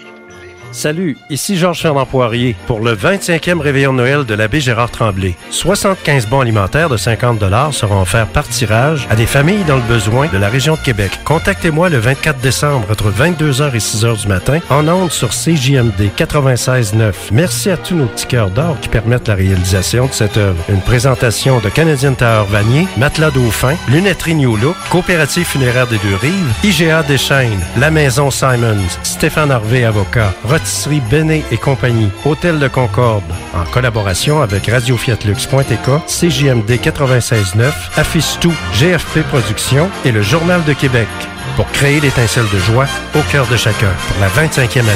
Salut, 0.73 1.17
ici 1.29 1.55
Georges 1.55 1.81
Fernand 1.81 2.07
Poirier 2.07 2.55
pour 2.65 2.79
le 2.79 2.95
25e 2.95 3.59
réveillon 3.59 3.93
de 3.93 3.97
Noël 3.97 4.25
de 4.25 4.33
l'abbé 4.33 4.59
Gérard 4.59 4.89
Tremblay. 4.89 5.35
75 5.51 6.25
bons 6.25 6.41
alimentaires 6.41 6.89
de 6.89 6.97
50 6.97 7.43
seront 7.71 8.01
offerts 8.01 8.27
par 8.27 8.47
tirage 8.47 9.07
à 9.11 9.15
des 9.15 9.27
familles 9.27 9.63
dans 9.65 9.75
le 9.75 9.83
besoin 9.83 10.27
de 10.29 10.37
la 10.39 10.49
région 10.49 10.73
de 10.73 10.79
Québec. 10.79 11.11
Contactez-moi 11.25 11.89
le 11.89 11.99
24 11.99 12.39
décembre 12.39 12.87
entre 12.89 13.11
22h 13.11 13.75
et 13.75 13.77
6h 13.77 14.21
du 14.21 14.27
matin 14.27 14.59
en 14.71 14.87
ondes 14.87 15.11
sur 15.11 15.29
CJMD 15.29 16.09
96.9. 16.17 17.13
Merci 17.31 17.69
à 17.69 17.77
tous 17.77 17.95
nos 17.95 18.07
petits 18.07 18.25
cœurs 18.25 18.49
d'or 18.49 18.79
qui 18.81 18.89
permettent 18.89 19.27
la 19.27 19.35
réalisation 19.35 20.07
de 20.07 20.11
cette 20.11 20.37
œuvre. 20.37 20.57
Une 20.69 20.81
présentation 20.81 21.59
de 21.59 21.69
Canadian 21.69 22.15
Tower 22.15 22.45
Vanier, 22.49 22.87
Matelas 22.97 23.29
Dauphin, 23.29 23.75
Lunetterie 23.89 24.35
New 24.35 24.57
Look, 24.57 24.75
Coopérative 24.89 25.45
funéraire 25.45 25.87
des 25.87 25.99
Deux-Rives, 25.99 26.53
IGA 26.63 27.03
Deschaines, 27.03 27.61
La 27.79 27.91
Maison 27.91 28.31
Simons, 28.31 28.97
Stéphane 29.03 29.51
Harvey 29.51 29.83
Avocat, 29.83 30.33
Pâtisserie 30.63 31.01
Béné 31.11 31.43
et 31.51 31.57
compagnie, 31.57 32.07
Hôtel 32.23 32.57
de 32.57 32.69
Concorde, 32.69 33.21
en 33.53 33.65
collaboration 33.65 34.41
avec 34.41 34.67
Radio 34.67 34.95
Fiat 34.95 35.17
Lux.tk, 35.25 36.07
CJMD 36.07 36.71
96.9, 36.81 37.69
Affiche 37.97 38.39
Tout, 38.39 38.53
GFP 38.71 39.23
Productions 39.27 39.89
et 40.05 40.13
le 40.13 40.21
Journal 40.21 40.63
de 40.63 40.71
Québec. 40.71 41.09
Pour 41.57 41.69
créer 41.73 41.99
l'étincelle 41.99 42.45
de 42.53 42.59
joie 42.59 42.85
au 43.13 43.19
cœur 43.29 43.45
de 43.47 43.57
chacun 43.57 43.91
pour 44.07 44.21
la 44.21 44.29
25e 44.29 44.79
année. 44.79 44.89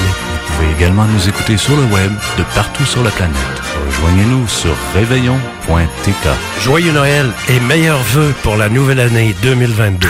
Vous 0.45 0.53
pouvez 0.53 0.72
également 0.72 1.03
nous 1.03 1.27
écouter 1.27 1.57
sur 1.57 1.76
le 1.76 1.84
web 1.84 2.14
de 2.38 2.44
partout 2.56 2.85
sur 2.85 3.03
la 3.03 3.11
planète. 3.11 3.35
Rejoignez-nous 3.88 4.48
sur 4.48 4.73
réveillon.tk. 4.95 6.64
Joyeux 6.64 6.94
Noël 6.94 7.30
et 7.49 7.60
meilleurs 7.60 8.03
vœux 8.14 8.34
pour 8.41 8.56
la 8.56 8.69
nouvelle 8.69 9.02
année 9.02 9.35
2022. 9.41 10.07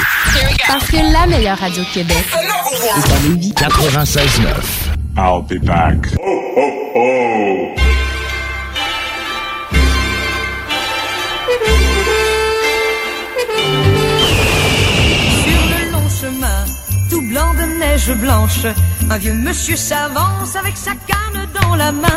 Parce 0.67 0.85
que 0.85 0.97
la 0.97 1.25
meilleure 1.25 1.57
radio 1.57 1.81
de 1.81 1.89
Québec 1.89 2.25
est 2.35 3.11
à 3.11 3.27
Lévis. 3.27 3.53
96.9. 3.53 4.96
I'll 5.19 5.41
be 5.41 5.57
back. 5.57 5.97
Oh, 6.21 6.53
oh, 6.57 6.91
oh. 6.95 7.75
Sur 15.41 15.63
le 15.73 15.91
long 15.91 16.09
chemin, 16.09 16.65
tout 17.09 17.21
blanc 17.21 17.51
de 17.55 17.79
neige 17.79 18.13
blanche, 18.13 18.67
un 19.09 19.17
vieux 19.17 19.33
monsieur 19.33 19.75
s'avance 19.75 20.55
avec 20.55 20.77
sa 20.77 20.91
canne 20.91 21.26
dans 21.61 21.75
la 21.75 21.91
main. 21.91 22.07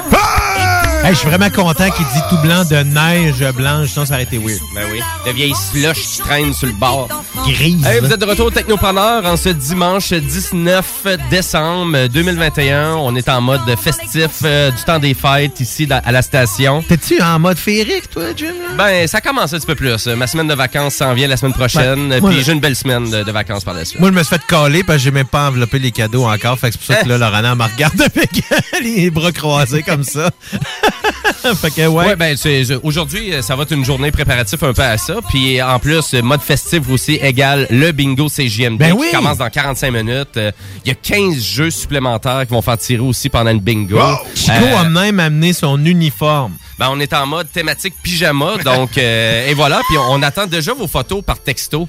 Hey, 1.03 1.15
je 1.15 1.21
suis 1.21 1.29
vraiment 1.29 1.49
content 1.49 1.89
qu'il 1.91 2.05
dit 2.05 2.21
tout 2.29 2.37
blanc 2.43 2.63
de 2.71 2.77
neige 2.83 3.43
blanche, 3.57 3.89
sinon 3.89 4.05
ça 4.05 4.15
aurait 4.15 4.25
été 4.25 4.37
weird. 4.37 4.61
Ben 4.75 4.85
oui. 4.93 5.01
De 5.27 5.33
vieilles 5.35 5.55
slush 5.55 5.97
qui 5.97 6.19
traînent 6.19 6.53
sur 6.53 6.67
le 6.67 6.75
bord. 6.75 7.09
Grise. 7.49 7.85
Hey, 7.87 8.01
vous 8.01 8.13
êtes 8.13 8.21
de 8.21 8.27
retour 8.27 8.47
au 8.47 8.51
Technopreneur 8.51 9.25
en 9.25 9.37
ce 9.39 9.49
dimanche 9.49 10.13
19 10.13 11.07
décembre 11.31 12.07
2021. 12.09 12.97
On 12.97 13.17
est 13.17 13.31
en 13.31 13.41
mode 13.41 13.63
festif 13.83 14.29
euh, 14.45 14.71
du 14.71 14.83
temps 14.85 14.99
des 14.99 15.15
fêtes 15.15 15.59
ici 15.61 15.87
dans- 15.87 16.03
à 16.05 16.13
la 16.13 16.21
station. 16.21 16.83
T'es-tu 16.87 17.21
en 17.23 17.39
mode 17.39 17.57
féerique, 17.57 18.11
toi, 18.11 18.25
Jim? 18.37 18.53
Ben, 18.77 19.07
ça 19.09 19.23
commence 19.23 19.55
un 19.55 19.57
petit 19.57 19.67
peu 19.67 19.75
plus. 19.75 20.07
Ma 20.09 20.27
semaine 20.27 20.49
de 20.49 20.55
vacances 20.55 20.97
s'en 20.97 21.15
vient 21.15 21.29
la 21.29 21.39
semaine 21.39 21.55
prochaine. 21.55 22.11
Ben, 22.11 22.23
puis 22.23 22.43
j'ai 22.45 22.53
une 22.53 22.61
belle 22.61 22.77
semaine 22.77 23.11
de, 23.11 23.23
de 23.23 23.33
vacances 23.33 23.65
par 23.65 23.73
la 23.75 23.87
suite. 23.87 24.01
Moi, 24.01 24.11
je 24.11 24.15
me 24.15 24.23
suis 24.23 24.37
fait 24.37 24.47
caler 24.47 24.83
parce 24.85 24.99
que 24.99 25.05
j'ai 25.05 25.11
même 25.11 25.27
pas 25.27 25.49
enveloppé 25.49 25.79
les 25.79 25.93
cadeaux 25.93 26.27
encore. 26.29 26.59
Fait 26.59 26.69
que 26.71 26.77
c'est 26.79 26.87
pour 26.87 26.95
ça 26.95 27.03
que 27.03 27.09
là, 27.09 27.17
Laurent 27.17 27.57
me 27.57 27.65
regarde 27.65 28.01
avec 28.03 28.31
les 28.83 29.10
bras 29.11 29.32
croisés 29.32 29.82
comme 29.82 30.05
ça. 30.05 30.31
fait 31.55 31.71
que, 31.71 31.87
ouais. 31.87 32.07
Ouais, 32.07 32.17
ben, 32.17 32.37
aujourd'hui, 32.83 33.33
euh, 33.33 33.43
ça 33.43 33.57
va 33.57 33.62
être 33.65 33.73
une 33.73 33.85
journée 33.85 34.11
préparative 34.11 34.62
un 34.65 34.73
peu 34.73 34.83
à 34.83 34.99
ça. 34.99 35.17
Puis 35.29 35.61
en 35.62 35.79
plus, 35.79 36.15
euh, 36.15 36.23
mode 36.23 36.41
festif 36.41 36.89
aussi 36.91 37.15
égale 37.15 37.67
le 37.71 37.93
bingo 37.93 38.29
CJMD 38.29 38.79
Ben 38.79 38.97
qui 38.97 39.11
commence 39.11 39.39
dans 39.39 39.49
45 39.51 39.91
minutes. 39.91 40.37
Euh, 40.37 40.51
Il 40.85 40.89
y 40.89 40.93
a 40.93 40.95
15 40.95 41.43
jeux 41.43 41.71
supplémentaires 41.71 42.43
qui 42.47 42.53
vont 42.53 42.62
faire 42.62 42.79
tirer 42.79 43.03
aussi 43.03 43.29
pendant 43.29 43.53
le 43.53 43.59
bingo. 43.59 43.99
Chico 44.35 44.53
Euh, 44.53 44.77
a 44.79 44.85
même 44.85 45.21
amené 45.21 45.53
son 45.53 45.85
uniforme. 45.85 46.55
Ben, 46.79 46.89
on 46.91 46.99
est 46.99 47.12
en 47.12 47.27
mode 47.27 47.53
thématique 47.53 47.93
pyjama, 48.03 48.57
donc 48.65 48.97
euh, 48.97 49.47
et 49.51 49.53
voilà. 49.53 49.83
Puis 49.89 49.99
on, 49.99 50.12
on 50.12 50.23
attend 50.23 50.47
déjà 50.47 50.73
vos 50.73 50.87
photos 50.87 51.23
par 51.23 51.39
texto. 51.39 51.87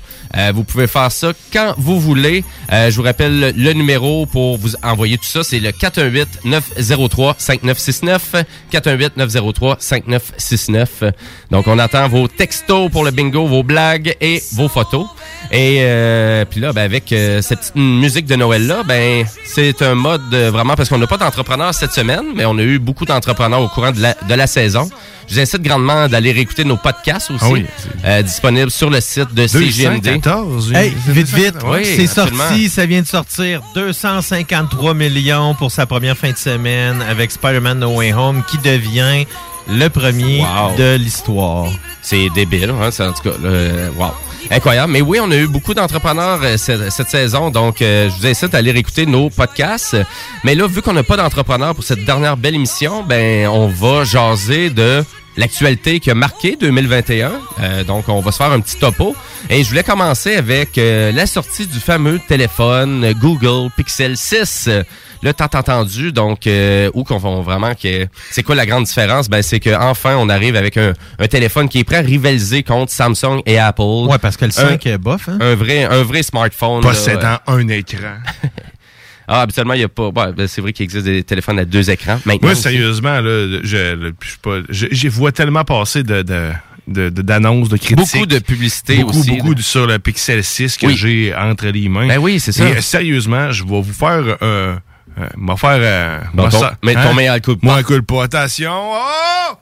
Vous 0.53 0.63
pouvez 0.65 0.87
faire 0.87 1.09
ça 1.11 1.31
quand 1.53 1.73
vous 1.77 1.97
voulez. 1.99 2.43
Je 2.69 2.91
vous 2.95 3.03
rappelle 3.03 3.39
le, 3.39 3.51
le 3.51 3.71
numéro 3.73 4.25
pour 4.25 4.57
vous 4.57 4.75
envoyer 4.83 5.17
tout 5.17 5.23
ça, 5.25 5.43
c'est 5.43 5.59
le 5.59 5.71
418 5.71 6.39
903 6.43 7.35
5969 7.37 8.35
418 8.69 9.15
903 9.15 9.40
5969. 9.79 11.03
Donc 11.49 11.67
on 11.67 11.79
attend 11.79 12.07
vos 12.07 12.27
textos 12.27 12.89
pour 12.91 13.03
le 13.03 13.11
bingo, 13.11 13.47
vos 13.47 13.63
blagues 13.63 14.15
et 14.21 14.41
vos 14.53 14.67
photos. 14.67 15.07
Et 15.51 15.79
euh, 15.81 16.45
puis 16.45 16.59
là, 16.59 16.71
ben, 16.73 16.83
avec 16.83 17.11
euh, 17.11 17.41
cette 17.41 17.59
petite 17.59 17.75
musique 17.75 18.25
de 18.25 18.35
Noël 18.35 18.67
là, 18.67 18.83
ben 18.85 19.25
c'est 19.45 19.81
un 19.81 19.95
mode 19.95 20.21
euh, 20.33 20.51
vraiment 20.51 20.75
parce 20.75 20.87
qu'on 20.89 20.97
n'a 20.97 21.07
pas 21.07 21.17
d'entrepreneurs 21.17 21.73
cette 21.73 21.91
semaine, 21.93 22.25
mais 22.35 22.45
on 22.45 22.57
a 22.57 22.61
eu 22.61 22.79
beaucoup 22.79 23.05
d'entrepreneurs 23.05 23.61
au 23.61 23.67
courant 23.67 23.91
de 23.91 24.01
la, 24.01 24.13
de 24.29 24.33
la 24.33 24.47
saison. 24.47 24.89
Je 25.27 25.35
vous 25.35 25.39
incite 25.41 25.61
grandement 25.61 26.07
d'aller 26.09 26.31
réécouter 26.31 26.63
nos 26.65 26.77
podcasts 26.77 27.31
aussi, 27.31 27.43
Ah 27.45 27.49
oui, 27.51 27.65
euh, 28.05 28.21
disponibles 28.21 28.71
sur 28.71 28.89
le 28.89 28.99
site 29.01 29.33
de 29.33 29.47
CGMD. 29.47 30.01
214, 30.03 30.73
Hey, 30.73 30.93
vite, 31.07 31.27
vite, 31.27 31.55
Oui, 31.65 31.85
c'est 31.85 32.03
absolument. 32.19 32.43
sorti, 32.49 32.69
ça 32.69 32.85
vient 32.85 33.01
de 33.01 33.07
sortir 33.07 33.61
253 33.75 34.93
millions 34.93 35.53
pour 35.55 35.71
sa 35.71 35.85
première 35.85 36.17
fin 36.17 36.31
de 36.31 36.37
semaine 36.37 37.01
avec 37.09 37.31
Spider-Man 37.31 37.79
No 37.79 37.95
Way 37.97 38.13
Home 38.13 38.43
qui 38.49 38.57
devient 38.57 39.25
le 39.69 39.87
premier 39.89 40.41
Wow. 40.41 40.75
de 40.77 40.95
l'histoire. 40.95 41.67
C'est 42.01 42.27
débile, 42.35 42.71
hein, 42.81 42.89
c'est 42.91 43.03
en 43.05 43.13
tout 43.13 43.23
cas, 43.23 43.35
euh, 43.45 43.89
wow. 43.97 44.07
Incroyable. 44.51 44.91
Mais 44.91 45.01
oui, 45.01 45.19
on 45.21 45.31
a 45.31 45.37
eu 45.37 45.47
beaucoup 45.47 45.73
d'entrepreneurs 45.73 46.41
euh, 46.43 46.57
cette, 46.57 46.91
cette 46.91 47.09
saison, 47.09 47.51
donc 47.51 47.81
euh, 47.81 48.09
je 48.09 48.15
vous 48.19 48.27
incite 48.27 48.53
à 48.53 48.57
aller 48.57 48.71
écouter 48.71 49.05
nos 49.05 49.29
podcasts. 49.29 49.95
Mais 50.43 50.55
là, 50.55 50.67
vu 50.67 50.81
qu'on 50.81 50.91
n'a 50.91 51.03
pas 51.03 51.15
d'entrepreneurs 51.15 51.73
pour 51.73 51.85
cette 51.85 52.03
dernière 52.03 52.35
belle 52.35 52.55
émission, 52.55 53.01
ben 53.01 53.47
on 53.47 53.67
va 53.67 54.03
jaser 54.03 54.69
de 54.69 55.05
l'actualité 55.37 55.99
qui 55.99 56.11
a 56.11 56.15
marqué 56.15 56.57
2021. 56.59 57.31
Euh, 57.61 57.83
donc, 57.83 58.09
on 58.09 58.19
va 58.19 58.31
se 58.31 58.37
faire 58.37 58.51
un 58.51 58.59
petit 58.59 58.77
topo. 58.77 59.15
Et 59.49 59.63
je 59.63 59.69
voulais 59.69 59.83
commencer 59.83 60.35
avec 60.35 60.77
euh, 60.77 61.11
la 61.11 61.25
sortie 61.25 61.67
du 61.67 61.79
fameux 61.79 62.19
téléphone 62.27 63.13
Google 63.19 63.69
Pixel 63.75 64.17
6. 64.17 64.69
Le 65.23 65.33
tant 65.33 65.45
entendu, 65.53 66.11
donc 66.11 66.47
euh, 66.47 66.89
où 66.93 67.03
qu'on 67.03 67.17
va 67.17 67.41
vraiment 67.41 67.73
que 67.75 68.07
c'est 68.31 68.43
quoi 68.43 68.55
la 68.55 68.65
grande 68.65 68.85
différence? 68.85 69.29
Ben 69.29 69.41
c'est 69.41 69.59
que 69.59 69.69
enfin 69.79 70.15
on 70.17 70.29
arrive 70.29 70.55
avec 70.55 70.77
un, 70.77 70.93
un 71.19 71.27
téléphone 71.27 71.69
qui 71.69 71.79
est 71.79 71.83
prêt 71.83 71.97
à 71.97 72.01
rivaliser 72.01 72.63
contre 72.63 72.91
Samsung 72.91 73.41
et 73.45 73.59
Apple. 73.59 73.81
Ouais, 74.09 74.17
parce 74.17 74.37
que 74.37 74.45
le 74.45 74.51
5 74.51 74.85
est 74.87 74.97
bof, 74.97 75.29
hein? 75.29 75.37
Un 75.39 75.55
vrai 75.55 75.83
un 75.83 76.03
vrai 76.03 76.23
smartphone. 76.23 76.81
là, 76.83 76.89
Possédant 76.89 77.37
un 77.47 77.67
écran. 77.67 78.15
Ah, 79.33 79.41
habituellement, 79.41 79.75
il 79.75 79.81
y 79.81 79.83
a 79.83 79.87
pas. 79.87 80.09
ouais, 80.09 80.33
ben, 80.33 80.45
c'est 80.47 80.59
vrai 80.59 80.73
qu'il 80.73 80.83
existe 80.83 81.05
des 81.05 81.23
téléphones 81.23 81.57
à 81.59 81.63
deux 81.63 81.89
écrans. 81.89 82.19
Maintenant, 82.25 82.49
Moi, 82.49 82.55
sérieusement, 82.55 83.21
là, 83.21 83.59
je, 83.63 83.93
le- 83.95 84.13
je 84.21 84.35
pas, 84.41 84.57
je, 84.67 85.07
vois 85.07 85.31
tellement 85.31 85.63
passer 85.63 86.03
de, 86.03 86.21
de, 86.21 86.49
de- 86.87 87.09
de- 87.09 87.21
d'annonces, 87.21 87.69
de, 87.69 87.77
critiques. 87.77 87.95
Beaucoup 87.95 88.25
de 88.25 88.39
publicité 88.39 88.97
beaucoup, 88.97 89.19
aussi, 89.19 89.31
Beaucoup 89.37 89.49
là. 89.49 89.53
de- 89.55 89.61
sur 89.61 89.87
le 89.87 89.99
Pixel 89.99 90.43
6 90.43 90.75
que 90.75 90.87
Oui. 90.87 90.97
j'ai 90.97 91.33
entre 91.33 91.67
les 91.67 91.87
mains. 91.87 92.07
Ben 92.07 92.17
oui, 92.17 92.41
c'est 92.41 92.51
ça. 92.51 92.67
Et, 92.67 92.81
sérieusement, 92.81 93.51
je 93.53 93.63
vais 93.63 93.81
vous 93.81 93.93
faire... 93.93 94.37
Euh, 94.41 94.75
euh, 95.19 95.27
m'a 95.37 95.55
faire... 95.55 95.69
Euh, 95.81 96.19
m'a 96.33 96.49
ton- 96.49 96.59
ça- 96.59 96.73
mais 96.83 96.93
ton 96.93 97.13
meilleur 97.13 97.41
coup 97.41 97.55
de 97.55 97.59
Moi, 97.63 97.75
un 97.75 97.83
coup 97.83 97.93
de 97.95 97.99
pas. 98.01 98.23
Attention. 98.23 98.71
Oh! 98.93 99.53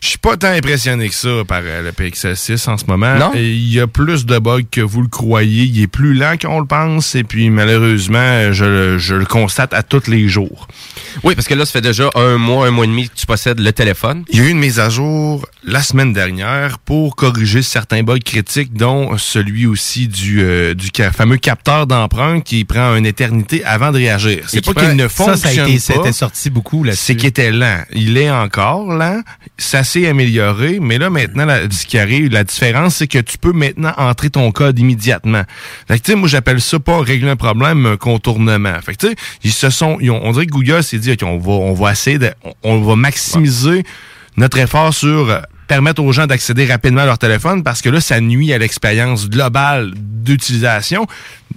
Je 0.00 0.08
suis 0.08 0.18
pas 0.18 0.36
tant 0.36 0.48
impressionné 0.52 1.08
que 1.08 1.14
ça 1.14 1.28
par 1.46 1.60
euh, 1.64 1.82
le 1.82 1.92
Pixel 1.92 2.36
6 2.36 2.68
en 2.68 2.78
ce 2.78 2.84
moment. 2.86 3.16
Non? 3.16 3.32
Il 3.34 3.72
y 3.72 3.80
a 3.80 3.86
plus 3.86 4.26
de 4.26 4.38
bugs 4.38 4.62
que 4.70 4.80
vous 4.80 5.02
le 5.02 5.08
croyez. 5.08 5.64
Il 5.64 5.82
est 5.82 5.86
plus 5.88 6.14
lent 6.14 6.36
qu'on 6.40 6.60
le 6.60 6.66
pense. 6.66 7.14
Et 7.14 7.24
puis, 7.24 7.50
malheureusement, 7.50 8.52
je, 8.52 8.64
le- 8.64 8.98
je 8.98 9.14
le 9.14 9.24
constate 9.24 9.74
à 9.74 9.82
tous 9.82 10.06
les 10.08 10.28
jours. 10.28 10.68
Oui, 11.24 11.34
parce 11.34 11.48
que 11.48 11.54
là, 11.54 11.64
ça 11.64 11.72
fait 11.72 11.80
déjà 11.80 12.10
un 12.14 12.36
mois, 12.38 12.66
un 12.66 12.70
mois 12.70 12.84
et 12.84 12.88
demi 12.88 13.08
que 13.08 13.14
tu 13.14 13.26
possèdes 13.26 13.58
le 13.58 13.72
téléphone. 13.72 14.24
Il 14.30 14.38
y 14.38 14.42
a 14.42 14.44
eu 14.44 14.50
une 14.50 14.58
mise 14.58 14.78
à 14.78 14.88
jour 14.88 15.46
la 15.64 15.82
semaine 15.82 16.12
dernière 16.12 16.78
pour 16.78 17.16
corriger 17.16 17.62
certains 17.62 18.02
bugs 18.02 18.18
critiques, 18.24 18.74
dont 18.74 19.16
celui 19.18 19.66
aussi 19.66 20.06
du, 20.06 20.40
euh, 20.42 20.74
du 20.74 20.88
ca- 20.94 21.10
fameux 21.12 21.38
capteur 21.38 21.86
d'empreinte 21.88 22.44
qui 22.44 22.64
prend 22.64 22.94
une 22.94 23.06
éternité 23.06 23.64
avant 23.64 23.90
de 23.90 23.96
réagir. 23.96 24.44
C'est 24.46 24.64
pas 24.64 24.74
qui 24.74 24.86
qu'il 24.86 24.96
ne 24.96 25.08
ça, 25.08 25.08
fonctionne 25.08 25.36
ça 25.36 25.48
a 25.48 25.68
été- 25.68 25.72
pas. 25.74 25.78
C'était 25.80 26.12
sorti 26.12 26.50
beaucoup 26.50 26.84
là-dessus. 26.84 27.02
C'est 27.04 27.16
qu'il 27.16 27.28
était 27.28 27.50
lent. 27.50 27.80
Il 27.92 28.16
est 28.16 28.30
encore 28.30 28.92
lent. 28.92 29.22
Ça 29.56 29.82
amélioré, 29.96 30.78
mais 30.80 30.98
là, 30.98 31.10
maintenant, 31.10 31.44
la- 31.44 31.70
ce 31.70 31.86
qui 31.86 31.98
arrive, 31.98 32.30
la 32.30 32.44
différence, 32.44 32.96
c'est 32.96 33.06
que 33.06 33.18
tu 33.18 33.38
peux 33.38 33.52
maintenant 33.52 33.92
entrer 33.96 34.30
ton 34.30 34.50
code 34.52 34.78
immédiatement. 34.78 35.42
Fait 35.86 35.98
que, 35.98 36.04
tu 36.04 36.12
sais, 36.12 36.16
moi, 36.16 36.28
j'appelle 36.28 36.60
ça 36.60 36.78
pas 36.78 37.00
régler 37.00 37.30
un 37.30 37.36
problème, 37.36 37.78
mais 37.80 37.88
un 37.90 37.96
contournement. 37.96 38.74
Fait 38.84 38.92
que, 38.94 38.98
tu 38.98 39.08
sais, 39.08 39.16
ils 39.44 39.52
se 39.52 39.70
sont, 39.70 39.98
ils 40.00 40.10
ont- 40.10 40.20
on 40.22 40.32
dirait 40.32 40.46
que 40.46 40.52
Google 40.52 40.82
s'est 40.82 40.98
dit, 40.98 41.12
OK, 41.12 41.22
on 41.22 41.38
va, 41.38 41.52
on 41.52 41.72
va 41.74 41.92
essayer 41.92 42.18
de, 42.18 42.30
on, 42.44 42.54
on 42.64 42.80
va 42.82 42.96
maximiser 42.96 43.84
notre 44.36 44.58
effort 44.58 44.92
sur 44.94 45.30
euh, 45.30 45.40
permettre 45.68 46.02
aux 46.02 46.12
gens 46.12 46.26
d'accéder 46.26 46.66
rapidement 46.66 47.02
à 47.02 47.06
leur 47.06 47.18
téléphone 47.18 47.62
parce 47.62 47.82
que 47.82 47.88
là, 47.88 48.00
ça 48.00 48.20
nuit 48.20 48.52
à 48.52 48.58
l'expérience 48.58 49.28
globale 49.28 49.92
d'utilisation. 49.94 51.06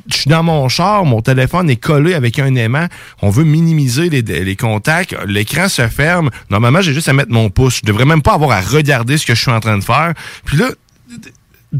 Je 0.09 0.17
suis 0.17 0.29
dans 0.29 0.43
mon 0.43 0.67
char, 0.69 1.05
mon 1.05 1.21
téléphone 1.21 1.69
est 1.69 1.77
collé 1.77 2.13
avec 2.13 2.37
un 2.37 2.53
aimant. 2.55 2.87
On 3.21 3.29
veut 3.29 3.43
minimiser 3.43 4.09
les, 4.09 4.55
contacts. 4.55 5.15
L'écran 5.25 5.69
se 5.69 5.87
ferme. 5.87 6.29
Normalement, 6.49 6.81
j'ai 6.81 6.93
juste 6.93 7.07
à 7.07 7.13
mettre 7.13 7.31
mon 7.31 7.49
pouce. 7.49 7.79
Je 7.81 7.87
devrais 7.87 8.05
même 8.05 8.21
pas 8.21 8.33
avoir 8.33 8.51
à 8.51 8.61
regarder 8.61 9.17
ce 9.17 9.25
que 9.25 9.33
je 9.33 9.41
suis 9.41 9.51
en 9.51 9.59
train 9.59 9.77
de 9.77 9.83
faire. 9.83 10.13
Puis 10.45 10.57
là, 10.57 10.67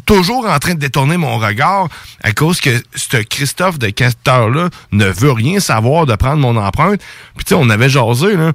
toujours 0.05 0.47
en 0.47 0.59
train 0.59 0.75
de 0.75 0.79
détourner 0.79 1.17
mon 1.17 1.37
regard 1.37 1.89
à 2.23 2.31
cause 2.31 2.61
que 2.61 2.69
ce 2.95 3.17
Christophe 3.17 3.79
de 3.79 3.89
capteur-là 3.89 4.69
ne 4.91 5.05
veut 5.05 5.31
rien 5.31 5.59
savoir 5.59 6.05
de 6.05 6.15
prendre 6.15 6.37
mon 6.37 6.55
empreinte. 6.55 7.01
Puis 7.35 7.45
tu 7.45 7.49
sais, 7.49 7.55
on 7.55 7.69
avait 7.69 7.89
jasé, 7.89 8.35
là. 8.37 8.53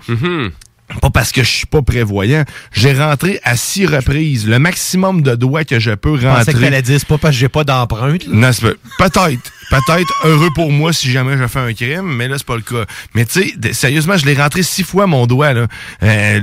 Pas 1.02 1.10
parce 1.10 1.32
que 1.32 1.42
je 1.42 1.50
suis 1.50 1.66
pas 1.66 1.82
prévoyant. 1.82 2.44
J'ai 2.72 2.92
rentré 2.92 3.40
à 3.42 3.56
six 3.56 3.86
reprises, 3.86 4.46
le 4.46 4.58
maximum 4.60 5.20
de 5.22 5.34
doigts 5.34 5.64
que 5.64 5.80
je 5.80 5.90
peux 5.90 6.16
Je 6.16 6.26
pensais 6.28 6.44
que 6.52 6.56
rentrer. 6.56 6.60
t'allais 6.66 6.82
dire, 6.82 6.98
c'est 7.00 7.08
pas 7.08 7.18
parce 7.18 7.34
que 7.34 7.40
j'ai 7.40 7.48
pas 7.48 7.64
d'empreinte. 7.64 8.24
là. 8.26 8.32
Non, 8.34 8.52
c'est 8.52 8.76
pas- 8.98 9.08
peut-être. 9.10 9.52
Peut-être 9.68 10.14
heureux 10.24 10.50
pour 10.54 10.70
moi 10.70 10.92
si 10.92 11.10
jamais 11.10 11.36
je 11.36 11.46
fais 11.48 11.58
un 11.58 11.72
crime, 11.74 12.06
mais 12.14 12.28
là, 12.28 12.36
c'est 12.38 12.46
pas 12.46 12.54
le 12.54 12.62
cas. 12.62 12.84
Mais 13.14 13.24
tu 13.24 13.42
sais, 13.62 13.72
sérieusement, 13.72 14.16
je 14.16 14.24
l'ai 14.24 14.34
rentré 14.34 14.62
six 14.62 14.84
fois 14.84 15.08
mon 15.08 15.26
doigt, 15.26 15.52
là. 15.54 15.66
Euh, 16.04 16.40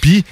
Puis, 0.00 0.24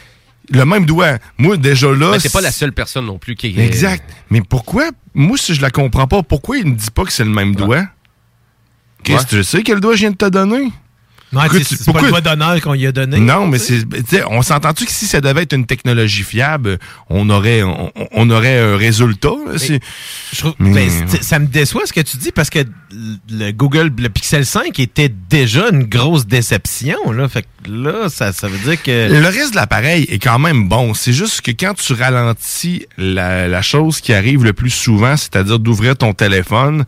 le 0.50 0.64
même 0.64 0.86
doigt. 0.86 1.18
Moi, 1.36 1.58
déjà 1.58 1.92
là. 1.92 2.12
Mais 2.12 2.18
t'es 2.18 2.30
pas 2.30 2.40
la 2.40 2.50
seule 2.52 2.72
personne 2.72 3.04
non 3.04 3.18
plus 3.18 3.34
qui 3.34 3.48
est. 3.48 3.58
Exact. 3.66 4.08
Mais 4.30 4.40
pourquoi, 4.40 4.88
moi, 5.12 5.36
si 5.36 5.54
je 5.54 5.60
la 5.60 5.70
comprends 5.70 6.06
pas, 6.06 6.22
pourquoi 6.22 6.56
il 6.56 6.66
ne 6.70 6.74
dit 6.74 6.90
pas 6.90 7.04
que 7.04 7.12
c'est 7.12 7.24
le 7.24 7.30
même 7.30 7.54
doigt? 7.54 7.84
Qu'est-ce 9.02 9.26
que 9.26 9.36
tu 9.36 9.44
sais 9.44 9.62
quel 9.62 9.80
doigt 9.80 9.94
je 9.94 10.00
viens 10.00 10.10
de 10.12 10.16
te 10.16 10.28
donner? 10.28 10.72
C'est 11.32 11.92
pas 11.92 12.02
le 12.02 12.08
doigt 12.08 12.20
d'honneur 12.20 12.60
qu'on 12.60 12.72
lui 12.74 12.86
a 12.86 12.92
donné. 12.92 13.18
Non, 13.18 13.46
mais 13.46 13.58
c'est, 13.58 13.82
on 14.30 14.42
s'entend-tu 14.42 14.84
que 14.86 14.92
si 14.92 15.06
ça 15.06 15.20
devait 15.20 15.42
être 15.42 15.52
une 15.54 15.66
technologie 15.66 16.22
fiable, 16.22 16.78
on 17.10 17.28
aurait, 17.30 17.62
on, 17.62 17.90
on 18.12 18.30
aurait 18.30 18.58
un 18.60 18.76
résultat. 18.76 19.30
là, 19.46 19.56
Je 19.58 20.38
trouve- 20.38 20.54
Mais- 20.58 20.86
ben, 20.86 21.08
ça 21.20 21.38
me 21.38 21.46
déçoit 21.46 21.82
ce 21.86 21.92
que 21.92 22.00
tu 22.00 22.16
dis 22.16 22.30
parce 22.32 22.48
que 22.50 22.60
le 23.30 23.50
Google, 23.52 23.92
le 23.98 24.08
Pixel 24.08 24.46
5 24.46 24.78
était 24.78 25.08
déjà 25.30 25.68
une 25.70 25.82
grosse 25.84 26.26
déception. 26.26 27.10
Là. 27.12 27.28
Fait 27.28 27.42
que 27.42 27.70
là, 27.70 28.08
ça, 28.08 28.32
ça 28.32 28.48
veut 28.48 28.58
dire 28.58 28.80
que. 28.82 29.08
Le 29.12 29.26
reste 29.26 29.50
de 29.50 29.56
l'appareil 29.56 30.04
est 30.08 30.18
quand 30.18 30.38
même 30.38 30.68
bon. 30.68 30.94
C'est 30.94 31.12
juste 31.12 31.40
que 31.40 31.50
quand 31.50 31.74
tu 31.74 31.92
ralentis 31.92 32.86
la, 32.96 33.48
la 33.48 33.62
chose 33.62 34.00
qui 34.00 34.12
arrive 34.12 34.44
le 34.44 34.52
plus 34.52 34.70
souvent, 34.70 35.16
c'est-à-dire 35.16 35.58
d'ouvrir 35.58 35.96
ton 35.96 36.12
téléphone, 36.12 36.84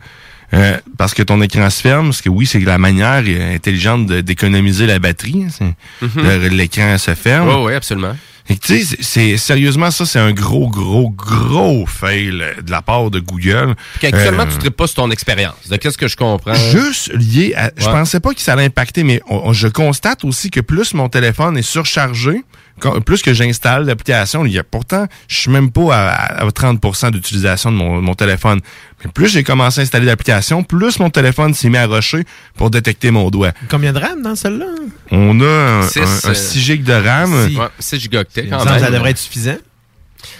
euh, 0.53 0.77
parce 0.97 1.13
que 1.13 1.23
ton 1.23 1.41
écran 1.41 1.69
se 1.69 1.81
ferme, 1.81 2.07
parce 2.07 2.21
que 2.21 2.29
oui, 2.29 2.45
c'est 2.45 2.59
la 2.59 2.77
manière 2.77 3.23
intelligente 3.53 4.07
d'économiser 4.07 4.85
la 4.87 4.99
batterie. 4.99 5.45
hein, 5.61 5.73
Mhm. 6.01 6.47
L'écran 6.51 6.97
se 6.97 7.13
ferme. 7.15 7.49
Oui, 7.49 7.55
oui, 7.67 7.73
absolument. 7.73 8.15
Et 8.51 8.57
tu 8.57 8.79
sais, 8.83 8.97
c'est- 9.01 9.37
sérieusement 9.37 9.91
ça, 9.91 10.07
c'est 10.07 10.17
un 10.17 10.31
gros, 10.31 10.67
gros, 10.69 11.11
gros 11.11 11.85
fail 11.85 12.31
de 12.63 12.71
la 12.71 12.81
part 12.81 13.11
de 13.11 13.19
Google. 13.19 13.75
Puis 13.99 14.07
actuellement, 14.07 14.41
Euh, 14.41 14.47
tu 14.47 14.55
ne 14.55 14.59
traites 14.61 14.75
pas 14.75 14.87
sur 14.87 14.95
ton 14.95 15.11
expérience. 15.11 15.67
De 15.69 15.75
qu'est-ce 15.77 15.99
que 15.99 16.07
je 16.07 16.15
comprends? 16.17 16.55
Juste 16.55 17.13
lié 17.13 17.53
à. 17.55 17.69
Je 17.77 17.85
pensais 17.85 18.19
pas 18.19 18.33
que 18.33 18.41
ça 18.41 18.53
allait 18.53 18.65
impacter, 18.65 19.03
mais 19.03 19.21
on- 19.29 19.49
on- 19.49 19.53
je 19.53 19.67
constate 19.67 20.23
aussi 20.25 20.49
que 20.49 20.61
plus 20.61 20.95
mon 20.95 21.09
téléphone 21.09 21.59
est 21.59 21.61
surchargé, 21.61 22.43
quand- 22.79 22.99
plus 23.01 23.21
que 23.21 23.33
j'installe 23.33 23.85
l'application, 23.85 24.45
il 24.45 24.53
y 24.53 24.59
a 24.59 24.63
pourtant, 24.63 25.07
je 25.27 25.35
suis 25.37 25.51
même 25.51 25.71
pas 25.71 25.95
à, 25.95 26.43
à 26.43 26.47
30% 26.49 27.11
d'utilisation 27.11 27.71
de 27.71 27.77
mon, 27.77 28.01
mon 28.01 28.15
téléphone. 28.15 28.59
Mais 29.03 29.11
plus 29.11 29.27
j'ai 29.29 29.43
commencé 29.43 29.79
à 29.79 29.83
installer 29.83 30.05
l'application, 30.05 30.63
plus 30.63 30.99
mon 30.99 31.09
téléphone 31.09 31.53
s'est 31.53 31.69
mis 31.69 31.77
à 31.77 31.85
rusher 31.85 32.25
pour 32.57 32.69
détecter 32.69 33.11
mon 33.11 33.29
doigt. 33.29 33.51
Combien 33.69 33.93
de 33.93 33.99
RAM 33.99 34.21
dans 34.21 34.35
celle-là? 34.35 34.65
On 35.11 35.39
a 35.41 35.45
un, 35.45 35.81
Six, 35.83 35.99
un- 35.99 36.29
un 36.29 36.31
euh, 36.31 36.33
6 36.33 36.59
GB 36.61 36.83
de 36.83 36.93
RAM. 36.93 37.33
Ouais, 37.33 37.67
6 37.79 37.99
gigaoctets 37.99 38.47
quand 38.47 38.59
Ça, 38.59 38.71
même. 38.71 38.79
ça 38.79 38.91
devrait 38.91 39.11
être 39.11 39.17
suffisant. 39.17 39.57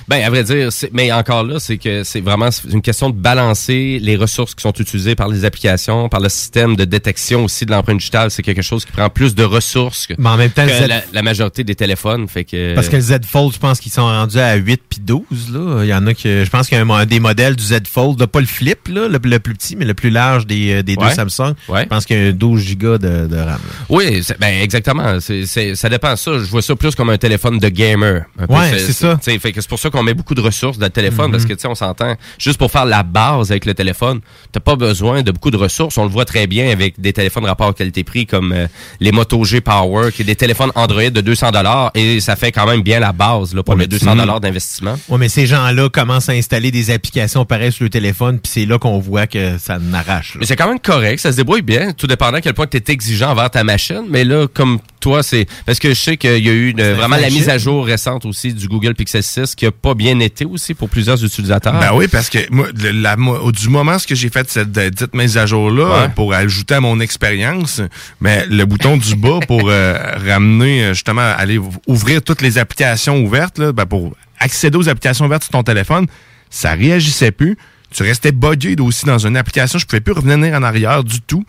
Ben, 0.09 0.23
à 0.23 0.29
vrai 0.29 0.43
dire, 0.43 0.69
mais 0.91 1.11
encore 1.11 1.43
là, 1.43 1.59
c'est 1.59 1.77
que 1.77 2.03
c'est 2.03 2.19
vraiment 2.21 2.49
une 2.71 2.81
question 2.81 3.09
de 3.11 3.15
balancer 3.15 3.99
les 4.01 4.15
ressources 4.15 4.55
qui 4.55 4.61
sont 4.63 4.73
utilisées 4.73 5.15
par 5.15 5.27
les 5.27 5.45
applications, 5.45 6.09
par 6.09 6.19
le 6.19 6.29
système 6.29 6.75
de 6.75 6.83
détection 6.85 7.43
aussi 7.45 7.65
de 7.65 7.71
l'empreinte 7.71 7.97
digitale. 7.99 8.31
C'est 8.31 8.41
quelque 8.43 8.61
chose 8.61 8.85
qui 8.85 8.91
prend 8.91 9.09
plus 9.09 9.35
de 9.35 9.43
ressources 9.43 10.07
que, 10.07 10.13
Mais 10.17 10.29
en 10.29 10.37
même 10.37 10.49
temps, 10.51 10.65
que 10.65 10.71
Z- 10.71 10.87
la, 10.87 11.03
la 11.13 11.21
majorité 11.21 11.63
des 11.63 11.75
téléphones. 11.75 12.27
Fait 12.27 12.43
que, 12.43 12.73
Parce 12.75 12.89
que 12.89 12.95
le 12.95 13.01
Z 13.01 13.19
Fold, 13.25 13.53
je 13.53 13.59
pense 13.59 13.79
qu'ils 13.79 13.91
sont 13.91 14.01
rendus 14.05 14.39
à 14.39 14.55
8 14.55 14.81
puis 14.89 14.99
12. 14.99 15.23
Là. 15.53 15.83
Il 15.83 15.87
y 15.89 15.93
en 15.93 16.05
a 16.07 16.13
que. 16.13 16.43
Je 16.43 16.49
pense 16.49 16.67
qu'il 16.67 16.77
y 16.77 16.81
a 16.81 16.83
un, 16.85 17.05
des 17.05 17.19
modèles 17.19 17.55
du 17.55 17.63
Z 17.63 17.81
Fold, 17.87 18.19
là, 18.19 18.27
pas 18.27 18.39
le 18.41 18.47
flip, 18.47 18.87
là, 18.87 19.07
le, 19.07 19.19
le 19.23 19.39
plus 19.39 19.53
petit, 19.53 19.75
mais 19.75 19.85
le 19.85 19.93
plus 19.93 20.09
large 20.09 20.47
des, 20.47 20.73
euh, 20.73 20.83
des 20.83 20.95
Ouais. 20.95 21.07
deux 21.09 21.13
Samsung. 21.13 21.53
Ouais. 21.67 21.83
Je 21.83 21.87
pense 21.87 22.05
qu'il 22.05 22.17
y 22.17 22.25
a 22.25 22.29
un 22.29 22.31
12 22.31 22.77
Go 22.77 22.97
de, 22.97 23.27
de 23.27 23.35
RAM. 23.37 23.47
là. 23.47 23.57
Oui, 23.89 24.21
ben 24.39 24.61
exactement. 24.61 25.19
Ça 25.19 25.89
dépend 25.89 26.15
ça. 26.15 26.31
Je 26.39 26.45
vois 26.45 26.61
ça 26.61 26.75
plus 26.75 26.95
comme 26.95 27.09
un 27.11 27.17
téléphone 27.17 27.59
de 27.59 27.69
gamer. 27.69 28.23
Ouais, 28.49 28.71
c'est 28.79 28.93
ça. 28.93 29.19
Fait 29.21 29.51
que 29.51 29.61
c'est 29.61 29.69
pour 29.69 29.79
ça 29.79 29.89
qu'on 29.99 30.03
met 30.03 30.13
beaucoup 30.13 30.35
de 30.35 30.41
ressources 30.41 30.77
dans 30.77 30.85
le 30.85 30.91
téléphone 30.91 31.25
Mhm. 31.27 31.31
parce 31.31 31.45
que 31.45 31.53
tu 31.53 31.59
sais, 31.61 31.67
on 31.67 31.75
s'entend. 31.75 32.15
Juste 32.37 32.57
pour 32.57 32.71
faire 32.71 32.85
la 32.85 33.03
base 33.03 33.51
avec 33.51 33.65
le 33.65 33.73
téléphone, 33.73 34.21
t'as 34.51 34.59
pas 34.59 34.75
besoin 34.75 35.21
de 35.23 35.31
beaucoup 35.31 35.51
de 35.51 35.57
ressources. 35.57 35.97
On 35.97 36.03
le 36.03 36.09
voit 36.09 36.25
très 36.25 36.47
bien 36.47 36.69
avec 36.71 36.99
des 36.99 37.13
téléphones 37.13 37.45
rapport 37.45 37.73
qualité-prix 37.75 38.25
comme 38.25 38.51
euh, 38.53 38.67
les 38.99 39.11
Moto 39.11 39.43
G 39.43 39.61
Power, 39.61 40.11
qui 40.11 40.21
est 40.21 40.25
des 40.25 40.35
téléphones 40.35 40.71
Android 40.75 41.09
de 41.09 41.21
200 41.21 41.51
dollars 41.51 41.91
et 41.95 42.19
ça 42.19 42.35
fait 42.35 42.51
quand 42.51 42.65
même 42.65 42.81
bien 42.81 42.99
la 42.99 43.11
base 43.11 43.53
là, 43.53 43.63
pour 43.63 43.73
Ouais, 43.73 43.79
le 43.79 43.83
mais 43.83 43.87
200 43.87 44.11
tu- 44.13 44.17
dollars 44.17 44.39
d'investissement. 44.39 44.97
Ouais, 45.09 45.17
mais 45.17 45.29
ces 45.29 45.45
gens-là 45.45 45.89
commencent 45.89 46.29
à 46.29 46.33
installer 46.33 46.71
des 46.71 46.91
applications 46.91 47.45
pareilles 47.45 47.71
sur 47.71 47.83
le 47.83 47.89
téléphone, 47.89 48.39
puis 48.39 48.51
c'est 48.53 48.65
là 48.65 48.77
qu'on 48.79 48.99
voit 48.99 49.27
que 49.27 49.57
ça 49.57 49.77
n'arrache. 49.79 50.37
Mais 50.39 50.45
c'est 50.45 50.55
quand 50.55 50.67
même 50.67 50.79
correct, 50.79 51.19
ça 51.19 51.31
se 51.31 51.37
débrouille 51.37 51.61
bien, 51.61 51.91
tout 51.91 52.07
dépendant 52.07 52.37
à 52.37 52.41
quel 52.41 52.53
point 52.53 52.67
tu 52.67 52.77
es 52.77 52.83
exigeant 52.87 53.31
envers 53.31 53.49
ta 53.49 53.63
machine. 53.63 54.03
Mais 54.09 54.23
là, 54.23 54.47
comme 54.53 54.79
toi, 54.99 55.23
c'est 55.23 55.45
parce 55.65 55.79
que 55.79 55.89
je 55.89 55.93
sais 55.93 56.17
qu'il 56.17 56.43
y 56.45 56.49
a 56.49 56.53
eu 56.53 56.69
une- 56.71 56.81
vraiment 56.93 57.15
la 57.17 57.29
mise 57.29 57.49
à 57.49 57.57
jour 57.57 57.85
récente 57.85 58.25
aussi 58.25 58.53
du 58.53 58.67
Google 58.67 58.95
Pixel 58.95 59.23
6 59.23 59.55
qui 59.55 59.65
a 59.65 59.71
pas 59.71 59.93
bien 59.93 60.19
été 60.19 60.45
aussi 60.45 60.73
pour 60.73 60.89
plusieurs 60.89 61.23
utilisateurs. 61.23 61.79
Ben 61.79 61.91
oui, 61.93 62.07
parce 62.07 62.29
que 62.29 62.39
moi, 62.51 62.67
la, 62.93 63.15
du 63.15 63.69
moment 63.69 63.97
que 64.07 64.15
j'ai 64.15 64.29
fait 64.29 64.49
cette 64.49 64.77
euh, 64.77 64.89
dite 64.89 65.13
mise 65.15 65.37
à 65.37 65.45
jour-là, 65.45 65.83
Ouais. 65.85 65.91
euh, 66.05 66.07
pour 66.09 66.33
ajouter 66.33 66.75
à 66.75 66.81
mon 66.81 66.99
expérience, 66.99 67.81
mais 68.21 68.45
le 68.47 68.65
bouton 68.65 68.97
du 68.97 69.15
bas 69.15 69.39
pour 69.47 69.69
euh, 69.69 69.97
ramener, 70.25 70.89
justement, 70.93 71.21
aller 71.37 71.59
ouvrir 71.87 72.21
toutes 72.21 72.41
les 72.41 72.57
applications 72.57 73.19
ouvertes, 73.23 73.57
là, 73.57 73.71
ben, 73.71 73.85
pour 73.85 74.15
accéder 74.39 74.77
aux 74.77 74.87
applications 74.89 75.25
ouvertes 75.25 75.43
sur 75.43 75.51
ton 75.51 75.63
téléphone, 75.63 76.07
ça 76.49 76.73
réagissait 76.73 77.31
plus. 77.31 77.57
Tu 77.95 78.03
restais 78.03 78.31
buggé 78.31 78.75
aussi 78.79 79.05
dans 79.05 79.17
une 79.17 79.35
application. 79.35 79.79
Je 79.79 79.85
pouvais 79.85 79.99
plus 79.99 80.13
revenir 80.13 80.53
en 80.55 80.63
arrière 80.63 81.03
du 81.03 81.21
tout. 81.21 81.43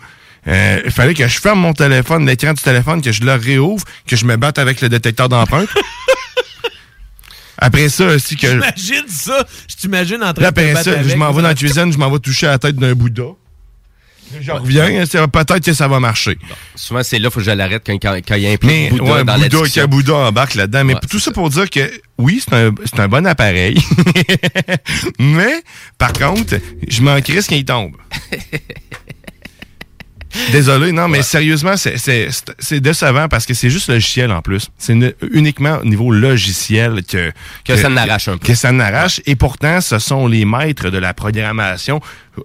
Euh, 0.46 0.80
il 0.84 0.90
fallait 0.90 1.14
que 1.14 1.26
je 1.28 1.38
ferme 1.38 1.60
mon 1.60 1.72
téléphone, 1.74 2.26
l'écran 2.26 2.52
du 2.54 2.62
téléphone, 2.62 3.02
que 3.02 3.12
je 3.12 3.22
le 3.22 3.34
réouvre, 3.34 3.84
que 4.06 4.16
je 4.16 4.24
me 4.24 4.36
batte 4.36 4.58
avec 4.58 4.80
le 4.80 4.88
détecteur 4.88 5.28
d'empreinte. 5.28 5.68
Après 7.58 7.90
ça 7.90 8.06
aussi 8.06 8.36
que... 8.36 8.48
J'imagine 8.48 9.08
ça? 9.08 9.46
Je 9.68 9.76
t'imagine 9.76 10.22
en 10.22 10.32
train 10.32 10.50
de 10.50 10.54
te 10.54 10.72
battre 10.72 10.82
ça, 10.82 11.02
je 11.02 11.14
m'en 11.14 11.30
vais 11.30 11.42
dans 11.42 11.48
la 11.48 11.54
cuisine, 11.54 11.92
je 11.92 11.98
m'en 11.98 12.10
vais 12.10 12.18
toucher 12.18 12.46
à 12.46 12.52
la 12.52 12.58
tête 12.58 12.76
d'un 12.76 12.94
Bouddha. 12.94 13.24
Je 14.40 14.52
reviens, 14.52 15.04
c'est- 15.06 15.26
peut-être 15.26 15.60
que 15.60 15.72
ça 15.74 15.88
va 15.88 15.98
marcher. 16.00 16.38
Souvent, 16.76 17.02
c'est 17.02 17.18
là 17.18 17.24
qu'il 17.28 17.32
faut 17.34 17.40
que 17.40 17.46
je 17.46 17.50
l'arrête 17.50 17.82
quand, 17.84 17.94
quand, 18.00 18.14
quand 18.26 18.36
il 18.36 18.42
y 18.42 18.46
a 18.46 18.52
un 18.52 18.56
peu 18.56 18.68
Mais 18.68 18.88
de 18.88 18.96
Bouddha 18.96 19.12
ouais, 19.12 19.24
dans 19.24 19.38
Bouddha, 19.38 19.86
Bouddha 19.88 20.14
embarque 20.14 20.54
là-dedans. 20.54 20.84
Mais 20.84 20.94
Ouais, 20.94 21.00
tout 21.10 21.18
ça 21.18 21.32
pour 21.32 21.50
dire 21.50 21.68
que 21.68 21.90
oui, 22.16 22.40
c'est 22.42 22.54
un, 22.54 22.70
c'est 22.84 23.00
un 23.00 23.08
bon 23.08 23.26
appareil. 23.26 23.82
mais, 25.18 25.62
par 25.98 26.12
contre, 26.12 26.54
je 26.88 27.02
m'en 27.02 27.20
crisse 27.20 27.48
quand 27.48 27.56
il 27.56 27.64
tombe. 27.64 27.96
Désolé, 30.52 30.92
non, 30.92 31.08
mais 31.08 31.22
sérieusement, 31.22 31.76
c'est- 31.76 31.96
c'est 31.98 32.28
c'est- 32.30 32.54
c'est 32.58 32.80
décevant 32.80 33.26
parce 33.28 33.46
que 33.46 33.54
c'est 33.54 33.70
juste 33.70 33.88
logiciel 33.88 34.30
en 34.30 34.42
plus. 34.42 34.68
C'est 34.78 34.96
uniquement 35.32 35.78
au 35.82 35.84
niveau 35.84 36.10
logiciel 36.12 37.02
que, 37.08 37.32
Que 37.64 37.76
ça 37.76 37.88
n'arrache 37.88 38.28
un 38.28 38.38
peu. 38.38 38.46
Que 38.46 38.54
ça 38.54 38.72
n'arrache. 38.72 39.20
Et 39.26 39.34
pourtant, 39.36 39.80
ce 39.80 39.98
sont 39.98 40.26
les 40.26 40.44
maîtres 40.44 40.90
de 40.90 40.98
la 40.98 41.14
programmation. 41.14 42.00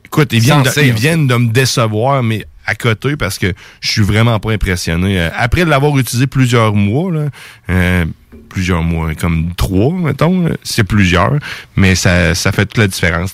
Écoute, 0.06 0.30
ils 0.34 0.40
viennent, 0.40 0.64
de, 0.64 0.70
ils 0.88 0.92
en 0.92 0.96
viennent 0.96 1.28
de 1.28 1.36
me 1.36 1.52
décevoir, 1.52 2.24
mais 2.24 2.46
à 2.66 2.74
côté 2.76 3.16
parce 3.16 3.38
que 3.38 3.54
je 3.82 3.92
suis 3.92 4.02
vraiment 4.02 4.40
pas 4.40 4.52
impressionné. 4.52 5.20
Euh, 5.20 5.30
Après 5.38 5.64
l'avoir 5.66 5.98
utilisé 6.00 6.26
plusieurs 6.28 6.74
mois, 6.74 7.12
là, 7.12 7.26
euh, 7.70 8.06
plusieurs 8.56 8.84
mois, 8.84 9.14
comme 9.16 9.50
trois, 9.58 9.92
mettons, 9.92 10.46
c'est 10.64 10.86
plusieurs, 10.86 11.34
mais 11.76 11.94
ça, 11.96 12.34
ça 12.36 12.54
fait 12.54 12.66
toute 12.66 12.78
la 12.78 12.88
différence. 12.88 13.34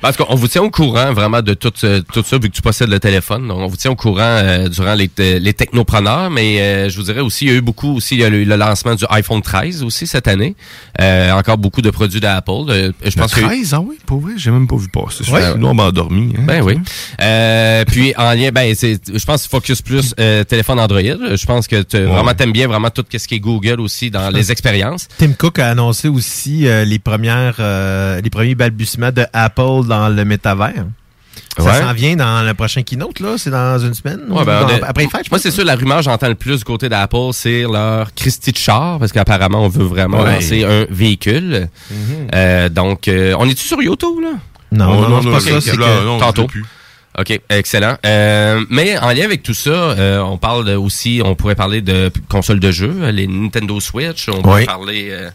Parce 0.00 0.16
qu'on 0.16 0.34
vous 0.34 0.48
tient 0.48 0.62
au 0.62 0.70
courant 0.70 1.12
vraiment 1.12 1.42
de 1.42 1.52
tout, 1.52 1.72
euh, 1.84 2.00
tout 2.10 2.22
ça, 2.24 2.38
vu 2.38 2.48
que 2.48 2.54
tu 2.56 2.62
possèdes 2.62 2.88
le 2.88 2.98
téléphone. 2.98 3.46
Donc, 3.48 3.58
on 3.58 3.66
vous 3.66 3.76
tient 3.76 3.90
au 3.90 3.96
courant 3.96 4.22
euh, 4.22 4.68
durant 4.70 4.94
les, 4.94 5.08
te- 5.08 5.36
les 5.38 5.52
technopreneurs, 5.52 6.30
mais 6.30 6.58
euh, 6.62 6.88
je 6.88 6.96
vous 6.96 7.02
dirais 7.02 7.20
aussi, 7.20 7.44
il 7.44 7.50
y 7.50 7.54
a 7.54 7.58
eu 7.58 7.60
beaucoup 7.60 7.96
aussi, 7.96 8.14
il 8.14 8.22
y 8.22 8.24
a 8.24 8.28
eu 8.28 8.46
le 8.46 8.56
lancement 8.56 8.94
du 8.94 9.04
iPhone 9.10 9.42
13 9.42 9.82
aussi 9.82 10.06
cette 10.06 10.26
année. 10.26 10.56
Euh, 11.02 11.32
encore 11.32 11.58
beaucoup 11.58 11.82
de 11.82 11.90
produits 11.90 12.20
d'Apple. 12.20 12.50
Euh, 12.70 12.92
je 13.04 13.10
Le 13.14 13.20
pense 13.22 13.34
que 13.34 13.40
13, 13.40 13.74
ah 13.74 13.80
oui, 13.80 13.98
pour 14.06 14.20
vrai, 14.20 14.32
j'ai 14.38 14.50
même 14.50 14.66
pas 14.66 14.76
vu 14.76 14.88
passer. 14.88 15.30
Ouais. 15.30 15.42
Ouais. 15.42 15.54
Nous, 15.58 15.66
on 15.66 15.74
m'a 15.74 15.84
endormi. 15.84 16.32
hein. 16.38 16.44
Ben 16.46 16.62
oui. 16.62 16.78
Euh, 17.20 17.84
puis 17.84 18.14
en 18.16 18.32
lien, 18.32 18.50
ben 18.52 18.74
c'est, 18.74 18.98
je 19.12 19.24
pense 19.26 19.46
focus 19.46 19.82
plus 19.82 20.14
euh, 20.18 20.44
téléphone 20.44 20.80
Android. 20.80 21.00
Je 21.02 21.44
pense 21.44 21.68
que 21.68 21.82
tu 21.82 21.98
vraiment 22.00 22.32
t'aimes 22.32 22.52
bien 22.52 22.66
vraiment 22.68 22.88
tout 22.88 23.04
ce 23.14 23.28
qui 23.28 23.34
est 23.34 23.40
Google 23.40 23.80
aussi 23.80 24.10
dans 24.10 24.30
les 24.30 24.45
expériences. 24.50 25.08
Tim 25.18 25.32
Cook 25.32 25.58
a 25.58 25.70
annoncé 25.70 26.08
aussi 26.08 26.66
euh, 26.68 26.84
les 26.84 26.98
premières 26.98 27.56
euh, 27.60 28.20
les 28.20 28.30
premiers 28.30 28.54
balbutiements 28.54 29.12
de 29.12 29.24
Apple 29.32 29.86
dans 29.88 30.08
le 30.08 30.24
métavers. 30.24 30.84
Ça 31.58 31.64
Ouais. 31.64 31.80
s'en 31.80 31.92
vient 31.94 32.16
dans 32.16 32.46
le 32.46 32.52
prochain 32.52 32.82
keynote, 32.82 33.18
là? 33.20 33.36
C'est 33.38 33.48
dans 33.50 33.78
une 33.78 33.94
semaine? 33.94 34.20
Ouais, 34.28 34.44
ben, 34.44 34.60
dans- 34.60 34.66
on 34.66 34.70
est- 34.76 34.82
après 34.82 35.04
les 35.04 35.08
fêtes, 35.10 35.24
je 35.24 35.30
moi, 35.30 35.38
c'est 35.38 35.50
sûr, 35.50 35.64
la 35.64 35.74
rumeur, 35.74 36.02
j'entends 36.02 36.28
le 36.28 36.34
plus 36.34 36.58
du 36.58 36.64
côté 36.64 36.88
d'Apple, 36.90 37.16
c'est 37.32 37.62
leur 37.62 38.12
Christie 38.14 38.52
de 38.52 38.58
char, 38.58 38.98
parce 38.98 39.10
qu'apparemment, 39.12 39.64
on 39.64 39.68
veut 39.68 39.84
vraiment 39.84 40.20
Ouais. 40.20 40.34
lancer 40.34 40.64
un 40.64 40.84
véhicule. 40.90 41.68
Euh, 42.34 42.68
donc, 42.68 43.08
euh, 43.08 43.34
on 43.38 43.48
est-tu 43.48 43.64
sur 43.66 43.80
YouTube, 43.82 44.20
là? 44.22 44.32
Non, 44.72 44.90
Oh, 44.90 45.08
non, 45.08 45.22
non, 45.22 45.40
c'est 45.40 45.50
pas 45.52 45.60
ça. 45.60 45.72
Là, 45.76 45.86
que... 46.00 46.04
non, 46.04 46.18
tantôt. 46.18 46.46
OK, 47.18 47.40
excellent. 47.48 47.96
Euh, 48.04 48.64
mais 48.68 48.98
en 48.98 49.08
lien 49.08 49.24
avec 49.24 49.42
tout 49.42 49.54
ça, 49.54 49.70
euh, 49.70 50.18
on 50.20 50.36
parle 50.38 50.68
aussi, 50.70 51.22
on 51.24 51.34
pourrait 51.34 51.54
parler 51.54 51.80
de 51.80 52.10
consoles 52.28 52.60
de 52.60 52.70
jeux, 52.70 52.94
les 53.10 53.26
Nintendo 53.26 53.80
Switch, 53.80 54.28
on 54.28 54.42
pourrait 54.42 54.64
parler... 54.66 55.08
euh, 55.10 55.30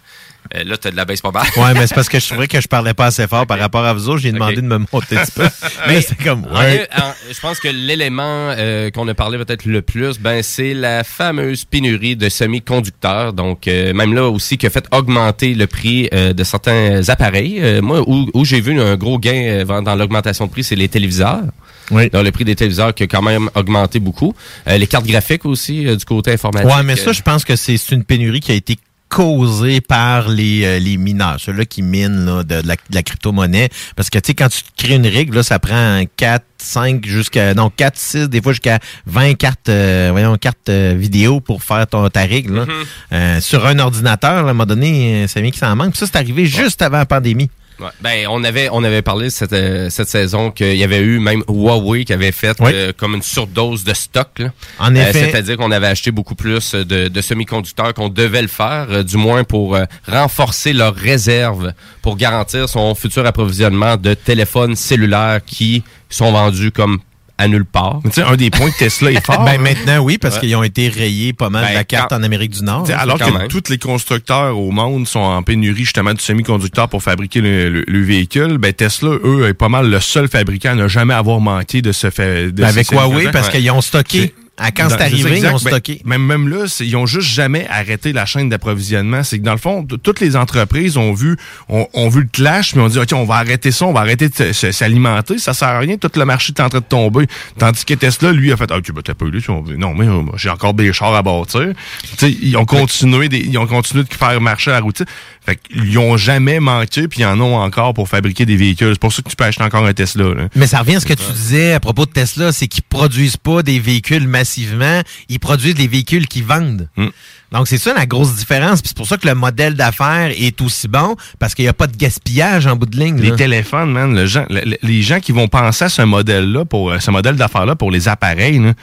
euh, 0.55 0.63
là, 0.65 0.75
t'as 0.75 0.91
de 0.91 0.97
la 0.97 1.05
baisse 1.05 1.21
pas 1.21 1.31
mal. 1.31 1.45
Ouais, 1.55 1.73
mais 1.75 1.87
c'est 1.87 1.93
parce 1.95 2.09
que 2.09 2.19
je 2.19 2.27
trouvais 2.29 2.47
que 2.47 2.59
je 2.59 2.67
parlais 2.67 2.93
pas 2.93 3.05
assez 3.05 3.25
fort 3.27 3.45
par 3.47 3.57
rapport 3.57 3.85
à 3.85 3.93
vous 3.93 4.09
autres. 4.09 4.19
J'ai 4.19 4.31
demandé 4.33 4.55
de 4.57 4.61
me 4.67 4.79
monter 4.79 5.17
un 5.17 5.23
petit 5.23 5.31
peu. 5.33 5.47
Mais 5.87 6.01
c'est 6.01 6.17
comme, 6.21 6.43
ouais. 6.45 6.87
en- 6.97 7.13
je 7.31 7.39
pense 7.39 7.59
que 7.59 7.69
l'élément 7.69 8.49
euh, 8.57 8.89
qu'on 8.89 9.07
a 9.07 9.13
parlé 9.13 9.37
peut-être 9.37 9.63
le 9.65 9.81
plus, 9.81 10.19
ben 10.19 10.43
c'est 10.43 10.73
la 10.73 11.03
fameuse 11.05 11.63
pénurie 11.63 12.17
de 12.17 12.27
semi-conducteurs. 12.27 13.31
Donc 13.33 13.67
euh, 13.67 13.93
même 13.93 14.13
là 14.13 14.27
aussi 14.29 14.57
qui 14.57 14.65
a 14.65 14.69
fait 14.69 14.85
augmenter 14.91 15.53
le 15.53 15.67
prix 15.67 16.09
euh, 16.13 16.33
de 16.33 16.43
certains 16.43 17.07
appareils. 17.07 17.59
Euh, 17.61 17.81
moi, 17.81 18.01
où, 18.05 18.27
où 18.33 18.43
j'ai 18.43 18.59
vu 18.61 18.77
un 18.81 18.95
gros 18.97 19.19
gain 19.19 19.63
euh, 19.69 19.81
dans 19.81 19.95
l'augmentation 19.95 20.47
de 20.47 20.51
prix, 20.51 20.63
c'est 20.65 20.75
les 20.75 20.89
téléviseurs. 20.89 21.43
Oui. 21.91 22.09
Dans 22.09 22.23
le 22.23 22.31
prix 22.31 22.45
des 22.45 22.55
téléviseurs 22.55 22.93
qui 22.93 23.03
a 23.03 23.07
quand 23.07 23.21
même 23.21 23.49
augmenté 23.55 23.99
beaucoup. 23.99 24.33
Euh, 24.67 24.77
les 24.77 24.87
cartes 24.87 25.05
graphiques 25.05 25.45
aussi 25.45 25.85
euh, 25.85 25.95
du 25.95 26.05
côté 26.05 26.31
informatique. 26.33 26.69
Ouais, 26.69 26.83
mais 26.83 26.95
ça, 26.95 27.09
euh, 27.09 27.13
je 27.13 27.21
pense 27.21 27.43
que 27.45 27.55
c'est 27.55 27.77
c'est 27.77 27.95
une 27.95 28.03
pénurie 28.03 28.39
qui 28.39 28.51
a 28.51 28.55
été 28.55 28.77
causé 29.11 29.81
par 29.81 30.29
les, 30.29 30.63
euh, 30.63 30.79
les 30.79 30.95
mineurs, 30.95 31.35
ceux-là 31.37 31.65
qui 31.65 31.81
minent 31.81 32.25
là, 32.25 32.43
de, 32.43 32.61
de 32.61 32.67
la, 32.67 32.75
de 32.75 32.95
la 32.95 33.03
crypto-monnaie. 33.03 33.67
Parce 33.97 34.09
que, 34.09 34.17
tu 34.17 34.27
sais, 34.27 34.33
quand 34.33 34.47
tu 34.47 34.61
crées 34.77 34.95
une 34.95 35.05
rig, 35.05 35.33
là, 35.33 35.43
ça 35.43 35.59
prend 35.59 36.01
4, 36.15 36.45
5, 36.57 37.05
jusqu'à, 37.05 37.53
non, 37.53 37.69
4, 37.69 37.97
6, 37.97 38.29
des 38.29 38.41
fois 38.41 38.53
jusqu'à 38.53 38.79
20 39.07 39.33
cartes, 39.33 39.67
euh, 39.67 40.09
voyons, 40.11 40.37
cartes 40.37 40.69
euh, 40.69 40.95
vidéo 40.97 41.41
pour 41.41 41.61
faire 41.61 41.85
ton, 41.87 42.07
ta 42.09 42.21
rig, 42.21 42.49
là. 42.49 42.65
Euh, 43.11 43.41
sur 43.41 43.65
un 43.65 43.79
ordinateur, 43.79 44.31
là, 44.31 44.39
à 44.39 44.41
un 44.41 44.53
moment 44.53 44.65
donné, 44.65 45.23
euh, 45.23 45.27
ça 45.27 45.41
vient 45.41 45.51
que 45.51 45.57
ça 45.57 45.69
en 45.69 45.75
manque. 45.75 45.91
Puis 45.91 45.99
ça, 45.99 46.05
c'est 46.05 46.17
arrivé 46.17 46.45
juste 46.45 46.81
avant 46.81 46.99
la 46.99 47.05
pandémie. 47.05 47.49
Ouais. 47.81 47.89
Ben, 48.01 48.27
on 48.29 48.43
avait, 48.43 48.69
on 48.71 48.83
avait 48.83 49.01
parlé 49.01 49.29
cette, 49.29 49.53
euh, 49.53 49.89
cette 49.89 50.07
saison 50.07 50.51
qu'il 50.51 50.75
y 50.77 50.83
avait 50.83 50.99
eu 50.99 51.19
même 51.19 51.43
Huawei 51.47 52.05
qui 52.05 52.13
avait 52.13 52.31
fait 52.31 52.55
euh, 52.61 52.91
comme 52.95 53.15
une 53.15 53.21
surdose 53.21 53.83
de 53.83 53.93
stock. 53.93 54.29
là. 54.39 54.51
En 54.79 54.95
Euh, 54.95 54.99
effet. 55.09 55.29
C'est-à-dire 55.31 55.57
qu'on 55.57 55.71
avait 55.71 55.87
acheté 55.87 56.11
beaucoup 56.11 56.35
plus 56.35 56.73
de, 56.75 57.07
de 57.07 57.21
semi-conducteurs 57.21 57.93
qu'on 57.93 58.09
devait 58.09 58.41
le 58.43 58.47
faire, 58.47 59.03
du 59.03 59.17
moins 59.17 59.43
pour 59.43 59.77
renforcer 60.07 60.73
leurs 60.73 60.95
réserves, 60.95 61.73
pour 62.01 62.17
garantir 62.17 62.69
son 62.69 62.93
futur 62.95 63.25
approvisionnement 63.25 63.97
de 63.97 64.13
téléphones 64.13 64.75
cellulaires 64.75 65.39
qui 65.45 65.83
sont 66.09 66.31
vendus 66.31 66.71
comme 66.71 66.99
à 67.41 67.47
nulle 67.47 67.65
part. 67.65 67.99
Tu 68.05 68.11
sais, 68.11 68.21
un 68.23 68.35
des 68.35 68.49
points 68.49 68.69
de 68.69 68.73
Tesla 68.77 69.11
est 69.11 69.25
fort. 69.25 69.43
ben 69.45 69.59
maintenant, 69.59 69.99
oui, 69.99 70.17
parce 70.17 70.35
Ouais. 70.35 70.41
qu'ils 70.41 70.55
ont 70.55 70.63
été 70.63 70.87
rayés 70.89 71.33
pas 71.33 71.49
mal 71.49 71.63
de 71.63 71.67
Ben, 71.69 71.73
la 71.73 71.83
carte 71.83 72.09
quand- 72.09 72.17
en 72.17 72.23
Amérique 72.23 72.51
du 72.51 72.63
Nord. 72.63 72.85
Hein, 72.89 72.95
alors 72.97 73.17
que 73.17 73.47
tous 73.47 73.63
les 73.69 73.77
constructeurs 73.77 74.57
au 74.57 74.71
monde 74.71 75.07
sont 75.07 75.19
en 75.19 75.43
pénurie 75.43 75.83
justement 75.83 76.13
de 76.13 76.21
semi-conducteurs 76.21 76.87
pour 76.89 77.01
fabriquer 77.03 77.41
le, 77.41 77.69
le- 77.69 77.85
le 77.87 78.01
véhicule, 78.03 78.57
ben 78.57 78.73
Tesla, 78.73 79.09
eux, 79.23 79.47
est 79.47 79.53
pas 79.53 79.69
mal 79.69 79.89
le 79.89 79.99
seul 79.99 80.27
fabricant 80.27 80.71
à 80.71 80.75
ne 80.75 80.87
jamais 80.87 81.13
avoir 81.13 81.39
manqué 81.39 81.81
de 81.81 81.91
se 81.91 82.09
faire. 82.09 82.51
de 82.51 82.63
Avec 82.63 82.85
ces 82.85 82.95
Huawei, 82.95 83.29
parce 83.31 83.49
qu'ils 83.49 83.69
ont 83.71 83.81
stocké. 83.81 84.33
À 84.61 84.71
quand 84.71 84.89
c'est 84.89 85.01
arrivé, 85.01 85.39
ils 85.39 85.47
ont 85.47 85.51
Ben, 85.53 85.57
stocké. 85.57 86.01
même, 86.05 86.23
même 86.25 86.47
là, 86.47 86.65
ils 86.81 86.95
ont 86.95 87.05
juste 87.07 87.27
jamais 87.33 87.67
arrêté 87.69 88.13
la 88.13 88.25
chaîne 88.25 88.47
d'approvisionnement. 88.49 89.23
C'est 89.23 89.39
que 89.39 89.43
dans 89.43 89.53
le 89.53 89.57
fond, 89.57 89.85
toutes 90.03 90.19
les 90.19 90.35
entreprises 90.35 90.97
ont 90.97 91.13
vu, 91.13 91.35
ont, 91.67 91.87
ont 91.93 92.09
vu 92.09 92.21
le 92.21 92.27
clash, 92.31 92.75
mais 92.75 92.81
ont 92.83 92.87
dit, 92.87 92.99
OK, 92.99 93.09
on 93.13 93.25
va 93.25 93.35
arrêter 93.35 93.71
ça, 93.71 93.85
on 93.85 93.93
va 93.93 94.01
arrêter 94.01 94.29
de 94.29 94.51
s'alimenter. 94.53 95.37
Ça 95.39 95.53
sert 95.53 95.69
à 95.69 95.79
rien. 95.79 95.97
Tout 95.97 96.11
le 96.15 96.25
marché 96.25 96.53
est 96.55 96.61
en 96.61 96.69
train 96.69 96.79
de 96.79 96.83
tomber. 96.85 97.25
Tandis 97.57 97.83
que 97.85 97.93
Tesla, 97.95 98.31
lui, 98.31 98.51
a 98.51 98.57
fait, 98.57 98.71
OK, 98.71 98.91
ben, 98.91 99.01
t'as 99.03 99.13
pas 99.15 99.25
eu, 99.25 99.31
veut- 99.31 99.77
non, 99.77 99.93
mais 99.95 100.07
euh, 100.07 100.21
j'ai 100.37 100.49
encore 100.49 100.73
des 100.73 100.93
chars 100.93 101.15
à 101.15 101.21
bâtir. 101.23 101.73
Tu 102.03 102.17
sais, 102.17 102.31
ils 102.41 102.55
ont 102.57 102.65
continué 102.65 103.29
des, 103.29 103.39
ils 103.39 103.57
ont 103.57 103.67
continué 103.67 104.03
de 104.03 104.13
faire 104.13 104.39
marcher 104.41 104.71
la 104.71 104.79
routine. 104.79 105.05
Fait 105.51 105.57
qu'ils 105.57 105.97
ont 105.99 106.15
jamais 106.17 106.59
manqué, 106.59 107.07
puis 107.07 107.21
ils 107.21 107.25
en 107.25 107.39
ont 107.41 107.57
encore 107.57 107.93
pour 107.93 108.07
fabriquer 108.07 108.45
des 108.45 108.55
véhicules. 108.55 108.91
C'est 108.93 108.99
pour 109.01 109.11
ça 109.11 109.21
que 109.21 109.29
tu 109.29 109.35
peux 109.35 109.43
acheter 109.43 109.63
encore 109.63 109.85
un 109.85 109.93
Tesla, 109.93 110.33
là. 110.33 110.47
Mais 110.55 110.65
ça 110.67 110.79
revient 110.79 110.95
à 110.95 110.99
ce 111.01 111.05
que 111.05 111.13
tu 111.13 111.31
disais 111.33 111.73
à 111.73 111.79
propos 111.79 112.05
de 112.05 112.11
Tesla, 112.11 112.51
c'est 112.53 112.67
qu'ils 112.67 112.83
produisent 112.83 113.35
pas 113.37 113.63
des 113.63 113.79
véhicules 113.79 114.27
massivement, 114.27 115.01
ils 115.29 115.39
produisent 115.39 115.75
des 115.75 115.87
véhicules 115.87 116.27
qui 116.27 116.41
vendent. 116.41 116.87
Hmm. 116.95 117.07
Donc 117.51 117.67
c'est 117.67 117.77
ça 117.77 117.93
la 117.93 118.05
grosse 118.05 118.35
différence, 118.35 118.81
puis 118.81 118.89
c'est 118.89 118.97
pour 118.97 119.07
ça 119.07 119.17
que 119.17 119.27
le 119.27 119.35
modèle 119.35 119.73
d'affaires 119.73 120.31
est 120.37 120.61
aussi 120.61 120.87
bon 120.87 121.17
parce 121.37 121.53
qu'il 121.53 121.65
n'y 121.65 121.69
a 121.69 121.73
pas 121.73 121.87
de 121.87 121.97
gaspillage 121.97 122.65
en 122.65 122.77
bout 122.77 122.85
de 122.85 122.97
ligne. 122.97 123.19
Les 123.19 123.35
téléphones, 123.35 123.91
man, 123.91 124.15
le 124.15 124.25
gens- 124.25 124.45
le- 124.49 124.61
le- 124.63 124.77
les 124.81 125.01
gens 125.01 125.19
qui 125.19 125.33
vont 125.33 125.49
penser 125.49 125.83
à 125.85 125.89
ce 125.89 126.01
modèle-là, 126.03 126.63
pour 126.63 126.93
ce 127.01 127.11
modèle 127.11 127.35
d'affaires-là 127.35 127.75
pour 127.75 127.91
les 127.91 128.07
appareils, 128.07 128.59
là, 128.59 128.73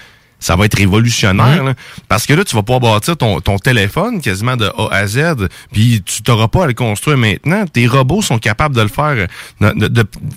ça 0.40 0.56
va 0.56 0.64
être 0.66 0.76
révolutionnaire. 0.78 1.62
Mhm. 1.62 1.66
là. 1.68 1.74
parce 2.08 2.26
que 2.26 2.34
là, 2.34 2.44
tu 2.44 2.54
vas 2.54 2.62
pouvoir 2.62 2.80
bâtir 2.94 3.16
ton, 3.16 3.40
ton 3.40 3.58
téléphone 3.58 4.20
quasiment 4.20 4.56
de 4.56 4.66
A 4.66 4.88
à 4.94 5.06
Z, 5.06 5.48
puis 5.72 6.02
tu 6.04 6.22
n'auras 6.28 6.48
pas 6.48 6.64
à 6.64 6.66
le 6.66 6.74
construire 6.74 7.16
maintenant. 7.18 7.64
Tes 7.66 7.86
robots 7.86 8.22
sont 8.22 8.38
capables 8.38 8.74
de 8.76 8.82
le 8.82 8.88
faire, 8.88 9.26
de, 9.60 9.72
de, 9.72 9.88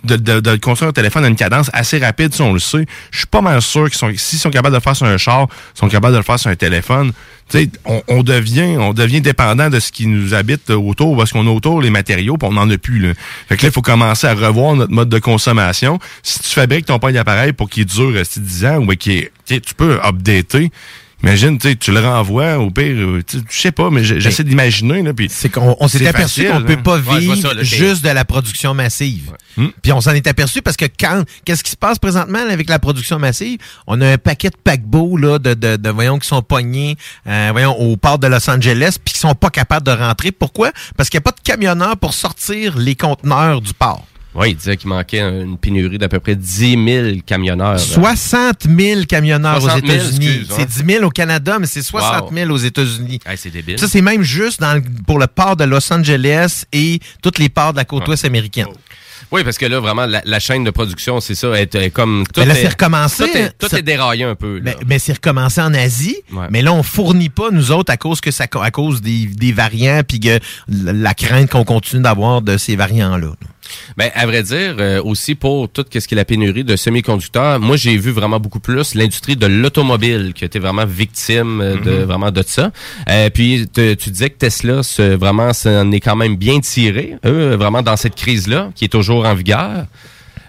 de, 0.04 0.16
de- 0.16 0.40
de 0.40 0.56
construire 0.58 0.90
un 0.90 0.94
téléphone 0.94 1.26
à 1.26 1.28
une 1.28 1.36
cadence 1.36 1.70
assez 1.74 2.00
rapide, 2.00 2.34
si 2.34 2.42
on 2.42 2.54
le 2.54 2.60
sait. 2.60 2.86
Je 3.12 3.18
suis 3.20 3.28
pas 3.28 3.42
mal 3.42 3.62
sûr 3.62 3.90
qu'ils 3.90 3.98
sont, 3.98 4.12
s'ils 4.16 4.40
sont 4.40 4.50
capables 4.50 4.74
de 4.74 4.78
le 4.80 4.84
faire 4.84 4.96
sur 4.96 5.06
un 5.06 5.18
char, 5.18 5.48
ils 5.76 5.80
sont 5.80 5.88
capables 5.90 6.14
de 6.14 6.18
le 6.18 6.24
faire 6.24 6.40
sur 6.40 6.50
un 6.50 6.56
téléphone. 6.56 7.12
On, 8.08 8.24
devient, 8.24 8.78
on 8.78 8.94
devient 8.94 9.22
dépendant 9.22 9.70
de 9.70 9.80
ce 9.80 9.92
qui 9.92 10.08
nous 10.08 10.34
habite 10.34 10.70
euh, 10.70 10.76
autour, 10.76 11.18
parce 11.18 11.32
qu'on 11.32 11.48
a 11.48 11.50
autour 11.50 11.82
les 11.82 11.90
matériaux, 11.90 12.38
puis 12.38 12.48
on 12.50 12.54
n'en 12.54 12.70
a 12.70 12.78
plus. 12.78 13.00
Là. 13.00 13.14
Fait 13.50 13.58
que 13.58 13.64
là, 13.64 13.70
il 13.70 13.74
faut 13.74 13.82
commencer 13.82 14.28
à 14.28 14.34
revoir 14.34 14.76
notre 14.76 14.94
mode 14.94 15.10
de 15.10 15.20
consommation. 15.20 16.00
Si 16.24 16.40
tu 16.40 16.50
fabriques 16.50 16.86
ton 16.86 17.00
pain 17.00 17.12
d'appareil 17.12 17.54
pour 17.54 17.70
qu'il 17.70 17.86
dure 17.86 18.14
euh, 18.16 18.24
10 18.36 18.66
ans, 18.66 18.78
ou 18.78 18.86
ben, 18.86 18.98
sais, 19.00 19.60
tu 19.60 19.74
peux 19.76 20.00
updater. 20.04 20.72
Imagine, 21.24 21.58
tu 21.60 21.70
sais, 21.70 21.76
tu 21.76 21.92
le 21.92 22.00
renvoies, 22.00 22.58
au 22.58 22.72
pire, 22.72 22.96
euh, 22.98 23.22
tu 23.26 23.38
sais, 23.38 23.44
je 23.50 23.60
sais 23.62 23.72
pas, 23.72 23.90
mais 23.92 24.04
j'essaie 24.04 24.44
d'imaginer. 24.44 25.04
là, 25.04 25.14
puis 25.14 25.28
C'est 25.30 25.50
qu'on 25.50 25.76
on 25.80 25.88
s'est 25.88 26.06
aperçu 26.08 26.46
qu'on 26.46 26.64
peut 26.64 26.74
hein. 26.74 26.82
pas 26.84 26.98
Ouais, 26.98 27.20
vivre 27.20 27.36
ça, 27.36 27.50
juste 27.62 28.04
de 28.04 28.10
la 28.10 28.26
production 28.26 28.74
massive. 28.74 29.32
Hmm? 29.58 29.68
Puis 29.82 29.92
on 29.92 30.02
s'en 30.02 30.12
est 30.12 30.26
aperçu 30.28 30.62
parce 30.62 30.78
que 30.78 30.86
quand 31.00 31.24
qu'est-ce 31.46 31.64
qui 31.64 31.72
se 31.72 31.76
passe 31.78 32.00
présentement 32.00 32.40
avec 32.50 32.70
la 32.70 32.80
production 32.80 33.20
massive? 33.20 33.60
On 33.88 34.00
a 34.02 34.14
un 34.14 34.18
paquet 34.18 34.50
de 34.50 34.56
paquebots 34.64 35.18
là 35.18 35.40
de, 35.40 35.54
de, 35.54 35.76
de 35.76 35.90
voyons 35.90 36.18
qui 36.20 36.28
sont 36.28 36.42
pognés 36.42 36.96
euh, 37.28 37.50
voyons 37.52 37.78
au 37.80 37.98
port 37.98 38.18
de 38.18 38.28
Los 38.28 38.50
Angeles 38.50 38.98
puis 39.04 39.14
qui 39.14 39.20
sont 39.20 39.36
pas 39.36 39.50
capables 39.50 39.86
de 39.86 39.92
rentrer. 39.92 40.32
Pourquoi? 40.32 40.72
Parce 40.98 41.10
qu'il 41.10 41.18
n'y 41.18 41.24
a 41.24 41.30
pas 41.32 41.36
de 41.38 41.42
camionneurs 41.44 41.98
pour 41.98 42.14
sortir 42.14 42.78
les 42.78 42.96
conteneurs 42.96 43.62
du 43.62 43.74
port. 43.74 44.06
Oui, 44.34 44.52
il 44.52 44.56
disait 44.56 44.78
qu'il 44.78 44.88
manquait 44.88 45.20
une 45.20 45.58
pénurie 45.58 45.98
d'à 45.98 46.08
peu 46.08 46.20
près 46.22 46.36
10 46.36 46.78
000 46.86 47.08
camionneurs. 47.26 47.78
60 47.80 48.64
000 48.80 49.02
camionneurs 49.06 49.62
60 49.62 49.84
aux 49.84 49.88
000, 49.88 49.98
États-Unis. 50.00 50.48
C'est 50.50 50.62
hein. 50.62 50.84
10 50.86 50.94
000 50.94 51.06
au 51.06 51.10
Canada, 51.10 51.58
mais 51.60 51.66
c'est 51.68 51.82
60 51.82 52.32
Wow. 52.32 52.38
000 52.38 52.50
aux 52.52 52.58
États-Unis. 52.58 53.20
Hey, 53.26 53.38
c'est 53.38 53.50
débile. 53.50 53.78
Ça, 53.78 53.88
c'est 53.90 54.02
même 54.02 54.24
juste 54.24 54.62
dans 54.62 54.74
le- 54.76 54.84
pour 55.06 55.20
le 55.20 55.28
port 55.28 55.56
de 55.58 55.66
Los 55.66 55.92
Angeles 55.92 56.64
et 56.72 57.00
tous 57.22 57.34
les 57.40 57.50
ports 57.50 57.74
de 57.74 57.78
la 57.78 57.86
côte 57.86 58.04
Ouais. 58.04 58.10
ouest 58.12 58.24
américaine. 58.26 58.68
Oui, 59.34 59.44
parce 59.46 59.58
que 59.58 59.66
là, 59.66 59.80
vraiment, 59.80 60.06
la, 60.06 60.22
la 60.26 60.40
chaîne 60.40 60.64
de 60.66 60.72
production, 60.72 61.22
c'est 61.22 61.36
ça, 61.36 61.50
est, 61.60 61.74
est 61.76 61.90
comme... 61.92 62.24
Tout 62.34 62.42
Mais 62.42 62.48
là, 62.48 62.54
est- 62.58 62.62
c'est 62.64 62.68
recommencé, 62.70 63.24
Tout 63.30 63.38
est, 63.38 63.44
hein. 63.44 63.50
tout 63.60 63.68
Ça- 63.70 63.80
est 63.80 63.82
déraillé 63.82 64.24
un 64.26 64.36
peu. 64.36 64.56
là. 64.56 64.62
Mais, 64.66 64.76
mais 64.88 65.00
c'est 65.00 65.14
recommencé 65.14 65.62
en 65.62 65.74
Asie, 65.74 66.18
Ouais. 66.34 66.48
mais 66.50 66.62
là, 66.62 66.74
on 66.74 66.84
fournit 66.84 67.30
pas, 67.30 67.50
nous 67.52 67.72
autres, 67.72 67.92
à 67.94 67.98
cause 67.98 68.20
que 68.20 68.32
ça, 68.32 68.46
à 68.62 68.72
cause 68.72 69.02
des, 69.02 69.28
des 69.28 69.52
variants, 69.54 70.02
puis 70.06 70.20
que 70.20 70.40
la 70.68 70.92
la 70.94 71.14
crainte 71.14 71.50
qu'on 71.50 71.64
continue 71.64 72.02
d'avoir 72.02 72.42
de 72.42 72.58
ces 72.58 72.76
variants-là. 72.76 73.28
là. 73.28 73.34
Ben, 73.98 74.10
à 74.16 74.26
vrai 74.26 74.44
dire, 74.44 74.76
euh, 74.80 75.02
aussi 75.04 75.36
pour 75.36 75.70
tout 75.70 75.86
ce 75.92 76.00
qui 76.08 76.14
est 76.14 76.18
la 76.18 76.26
pénurie 76.26 76.64
de 76.64 76.76
semi-conducteurs, 76.76 77.60
moi, 77.60 77.78
j'ai 77.78 77.98
vu 77.98 78.12
vraiment 78.12 78.40
beaucoup 78.40 78.60
plus 78.60 78.96
l'industrie 78.96 79.36
de 79.36 79.48
l'automobile 79.48 80.34
qui 80.36 80.44
été 80.46 80.60
vraiment 80.60 80.86
victime 80.86 81.62
euh, 81.62 81.76
de 81.80 81.92
Mhm. 81.92 82.04
vraiment 82.04 82.32
de 82.32 82.44
ça. 82.46 82.72
Euh, 83.10 83.30
puis, 83.30 83.68
te- 83.68 83.94
tu 83.94 84.10
disais 84.10 84.30
que 84.30 84.38
Tesla, 84.38 84.84
se- 84.84 85.16
vraiment, 85.16 85.54
s'en 85.54 85.92
est 85.92 86.00
quand 86.00 86.16
même 86.16 86.36
bien 86.36 86.60
tiré, 86.60 87.16
eux, 87.26 87.56
vraiment 87.56 87.82
dans 87.82 87.98
cette 87.98 88.16
crise-là, 88.16 88.72
qui 88.76 88.86
est 88.86 88.90
toujours 88.90 89.26
en 89.26 89.34
vigueur. 89.36 89.86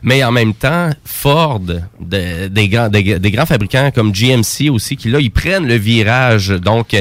Mais 0.05 0.25
en 0.25 0.33
même 0.33 0.53
temps, 0.53 0.91
Ford, 1.05 1.61
de- 2.01 2.49
des, 2.49 2.69
grands, 2.69 2.89
des, 2.89 3.21
des 3.21 3.31
grands 3.31 3.47
fabricants 3.47 3.91
comme 3.95 4.13
GMC 4.13 4.69
aussi, 4.69 4.97
qui 4.97 5.09
là, 5.09 5.21
ils 5.21 5.31
prennent 5.31 5.67
le 5.69 5.77
virage, 5.77 6.49
donc 6.49 6.97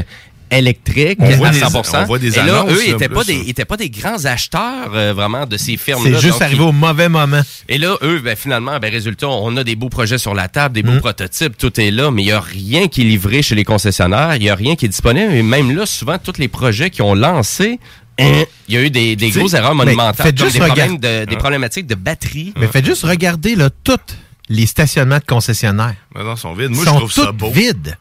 électrique 0.52 1.18
On 1.22 1.30
voit 1.32 1.48
à 1.48 1.52
des- 1.52 1.60
100%. 1.60 2.02
on 2.02 2.06
voit 2.06 2.19
des 2.19 2.34
Et 2.38 2.44
là, 2.44 2.60
annonces, 2.61 2.72
eux, 2.72 2.82
ils 2.86 2.91
étaient 2.91 3.07
plus, 3.07 3.15
pas 3.15 3.23
des, 3.23 3.65
pas 3.65 3.78
grands 4.10 4.26
acheteurs 4.26 4.91
euh, 4.94 5.14
vraiment 5.14 5.45
de 5.45 5.57
ces 5.57 5.78
firmes-là. 5.78 6.11
C'est 6.18 6.22
juste 6.22 6.34
Donc, 6.34 6.41
arrivé 6.44 6.64
ils- 6.64 6.68
au 6.68 6.72
mauvais 6.72 7.10
moment. 7.10 7.41
et 7.69 7.78
là, 7.78 7.95
eux, 8.03 8.19
ben, 8.19 8.36
finalement, 8.36 8.78
ben, 8.80 8.91
résultat, 8.91 9.28
on 9.30 9.56
a 9.57 9.64
des 9.64 9.76
beaux 9.76 9.90
projets 9.90 10.18
sur 10.18 10.34
la 10.34 10.48
table, 10.48 10.76
des 10.76 10.84
beaux 10.84 10.91
Mm. 10.94 10.99
prototypes, 10.99 11.57
tout 11.57 11.80
est 11.80 11.91
là, 11.91 12.11
mais 12.11 12.22
il 12.23 12.26
n'y 12.26 12.32
a 12.32 12.41
rien 12.41 12.88
qui 12.88 13.02
est 13.02 13.06
livré 13.06 13.41
chez 13.41 13.56
les 13.56 13.64
concessionnaires, 13.64 14.36
il 14.36 14.41
n'y 14.41 14.49
a 14.49 14.56
rien 14.56 14.76
qui 14.76 14.86
est 14.86 14.90
disponible. 14.90 15.34
Et 15.34 15.41
même 15.44 15.76
là, 15.76 15.86
souvent, 15.86 16.18
tous 16.18 16.38
les 16.38 16.48
projets 16.48 16.90
qui 16.90 17.02
ont 17.02 17.15
lancé, 17.15 17.80
hein, 18.19 18.44
il 18.68 18.76
y 18.76 18.78
a 18.78 18.82
eu 18.82 18.90
des, 18.90 19.15
grosses 19.15 19.53
erreurs 19.53 19.76
monumentales, 19.76 20.34
comme 20.36 20.49
des, 20.49 20.60
problèmes 20.60 20.98
de- 20.98 21.26
des 21.26 21.38
problématiques 21.38 21.88
de 21.88 21.95
batterie. 21.95 22.53
Mais 22.60 22.68
faites 22.68 22.86
juste 22.86 23.03
regarder 23.03 23.56
là, 23.56 23.69
tous 23.84 23.98
les 24.49 24.65
stationnements 24.65 25.19
de 25.19 25.23
concessionnaires. 25.26 25.95
Maintenant, 26.14 26.36
ils 26.36 26.40
sont 26.40 26.53
vides. 26.53 26.68
Ils 26.72 26.76
Moi, 26.76 26.86
sont 26.86 26.94
je 26.94 26.98
trouve 26.98 27.11
ça 27.11 27.32
beau. 27.32 27.49
vides. 27.52 27.98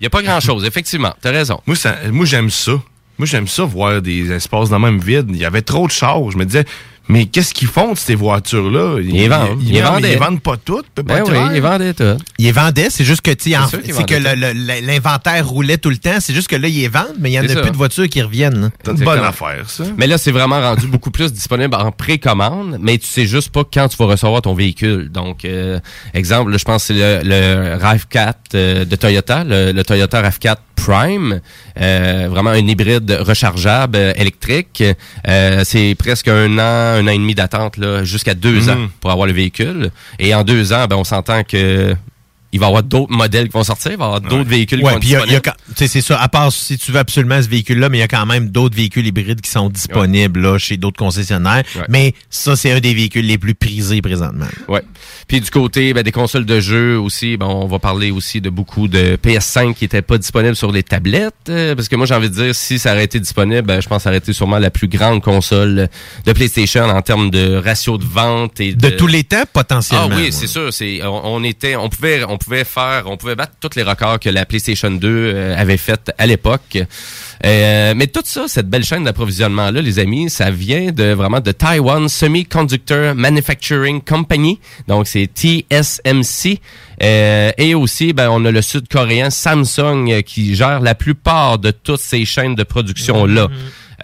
Il 0.00 0.04
n'y 0.04 0.06
a 0.06 0.10
pas 0.10 0.22
grand-chose, 0.22 0.64
effectivement. 0.66 1.14
T'as 1.20 1.32
raison. 1.32 1.60
Moi, 1.66 1.76
moi 2.10 2.26
j'aime 2.26 2.50
ça. 2.50 2.72
Moi, 3.18 3.24
j'aime 3.26 3.48
ça, 3.48 3.64
voir 3.64 4.02
des 4.02 4.30
espaces 4.30 4.68
dans 4.68 4.78
même 4.78 4.98
vides. 4.98 5.30
Il 5.30 5.38
y 5.38 5.46
avait 5.46 5.62
trop 5.62 5.86
de 5.86 5.92
chars. 5.92 6.30
Je 6.30 6.36
me 6.36 6.44
disais, 6.44 6.66
mais 7.08 7.26
qu'est-ce 7.26 7.54
qu'ils 7.54 7.68
font 7.68 7.92
de 7.92 7.98
ces 7.98 8.14
voitures-là? 8.14 8.98
Ils 9.00 9.12
les 9.12 9.28
vendent. 9.28 9.58
Ils, 9.60 9.68
Ils 9.68 9.72
les 9.74 9.80
vendent, 9.80 9.94
vendaient. 9.94 10.12
ils 10.12 10.18
vendent 10.18 10.42
pas 10.42 10.56
toutes. 10.56 10.86
peut 10.94 11.02
Ben 11.02 11.22
pas 11.24 11.30
oui, 11.30 11.38
ils 11.56 11.62
vendaient 11.62 11.94
tout. 11.94 12.16
Ils 12.38 12.44
les 12.46 12.52
vendaient, 12.52 12.88
c'est 12.90 13.04
juste 13.04 13.20
que, 13.22 13.30
tu 13.30 13.50
sais, 13.50 13.56
en- 13.56 13.68
sûr 13.68 13.80
qu'ils 13.82 13.94
c'est 13.94 14.04
que 14.06 14.14
vendaient 14.14 14.36
le- 14.36 14.52
le- 14.52 14.86
l'inventaire 14.86 15.46
roulait 15.48 15.78
tout 15.78 15.90
le 15.90 15.98
temps. 15.98 16.16
C'est 16.20 16.34
juste 16.34 16.48
que 16.48 16.56
là, 16.56 16.68
ils 16.68 16.74
les 16.80 16.88
vendent, 16.88 17.14
mais 17.18 17.30
il 17.30 17.34
y 17.34 17.38
en 17.40 17.44
a 17.44 17.48
ça. 17.48 17.60
plus 17.60 17.70
de 17.70 17.76
voitures 17.76 18.08
qui 18.08 18.20
reviennent. 18.22 18.70
C'est 18.84 18.90
une 18.92 19.04
bonne 19.04 19.20
affaire, 19.24 19.68
ça. 19.68 19.84
Mais 19.96 20.06
là, 20.06 20.18
c'est 20.18 20.32
vraiment 20.32 20.60
rendu 20.60 20.86
beaucoup 20.88 21.10
plus 21.10 21.32
disponible 21.32 21.74
en 21.74 21.92
précommande, 21.92 22.78
mais 22.80 22.98
tu 22.98 23.06
sais 23.06 23.26
juste 23.26 23.50
pas 23.50 23.62
quand 23.64 23.88
tu 23.88 23.96
vas 23.96 24.06
recevoir 24.06 24.42
ton 24.42 24.54
véhicule. 24.54 25.10
Donc, 25.10 25.44
euh, 25.44 25.78
exemple, 26.14 26.50
là, 26.50 26.58
je 26.58 26.64
pense 26.64 26.86
que 26.88 26.94
c'est 26.94 27.22
le, 27.22 27.28
le 27.28 27.76
RAV4 27.78 28.34
euh, 28.54 28.84
de 28.84 28.96
Toyota, 28.96 29.44
le, 29.44 29.72
le 29.72 29.84
Toyota 29.84 30.22
RAV4 30.22 30.56
Prime, 30.86 31.40
euh, 31.80 32.28
vraiment 32.30 32.50
un 32.50 32.66
hybride 32.66 33.10
rechargeable 33.20 33.96
euh, 33.96 34.12
électrique. 34.16 34.84
Euh, 35.26 35.62
c'est 35.64 35.96
presque 35.98 36.28
un 36.28 36.58
an, 36.58 36.98
un 37.00 37.04
an 37.08 37.10
et 37.10 37.18
demi 37.18 37.34
d'attente, 37.34 37.76
là, 37.76 38.04
jusqu'à 38.04 38.34
deux 38.34 38.60
Mhm. 38.60 38.68
ans 38.70 38.86
pour 39.00 39.10
avoir 39.10 39.26
le 39.26 39.32
véhicule. 39.32 39.90
Et 40.20 40.32
en 40.34 40.44
deux 40.44 40.72
ans, 40.72 40.86
ben, 40.88 40.96
on 40.96 41.04
s'entend 41.04 41.42
que 41.42 41.94
il 42.56 42.60
va 42.60 42.66
y 42.66 42.68
avoir 42.68 42.82
d'autres 42.82 43.12
modèles 43.12 43.46
qui 43.48 43.52
vont 43.52 43.64
sortir, 43.64 43.92
il 43.92 43.98
va 43.98 44.04
y 44.04 44.06
avoir 44.06 44.20
d'autres 44.20 44.48
véhicules 44.48 44.82
Ouais, 44.82 44.98
qui 44.98 45.14
vont 45.14 45.22
puis 45.76 45.88
c'est 45.88 46.00
ça. 46.00 46.18
À 46.20 46.28
part 46.28 46.50
si 46.52 46.78
tu 46.78 46.90
veux 46.92 46.98
absolument 46.98 47.40
ce 47.42 47.48
véhicule-là, 47.48 47.88
mais 47.88 47.98
il 47.98 48.00
y 48.00 48.04
a 48.04 48.08
quand 48.08 48.26
même 48.26 48.48
d'autres 48.48 48.76
véhicules 48.76 49.06
hybrides 49.06 49.40
qui 49.40 49.50
sont 49.50 49.68
disponibles 49.68 50.40
là, 50.40 50.58
chez 50.58 50.76
d'autres 50.76 50.98
concessionnaires. 50.98 51.62
Mais 51.88 52.14
ça, 52.30 52.56
c'est 52.56 52.72
un 52.72 52.80
des 52.80 52.94
véhicules 52.94 53.26
les 53.26 53.38
plus 53.38 53.54
prisés 53.54 54.00
présentement. 54.02 54.46
Ouais. 54.68 54.82
Puis 55.28 55.40
du 55.40 55.50
côté 55.50 55.92
ben, 55.92 56.02
des 56.02 56.12
consoles 56.12 56.46
de 56.46 56.60
jeux 56.60 56.98
aussi, 56.98 57.36
ben, 57.36 57.46
on 57.46 57.66
va 57.66 57.78
parler 57.78 58.10
aussi 58.10 58.40
de 58.40 58.48
beaucoup 58.50 58.88
de 58.88 59.16
PS5 59.22 59.74
qui 59.74 59.84
étaient 59.84 60.02
pas 60.02 60.18
disponibles 60.18 60.56
sur 60.56 60.72
les 60.72 60.82
tablettes. 60.82 61.34
euh, 61.50 61.74
parce 61.74 61.88
que 61.88 61.96
moi, 61.96 62.06
j'ai 62.06 62.14
envie 62.14 62.30
de 62.30 62.34
dire, 62.34 62.54
si 62.54 62.78
ça 62.78 62.92
aurait 62.92 63.04
été 63.04 63.20
disponible, 63.20 63.62
ben, 63.62 63.80
je 63.80 63.88
pense 63.88 63.98
que 63.98 64.02
ça 64.04 64.10
aurait 64.10 64.18
été 64.18 64.32
sûrement 64.32 64.58
la 64.58 64.70
plus 64.70 64.88
grande 64.88 65.22
console 65.22 65.88
de 66.24 66.32
PlayStation 66.32 66.84
en 66.84 67.02
termes 67.02 67.30
de 67.30 67.56
ratio 67.56 67.98
de 67.98 68.04
vente 68.04 68.60
et 68.60 68.72
De 68.74 68.90
tous 68.90 69.06
les 69.08 69.24
temps, 69.24 69.42
potentiellement. 69.52 70.08
Ah 70.10 70.14
oui, 70.16 70.24
ouais. 70.26 70.30
c'est 70.30 70.46
sûr. 70.46 70.72
C'est 70.72 71.02
on, 71.04 71.34
on 71.36 71.44
était, 71.44 71.76
on 71.76 71.88
pouvait, 71.88 72.22
on 72.24 72.38
pouvait 72.38 72.45
faire, 72.64 73.04
on 73.06 73.16
pouvait 73.16 73.34
battre 73.34 73.52
tous 73.60 73.70
les 73.76 73.82
records 73.82 74.20
que 74.20 74.28
la 74.28 74.46
PlayStation 74.46 74.90
2 74.90 75.08
euh, 75.08 75.56
avait 75.56 75.76
fait 75.76 76.12
à 76.18 76.26
l'époque. 76.26 76.78
Euh, 77.44 77.94
mais 77.96 78.06
tout 78.06 78.22
ça, 78.24 78.44
cette 78.48 78.68
belle 78.68 78.84
chaîne 78.84 79.04
d'approvisionnement 79.04 79.70
là, 79.70 79.82
les 79.82 79.98
amis, 79.98 80.30
ça 80.30 80.50
vient 80.50 80.92
de 80.92 81.12
vraiment 81.12 81.40
de 81.40 81.52
Taiwan 81.52 82.08
Semiconductor 82.08 83.14
Manufacturing 83.14 84.00
Company. 84.00 84.60
Donc 84.88 85.06
c'est 85.06 85.26
TSMC. 85.26 86.60
Euh, 87.02 87.52
et 87.58 87.74
aussi, 87.74 88.12
ben, 88.12 88.30
on 88.30 88.44
a 88.44 88.50
le 88.50 88.62
sud-coréen 88.62 89.30
Samsung 89.30 90.10
euh, 90.10 90.22
qui 90.22 90.54
gère 90.54 90.80
la 90.80 90.94
plupart 90.94 91.58
de 91.58 91.70
toutes 91.70 92.00
ces 92.00 92.24
chaînes 92.24 92.54
de 92.54 92.62
production 92.62 93.26
là. 93.26 93.48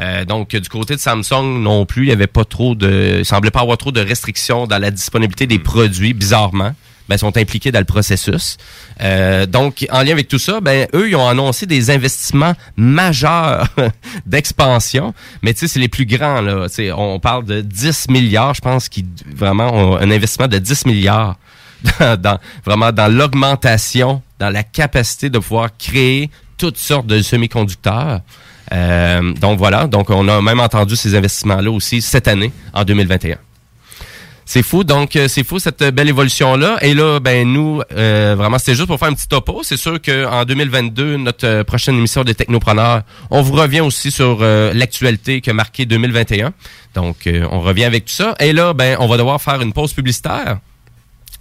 Euh, 0.01 0.25
donc, 0.25 0.57
du 0.57 0.69
côté 0.69 0.95
de 0.95 1.01
Samsung 1.01 1.61
non 1.61 1.85
plus, 1.85 2.05
il 2.05 2.09
y 2.09 2.13
avait 2.13 2.27
pas 2.27 2.45
trop 2.45 2.75
de, 2.75 3.19
il 3.19 3.25
semblait 3.25 3.51
pas 3.51 3.61
avoir 3.61 3.77
trop 3.77 3.93
de 3.93 4.01
restrictions 4.01 4.67
dans 4.67 4.79
la 4.79 4.91
disponibilité 4.91 5.47
des 5.47 5.59
produits, 5.59 6.15
bizarrement. 6.15 6.75
Ben, 7.09 7.19
sont 7.19 7.37
impliqués 7.37 7.73
dans 7.73 7.81
le 7.81 7.85
processus. 7.85 8.57
Euh, 9.01 9.45
donc, 9.45 9.87
en 9.91 10.03
lien 10.03 10.13
avec 10.13 10.29
tout 10.29 10.39
ça, 10.39 10.61
ben, 10.61 10.87
eux, 10.95 11.09
ils 11.11 11.17
ont 11.17 11.29
annoncé 11.29 11.67
des 11.67 11.91
investissements 11.91 12.55
majeurs 12.77 13.67
d'expansion. 14.27 15.13
Mais 15.43 15.53
tu 15.53 15.61
sais, 15.61 15.69
c'est 15.69 15.81
les 15.81 15.89
plus 15.89 16.07
grands, 16.07 16.41
là. 16.41 16.69
Tu 16.69 16.75
sais, 16.77 16.93
on 16.93 17.19
parle 17.21 17.45
de 17.45 17.61
10 17.61 18.09
milliards, 18.09 18.55
je 18.55 18.61
pense, 18.61 18.89
qui 18.89 19.05
vraiment 19.35 19.75
ont 19.75 19.97
un 19.97 20.11
investissement 20.11 20.49
de 20.49 20.59
10 20.59 20.87
milliards 20.87 21.37
dans- 22.01 22.39
vraiment 22.65 22.93
dans 22.93 23.13
l'augmentation, 23.13 24.23
dans 24.39 24.51
la 24.51 24.63
capacité 24.63 25.29
de 25.29 25.39
pouvoir 25.39 25.71
créer 25.77 26.31
toutes 26.57 26.79
sortes 26.79 27.07
de 27.07 27.21
semi-conducteurs. 27.21 28.21
Euh, 28.73 29.33
donc 29.35 29.59
voilà, 29.59 29.87
donc 29.87 30.09
on 30.09 30.29
a 30.29 30.41
même 30.41 30.61
entendu 30.61 30.97
ces 30.97 31.15
investissements-là 31.15 31.71
aussi 31.71 32.01
cette 32.01 32.29
année, 32.29 32.53
en 32.73 32.85
2021. 32.85 33.37
C'est 34.45 34.63
fou, 34.63 34.85
donc 34.85 35.17
euh, 35.17 35.29
c'est 35.29 35.45
fou 35.45 35.59
cette 35.59 35.83
belle 35.95 36.09
évolution-là. 36.09 36.79
Et 36.83 36.95
là, 36.95 37.21
ben 37.21 37.47
nous, 37.47 37.81
euh, 37.93 38.35
vraiment, 38.37 38.59
c'était 38.59 38.75
juste 38.75 38.87
pour 38.87 38.99
faire 38.99 39.09
un 39.09 39.15
petit 39.15 39.29
topo. 39.29 39.61
C'est 39.63 39.77
sûr 39.77 40.01
qu'en 40.03 40.45
2022, 40.45 41.17
notre 41.17 41.47
euh, 41.47 41.65
prochaine 41.65 41.97
émission 41.97 42.25
des 42.25 42.35
Technopreneurs, 42.35 43.03
on 43.31 43.43
vous 43.43 43.55
revient 43.55 43.81
aussi 43.81 44.11
sur 44.11 44.39
euh, 44.41 44.73
l'actualité 44.75 45.41
que 45.41 45.51
marqué 45.51 45.87
2021. 45.87 46.53
Donc, 46.95 47.27
euh, 47.27 47.47
on 47.51 47.61
revient 47.61 47.85
avec 47.85 48.07
tout 48.07 48.13
ça. 48.13 48.35
Et 48.41 48.53
là, 48.53 48.73
ben, 48.75 48.97
on 49.01 49.07
va 49.07 49.17
devoir 49.17 49.41
faire 49.41 49.61
une 49.63 49.73
pause 49.73 49.93
publicitaire. 49.93 50.59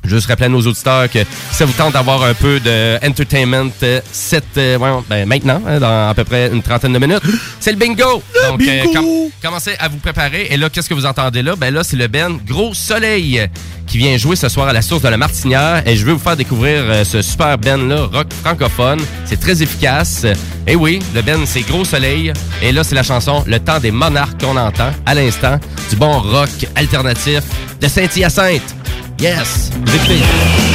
Juste 0.03 0.28
rappeler 0.28 0.48
à 0.48 0.49
nos 0.49 0.61
auditeurs 0.61 1.10
que 1.11 1.19
ça 1.52 1.64
vous 1.65 1.73
tente 1.73 1.94
d'avoir 1.94 2.23
un 2.23 2.34
peu 2.34 2.60
de 2.60 2.98
entertainment 3.06 3.69
euh, 3.84 4.02
cette, 4.11 4.57
euh, 4.57 4.78
ben, 5.07 5.26
maintenant, 5.28 5.61
hein, 5.68 5.80
dans 5.80 6.10
à 6.10 6.14
peu 6.15 6.23
près 6.23 6.49
une 6.52 6.64
trentaine 6.64 6.94
de 6.94 6.98
minutes, 6.99 7.22
c'est 7.60 7.72
le 7.72 7.78
bingo. 7.78 8.23
Donc, 8.49 8.61
euh, 8.61 8.84
com- 8.94 9.06
commencez 9.44 9.76
à 9.80 9.88
vous 9.90 9.98
préparer. 9.98 10.48
Et 10.49 10.57
là, 10.57 10.69
qu'est-ce 10.69 10.90
que 10.90 10.95
vous 10.95 11.06
entendez 11.06 11.44
là? 11.44 11.56
Ben 11.56 11.72
là, 11.73 11.84
c'est 11.84 11.98
le 11.98 12.07
Ben 12.07 12.40
Gros 12.48 12.73
Soleil 12.73 13.48
qui 13.86 13.98
vient 13.99 14.18
jouer 14.18 14.36
ce 14.36 14.49
soir 14.49 14.68
à 14.69 14.73
la 14.73 14.82
source 14.82 15.03
de 15.03 15.10
la 15.10 15.18
Martinière. 15.18 15.84
Et 15.86 15.95
je 15.95 16.03
veux 16.06 16.14
vous 16.14 16.19
faire 16.19 16.38
découvrir 16.38 16.84
ce 17.06 17.22
super 17.22 17.57
Ben-là, 17.60 18.06
rock 18.11 18.28
francophone. 18.44 19.02
C'est 19.26 19.40
très 19.40 19.61
efficace. 19.61 20.26
Et 20.65 20.76
oui, 20.76 20.99
le 21.14 21.22
Ben, 21.22 21.45
c'est 21.45 21.61
Gros 21.61 21.86
Soleil. 21.86 22.34
Et 22.64 22.72
là, 22.72 22.84
c'est 22.84 22.95
la 22.95 23.03
chanson 23.03 23.44
Le 23.45 23.60
temps 23.60 23.80
des 23.80 23.91
monarques 23.91 24.41
qu'on 24.41 24.57
entend 24.57 24.91
à 25.06 25.14
l'instant. 25.14 25.60
Du 25.91 25.95
bon 25.95 26.19
rock 26.22 26.49
alternatif 26.76 27.41
de 27.80 27.88
Saint-Hyacinthe. 27.88 28.76
Yes! 29.22 29.69
Vous. 29.85 30.70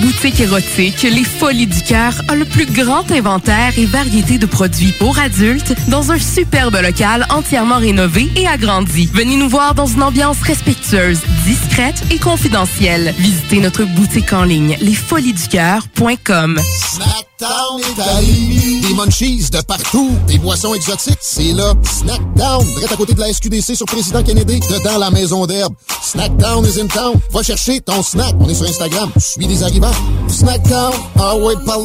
Boutique 0.00 0.40
érotique 0.40 1.02
Les 1.02 1.24
Folies 1.24 1.66
du 1.66 1.82
Cœur 1.82 2.14
a 2.28 2.34
le 2.34 2.44
plus 2.44 2.66
grand 2.66 3.10
inventaire 3.10 3.72
et 3.78 3.86
variété 3.86 4.38
de 4.38 4.46
produits 4.46 4.92
pour 4.92 5.18
adultes 5.18 5.74
dans 5.88 6.12
un 6.12 6.18
superbe 6.18 6.76
local 6.82 7.26
entièrement 7.30 7.78
rénové 7.78 8.28
et 8.36 8.46
agrandi. 8.46 9.08
Venez 9.12 9.36
nous 9.36 9.48
voir 9.48 9.74
dans 9.74 9.86
une 9.86 10.02
ambiance 10.02 10.40
respectueuse, 10.42 11.20
discrète 11.44 12.02
et 12.10 12.18
confidentielle. 12.18 13.14
Visitez 13.18 13.60
notre 13.60 13.84
boutique 13.84 14.32
en 14.32 14.44
ligne 14.44 14.76
lesfoliesducoeur.com. 14.80 16.60
Snackdown 16.90 17.80
Italie. 17.92 18.80
Des 18.80 18.94
munchies 18.94 19.50
de 19.50 19.60
partout. 19.62 20.10
Des 20.26 20.38
boissons 20.38 20.74
exotiques. 20.74 21.18
C'est 21.20 21.52
là. 21.52 21.74
Snackdown. 21.82 22.64
Direct 22.64 22.92
à 22.92 22.96
côté 22.96 23.14
de 23.14 23.20
la 23.20 23.32
SQDC 23.32 23.74
sur 23.74 23.86
Président 23.86 24.22
Kennedy. 24.22 24.60
Dedans 24.60 24.98
la 24.98 25.10
maison 25.10 25.46
d'herbe. 25.46 25.74
Snackdown 26.14 26.64
is 26.64 26.78
in 26.78 26.86
town. 26.86 27.20
Va 27.32 27.42
chercher 27.42 27.80
ton 27.80 28.00
snack. 28.00 28.34
On 28.38 28.48
est 28.48 28.54
sur 28.54 28.68
Instagram. 28.68 29.10
Je 29.16 29.20
suis 29.20 29.46
des 29.48 29.64
arrivants. 29.64 29.90
Snackdown. 30.28 30.92
Ah 31.18 31.34
ouais, 31.34 31.54
par. 31.66 31.80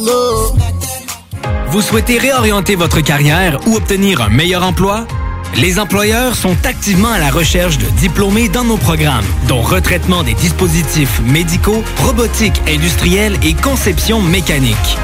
Vous 1.71 1.81
souhaitez 1.81 2.19
réorienter 2.19 2.75
votre 2.75 3.01
carrière 3.01 3.59
ou 3.65 3.75
obtenir 3.75 4.21
un 4.21 4.29
meilleur 4.29 4.63
emploi? 4.63 5.07
Les 5.55 5.79
employeurs 5.79 6.35
sont 6.35 6.55
activement 6.63 7.09
à 7.09 7.17
la 7.17 7.31
recherche 7.31 7.79
de 7.79 7.87
diplômés 7.99 8.49
dans 8.49 8.63
nos 8.63 8.77
programmes, 8.77 9.25
dont 9.47 9.61
retraitement 9.61 10.21
des 10.21 10.35
dispositifs 10.35 11.21
médicaux, 11.21 11.83
robotique 12.05 12.61
industrielle 12.67 13.35
et 13.43 13.55
conception 13.55 14.21
mécanique. 14.21 14.97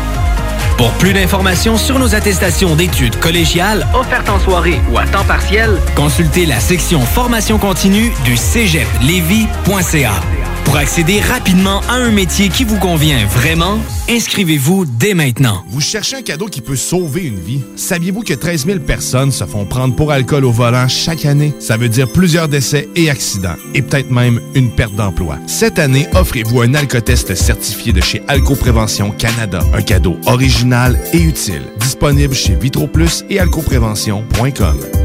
Pour 0.77 0.91
plus 0.93 1.14
d'informations 1.14 1.77
sur 1.77 1.99
nos 1.99 2.15
attestations 2.15 2.76
d'études 2.76 3.18
collégiales 3.19 3.88
offertes 3.93 4.30
en 4.30 4.39
soirée 4.39 4.81
ou 4.91 4.97
à 4.97 5.06
temps 5.06 5.23
partiel, 5.23 5.80
consultez 5.95 6.45
la 6.45 6.60
section 6.60 7.02
formation 7.02 7.57
continue 7.57 8.11
du 8.26 8.35
cégeplevy.ca. 8.35 10.35
Pour 10.76 10.81
accéder 10.81 11.22
rapidement 11.22 11.80
à 11.88 11.93
un 11.93 12.11
métier 12.11 12.49
qui 12.49 12.65
vous 12.65 12.77
convient 12.77 13.26
vraiment, 13.27 13.80
inscrivez-vous 14.10 14.85
dès 14.85 15.14
maintenant. 15.14 15.64
Vous 15.69 15.80
cherchez 15.80 16.18
un 16.18 16.22
cadeau 16.22 16.47
qui 16.47 16.60
peut 16.60 16.76
sauver 16.76 17.22
une 17.22 17.39
vie? 17.39 17.61
Saviez-vous 17.77 18.23
que 18.23 18.34
13 18.34 18.65
000 18.65 18.80
personnes 18.80 19.31
se 19.31 19.45
font 19.45 19.64
prendre 19.64 19.95
pour 19.95 20.11
alcool 20.11 20.43
au 20.43 20.52
volant 20.52 20.89
chaque 20.89 21.23
année? 21.23 21.53
Ça 21.61 21.77
veut 21.77 21.88
dire 21.88 22.11
plusieurs 22.11 22.49
décès 22.49 22.89
et 22.97 23.10
accidents, 23.10 23.56
et 23.73 23.81
peut-être 23.81 24.11
même 24.11 24.41
une 24.53 24.69
perte 24.69 24.95
d'emploi. 24.95 25.38
Cette 25.47 25.80
année, 25.80 26.10
offrez-vous 26.14 26.60
un 26.60 26.73
alcotest 26.73 27.34
certifié 27.35 27.93
de 27.93 28.02
chez 28.02 28.22
Alcoprévention 28.27 29.11
Canada. 29.11 29.61
Un 29.73 29.81
cadeau 29.81 30.18
original 30.26 30.99
et 31.14 31.22
utile. 31.22 31.64
Disponible 31.80 32.35
chez 32.35 32.53
VitroPlus 32.53 33.23
et 33.30 33.39
alcoprévention.com. 33.39 35.05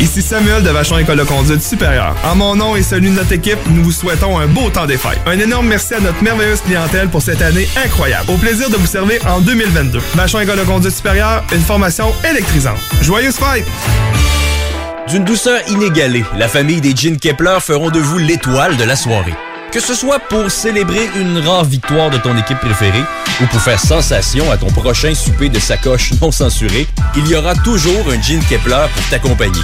Ici 0.00 0.22
Samuel 0.22 0.62
de 0.62 0.70
Vachon 0.70 0.96
École 0.96 1.18
de 1.18 1.24
conduite 1.24 1.62
supérieure. 1.62 2.16
En 2.24 2.34
mon 2.34 2.56
nom 2.56 2.74
et 2.74 2.82
celui 2.82 3.10
de 3.10 3.14
notre 3.16 3.32
équipe, 3.32 3.58
nous 3.68 3.84
vous 3.84 3.92
souhaitons 3.92 4.38
un 4.38 4.46
beau 4.46 4.70
temps 4.70 4.86
des 4.86 4.96
fêtes. 4.96 5.20
Un 5.26 5.38
énorme 5.38 5.68
merci 5.68 5.92
à 5.92 6.00
notre 6.00 6.22
merveilleuse 6.22 6.62
clientèle 6.62 7.08
pour 7.10 7.20
cette 7.20 7.42
année 7.42 7.68
incroyable. 7.84 8.30
Au 8.30 8.38
plaisir 8.38 8.70
de 8.70 8.76
vous 8.76 8.86
servir 8.86 9.20
en 9.26 9.40
2022. 9.40 10.00
Vachon 10.14 10.40
École 10.40 10.58
de 10.58 10.64
conduite 10.64 10.94
supérieure, 10.94 11.44
une 11.52 11.60
formation 11.60 12.14
électrisante. 12.28 12.78
Joyeuses 13.02 13.36
fêtes! 13.36 13.66
D'une 15.08 15.24
douceur 15.24 15.60
inégalée, 15.68 16.24
la 16.38 16.48
famille 16.48 16.80
des 16.80 16.96
Jeans 16.96 17.18
Kepler 17.18 17.58
feront 17.60 17.90
de 17.90 17.98
vous 18.00 18.16
l'étoile 18.16 18.78
de 18.78 18.84
la 18.84 18.96
soirée. 18.96 19.34
Que 19.70 19.80
ce 19.80 19.94
soit 19.94 20.18
pour 20.18 20.50
célébrer 20.50 21.10
une 21.14 21.38
rare 21.38 21.64
victoire 21.64 22.08
de 22.08 22.16
ton 22.16 22.36
équipe 22.38 22.58
préférée 22.58 23.04
ou 23.42 23.46
pour 23.46 23.60
faire 23.60 23.78
sensation 23.78 24.50
à 24.50 24.56
ton 24.56 24.70
prochain 24.70 25.14
souper 25.14 25.50
de 25.50 25.58
sacoche 25.58 26.12
non 26.22 26.32
censuré, 26.32 26.86
il 27.16 27.28
y 27.28 27.34
aura 27.34 27.54
toujours 27.54 28.10
un 28.10 28.20
Jean 28.22 28.40
Kepler 28.48 28.86
pour 28.94 29.08
t'accompagner. 29.10 29.60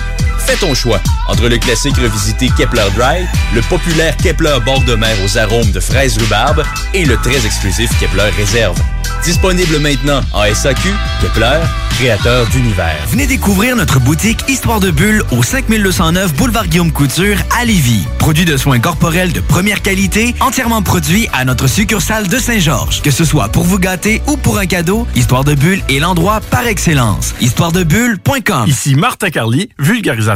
Fais 0.46 0.54
ton 0.56 0.74
choix 0.74 1.00
entre 1.26 1.48
le 1.48 1.58
classique 1.58 1.96
revisité 1.96 2.48
Kepler 2.56 2.84
Dry, 2.94 3.26
le 3.52 3.62
populaire 3.62 4.16
Kepler 4.16 4.58
bord 4.64 4.80
de 4.84 4.94
mer 4.94 5.16
aux 5.24 5.36
arômes 5.36 5.72
de 5.72 5.80
fraises 5.80 6.16
rhubarbe 6.18 6.62
et 6.94 7.04
le 7.04 7.16
très 7.16 7.44
exclusif 7.44 7.90
Kepler 7.98 8.30
Réserve. 8.36 8.78
Disponible 9.24 9.80
maintenant 9.80 10.20
en 10.32 10.44
SAQ, 10.54 10.88
Kepler, 11.20 11.58
créateur 11.96 12.46
d'univers. 12.48 12.96
Venez 13.08 13.26
découvrir 13.26 13.74
notre 13.74 13.98
boutique 13.98 14.38
Histoire 14.48 14.78
de 14.78 14.92
Bulle 14.92 15.24
au 15.32 15.42
5209 15.42 16.34
Boulevard 16.34 16.68
Guillaume 16.68 16.92
Couture 16.92 17.36
à 17.58 17.64
Lévis. 17.64 18.06
Produit 18.18 18.44
de 18.44 18.56
soins 18.56 18.78
corporels 18.78 19.32
de 19.32 19.40
première 19.40 19.82
qualité, 19.82 20.34
entièrement 20.40 20.82
produit 20.82 21.28
à 21.32 21.44
notre 21.44 21.66
succursale 21.66 22.28
de 22.28 22.38
Saint-Georges. 22.38 23.02
Que 23.02 23.10
ce 23.10 23.24
soit 23.24 23.48
pour 23.48 23.64
vous 23.64 23.78
gâter 23.80 24.22
ou 24.28 24.36
pour 24.36 24.58
un 24.58 24.66
cadeau, 24.66 25.08
Histoire 25.16 25.42
de 25.42 25.54
Bulle 25.54 25.82
est 25.88 25.98
l'endroit 25.98 26.40
par 26.50 26.66
excellence. 26.66 27.34
Histoiredebulle.com 27.40 28.68
Ici 28.68 28.94
Martin 28.94 29.30
Carly, 29.30 29.70
vulgarisateur 29.78 30.35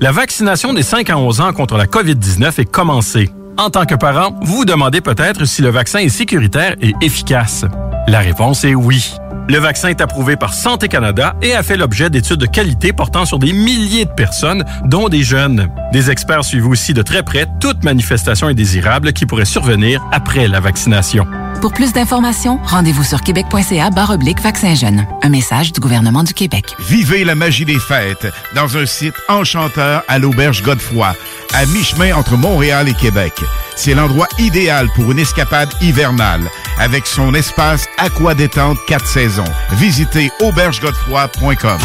La 0.00 0.12
vaccination 0.12 0.72
des 0.72 0.82
5 0.82 1.10
à 1.10 1.18
11 1.18 1.40
ans 1.40 1.52
contre 1.52 1.76
la 1.76 1.86
COVID-19 1.86 2.60
est 2.60 2.70
commencée. 2.70 3.30
En 3.58 3.68
tant 3.68 3.84
que 3.84 3.94
parent, 3.94 4.38
vous 4.42 4.58
vous 4.58 4.64
demandez 4.64 5.00
peut-être 5.00 5.44
si 5.44 5.60
le 5.60 5.68
vaccin 5.68 5.98
est 5.98 6.08
sécuritaire 6.08 6.76
et 6.80 6.94
efficace. 7.02 7.64
La 8.06 8.20
réponse 8.20 8.64
est 8.64 8.74
oui. 8.74 9.14
Le 9.48 9.58
vaccin 9.58 9.88
est 9.88 10.00
approuvé 10.00 10.36
par 10.36 10.54
Santé 10.54 10.88
Canada 10.88 11.34
et 11.42 11.54
a 11.54 11.62
fait 11.62 11.76
l'objet 11.76 12.10
d'études 12.10 12.36
de 12.36 12.46
qualité 12.46 12.92
portant 12.92 13.24
sur 13.24 13.38
des 13.38 13.52
milliers 13.52 14.04
de 14.04 14.10
personnes, 14.10 14.64
dont 14.84 15.08
des 15.08 15.22
jeunes. 15.22 15.68
Des 15.92 16.10
experts 16.10 16.44
suivent 16.44 16.68
aussi 16.68 16.94
de 16.94 17.02
très 17.02 17.22
près 17.22 17.46
toute 17.60 17.82
manifestation 17.84 18.46
indésirable 18.46 19.12
qui 19.12 19.26
pourrait 19.26 19.44
survenir 19.44 20.04
après 20.12 20.48
la 20.48 20.60
vaccination. 20.60 21.26
Pour 21.60 21.72
plus 21.72 21.92
d'informations, 21.92 22.58
rendez-vous 22.64 23.04
sur 23.04 23.20
québec.ca 23.20 23.90
oblique 24.10 24.40
vaccin 24.40 24.74
jeune. 24.74 25.06
Un 25.22 25.28
message 25.28 25.72
du 25.72 25.80
gouvernement 25.80 26.22
du 26.22 26.32
Québec. 26.32 26.64
Vivez 26.88 27.22
la 27.22 27.34
magie 27.34 27.66
des 27.66 27.78
fêtes 27.78 28.26
dans 28.54 28.78
un 28.78 28.86
site 28.86 29.14
enchanteur 29.28 30.02
à 30.08 30.18
l'auberge 30.18 30.62
Godefroy, 30.62 31.14
à 31.54 31.66
mi-chemin 31.66 32.14
entre 32.14 32.36
Montréal 32.36 32.88
et 32.88 32.94
Québec. 32.94 33.32
C'est 33.76 33.94
l'endroit 33.94 34.28
idéal 34.38 34.88
pour 34.94 35.10
une 35.10 35.18
escapade 35.18 35.72
hivernale, 35.80 36.50
avec 36.78 37.06
son 37.06 37.34
espace 37.34 37.86
aqua 37.98 38.34
détente 38.34 38.78
4 38.86 39.06
saisons. 39.06 39.44
Visitez 39.72 40.30
aubergegodefroy.com. 40.40 41.78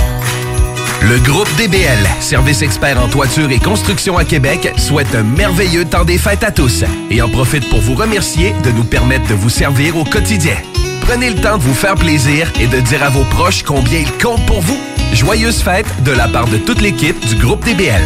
Le 1.02 1.20
groupe 1.20 1.50
DBL, 1.58 2.08
service 2.20 2.62
expert 2.62 3.00
en 3.00 3.08
toiture 3.08 3.52
et 3.52 3.60
construction 3.60 4.18
à 4.18 4.26
Québec, 4.26 4.74
souhaite 4.78 5.14
un 5.14 5.24
merveilleux 5.24 5.86
temps 5.86 6.06
des 6.06 6.18
fêtes 6.18 6.44
à 6.44 6.52
tous 6.52 6.84
et 7.12 7.22
en 7.22 7.30
profite 7.30 7.70
pour 7.70 7.80
vous 7.80 7.94
remercier 7.94 8.56
de 8.64 8.72
nous 8.72 8.84
permettre 8.84 9.28
de 9.28 9.36
vous 9.36 9.50
servir 9.50 9.98
au 9.98 10.04
quotidien. 10.04 10.56
Prenez 11.02 11.30
le 11.30 11.40
temps 11.40 11.58
de 11.58 11.64
vous 11.64 11.76
faire 11.76 11.96
plaisir 11.96 12.52
et 12.60 12.66
de 12.66 12.80
dire 12.80 13.04
à 13.04 13.10
vos 13.10 13.26
proches 13.26 13.62
combien 13.62 14.00
ils 14.00 14.24
comptent 14.24 14.46
pour 14.48 14.62
vous. 14.62 14.82
Joyeuses 15.14 15.62
fêtes 15.62 16.04
de 16.04 16.12
la 16.12 16.28
part 16.28 16.48
de 16.48 16.58
toute 16.58 16.82
l'équipe 16.82 17.24
du 17.28 17.36
groupe 17.36 17.64
DBL. 17.64 18.02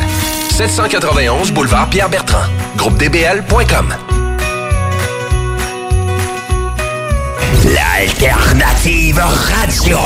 791 0.68 1.53
boulevard 1.53 1.90
Pierre-Bertrand. 1.90 2.49
GroupeDBL.com. 2.76 3.95
L'alternative 7.64 9.22
radio. 9.48 9.99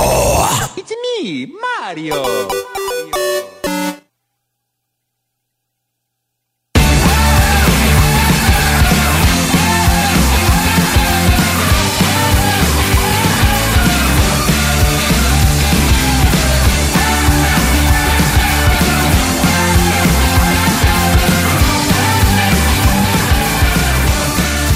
It's 0.76 0.94
me, 1.02 1.48
Mario. 1.48 2.73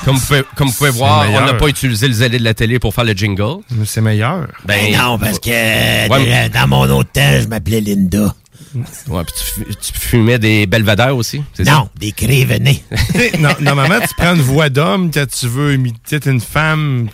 Comme 0.04 0.18
vous 0.18 0.26
pouvez, 0.28 0.44
comme 0.56 0.68
vous 0.68 0.74
pouvez 0.74 0.90
voir, 0.92 1.26
on 1.32 1.42
n'a 1.46 1.54
pas 1.56 1.68
utilisé 1.68 2.08
le 2.08 2.14
zélé 2.14 2.38
de 2.38 2.44
la 2.44 2.54
télé 2.54 2.78
pour 2.78 2.94
faire 2.94 3.04
le 3.06 3.14
jingle. 3.14 3.62
C'est 3.86 4.02
meilleur. 4.02 4.48
Ben, 4.64 4.96
non, 4.96 5.18
parce 5.18 5.40
que 5.40 5.50
Ouais, 6.10 6.50
dans- 6.50 6.68
mon 6.68 7.04
temps, 7.04 7.40
je 7.42 7.48
m'appelais 7.48 7.82
Linda. 7.82 8.36
Ouais, 9.08 9.24
puis 9.24 9.34
tu, 9.38 9.46
fu- 9.46 9.76
tu 9.76 9.94
fumais 10.00 10.40
des 10.40 10.66
belvédères 10.66 11.16
aussi, 11.16 11.42
c'est 11.54 11.64
ça? 11.66 11.72
Non, 11.72 11.90
des 12.00 12.12
crévenets. 12.12 12.84
non, 13.40 13.50
normalement, 13.62 14.00
tu 14.02 14.14
prends 14.18 14.36
une 14.36 14.42
voix 14.42 14.70
d'homme 14.70 15.12
quand 15.14 15.26
tu 15.30 15.48
veux 15.48 15.74
imiter 15.74 16.20
une 16.26 16.42
femme. 16.42 17.08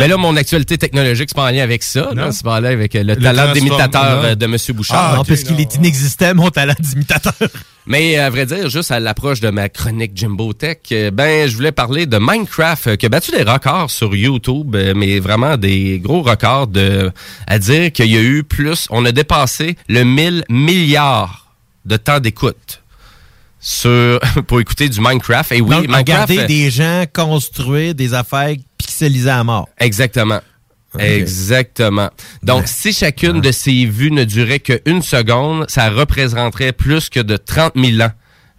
Mais 0.00 0.08
là, 0.08 0.16
mon 0.16 0.36
actualité 0.36 0.78
technologique, 0.78 1.28
c'est 1.28 1.36
pas 1.36 1.44
en 1.44 1.50
lien 1.50 1.62
avec 1.62 1.82
ça. 1.82 2.10
C'est 2.30 2.42
pas 2.42 2.56
en 2.56 2.60
lien 2.60 2.70
avec 2.70 2.94
euh, 2.94 3.02
le, 3.02 3.14
Le 3.14 3.20
talent 3.20 3.52
d'imitateur 3.52 4.22
non. 4.22 4.28
euh, 4.28 4.34
de 4.34 4.44
M. 4.44 4.56
Bouchard. 4.74 5.10
Ah, 5.12 5.16
non, 5.16 5.24
parce 5.24 5.42
qu'il 5.42 5.60
est 5.60 5.74
inexistant, 5.76 6.34
mon 6.34 6.50
talent 6.50 6.74
d'imitateur. 6.78 7.34
Mais 7.86 8.16
à 8.16 8.30
vrai 8.30 8.46
dire, 8.46 8.68
juste 8.68 8.90
à 8.90 8.98
l'approche 8.98 9.38
de 9.40 9.48
ma 9.50 9.68
chronique 9.68 10.10
Jimbo 10.14 10.52
Tech, 10.52 10.78
euh, 10.90 11.12
ben 11.12 11.48
je 11.48 11.54
voulais 11.54 11.70
parler 11.70 12.06
de 12.06 12.18
Minecraft 12.18 12.86
euh, 12.88 12.96
qui 12.96 13.06
a 13.06 13.08
battu 13.08 13.30
des 13.30 13.44
records 13.44 13.92
sur 13.92 14.16
YouTube, 14.16 14.74
euh, 14.74 14.92
mais 14.96 15.20
vraiment 15.20 15.56
des 15.56 16.00
gros 16.00 16.22
records 16.22 16.66
de 16.66 17.12
à 17.46 17.58
dire 17.60 17.92
qu'il 17.92 18.10
y 18.10 18.16
a 18.16 18.20
eu 18.20 18.42
plus, 18.42 18.88
on 18.90 19.04
a 19.04 19.12
dépassé 19.12 19.76
le 19.88 20.02
1000 20.02 20.44
milliards 20.48 21.46
de 21.84 21.96
temps 21.96 22.18
d'écoute 22.18 22.82
sur 23.60 24.18
pour 24.48 24.60
écouter 24.60 24.88
du 24.88 25.00
Minecraft. 25.00 25.52
Et 25.52 25.60
oui, 25.60 25.70
Donc, 25.70 25.82
Minecraft 25.82 26.00
regarder 26.00 26.38
euh, 26.40 26.46
des 26.46 26.70
gens 26.70 27.04
construire 27.12 27.94
des 27.94 28.14
affaires 28.14 28.54
à 29.02 29.44
mort. 29.44 29.68
Exactement. 29.78 30.40
Exactement. 30.98 32.10
Donc, 32.42 32.64
si 32.66 32.92
chacune 32.92 33.40
de 33.40 33.52
ces 33.52 33.84
vues 33.84 34.10
ne 34.10 34.24
durait 34.24 34.60
qu'une 34.60 35.02
seconde, 35.02 35.66
ça 35.68 35.90
représenterait 35.90 36.72
plus 36.72 37.10
que 37.10 37.20
de 37.20 37.36
30 37.36 37.72
000 37.76 38.00
ans. 38.00 38.12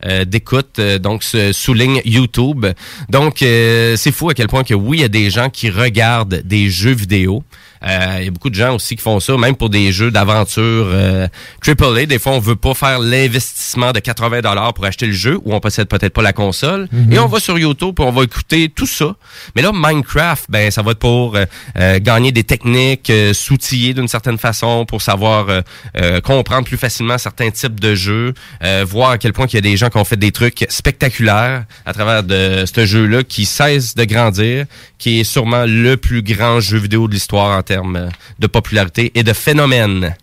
euh, 0.05 0.25
d'écoute, 0.25 0.77
euh, 0.79 0.99
donc 0.99 1.23
se 1.23 1.51
souligne 1.51 2.01
YouTube. 2.05 2.67
Donc, 3.09 3.41
euh, 3.41 3.95
c'est 3.95 4.11
fou 4.11 4.29
à 4.29 4.33
quel 4.35 4.47
point 4.47 4.63
que 4.63 4.73
oui, 4.73 4.97
il 4.97 5.01
y 5.01 5.03
a 5.03 5.07
des 5.09 5.29
gens 5.29 5.49
qui 5.49 5.69
regardent 5.69 6.41
des 6.45 6.69
jeux 6.69 6.93
vidéo. 6.93 7.43
Euh, 7.85 8.17
Il 8.19 8.25
y 8.25 8.27
a 8.27 8.31
beaucoup 8.31 8.49
de 8.49 8.55
gens 8.55 8.75
aussi 8.75 8.95
qui 8.95 9.01
font 9.03 9.19
ça, 9.19 9.37
même 9.37 9.55
pour 9.55 9.69
des 9.69 9.91
jeux 9.91 10.11
d'aventure 10.11 10.63
euh, 10.89 11.27
AAA. 11.65 12.05
Des 12.05 12.19
fois, 12.19 12.33
on 12.33 12.39
veut 12.39 12.55
pas 12.55 12.73
faire 12.73 12.99
l'investissement 12.99 13.91
de 13.91 13.99
80 13.99 14.41
dollars 14.41 14.73
pour 14.73 14.85
acheter 14.85 15.07
le 15.07 15.13
jeu 15.13 15.39
ou 15.45 15.53
on 15.53 15.59
possède 15.59 15.87
peut-être 15.87 16.13
pas 16.13 16.21
la 16.21 16.33
console. 16.33 16.87
Mhm. 16.91 17.13
Et 17.13 17.19
on 17.19 17.27
va 17.27 17.39
sur 17.39 17.57
YouTube 17.57 17.95
et 17.99 18.03
on 18.03 18.11
va 18.11 18.23
écouter 18.23 18.69
tout 18.69 18.85
ça. 18.87 19.15
Mais 19.55 19.61
là, 19.61 19.71
Minecraft, 19.73 20.45
ben, 20.49 20.71
ça 20.71 20.81
va 20.81 20.91
être 20.91 20.99
pour 20.99 21.35
euh, 21.35 21.45
euh, 21.77 21.99
gagner 21.99 22.31
des 22.31 22.43
techniques, 22.43 23.09
euh, 23.09 23.33
s'outiller 23.33 23.93
d'une 23.93 24.07
certaine 24.07 24.37
façon 24.37 24.85
pour 24.85 25.01
savoir 25.01 25.49
euh, 25.49 25.61
euh, 25.97 26.21
comprendre 26.21 26.65
plus 26.65 26.77
facilement 26.77 27.17
certains 27.17 27.51
types 27.51 27.79
de 27.79 27.95
jeux, 27.95 28.33
euh, 28.63 28.85
voir 28.87 29.11
à 29.11 29.17
quel 29.17 29.33
point 29.33 29.45
il 29.47 29.55
y 29.55 29.57
a 29.57 29.61
des 29.61 29.77
gens 29.77 29.89
qui 29.89 29.97
ont 29.97 30.05
fait 30.05 30.17
des 30.17 30.31
trucs 30.31 30.65
spectaculaires 30.69 31.65
à 31.85 31.93
travers 31.93 32.23
de 32.23 32.65
ce 32.65 32.85
jeu-là 32.85 33.23
qui 33.23 33.45
cesse 33.45 33.95
de 33.95 34.03
grandir, 34.03 34.65
qui 34.97 35.19
est 35.19 35.23
sûrement 35.23 35.65
le 35.67 35.95
plus 35.97 36.21
grand 36.23 36.59
jeu 36.59 36.77
vidéo 36.77 37.07
de 37.07 37.13
l'histoire 37.13 37.57
en 37.57 37.61
termes 37.61 37.76
euh, 37.83 38.09
de 38.39 38.47
popularité 38.47 39.11
et 39.15 39.23
de 39.23 39.33
phénomène. 39.33 40.15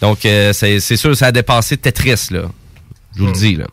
Donc, 0.00 0.24
euh, 0.24 0.52
c'est 0.52 0.80
sûr, 0.96 1.16
ça 1.16 1.26
a 1.26 1.32
dépassé 1.32 1.76
Tetris, 1.76 2.28
là. 2.30 2.42
Je 3.16 3.22
vous 3.22 3.26
le 3.26 3.32
dis, 3.32 3.56
là. 3.56 3.66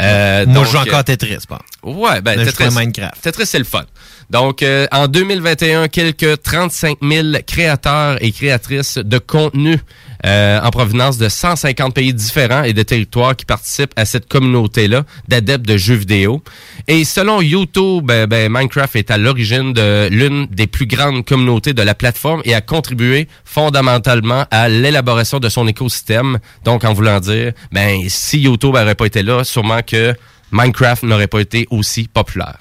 Euh, 0.00 0.46
Moi, 0.46 0.54
donc, 0.54 0.64
je 0.66 0.70
joue 0.70 0.78
encore 0.78 1.00
euh, 1.00 1.02
Tetris, 1.02 1.38
pas. 1.48 1.60
Ouais, 1.82 2.20
ben, 2.20 2.38
Minecraft. 2.38 3.20
Tetris, 3.20 3.46
c'est 3.46 3.58
le 3.58 3.64
fun. 3.64 3.84
Donc, 4.30 4.62
euh, 4.62 4.86
en 4.90 5.06
2021, 5.06 5.88
quelques 5.88 6.42
35 6.42 6.98
000 7.02 7.28
créateurs 7.46 8.16
et 8.20 8.32
créatrices 8.32 8.98
de 8.98 9.18
contenu 9.18 9.78
euh, 10.24 10.60
en 10.60 10.70
provenance 10.70 11.16
de 11.18 11.28
150 11.28 11.94
pays 11.94 12.12
différents 12.12 12.64
et 12.64 12.72
de 12.72 12.82
territoires 12.82 13.36
qui 13.36 13.44
participent 13.44 13.92
à 13.96 14.04
cette 14.04 14.28
communauté-là 14.28 15.04
d'adeptes 15.28 15.66
de 15.66 15.76
jeux 15.76 15.94
vidéo. 15.94 16.42
Et 16.88 17.04
selon 17.04 17.40
YouTube, 17.40 18.04
ben, 18.04 18.26
ben, 18.26 18.50
Minecraft 18.50 18.96
est 18.96 19.10
à 19.10 19.18
l'origine 19.18 19.72
de 19.72 20.08
l'une 20.10 20.46
des 20.46 20.66
plus 20.66 20.86
grandes 20.86 21.24
communautés 21.24 21.72
de 21.72 21.82
la 21.82 21.94
plateforme 21.94 22.42
et 22.44 22.54
a 22.54 22.60
contribué 22.60 23.28
fondamentalement 23.44 24.46
à 24.50 24.68
l'élaboration 24.68 25.38
de 25.38 25.48
son 25.48 25.68
écosystème. 25.68 26.38
Donc, 26.64 26.84
en 26.84 26.92
voulant 26.92 27.20
dire, 27.20 27.52
ben, 27.70 28.00
si 28.08 28.40
YouTube 28.40 28.74
n'aurait 28.74 28.96
pas 28.96 29.06
été 29.06 29.22
là, 29.22 29.44
sûrement 29.44 29.82
que 29.82 30.14
Minecraft 30.50 31.04
n'aurait 31.04 31.26
pas 31.28 31.40
été 31.40 31.66
aussi 31.70 32.08
populaire. 32.08 32.58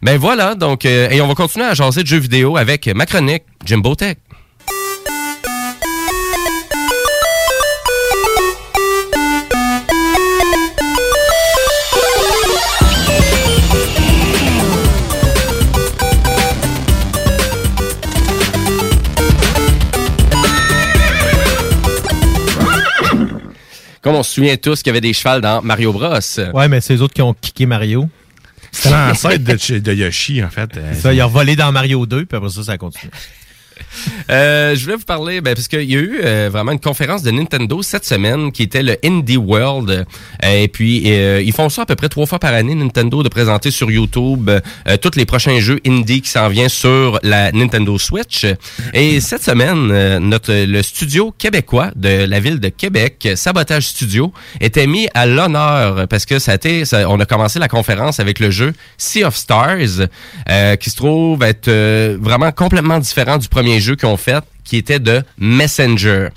Ben 0.00 0.16
voilà, 0.16 0.54
donc, 0.54 0.84
euh, 0.84 1.10
et 1.10 1.20
on 1.20 1.26
va 1.26 1.34
continuer 1.34 1.66
à 1.66 1.74
jaser 1.74 2.02
de 2.02 2.06
jeux 2.06 2.18
vidéo 2.18 2.56
avec 2.56 2.86
ma 2.94 3.04
chronique 3.04 3.42
Jimbo 3.64 3.94
Tech. 3.96 4.16
Comme 24.00 24.14
on 24.14 24.22
se 24.22 24.32
souvient 24.32 24.56
tous 24.56 24.78
qu'il 24.78 24.86
y 24.86 24.90
avait 24.90 25.00
des 25.00 25.12
chevals 25.12 25.40
dans 25.40 25.60
Mario 25.60 25.92
Bros. 25.92 26.08
Ouais, 26.54 26.68
mais 26.68 26.80
c'est 26.80 26.94
eux 26.94 27.02
autres 27.02 27.12
qui 27.14 27.20
ont 27.20 27.34
kické 27.34 27.66
Mario. 27.66 28.08
C'était 28.72 28.90
l'ancêtre 28.90 29.44
de, 29.44 29.78
de 29.78 29.92
Yoshi, 29.94 30.42
en 30.44 30.50
fait. 30.50 30.78
Ça, 30.94 31.12
il 31.12 31.20
a 31.20 31.26
volé 31.26 31.56
dans 31.56 31.72
Mario 31.72 32.06
2, 32.06 32.26
puis 32.26 32.36
après 32.36 32.50
ça, 32.50 32.62
ça 32.62 32.78
continue. 32.78 33.10
Euh, 34.30 34.74
je 34.76 34.84
voulais 34.84 34.96
vous 34.96 35.04
parler, 35.04 35.40
ben, 35.40 35.54
parce 35.54 35.68
qu'il 35.68 35.90
y 35.90 35.96
a 35.96 36.00
eu 36.00 36.20
euh, 36.22 36.48
vraiment 36.52 36.72
une 36.72 36.80
conférence 36.80 37.22
de 37.22 37.30
Nintendo 37.30 37.82
cette 37.82 38.04
semaine 38.04 38.52
qui 38.52 38.62
était 38.62 38.82
le 38.82 38.96
Indie 39.04 39.36
World. 39.36 39.90
Euh, 39.90 40.62
et 40.62 40.68
puis, 40.68 41.02
euh, 41.06 41.42
ils 41.42 41.52
font 41.52 41.68
ça 41.68 41.82
à 41.82 41.86
peu 41.86 41.94
près 41.96 42.08
trois 42.08 42.26
fois 42.26 42.38
par 42.38 42.52
année, 42.54 42.74
Nintendo, 42.74 43.22
de 43.22 43.28
présenter 43.28 43.70
sur 43.70 43.90
YouTube 43.90 44.50
tous 45.02 45.10
les 45.16 45.24
prochains 45.26 45.60
jeux 45.60 45.80
indie 45.86 46.20
qui 46.20 46.30
s'en 46.30 46.48
viennent 46.48 46.68
sur 46.68 47.18
la 47.22 47.52
Nintendo 47.52 47.98
Switch. 47.98 48.46
Et 48.94 49.20
cette 49.20 49.42
semaine, 49.42 50.18
notre 50.18 50.52
le 50.52 50.82
studio 50.82 51.32
québécois 51.36 51.90
de 51.96 52.24
la 52.24 52.40
ville 52.40 52.60
de 52.60 52.68
Québec, 52.68 53.28
Sabotage 53.34 53.86
Studio, 53.88 54.32
était 54.60 54.86
mis 54.86 55.08
à 55.14 55.26
l'honneur 55.26 56.06
parce 56.08 56.26
que 56.26 56.38
ça 56.38 56.52
a 56.52 56.54
été, 56.54 56.84
ça- 56.84 57.08
on 57.08 57.18
a 57.20 57.26
commencé 57.26 57.58
la 57.58 57.68
conférence 57.68 58.20
avec 58.20 58.38
le 58.40 58.50
jeu 58.50 58.72
Sea 58.96 59.24
of 59.24 59.36
Stars, 59.36 60.08
qui 60.80 60.90
se 60.90 60.96
trouve 60.96 61.42
être 61.42 61.70
vraiment 62.20 62.52
complètement 62.52 62.98
différent 62.98 63.38
du 63.38 63.48
premier 63.48 63.67
jeu 63.80 63.94
qu'ils 63.96 64.08
ont 64.08 64.16
fait, 64.16 64.42
qui 64.64 64.76
était 64.76 64.98
de 65.00 65.22
Messenger. 65.38 66.28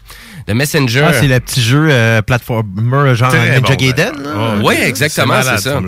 The 0.47 0.53
Messenger. 0.55 1.05
Ah, 1.09 1.13
c'est 1.13 1.27
le 1.27 1.39
petit 1.39 1.61
jeu 1.61 1.87
euh, 1.91 2.23
platformer 2.23 3.13
genre 3.13 3.31
Ninja 3.31 3.59
bon, 3.59 3.75
Gaiden. 3.75 4.23
là? 4.23 4.55
oui, 4.63 4.73
exactement, 4.81 5.35
C'est 5.43 5.57
ça. 5.59 5.79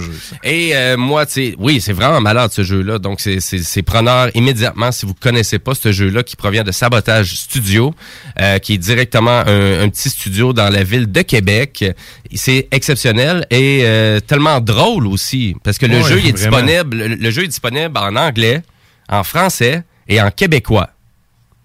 Et 0.43 0.75
euh, 0.75 0.95
moi, 0.95 1.25
tu 1.25 1.31
sais, 1.33 1.55
oui, 1.57 1.81
c'est 1.81 1.91
vraiment 1.91 2.21
malade 2.21 2.51
ce 2.53 2.61
jeu-là. 2.63 2.99
Donc, 2.99 3.19
c'est- 3.19 3.81
preneur 3.81 4.29
immédiatement 4.35 4.91
si 4.91 5.07
vous 5.07 5.15
connaissez 5.15 5.57
pas 5.57 5.73
ce 5.73 5.91
jeu-là 5.91 6.21
qui 6.21 6.35
provient 6.35 6.63
de 6.63 6.71
Sabotage 6.71 7.33
Studio, 7.33 7.95
euh, 8.39 8.59
qui 8.59 8.75
est 8.75 8.77
directement 8.77 9.39
un, 9.45 9.81
un 9.81 9.89
petit 9.89 10.09
studio 10.11 10.53
dans 10.53 10.69
la 10.69 10.83
ville 10.83 11.11
de 11.11 11.21
Québec. 11.23 11.83
C'est 12.35 12.67
exceptionnel 12.71 13.47
et 13.49 13.81
euh, 13.83 14.19
tellement 14.19 14.59
drôle 14.61 15.07
aussi 15.07 15.55
parce 15.63 15.79
que 15.79 15.87
le 15.87 16.01
jeu 16.03 16.19
il 16.19 16.27
est 16.27 16.31
disponible. 16.31 16.95
Le, 16.95 17.07
le 17.15 17.31
jeu 17.31 17.43
est 17.45 17.47
disponible 17.47 17.97
en 17.97 18.15
anglais, 18.15 18.61
en 19.09 19.23
français 19.23 19.81
et 20.07 20.21
en 20.21 20.29
québécois. 20.29 20.89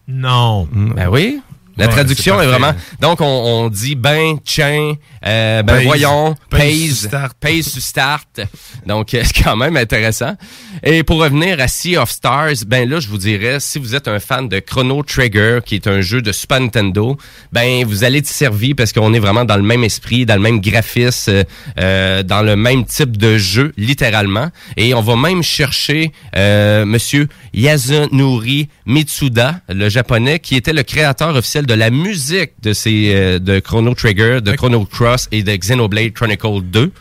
Non. 0.08 0.66
Ben 0.72 1.08
oui. 1.10 1.40
La 1.76 1.86
Ouais, 1.86 1.92
traduction 1.92 2.40
est 2.40 2.46
vraiment. 2.46 2.72
Donc, 3.00 3.20
on, 3.20 3.24
on 3.24 3.68
dit 3.68 3.94
ben, 3.94 4.36
tiens, 4.44 4.94
euh, 5.26 5.62
ben 5.62 5.76
Pays. 5.76 5.86
voyons, 5.86 6.34
Pays 6.50 6.92
pays, 7.40 7.62
sur 7.62 7.82
start. 7.82 8.40
Donc, 8.86 9.08
c'est 9.12 9.42
quand 9.42 9.56
même 9.56 9.76
intéressant. 9.76 10.36
Et 10.82 11.02
pour 11.02 11.20
revenir 11.20 11.60
à 11.60 11.68
Sea 11.68 11.96
of 11.96 12.10
Stars, 12.10 12.64
ben 12.66 12.88
là, 12.88 13.00
je 13.00 13.08
vous 13.08 13.18
dirais, 13.18 13.58
si 13.60 13.78
vous 13.78 13.94
êtes 13.94 14.08
un 14.08 14.20
fan 14.20 14.48
de 14.48 14.58
Chrono 14.60 15.02
Trigger, 15.02 15.60
qui 15.64 15.76
est 15.76 15.86
un 15.86 16.00
jeu 16.00 16.22
de 16.22 16.32
Super 16.32 16.60
Nintendo, 16.60 17.16
ben 17.52 17.84
vous 17.84 18.04
allez 18.04 18.18
être 18.18 18.26
servi 18.26 18.74
parce 18.74 18.92
qu'on 18.92 19.12
est 19.14 19.18
vraiment 19.18 19.44
dans 19.44 19.56
le 19.56 19.62
même 19.62 19.84
esprit, 19.84 20.26
dans 20.26 20.36
le 20.36 20.42
même 20.42 20.60
graphisme, 20.60 21.30
euh, 21.30 21.44
euh, 21.78 22.22
dans 22.22 22.42
le 22.42 22.56
même 22.56 22.84
type 22.84 23.16
de 23.16 23.38
jeu, 23.38 23.72
littéralement. 23.76 24.50
Et 24.76 24.94
on 24.94 25.00
va 25.00 25.16
même 25.16 25.42
chercher 25.42 26.12
euh, 26.36 26.84
Monsieur 26.84 27.28
Yasunori 27.52 28.68
Mitsuda, 28.86 29.60
le 29.68 29.88
japonais, 29.88 30.38
qui 30.38 30.56
était 30.56 30.72
le 30.72 30.82
créateur 30.82 31.34
officiel 31.34 31.66
de 31.66 31.74
la 31.74 31.90
musique 31.90 32.52
de 32.62 32.72
ces 32.72 33.12
euh, 33.14 33.38
de 33.38 33.60
Chrono 33.60 33.94
Trigger, 33.94 34.40
de 34.40 34.52
Chrono 34.52 34.84
Cross 34.84 35.07
et 35.32 35.42
de 35.42 35.56
Xenoblade 35.56 36.12
Chronicle 36.12 36.62
2. 36.62 36.92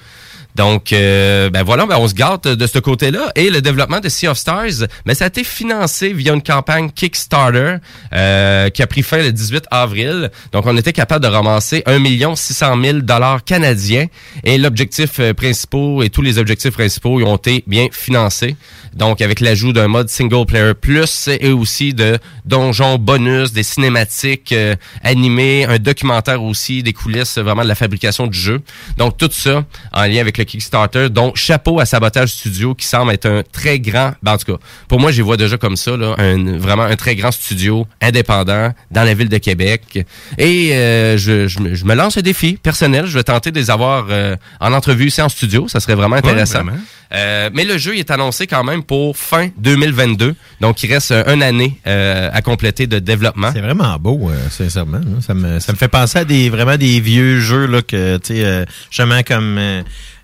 Donc, 0.57 0.91
euh, 0.91 1.51
ben 1.51 1.61
voilà, 1.61 1.85
ben 1.85 1.97
on 1.99 2.07
se 2.07 2.15
gâte 2.15 2.47
de 2.47 2.67
ce 2.67 2.79
côté-là. 2.79 3.31
Et 3.35 3.51
le 3.51 3.61
développement 3.61 3.99
de 3.99 4.09
Sea 4.09 4.27
of 4.27 4.39
Stars, 4.39 4.87
ben 5.05 5.13
ça 5.13 5.25
a 5.25 5.27
été 5.27 5.43
financé 5.43 6.13
via 6.13 6.33
une 6.33 6.41
campagne 6.41 6.89
Kickstarter 6.89 7.75
euh, 8.11 8.69
qui 8.71 8.81
a 8.81 8.87
pris 8.87 9.03
fin 9.03 9.17
le 9.17 9.31
18 9.31 9.65
avril. 9.69 10.31
Donc, 10.51 10.65
on 10.65 10.75
était 10.75 10.93
capable 10.93 11.23
de 11.23 11.29
ramasser 11.29 11.83
1 11.85 12.35
600 12.35 12.81
000 12.81 12.99
dollars 13.01 13.43
canadiens. 13.43 14.07
Et 14.43 14.57
l'objectif 14.57 15.19
euh, 15.19 15.35
principal 15.35 16.03
et 16.03 16.09
tous 16.09 16.23
les 16.23 16.39
objectifs 16.39 16.73
principaux 16.73 17.21
ont 17.21 17.35
été 17.35 17.63
bien 17.67 17.87
financés. 17.91 18.55
Donc, 18.97 19.21
avec 19.21 19.39
l'ajout 19.39 19.71
d'un 19.73 19.87
mode 19.87 20.09
single 20.09 20.45
player 20.45 20.73
plus 20.73 21.29
et 21.39 21.51
aussi 21.51 21.93
de 21.93 22.17
donjons 22.45 22.97
bonus, 22.97 23.53
des 23.53 23.63
cinématiques 23.63 24.51
euh, 24.51 24.75
animées, 25.03 25.65
un 25.65 25.77
documentaire 25.77 26.43
aussi, 26.43 26.83
des 26.83 26.93
coulisses 26.93 27.37
vraiment 27.37 27.63
de 27.63 27.67
la 27.67 27.75
fabrication 27.75 28.27
du 28.27 28.37
jeu. 28.37 28.59
Donc, 28.97 29.17
tout 29.17 29.29
ça 29.31 29.63
en 29.93 30.03
lien 30.03 30.19
avec 30.19 30.37
le 30.37 30.43
Kickstarter. 30.43 31.09
Donc, 31.09 31.37
chapeau 31.37 31.79
à 31.79 31.85
Sabotage 31.85 32.29
Studio 32.29 32.73
qui 32.75 32.85
semble 32.85 33.11
être 33.13 33.25
un 33.27 33.43
très 33.51 33.79
grand, 33.79 34.13
ben, 34.23 34.33
en 34.33 34.37
tout 34.37 34.51
cas, 34.53 34.59
pour 34.87 34.99
moi, 34.99 35.11
les 35.11 35.21
vois 35.21 35.37
déjà 35.37 35.57
comme 35.57 35.77
ça, 35.77 35.95
là, 35.95 36.15
un, 36.17 36.57
vraiment 36.57 36.83
un 36.83 36.95
très 36.95 37.15
grand 37.15 37.31
studio 37.31 37.85
indépendant 38.01 38.73
dans 38.91 39.03
la 39.03 39.13
ville 39.13 39.29
de 39.29 39.37
Québec. 39.37 40.05
Et 40.37 40.73
euh, 40.73 41.17
je, 41.17 41.47
je 41.47 41.59
me- 41.59 41.75
je 41.75 41.85
me 41.85 41.93
lance 41.95 42.17
un 42.17 42.21
défi 42.21 42.57
personnel. 42.57 43.05
Je 43.05 43.13
vais 43.17 43.23
tenter 43.23 43.51
de 43.51 43.59
les 43.59 43.69
avoir 43.69 44.07
euh, 44.09 44.35
en 44.59 44.73
entrevue 44.73 45.07
ici 45.07 45.21
en 45.21 45.29
studio. 45.29 45.67
Ça 45.67 45.79
serait 45.79 45.95
vraiment 45.95 46.15
intéressant. 46.15 46.63
vraiment. 46.63 46.77
Euh, 47.13 47.49
mais 47.53 47.63
le 47.63 47.77
jeu 47.77 47.95
il 47.95 47.99
est 47.99 48.11
annoncé 48.11 48.47
quand 48.47 48.65
même 48.65 48.83
pour 48.87 49.17
fin 49.17 49.49
2022. 49.57 50.35
Donc, 50.61 50.81
il 50.83 50.91
reste 50.91 51.11
euh, 51.11 51.33
une 51.33 51.43
année 51.43 51.79
euh, 51.85 52.29
à 52.33 52.41
compléter 52.41 52.87
de 52.87 52.99
développement. 52.99 53.51
C'est 53.53 53.61
vraiment 53.61 53.97
beau, 53.99 54.29
euh, 54.29 54.49
sincèrement. 54.49 55.01
Ça 55.21 55.33
me, 55.33 55.59
ça 55.59 55.73
me 55.73 55.77
fait 55.77 55.87
penser 55.87 56.19
à 56.19 56.25
des 56.25 56.49
vraiment 56.49 56.77
des 56.77 56.99
vieux 56.99 57.39
jeux 57.39 57.67
là 57.67 57.81
que 57.81 58.17
tu 58.17 58.35
sais 58.35 58.45
euh, 58.45 59.23
comme 59.27 59.57
euh, 59.57 59.81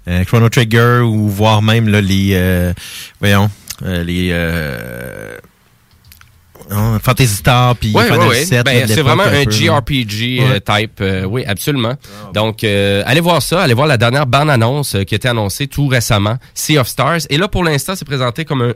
euh, 0.08 0.24
Chrono 0.24 0.50
Trigger 0.50 1.02
ou 1.04 1.30
voire 1.30 1.62
même 1.62 1.88
là, 1.90 2.02
les 2.02 2.74
voyons 3.20 3.50
les 3.86 4.32
oh, 6.76 6.98
Fantasy 7.02 7.36
Star 7.36 7.76
puis 7.76 7.90
Final 7.90 8.20
oui. 8.30 8.46
7. 8.46 8.66
Ben, 8.66 8.88
c'est 8.88 9.02
vraiment 9.02 9.24
un 9.24 9.32
là. 9.32 9.50
JRPG 9.50 10.40
euh, 10.42 10.54
Ouais. 10.54 10.60
type. 10.82 11.00
euh, 11.02 11.24
oui, 11.26 11.44
absolument. 11.46 11.94
Donc, 12.34 12.64
euh, 12.64 13.04
allez 13.06 13.22
voir 13.22 13.42
ça. 13.42 13.62
Allez 13.62 13.74
voir 13.74 13.88
la 13.88 13.98
dernière 13.98 14.26
bande-annonce 14.26 14.96
euh, 14.96 15.04
qui 15.04 15.16
a 15.16 15.18
été 15.18 15.28
annoncée 15.28 15.68
tout 15.68 15.88
récemment, 15.88 16.38
Sea 16.54 16.78
of 16.78 16.88
Stars. 16.88 17.20
Et 17.30 17.38
là, 17.38 17.48
pour 17.48 17.64
l'instant, 17.64 17.94
c'est 17.96 18.06
présenté 18.06 18.46
comme 18.46 18.62
un 18.62 18.74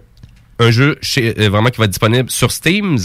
un 0.59 0.71
jeu 0.71 0.97
chez, 1.01 1.33
euh, 1.39 1.49
vraiment 1.49 1.69
qui 1.69 1.77
va 1.77 1.85
être 1.85 1.91
disponible 1.91 2.29
sur 2.29 2.51
Steam, 2.51 2.97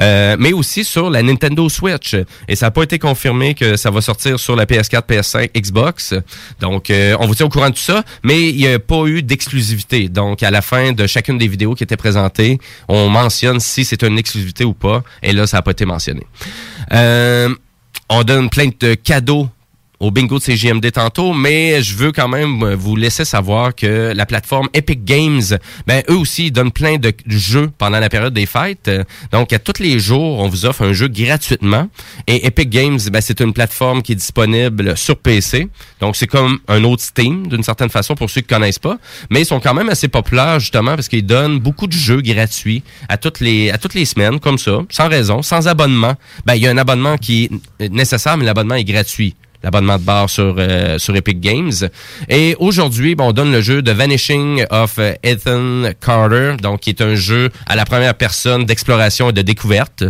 euh, 0.00 0.36
mais 0.38 0.52
aussi 0.52 0.84
sur 0.84 1.10
la 1.10 1.22
Nintendo 1.22 1.68
Switch. 1.68 2.16
Et 2.48 2.56
ça 2.56 2.66
n'a 2.66 2.70
pas 2.70 2.82
été 2.82 2.98
confirmé 2.98 3.54
que 3.54 3.76
ça 3.76 3.90
va 3.90 4.00
sortir 4.00 4.38
sur 4.38 4.56
la 4.56 4.66
PS4, 4.66 5.02
PS5, 5.06 5.50
Xbox. 5.54 6.14
Donc, 6.60 6.90
euh, 6.90 7.16
on 7.20 7.26
vous 7.26 7.34
tient 7.34 7.46
au 7.46 7.48
courant 7.48 7.70
de 7.70 7.74
tout 7.74 7.80
ça, 7.80 8.04
mais 8.22 8.48
il 8.50 8.56
n'y 8.56 8.68
a 8.68 8.78
pas 8.78 9.04
eu 9.06 9.22
d'exclusivité. 9.22 10.08
Donc, 10.08 10.42
à 10.42 10.50
la 10.50 10.62
fin 10.62 10.92
de 10.92 11.06
chacune 11.06 11.38
des 11.38 11.48
vidéos 11.48 11.74
qui 11.74 11.84
étaient 11.84 11.96
présentées, 11.96 12.58
on 12.88 13.08
mentionne 13.08 13.60
si 13.60 13.84
c'est 13.84 14.02
une 14.02 14.18
exclusivité 14.18 14.64
ou 14.64 14.74
pas. 14.74 15.02
Et 15.22 15.32
là, 15.32 15.46
ça 15.46 15.58
n'a 15.58 15.62
pas 15.62 15.72
été 15.72 15.84
mentionné. 15.84 16.26
Euh, 16.92 17.54
on 18.08 18.22
donne 18.24 18.50
plein 18.50 18.68
de 18.78 18.94
cadeaux 18.94 19.48
au 20.02 20.10
bingo 20.10 20.38
de 20.40 20.42
CGMD 20.42 20.90
tantôt, 20.90 21.32
mais 21.32 21.80
je 21.80 21.94
veux 21.96 22.10
quand 22.10 22.26
même 22.26 22.60
euh, 22.64 22.74
vous 22.74 22.96
laisser 22.96 23.24
savoir 23.24 23.72
que 23.72 24.12
la 24.12 24.26
plateforme 24.26 24.68
Epic 24.74 25.04
Games, 25.04 25.42
ben 25.86 26.02
eux 26.10 26.16
aussi 26.16 26.46
ils 26.46 26.50
donnent 26.50 26.72
plein 26.72 26.96
de 26.96 27.12
jeux 27.28 27.70
pendant 27.78 28.00
la 28.00 28.08
période 28.08 28.34
des 28.34 28.46
fêtes. 28.46 28.88
Euh, 28.88 29.04
Donc 29.30 29.52
à 29.52 29.60
tous 29.60 29.80
les 29.80 30.00
jours, 30.00 30.40
on 30.40 30.48
vous 30.48 30.66
offre 30.66 30.82
un 30.82 30.92
jeu 30.92 31.06
gratuitement. 31.06 31.88
Et 32.26 32.44
Epic 32.48 32.68
Games, 32.68 32.98
ben, 33.12 33.20
c'est 33.20 33.40
une 33.40 33.52
plateforme 33.52 34.02
qui 34.02 34.12
est 34.12 34.16
disponible 34.16 34.96
sur 34.96 35.16
PC. 35.16 35.68
Donc 36.00 36.16
c'est 36.16 36.26
comme 36.26 36.58
un 36.66 36.82
autre 36.82 37.04
Steam 37.04 37.46
d'une 37.46 37.62
certaine 37.62 37.90
façon 37.90 38.16
pour 38.16 38.28
ceux 38.28 38.40
qui 38.40 38.48
connaissent 38.48 38.80
pas, 38.80 38.98
mais 39.30 39.42
ils 39.42 39.46
sont 39.46 39.60
quand 39.60 39.74
même 39.74 39.88
assez 39.88 40.08
populaires 40.08 40.58
justement 40.58 40.96
parce 40.96 41.08
qu'ils 41.08 41.24
donnent 41.24 41.60
beaucoup 41.60 41.86
de 41.86 41.92
jeux 41.92 42.22
gratuits 42.22 42.82
à 43.08 43.18
toutes 43.18 43.38
les 43.38 43.70
à 43.70 43.78
toutes 43.78 43.94
les 43.94 44.04
semaines 44.04 44.40
comme 44.40 44.58
ça, 44.58 44.80
sans 44.90 45.08
raison, 45.08 45.42
sans 45.42 45.68
abonnement. 45.68 46.14
Ben 46.44 46.56
il 46.56 46.62
y 46.62 46.66
a 46.66 46.70
un 46.72 46.78
abonnement 46.78 47.16
qui 47.18 47.48
est 47.78 47.88
nécessaire, 47.88 48.36
mais 48.36 48.44
l'abonnement 48.44 48.74
est 48.74 48.82
gratuit 48.82 49.36
l'abonnement 49.62 49.98
de 49.98 50.02
bar 50.02 50.28
sur, 50.30 50.54
euh, 50.58 50.98
sur 50.98 51.14
Epic 51.16 51.40
Games. 51.40 51.72
Et 52.28 52.56
aujourd'hui, 52.58 53.14
ben, 53.14 53.24
on 53.24 53.32
donne 53.32 53.52
le 53.52 53.60
jeu 53.60 53.82
The 53.82 53.90
Vanishing 53.90 54.64
of 54.70 54.98
Ethan 55.22 55.84
Carter, 56.04 56.54
donc 56.60 56.80
qui 56.80 56.90
est 56.90 57.00
un 57.00 57.14
jeu 57.14 57.50
à 57.66 57.76
la 57.76 57.84
première 57.84 58.14
personne 58.14 58.64
d'exploration 58.64 59.30
et 59.30 59.32
de 59.32 59.42
découverte. 59.42 60.04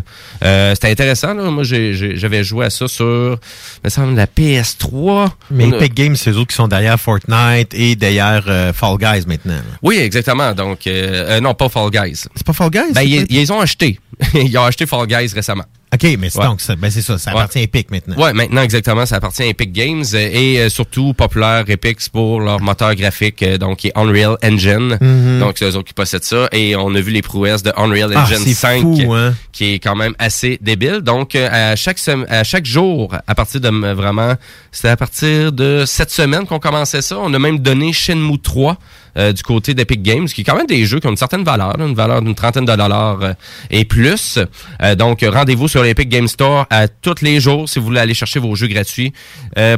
Euh, 0.45 0.75
C'était 0.75 0.91
intéressant. 0.91 1.35
Là. 1.35 1.51
Moi, 1.51 1.65
j'avais 1.65 2.45
joué 2.45 2.67
à 2.67 2.71
ça 2.71 2.89
sur 2.89 3.39
me 3.85 3.89
semble, 3.89 4.15
la 4.17 4.27
PS3. 4.27 5.31
Mais 5.51 5.65
On 5.67 5.73
a- 5.73 5.77
Epic 5.77 5.95
Games, 5.95 6.17
c'est 6.17 6.31
eux 6.31 6.45
qui 6.45 6.55
sont 6.55 6.69
derrière 6.69 6.99
Fortnite 6.99 7.75
et 7.75 7.97
derrière 7.97 8.45
euh, 8.49 8.73
Fall 8.73 8.97
Guys 8.99 9.25
maintenant. 9.27 9.55
là. 9.55 9.63
Oui, 9.83 9.97
exactement. 9.99 10.53
Donc, 10.55 10.87
euh, 10.87 11.41
non, 11.41 11.55
pas 11.55 11.69
Fall 11.69 11.91
Guys. 11.91 12.25
C'est 12.35 12.47
pas 12.47 12.53
Fall 12.53 12.71
Guys? 12.71 12.93
Ben, 12.95 13.03
ils, 13.03 13.27
ils 13.31 13.53
ont 13.53 13.61
acheté. 13.61 13.99
ils 14.35 14.57
ont 14.59 14.65
acheté 14.65 14.87
Fall 14.87 15.07
Guys 15.07 15.33
récemment. 15.35 15.65
OK, 15.95 16.17
mais 16.19 16.31
c'est 16.31 16.39
Ouais. 16.39 16.47
donc, 16.47 16.61
ça, 16.63 16.75
ben 16.75 16.91
c'est 16.91 17.03
ça, 17.03 17.19
ça 17.19 17.33
Ouais. 17.33 17.37
appartient 17.39 17.59
à 17.59 17.63
Epic 17.63 17.91
maintenant. 17.91 18.17
Ouais, 18.17 18.33
maintenant 18.33 18.63
exactement, 18.63 19.05
ça 19.05 19.17
appartient 19.17 19.43
à 19.43 19.47
Epic 19.47 19.73
Games 19.73 20.05
et 20.15 20.59
euh, 20.61 20.69
surtout 20.71 21.13
populaire 21.13 21.65
Epic 21.69 21.99
pour 22.11 22.41
leur 22.41 22.61
moteur 22.61 22.95
graphique, 22.95 23.43
euh, 23.43 23.59
donc 23.59 23.79
qui 23.79 23.89
est 23.89 23.93
Unreal 23.99 24.37
Engine. 24.43 24.97
Mhm. 25.01 25.41
Donc 25.41 25.57
c'est 25.59 25.67
eux 25.67 25.77
autres 25.77 25.89
qui 25.89 25.93
possèdent 25.95 26.25
ça 26.25 26.49
et 26.53 26.75
on 26.77 26.95
a 26.95 27.01
vu 27.01 27.11
les 27.13 27.21
prouesses 27.21 27.63
de 27.63 27.73
Unreal 27.77 28.11
Ah, 28.17 28.23
Engine 28.23 28.39
c'est 28.43 28.55
5 28.55 28.81
fou, 28.81 29.13
hein? 29.13 29.35
qui 29.53 29.75
est 29.75 29.79
quand 29.81 29.95
même 29.95 30.15
assez 30.19 30.59
débile. 30.63 31.01
Donc 31.03 31.35
euh, 31.35 31.49
à 31.73 31.77
chaque 31.77 31.99
à 32.29 32.43
chaque 32.45 32.65
jour, 32.65 33.15
à 33.27 33.35
partir 33.35 33.61
de 33.61 33.69
vraiment, 33.93 34.35
c'était 34.71 34.89
à 34.89 34.97
partir 34.97 35.53
de 35.53 35.85
cette 35.87 36.11
semaine 36.11 36.47
qu'on 36.47 36.59
commençait 36.59 37.03
ça. 37.03 37.19
On 37.19 37.33
a 37.35 37.39
même 37.39 37.59
donné 37.59 37.93
Shenmue 37.93 38.39
3 38.39 38.79
euh, 39.19 39.33
du 39.33 39.43
côté 39.43 39.75
d'Epic 39.75 40.03
Games, 40.03 40.27
qui 40.27 40.41
est 40.41 40.45
quand 40.45 40.57
même 40.57 40.67
des 40.67 40.87
jeux 40.87 40.99
qui 40.99 41.07
ont 41.07 41.11
une 41.11 41.17
certaine 41.17 41.45
valeur, 41.45 41.79
une 41.79 41.95
valeur 41.95 42.23
d'une 42.23 42.35
trentaine 42.35 42.65
de 42.65 42.75
dollars 42.75 43.19
euh, 43.23 43.33
et 43.71 43.85
plus. 43.85 44.39
Euh, 44.83 44.95
donc, 44.95 45.23
rendez-vous 45.23 45.69
sur 45.69 45.83
l'Epic 45.83 46.09
Game 46.09 46.29
Store 46.29 46.67
à 46.71 46.89
tous 46.89 47.21
les 47.21 47.39
jours 47.39 47.69
si 47.69 47.79
vous 47.79 47.85
voulez 47.87 48.01
aller 48.01 48.15
chercher 48.15 48.41
vos 48.41 48.55
jeux 48.55 48.69
gratuits 48.69 49.13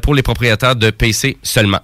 pour 0.02 0.14
les 0.14 0.22
propriétaires 0.22 0.76
de 0.76 0.90
PC 0.90 1.36
seulement. 1.42 1.80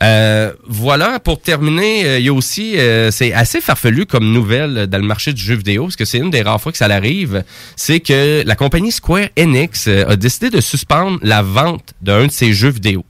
Voilà, 0.00 1.20
pour 1.20 1.40
terminer, 1.40 2.18
il 2.18 2.24
y 2.24 2.28
a 2.28 2.32
aussi, 2.32 2.76
c'est 3.10 3.32
assez 3.32 3.60
farfelu 3.60 4.06
comme 4.06 4.32
nouvelle 4.32 4.86
dans 4.86 4.98
le 4.98 5.04
marché 5.06 5.32
du 5.32 5.42
jeu 5.42 5.54
vidéo, 5.54 5.84
parce 5.84 5.96
que 5.96 6.04
c'est 6.04 6.18
une 6.18 6.30
des 6.30 6.42
rares 6.42 6.60
fois 6.60 6.72
que 6.72 6.78
ça 6.78 6.86
arrive, 6.86 7.44
c'est 7.76 8.00
que 8.00 8.42
la 8.44 8.56
compagnie 8.56 8.92
Square 8.92 9.28
Enix 9.38 9.88
a 9.88 10.16
décidé 10.16 10.50
de 10.50 10.60
suspendre 10.60 11.18
la 11.22 11.42
vente 11.42 11.94
d'un 12.02 12.26
de 12.26 12.32
ses 12.32 12.52
jeux 12.52 12.70
vidéo. 12.70 13.04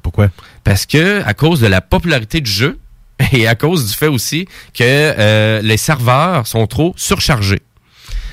Pourquoi? 0.00 0.28
Parce 0.64 0.86
que 0.86 1.22
à 1.24 1.34
cause 1.34 1.60
de 1.60 1.66
la 1.66 1.80
popularité 1.80 2.40
du 2.40 2.50
jeu 2.50 2.78
et 3.32 3.46
à 3.46 3.54
cause 3.54 3.86
du 3.86 3.94
fait 3.94 4.08
aussi 4.08 4.46
que 4.74 4.82
euh, 4.82 5.60
les 5.62 5.76
serveurs 5.76 6.46
sont 6.46 6.66
trop 6.66 6.94
surchargés. 6.96 7.62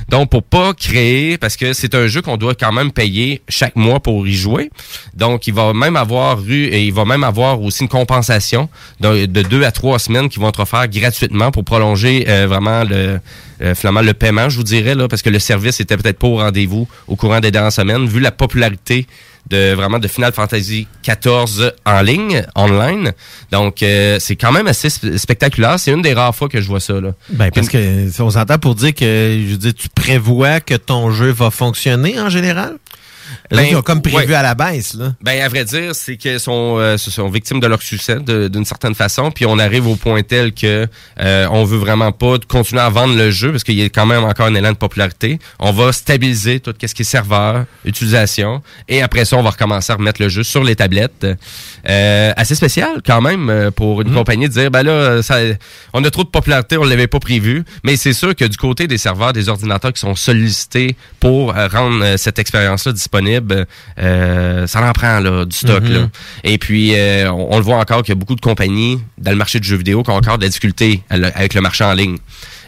Donc, 0.10 0.32
pour 0.32 0.42
pas 0.42 0.74
créer, 0.74 1.38
parce 1.38 1.56
que 1.56 1.74
c'est 1.74 1.94
un 1.94 2.08
jeu 2.08 2.22
qu'on 2.22 2.38
doit 2.38 2.56
quand 2.56 2.72
même 2.72 2.92
payer 2.92 3.42
chaque 3.48 3.76
mois 3.76 4.00
pour 4.00 4.28
y 4.28 4.34
jouer. 4.34 4.72
Donc, 5.14 5.46
il 5.46 5.54
va 5.54 5.74
même 5.74 5.96
avoir 5.96 6.42
eu, 6.42 6.66
et 6.66 6.84
il 6.84 6.94
va 6.94 7.06
même 7.06 7.24
avoir 7.24 7.62
aussi 7.62 7.84
une 7.84 7.90
compensation 7.90 8.70
de, 9.00 9.28
de 9.28 9.42
deux 9.44 9.64
à 9.64 9.72
trois 9.72 10.00
semaines 10.00 10.28
qui 10.28 10.40
vont 10.40 10.50
être 10.50 10.62
offertes 10.62 10.90
gratuitement 10.90 11.52
pour 11.52 11.64
prolonger 11.64 12.26
euh, 12.28 12.48
vraiment 12.48 12.84
le, 12.84 13.20
euh, 13.62 13.76
finalement 13.76 14.02
le 14.02 14.14
paiement, 14.14 14.50
je 14.50 14.58
vous 14.58 14.64
dirais, 14.64 14.96
là, 14.96 15.08
parce 15.08 15.22
que 15.22 15.30
le 15.30 15.40
service 15.40 15.80
était 15.80 15.98
peut-être 15.98 16.18
pas 16.18 16.28
au 16.28 16.38
rendez-vous 16.38 16.88
au 17.08 17.16
courant 17.16 17.40
des 17.40 17.52
dernières 17.52 17.72
semaines, 17.72 18.08
vu 18.08 18.20
la 18.20 18.32
popularité 18.32 19.06
de 19.50 19.74
vraiment 19.74 20.00
de 20.00 20.08
Final 20.08 20.34
Fantasy 20.34 20.88
14 21.04 21.74
en 21.86 22.02
ligne, 22.02 22.46
online. 22.56 23.14
Donc, 23.52 23.82
euh, 23.84 24.18
c'est 24.20 24.36
quand 24.36 24.52
même 24.52 24.68
assez 24.68 24.90
sp- 24.90 25.18
spectaculaire. 25.18 25.80
C'est 25.80 25.92
une 25.92 26.02
des 26.02 26.14
rares 26.14 26.36
fois 26.36 26.50
que 26.50 26.62
je 26.62 26.68
vois 26.68 26.80
ça. 26.80 27.00
Là. 27.02 27.14
Ben, 27.30 27.50
parce 27.52 27.70
que 27.70 28.22
on 28.22 28.30
s'entend 28.30 28.58
pour 28.60 28.76
dire 28.76 28.94
que, 28.94 29.40
je 29.46 29.52
veux 29.52 29.58
dire, 29.58 29.74
tu 29.74 29.90
prévois 29.90 30.60
que 30.60 30.76
ton 30.76 31.12
jeu 31.12 31.32
va 31.32 31.50
fonctionner 31.52 32.20
en 32.20 32.30
général? 32.30 32.76
Là, 33.52 33.64
ils 33.64 33.76
ont 33.76 33.82
comme 33.82 34.02
prévu 34.02 34.30
ouais. 34.30 34.36
à 34.36 34.44
la 34.44 34.56
baisse, 34.56 34.94
là. 34.94 35.14
Ben, 35.22 35.42
à 35.42 35.48
vrai 35.48 35.66
dire, 35.66 35.96
c'est 35.96 36.18
qu'ils 36.18 36.40
sont, 36.40 36.78
euh, 36.78 36.98
sont 36.98 37.30
victimes 37.30 37.60
de 37.60 37.68
leur 37.68 37.82
succès 37.82 38.20
d'une 38.20 38.66
certaine 38.66 38.96
façon. 38.96 39.32
Puis 39.32 39.46
on 39.46 39.58
arrive 39.58 39.88
au 39.88 39.96
point 39.96 40.22
tel 40.22 40.54
que 40.54 40.88
euh, 41.20 41.48
on 41.52 41.64
veut 41.64 41.78
vraiment 41.78 42.12
pas 42.12 42.36
continuer 42.48 42.82
à 42.82 42.90
vendre 42.90 43.16
le 43.16 43.32
jeu 43.32 43.52
parce 43.52 43.64
qu'il 43.64 43.76
y 43.76 43.84
a 43.84 43.90
quand 43.90 44.06
même 44.06 44.24
encore 44.24 44.48
un 44.48 44.56
élan 44.56 44.72
de 44.72 44.78
popularité. 44.78 45.40
On 45.60 45.72
va 45.72 45.92
stabiliser 45.92 46.60
tout 46.60 46.74
ce 46.80 46.94
qui 46.94 47.02
est 47.02 47.06
serveur, 47.06 47.66
utilisation. 47.86 48.62
Et 48.88 49.02
après 49.02 49.26
ça, 49.26 49.38
on 49.38 49.44
va 49.44 49.50
recommencer 49.50 49.92
à 49.92 49.96
remettre 49.96 50.22
le 50.22 50.30
jeu 50.30 50.44
sur 50.44 50.64
les 50.64 50.76
tablettes. 50.76 51.26
Euh, 51.90 52.34
assez 52.36 52.56
spécial 52.56 53.02
quand 53.06 53.22
même 53.22 53.50
euh, 53.50 53.72
pour 53.72 54.02
une 54.02 54.14
compagnie 54.14 54.48
de 54.48 54.54
dire, 54.54 54.72
ben 54.72 54.84
là, 54.84 55.22
ça, 55.22 55.38
on 55.94 56.04
a 56.04 56.12
trop 56.12 56.24
de 56.24 56.30
popularité, 56.30 56.78
on 56.78 56.84
l'avait 56.84 57.08
pas 57.08 57.20
prévu. 57.20 57.64
Mais 57.84 57.96
c'est 57.96 58.14
sûr 58.14 58.36
que 58.36 58.46
du 58.46 58.58
côté 58.58 58.88
des 58.88 58.98
serveurs, 58.98 59.34
des 59.34 59.50
ordinateurs 59.50 59.94
qui 59.94 60.00
sont 60.00 60.16
sollicités 60.16 60.96
pour 61.20 61.56
euh, 61.56 61.68
rendre 61.68 62.04
euh, 62.04 62.18
cette 62.18 62.40
expérience-là 62.40 62.92
disponible, 62.92 63.39
euh, 64.00 64.68
ça 64.68 64.88
en 64.88 64.92
prend 64.94 65.20
là, 65.20 65.46
du 65.46 65.56
stock. 65.56 65.84
Mhm. 65.84 65.94
là. 65.94 66.10
Et 66.44 66.58
puis, 66.58 66.94
euh, 66.96 67.32
on, 67.32 67.54
on 67.54 67.58
le 67.58 67.64
voit 67.64 67.78
encore 67.78 68.04
qu'il 68.04 68.10
y 68.10 68.18
a 68.18 68.20
beaucoup 68.20 68.36
de 68.36 68.42
compagnies 68.42 69.00
dans 69.18 69.32
le 69.32 69.38
marché 69.38 69.60
du 69.60 69.68
jeu 69.68 69.78
vidéo 69.78 70.04
qui 70.04 70.10
ont 70.12 70.16
encore 70.16 70.38
de 70.38 70.44
la 70.44 70.50
difficulté 70.50 71.04
avec 71.10 71.54
le 71.54 71.62
marché 71.62 71.84
en 71.84 71.94
ligne. 71.94 72.18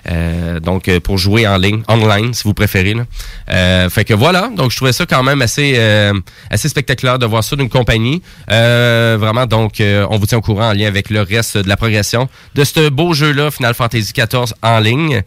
Euh, 0.10 0.60
donc 0.60 0.88
euh, 0.88 1.00
pour 1.00 1.18
jouer 1.18 1.48
en 1.48 1.58
ligne, 1.58 1.84
online 1.88 2.34
si 2.34 2.44
vous 2.44 2.54
préférez. 2.54 2.94
Là. 2.94 3.04
Euh, 3.50 3.90
fait 3.90 4.06
que 4.06 4.14
voilà, 4.14 4.50
donc 4.56 4.72
je 4.72 4.76
trouvais 4.76 4.94
ça 4.94 5.06
quand 5.06 5.24
même 5.24 5.42
assez 5.42 5.74
euh, 5.78 6.14
assez 6.50 6.70
spectaculaire 6.70 7.20
de 7.20 7.26
voir 7.26 7.44
ça 7.44 7.56
d'une 7.56 7.70
compagnie. 7.70 8.22
Euh, 8.50 9.18
vraiment, 9.20 9.46
donc 9.46 9.82
on 9.82 10.18
vous 10.18 10.26
tient 10.26 10.40
au 10.40 10.42
courant 10.42 10.70
en 10.70 10.74
lien 10.74 10.88
avec 10.88 11.10
le 11.10 11.22
reste 11.22 11.58
de 11.58 11.70
la 11.70 11.78
progression 11.78 12.30
de 12.56 12.64
ce 12.64 12.90
beau 12.90 13.14
jeu-là, 13.14 13.52
Final 13.52 13.74
Fantasy 13.74 14.14
XIV 14.14 14.54
en 14.62 14.80
ligne, 14.80 15.22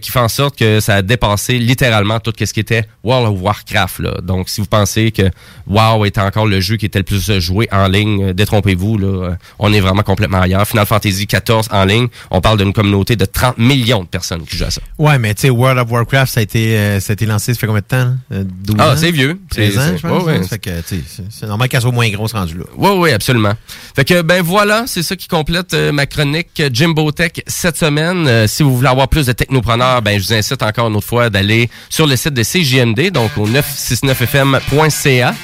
qui 0.00 0.10
fait 0.10 0.18
en 0.18 0.28
sorte 0.28 0.56
que 0.58 0.80
ça 0.80 0.96
a 0.96 1.02
dépassé 1.02 1.58
littéralement 1.58 2.20
tout 2.20 2.32
ce 2.38 2.52
qui 2.52 2.60
était 2.60 2.84
World 3.04 3.34
of 3.34 3.42
Warcraft. 3.42 3.98
Là. 4.00 4.14
Donc 4.22 4.48
si 4.48 4.60
vous 4.60 4.66
pensez 4.66 5.10
que 5.12 5.30
WoW 5.66 6.04
était 6.06 6.20
encore 6.20 6.46
le 6.46 6.60
jeu 6.60 6.76
qui 6.76 6.86
était 6.86 6.98
le 6.98 7.04
plus 7.04 7.38
joué 7.38 7.68
en 7.72 7.88
ligne, 7.88 8.32
détrompez-vous, 8.32 8.98
là, 8.98 9.36
on 9.58 9.72
est 9.72 9.80
vraiment 9.80 10.02
complètement 10.02 10.40
ailleurs. 10.40 10.66
Final 10.66 10.86
Fantasy 10.86 11.26
XIV 11.26 11.68
en 11.70 11.84
ligne, 11.84 12.08
on 12.30 12.40
parle 12.40 12.58
d'une 12.58 12.72
communauté 12.72 13.16
de 13.16 13.24
30 13.24 13.58
millions 13.58 14.06
personnes 14.10 14.42
qui 14.44 14.56
jouent 14.56 14.64
à 14.64 14.70
ça. 14.70 14.80
Ouais, 14.98 15.18
mais 15.18 15.34
tu 15.34 15.42
sais, 15.42 15.50
World 15.50 15.78
of 15.78 15.90
Warcraft, 15.90 16.32
ça 16.32 16.40
a 16.40 16.42
été, 16.42 16.76
euh, 16.76 17.00
ça 17.00 17.12
a 17.12 17.14
été 17.14 17.26
lancé, 17.26 17.54
ça 17.54 17.60
fait 17.60 17.66
combien 17.66 17.80
de 17.80 17.86
temps? 17.86 18.14
Euh, 18.32 18.44
12 18.44 18.76
Ah, 18.78 18.94
c'est 18.96 19.10
vieux. 19.10 19.38
13 19.50 19.72
C'est- 19.74 19.78
ans, 19.78 19.96
je 19.96 20.06
pense. 20.08 20.24
ouais, 20.24 20.42
sais, 20.42 21.00
c'est- 21.30 21.46
normal 21.46 21.68
qu'elle 21.68 21.80
soit 21.80 21.92
moins 21.92 22.08
grosse 22.10 22.32
rendue 22.32 22.58
là. 22.58 22.64
Oui, 22.76 22.90
oui, 22.96 23.10
absolument. 23.12 23.54
Fait 23.96 24.04
que, 24.04 24.22
ben 24.22 24.42
voilà, 24.42 24.84
c'est 24.86 25.02
ça 25.02 25.16
qui 25.16 25.28
complète 25.28 25.74
euh, 25.74 25.92
ma 25.92 26.06
chronique 26.06 26.62
Jimbo 26.72 27.10
Tech 27.12 27.32
cette 27.46 27.76
semaine. 27.76 28.46
Si 28.46 28.62
vous 28.62 28.76
voulez 28.76 28.88
avoir 28.88 29.08
plus 29.08 29.26
de 29.26 29.32
technopreneurs, 29.32 30.02
ben 30.02 30.18
je 30.20 30.26
vous 30.26 30.32
incite 30.34 30.62
encore 30.62 30.88
une 30.88 30.96
autre 30.96 31.06
fois 31.06 31.30
d'aller 31.30 31.70
sur 31.88 32.06
le 32.06 32.16
site 32.16 32.34
de 32.34 32.42
CJMD, 32.42 33.10
donc 33.10 33.30
au 33.36 33.46
969fm.ca. 33.46 35.34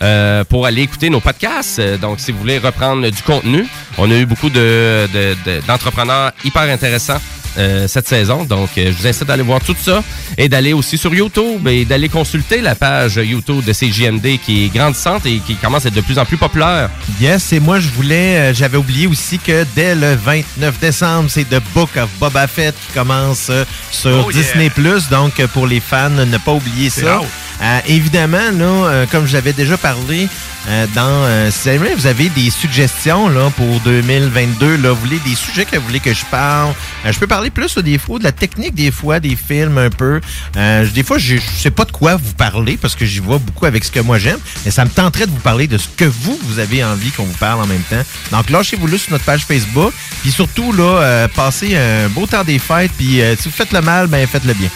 euh, 0.00 0.44
pour 0.44 0.64
aller 0.64 0.82
écouter 0.82 1.10
nos 1.10 1.18
podcasts. 1.18 1.80
Donc, 2.00 2.20
si 2.20 2.30
vous 2.30 2.38
voulez 2.38 2.58
reprendre 2.58 3.08
du 3.10 3.22
contenu, 3.22 3.66
on 3.96 4.08
a 4.10 4.14
eu 4.14 4.26
beaucoup 4.26 4.48
de, 4.48 5.08
de- 5.12 5.36
de- 5.44 5.60
d'entrepreneurs 5.66 6.30
hyper 6.44 6.62
intéressants 6.62 7.18
euh, 7.56 7.88
cette 7.88 8.08
saison. 8.08 8.44
Donc, 8.44 8.70
euh, 8.76 8.86
je 8.86 9.02
vous 9.02 9.06
incite 9.06 9.24
d'aller 9.24 9.42
voir 9.42 9.60
tout 9.60 9.76
ça 9.80 10.02
et 10.36 10.48
d'aller 10.48 10.72
aussi 10.72 10.98
sur 10.98 11.14
YouTube 11.14 11.66
et 11.66 11.84
d'aller 11.84 12.08
consulter 12.08 12.60
la 12.60 12.74
page 12.74 13.16
YouTube 13.16 13.64
de 13.64 13.72
CJMD 13.72 14.38
qui 14.44 14.64
est 14.66 14.68
grandissante 14.74 15.24
et 15.26 15.38
qui 15.38 15.54
commence 15.56 15.84
à 15.84 15.88
être 15.88 15.94
de 15.94 16.00
plus 16.00 16.18
en 16.18 16.24
plus 16.24 16.36
populaire. 16.36 16.90
Yes, 17.20 17.52
et 17.52 17.60
moi, 17.60 17.80
je 17.80 17.88
voulais, 17.88 18.36
euh, 18.50 18.54
j'avais 18.54 18.76
oublié 18.76 19.06
aussi 19.06 19.38
que 19.38 19.64
dès 19.74 19.94
le 19.94 20.14
29 20.14 20.78
décembre, 20.80 21.28
c'est 21.30 21.48
The 21.48 21.60
Book 21.74 21.90
of 21.96 22.08
Boba 22.20 22.46
Fett 22.46 22.74
qui 22.86 22.92
commence 22.92 23.46
euh, 23.50 23.64
sur 23.90 24.26
Oh, 24.26 24.30
yeah. 24.30 24.42
Disney+. 24.42 24.70
Donc, 25.10 25.40
euh, 25.40 25.46
pour 25.48 25.66
les 25.66 25.80
fans, 25.80 26.10
ne 26.10 26.38
pas 26.38 26.52
oublier 26.52 26.90
ça. 26.90 27.20
Euh, 27.60 27.78
évidemment, 27.88 28.38
là, 28.52 28.64
euh, 28.64 29.06
comme 29.10 29.26
je 29.26 29.32
l'avais 29.32 29.52
déjà 29.52 29.76
parlé, 29.76 30.28
euh, 30.68 30.86
dans, 30.94 31.02
euh, 31.24 31.50
si 31.50 31.64
jamais 31.70 31.94
vous 31.94 32.06
avez 32.06 32.28
des 32.28 32.50
suggestions 32.50 33.28
là, 33.28 33.50
pour 33.56 33.80
2022, 33.80 34.76
là, 34.76 34.90
vous 34.90 35.00
voulez 35.00 35.18
des 35.26 35.34
sujets 35.34 35.64
que 35.64 35.76
vous 35.76 35.86
voulez 35.86 36.00
que 36.00 36.12
je 36.14 36.24
parle, 36.30 36.72
euh, 37.04 37.12
je 37.12 37.18
peux 37.18 37.26
parler 37.26 37.47
plus 37.50 37.78
des 37.78 37.98
fois 37.98 38.18
de 38.18 38.24
la 38.24 38.32
technique 38.32 38.74
des 38.74 38.90
fois, 38.90 39.20
des 39.20 39.36
films 39.36 39.78
un 39.78 39.90
peu. 39.90 40.20
Euh, 40.56 40.86
des 40.94 41.02
fois, 41.02 41.18
je, 41.18 41.36
je 41.36 41.40
sais 41.40 41.70
pas 41.70 41.84
de 41.84 41.92
quoi 41.92 42.16
vous 42.16 42.32
parler 42.34 42.76
parce 42.76 42.94
que 42.94 43.04
j'y 43.04 43.20
vois 43.20 43.38
beaucoup 43.38 43.66
avec 43.66 43.84
ce 43.84 43.90
que 43.90 44.00
moi 44.00 44.18
j'aime, 44.18 44.38
mais 44.64 44.70
ça 44.70 44.84
me 44.84 44.90
tenterait 44.90 45.26
de 45.26 45.30
vous 45.30 45.40
parler 45.40 45.66
de 45.66 45.78
ce 45.78 45.88
que 45.88 46.04
vous, 46.04 46.38
vous 46.42 46.58
avez 46.58 46.84
envie 46.84 47.10
qu'on 47.10 47.24
vous 47.24 47.38
parle 47.38 47.60
en 47.60 47.66
même 47.66 47.82
temps. 47.82 48.02
Donc, 48.32 48.50
lâchez-vous 48.50 48.86
là 48.86 48.98
sur 48.98 49.12
notre 49.12 49.24
page 49.24 49.44
Facebook, 49.44 49.92
puis 50.22 50.30
surtout, 50.30 50.72
là, 50.72 51.02
euh, 51.02 51.28
passez 51.28 51.76
un 51.76 52.08
beau 52.08 52.26
temps 52.26 52.44
des 52.44 52.58
fêtes, 52.58 52.92
puis 52.96 53.20
euh, 53.20 53.36
si 53.36 53.48
vous 53.48 53.54
faites 53.54 53.72
le 53.72 53.80
mal, 53.80 54.06
ben 54.06 54.26
faites-le 54.26 54.54
bien. 54.54 54.68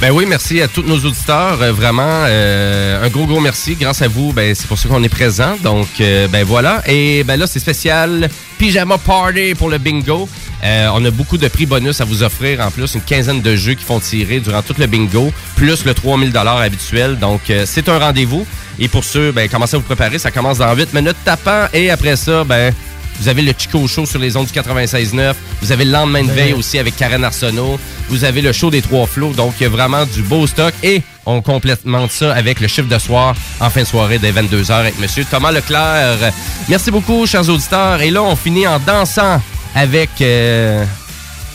Ben 0.00 0.10
oui, 0.10 0.26
merci 0.28 0.60
à 0.60 0.68
tous 0.68 0.82
nos 0.82 0.98
auditeurs. 0.98 1.56
Vraiment, 1.72 2.24
un 2.24 3.08
gros, 3.08 3.24
gros 3.24 3.40
merci. 3.40 3.76
Grâce 3.76 4.02
à 4.02 4.08
vous, 4.08 4.30
ben, 4.34 4.54
c'est 4.54 4.66
pour 4.66 4.78
ça 4.78 4.90
qu'on 4.90 5.02
est 5.02 5.08
présent. 5.08 5.56
Donc, 5.62 5.88
euh, 6.00 6.28
ben 6.28 6.44
voilà. 6.44 6.82
Et 6.86 7.24
ben 7.24 7.38
là, 7.38 7.46
c'est 7.46 7.60
spécial 7.60 8.28
Pyjama 8.58 8.98
Party 8.98 9.54
pour 9.54 9.70
le 9.70 9.78
bingo. 9.78 10.28
Euh, 10.64 10.88
on 10.94 11.04
a 11.04 11.10
beaucoup 11.10 11.38
de 11.38 11.48
prix 11.48 11.66
bonus 11.66 12.00
à 12.00 12.04
vous 12.04 12.22
offrir. 12.22 12.60
En 12.60 12.70
plus, 12.70 12.94
une 12.94 13.02
quinzaine 13.02 13.40
de 13.40 13.56
jeux 13.56 13.74
qui 13.74 13.84
font 13.84 14.00
tirer 14.00 14.40
durant 14.40 14.62
tout 14.62 14.74
le 14.78 14.86
bingo, 14.86 15.32
plus 15.54 15.84
le 15.84 15.94
3000 15.94 16.36
habituel. 16.36 17.18
Donc, 17.18 17.50
euh, 17.50 17.64
c'est 17.66 17.88
un 17.88 17.98
rendez-vous. 17.98 18.46
Et 18.78 18.88
pour 18.88 19.04
ceux, 19.04 19.32
ben, 19.32 19.48
commencez 19.48 19.76
à 19.76 19.78
vous 19.78 19.84
préparer. 19.84 20.18
Ça 20.18 20.30
commence 20.30 20.58
dans 20.58 20.74
8 20.74 20.94
minutes 20.94 21.16
tapant. 21.24 21.66
Et 21.72 21.90
après 21.90 22.16
ça, 22.16 22.44
ben, 22.44 22.72
vous 23.20 23.28
avez 23.28 23.42
le 23.42 23.52
Chico 23.56 23.86
Show 23.86 24.06
sur 24.06 24.18
les 24.18 24.36
ondes 24.36 24.46
du 24.46 24.52
96.9. 24.52 25.34
Vous 25.62 25.72
avez 25.72 25.84
le 25.84 25.92
lendemain 25.92 26.24
de 26.24 26.30
veille 26.30 26.52
aussi 26.52 26.78
avec 26.78 26.96
Karen 26.96 27.24
Arsenault. 27.24 27.78
Vous 28.08 28.24
avez 28.24 28.42
le 28.42 28.52
show 28.52 28.70
des 28.70 28.82
trois 28.82 29.06
flots. 29.06 29.32
Donc, 29.32 29.54
il 29.60 29.64
y 29.64 29.66
a 29.66 29.70
vraiment 29.70 30.04
du 30.06 30.22
beau 30.22 30.46
stock. 30.46 30.74
Et 30.82 31.02
on 31.26 31.42
complémente 31.42 32.10
ça 32.12 32.32
avec 32.32 32.60
le 32.60 32.68
chiffre 32.68 32.88
de 32.88 32.98
soir 32.98 33.34
en 33.60 33.68
fin 33.68 33.82
de 33.82 33.86
soirée 33.86 34.18
dès 34.18 34.32
22h 34.32 34.72
avec 34.72 34.98
Monsieur 34.98 35.24
Thomas 35.24 35.52
Leclerc. 35.52 36.32
Merci 36.68 36.90
beaucoup, 36.90 37.26
chers 37.26 37.48
auditeurs. 37.48 38.00
Et 38.00 38.10
là, 38.10 38.22
on 38.22 38.36
finit 38.36 38.66
en 38.66 38.78
dansant 38.78 39.40
avec 39.74 40.10
euh, 40.20 40.84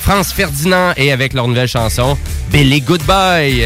France 0.01 0.33
Ferdinand 0.33 0.93
et 0.97 1.11
avec 1.11 1.33
leur 1.33 1.47
nouvelle 1.47 1.67
chanson 1.67 2.17
Billy 2.51 2.81
Goodbye. 2.81 3.65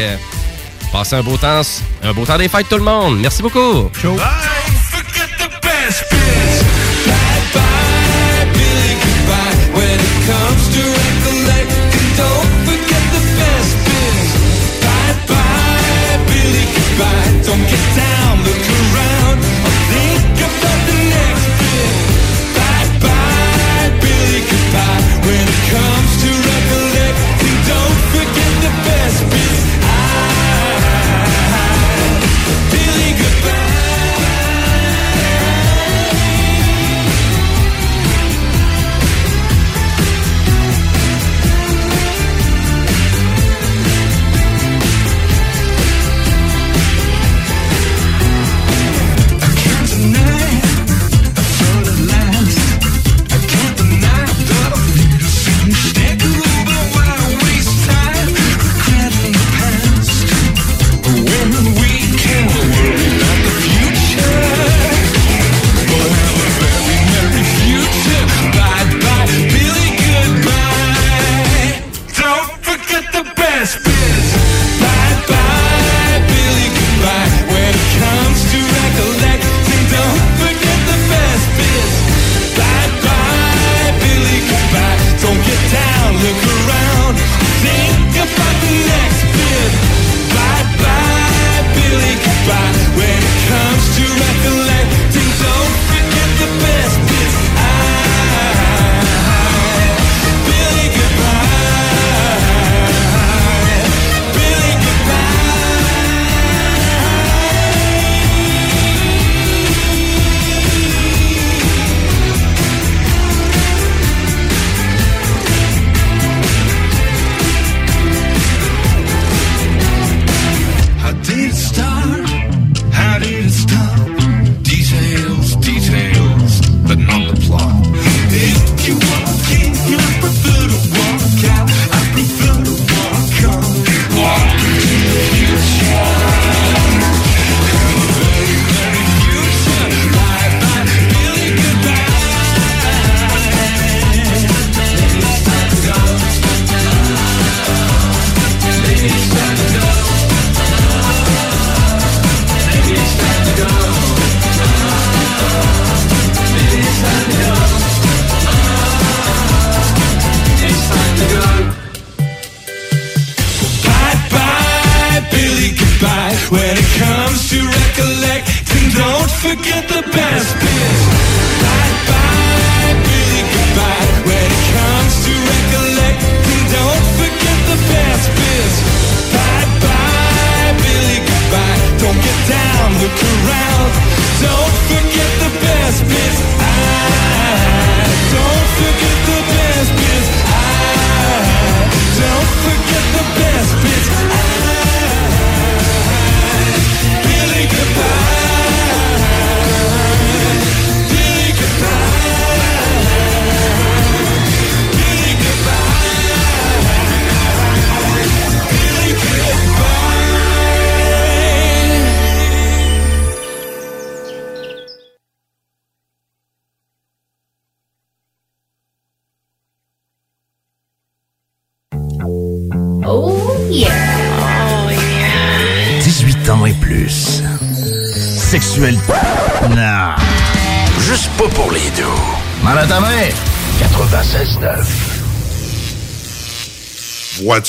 Passez 0.92 1.16
un 1.16 1.22
beau 1.22 1.36
temps, 1.36 1.62
un 2.02 2.12
beau 2.12 2.24
temps 2.24 2.38
des 2.38 2.48
fêtes 2.48 2.68
tout 2.70 2.76
le 2.76 2.84
monde. 2.84 3.18
Merci 3.18 3.42
beaucoup. 3.42 3.90
Ciao. 4.00 4.16
When 4.16 4.65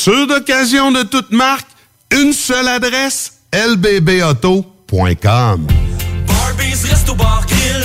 Voiture 0.08 0.28
d'occasion 0.28 0.92
de 0.94 1.04
toute 1.04 1.32
marque, 1.32 1.68
une 2.12 2.32
seule 2.32 2.70
adresse, 2.70 3.34
lbbauto.com. 3.52 4.56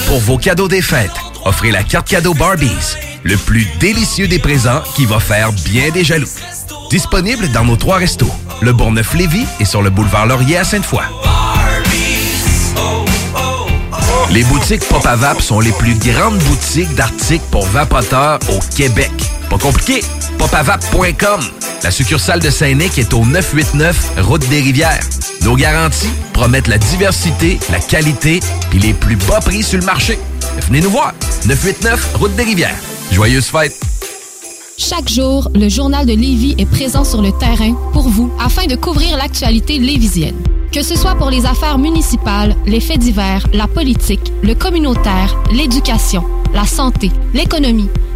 Pour 0.07 0.21
vos 0.21 0.39
cadeaux 0.39 0.69
des 0.69 0.83
fêtes, 0.83 1.11
offrez 1.45 1.73
la 1.73 1.83
carte 1.83 2.07
cadeau 2.07 2.33
Barbies. 2.35 2.97
Le 3.25 3.37
plus 3.37 3.67
délicieux 3.81 4.29
des 4.29 4.39
présents 4.39 4.85
qui 4.95 5.05
va 5.05 5.19
faire 5.19 5.53
bien 5.53 5.91
des 5.91 6.05
jaloux. 6.05 6.29
Disponible 6.91 7.51
dans 7.51 7.65
nos 7.65 7.75
trois 7.75 7.97
restos. 7.97 8.31
Le 8.61 8.73
Bourgneuf-Lévis 8.73 9.47
et 9.59 9.65
sur 9.65 9.83
le 9.83 9.91
boulevard 9.91 10.27
Laurier 10.27 10.59
à 10.59 10.65
Sainte-Foy. 10.65 11.03
Les 14.31 14.45
boutiques 14.45 14.87
Pop 14.89 15.05
à 15.05 15.17
Vap 15.17 15.43
sont 15.43 15.59
les 15.59 15.73
plus 15.73 15.97
grandes 15.97 16.39
boutiques 16.39 16.95
d'articles 16.95 17.47
pour 17.51 17.67
vapoteurs 17.67 18.39
au 18.49 18.61
Québec. 18.77 19.11
Pas 19.51 19.59
compliqué, 19.59 20.05
popavap.com. 20.39 21.41
La 21.85 21.91
succursale 21.91 22.39
de 22.39 22.49
Saint-Nic 22.49 22.97
est 22.99 23.13
au 23.13 23.25
989 23.25 24.13
Route 24.19 24.49
des 24.49 24.61
Rivières. 24.61 25.01
Nos 25.43 25.57
garanties 25.57 26.13
promettent 26.33 26.69
la 26.69 26.79
diversité, 26.79 27.59
la 27.73 27.81
qualité 27.81 28.39
et 28.73 28.79
les 28.79 28.95
plus 28.95 29.17
bas 29.17 29.41
prix 29.41 29.65
sur 29.65 29.81
le 29.81 29.85
marché. 29.85 30.17
Venez 30.69 30.81
nous 30.81 30.91
voir. 30.91 31.13
989 31.45 32.15
Route 32.15 32.37
des 32.37 32.45
Rivières. 32.45 32.79
Joyeuses 33.11 33.47
fêtes. 33.47 33.81
Chaque 34.79 35.09
jour, 35.09 35.51
le 35.57 35.69
journal 35.69 36.07
de 36.07 36.13
Lévis 36.13 36.55
est 36.57 36.67
présent 36.67 37.03
sur 37.03 37.21
le 37.21 37.33
terrain 37.33 37.75
pour 37.93 38.09
vous 38.09 38.33
afin 38.39 38.67
de 38.67 38.77
couvrir 38.77 39.17
l'actualité 39.17 39.79
lévisienne. 39.79 40.37
Que 40.73 40.83
ce 40.83 40.97
soit 40.97 41.17
pour 41.17 41.31
les 41.31 41.47
affaires 41.47 41.79
municipales, 41.79 42.55
les 42.65 42.81
faits 42.81 43.01
divers, 43.01 43.45
la 43.53 43.67
politique, 43.67 44.33
le 44.43 44.55
communautaire, 44.55 45.37
l'éducation, 45.53 46.25
la 46.55 46.65
santé, 46.65 47.11
l'économie, 47.35 47.91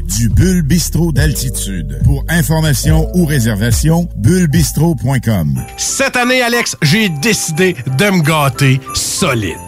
du 0.00 0.28
Bulle 0.28 0.62
Bistrot 0.62 1.12
d'altitude. 1.12 2.00
Pour 2.04 2.24
information 2.28 3.10
ou 3.14 3.24
réservation, 3.24 4.08
bullebistro.com. 4.16 5.62
Cette 5.76 6.16
année, 6.16 6.42
Alex, 6.42 6.76
j'ai 6.82 7.08
décidé 7.08 7.76
de 7.98 8.10
me 8.10 8.22
gâter 8.22 8.80
solide. 8.94 9.67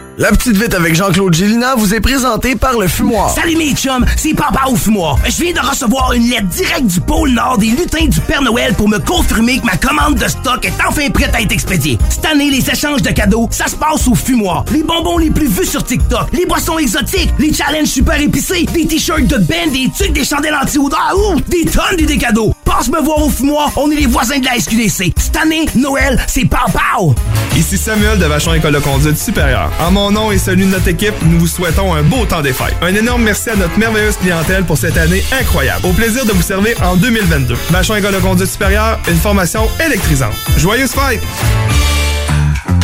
La 0.21 0.29
petite 0.29 0.55
vite 0.55 0.75
avec 0.75 0.93
Jean-Claude 0.93 1.33
Gélina 1.33 1.73
vous 1.73 1.95
est 1.95 1.99
présentée 1.99 2.55
par 2.55 2.77
le 2.77 2.87
fumoir. 2.87 3.31
Salut 3.31 3.55
mes 3.55 3.73
chums, 3.73 4.05
c'est 4.15 4.35
Papa 4.35 4.65
au 4.67 4.75
fumoir. 4.75 5.17
Je 5.25 5.41
viens 5.41 5.51
de 5.51 5.67
recevoir 5.67 6.13
une 6.13 6.29
lettre 6.29 6.45
directe 6.45 6.85
du 6.85 7.01
pôle 7.01 7.31
Nord 7.31 7.57
des 7.57 7.71
lutins 7.71 8.05
du 8.05 8.21
Père 8.21 8.43
Noël 8.43 8.75
pour 8.75 8.87
me 8.87 8.99
confirmer 8.99 9.57
que 9.57 9.65
ma 9.65 9.77
commande 9.77 10.19
de 10.19 10.27
stock 10.27 10.63
est 10.63 10.73
enfin 10.87 11.09
prête 11.09 11.33
à 11.33 11.41
être 11.41 11.51
expédiée. 11.51 11.97
Cette 12.07 12.25
année, 12.25 12.51
les 12.51 12.69
échanges 12.69 13.01
de 13.01 13.09
cadeaux, 13.09 13.47
ça 13.49 13.65
se 13.65 13.75
passe 13.75 14.07
au 14.07 14.13
fumoir. 14.13 14.63
Les 14.71 14.83
bonbons 14.83 15.17
les 15.17 15.31
plus 15.31 15.47
vus 15.47 15.65
sur 15.65 15.83
TikTok, 15.83 16.27
les 16.33 16.45
boissons 16.45 16.77
exotiques, 16.77 17.33
les 17.39 17.51
challenges 17.51 17.87
super 17.87 18.21
épicés, 18.21 18.67
des 18.71 18.85
t-shirts 18.85 19.25
de 19.25 19.37
band, 19.37 19.71
des 19.73 19.89
trucs, 19.97 20.13
des 20.13 20.23
chandelles 20.23 20.53
anti-odeur, 20.61 21.15
ouh, 21.17 21.41
des 21.47 21.65
tonnes 21.65 21.97
d'idées 21.97 22.19
cadeaux. 22.19 22.53
Passe 22.77 22.87
me 22.87 23.01
voir 23.01 23.21
au 23.21 23.29
fumoir, 23.29 23.69
on 23.75 23.91
est 23.91 23.95
les 23.95 24.05
voisins 24.05 24.39
de 24.39 24.45
la 24.45 24.57
SQDC. 24.57 25.11
Cette 25.17 25.35
année, 25.35 25.65
Noël, 25.75 26.17
c'est 26.25 26.45
Pau 26.45 27.13
Ici 27.53 27.77
Samuel 27.77 28.17
de 28.17 28.25
Vachon 28.25 28.53
École 28.53 28.73
de 28.73 28.79
conduite 28.79 29.17
supérieure. 29.17 29.69
En 29.81 29.91
mon 29.91 30.09
nom 30.09 30.31
et 30.31 30.37
celui 30.37 30.65
de 30.65 30.71
notre 30.71 30.87
équipe, 30.87 31.13
nous 31.23 31.39
vous 31.39 31.47
souhaitons 31.47 31.93
un 31.93 32.01
beau 32.01 32.25
temps 32.25 32.41
des 32.41 32.53
fêtes. 32.53 32.75
Un 32.81 32.95
énorme 32.95 33.23
merci 33.23 33.49
à 33.49 33.57
notre 33.57 33.77
merveilleuse 33.77 34.15
clientèle 34.15 34.63
pour 34.63 34.77
cette 34.77 34.95
année 34.95 35.21
incroyable. 35.37 35.85
Au 35.85 35.91
plaisir 35.91 36.25
de 36.25 36.31
vous 36.31 36.41
servir 36.41 36.81
en 36.81 36.95
2022. 36.95 37.55
Vachon 37.71 37.97
École 37.97 38.13
de 38.13 38.19
conduite 38.19 38.49
supérieure, 38.49 38.97
une 39.09 39.17
formation 39.17 39.67
électrisante. 39.85 40.33
Joyeuses 40.57 40.93
fêtes! 40.93 41.21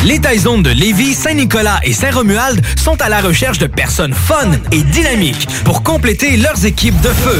Les 0.03 0.19
Taizones 0.19 0.63
de 0.63 0.69
Lévis, 0.69 1.13
Saint-Nicolas 1.13 1.79
et 1.83 1.93
Saint-Romuald 1.93 2.61
sont 2.77 3.01
à 3.01 3.07
la 3.07 3.21
recherche 3.21 3.57
de 3.57 3.67
personnes 3.67 4.13
fun 4.13 4.51
et 4.73 4.83
dynamiques 4.83 5.47
pour 5.63 5.81
compléter 5.81 6.35
leurs 6.35 6.65
équipes 6.65 6.99
de 6.99 7.09
feu. 7.09 7.39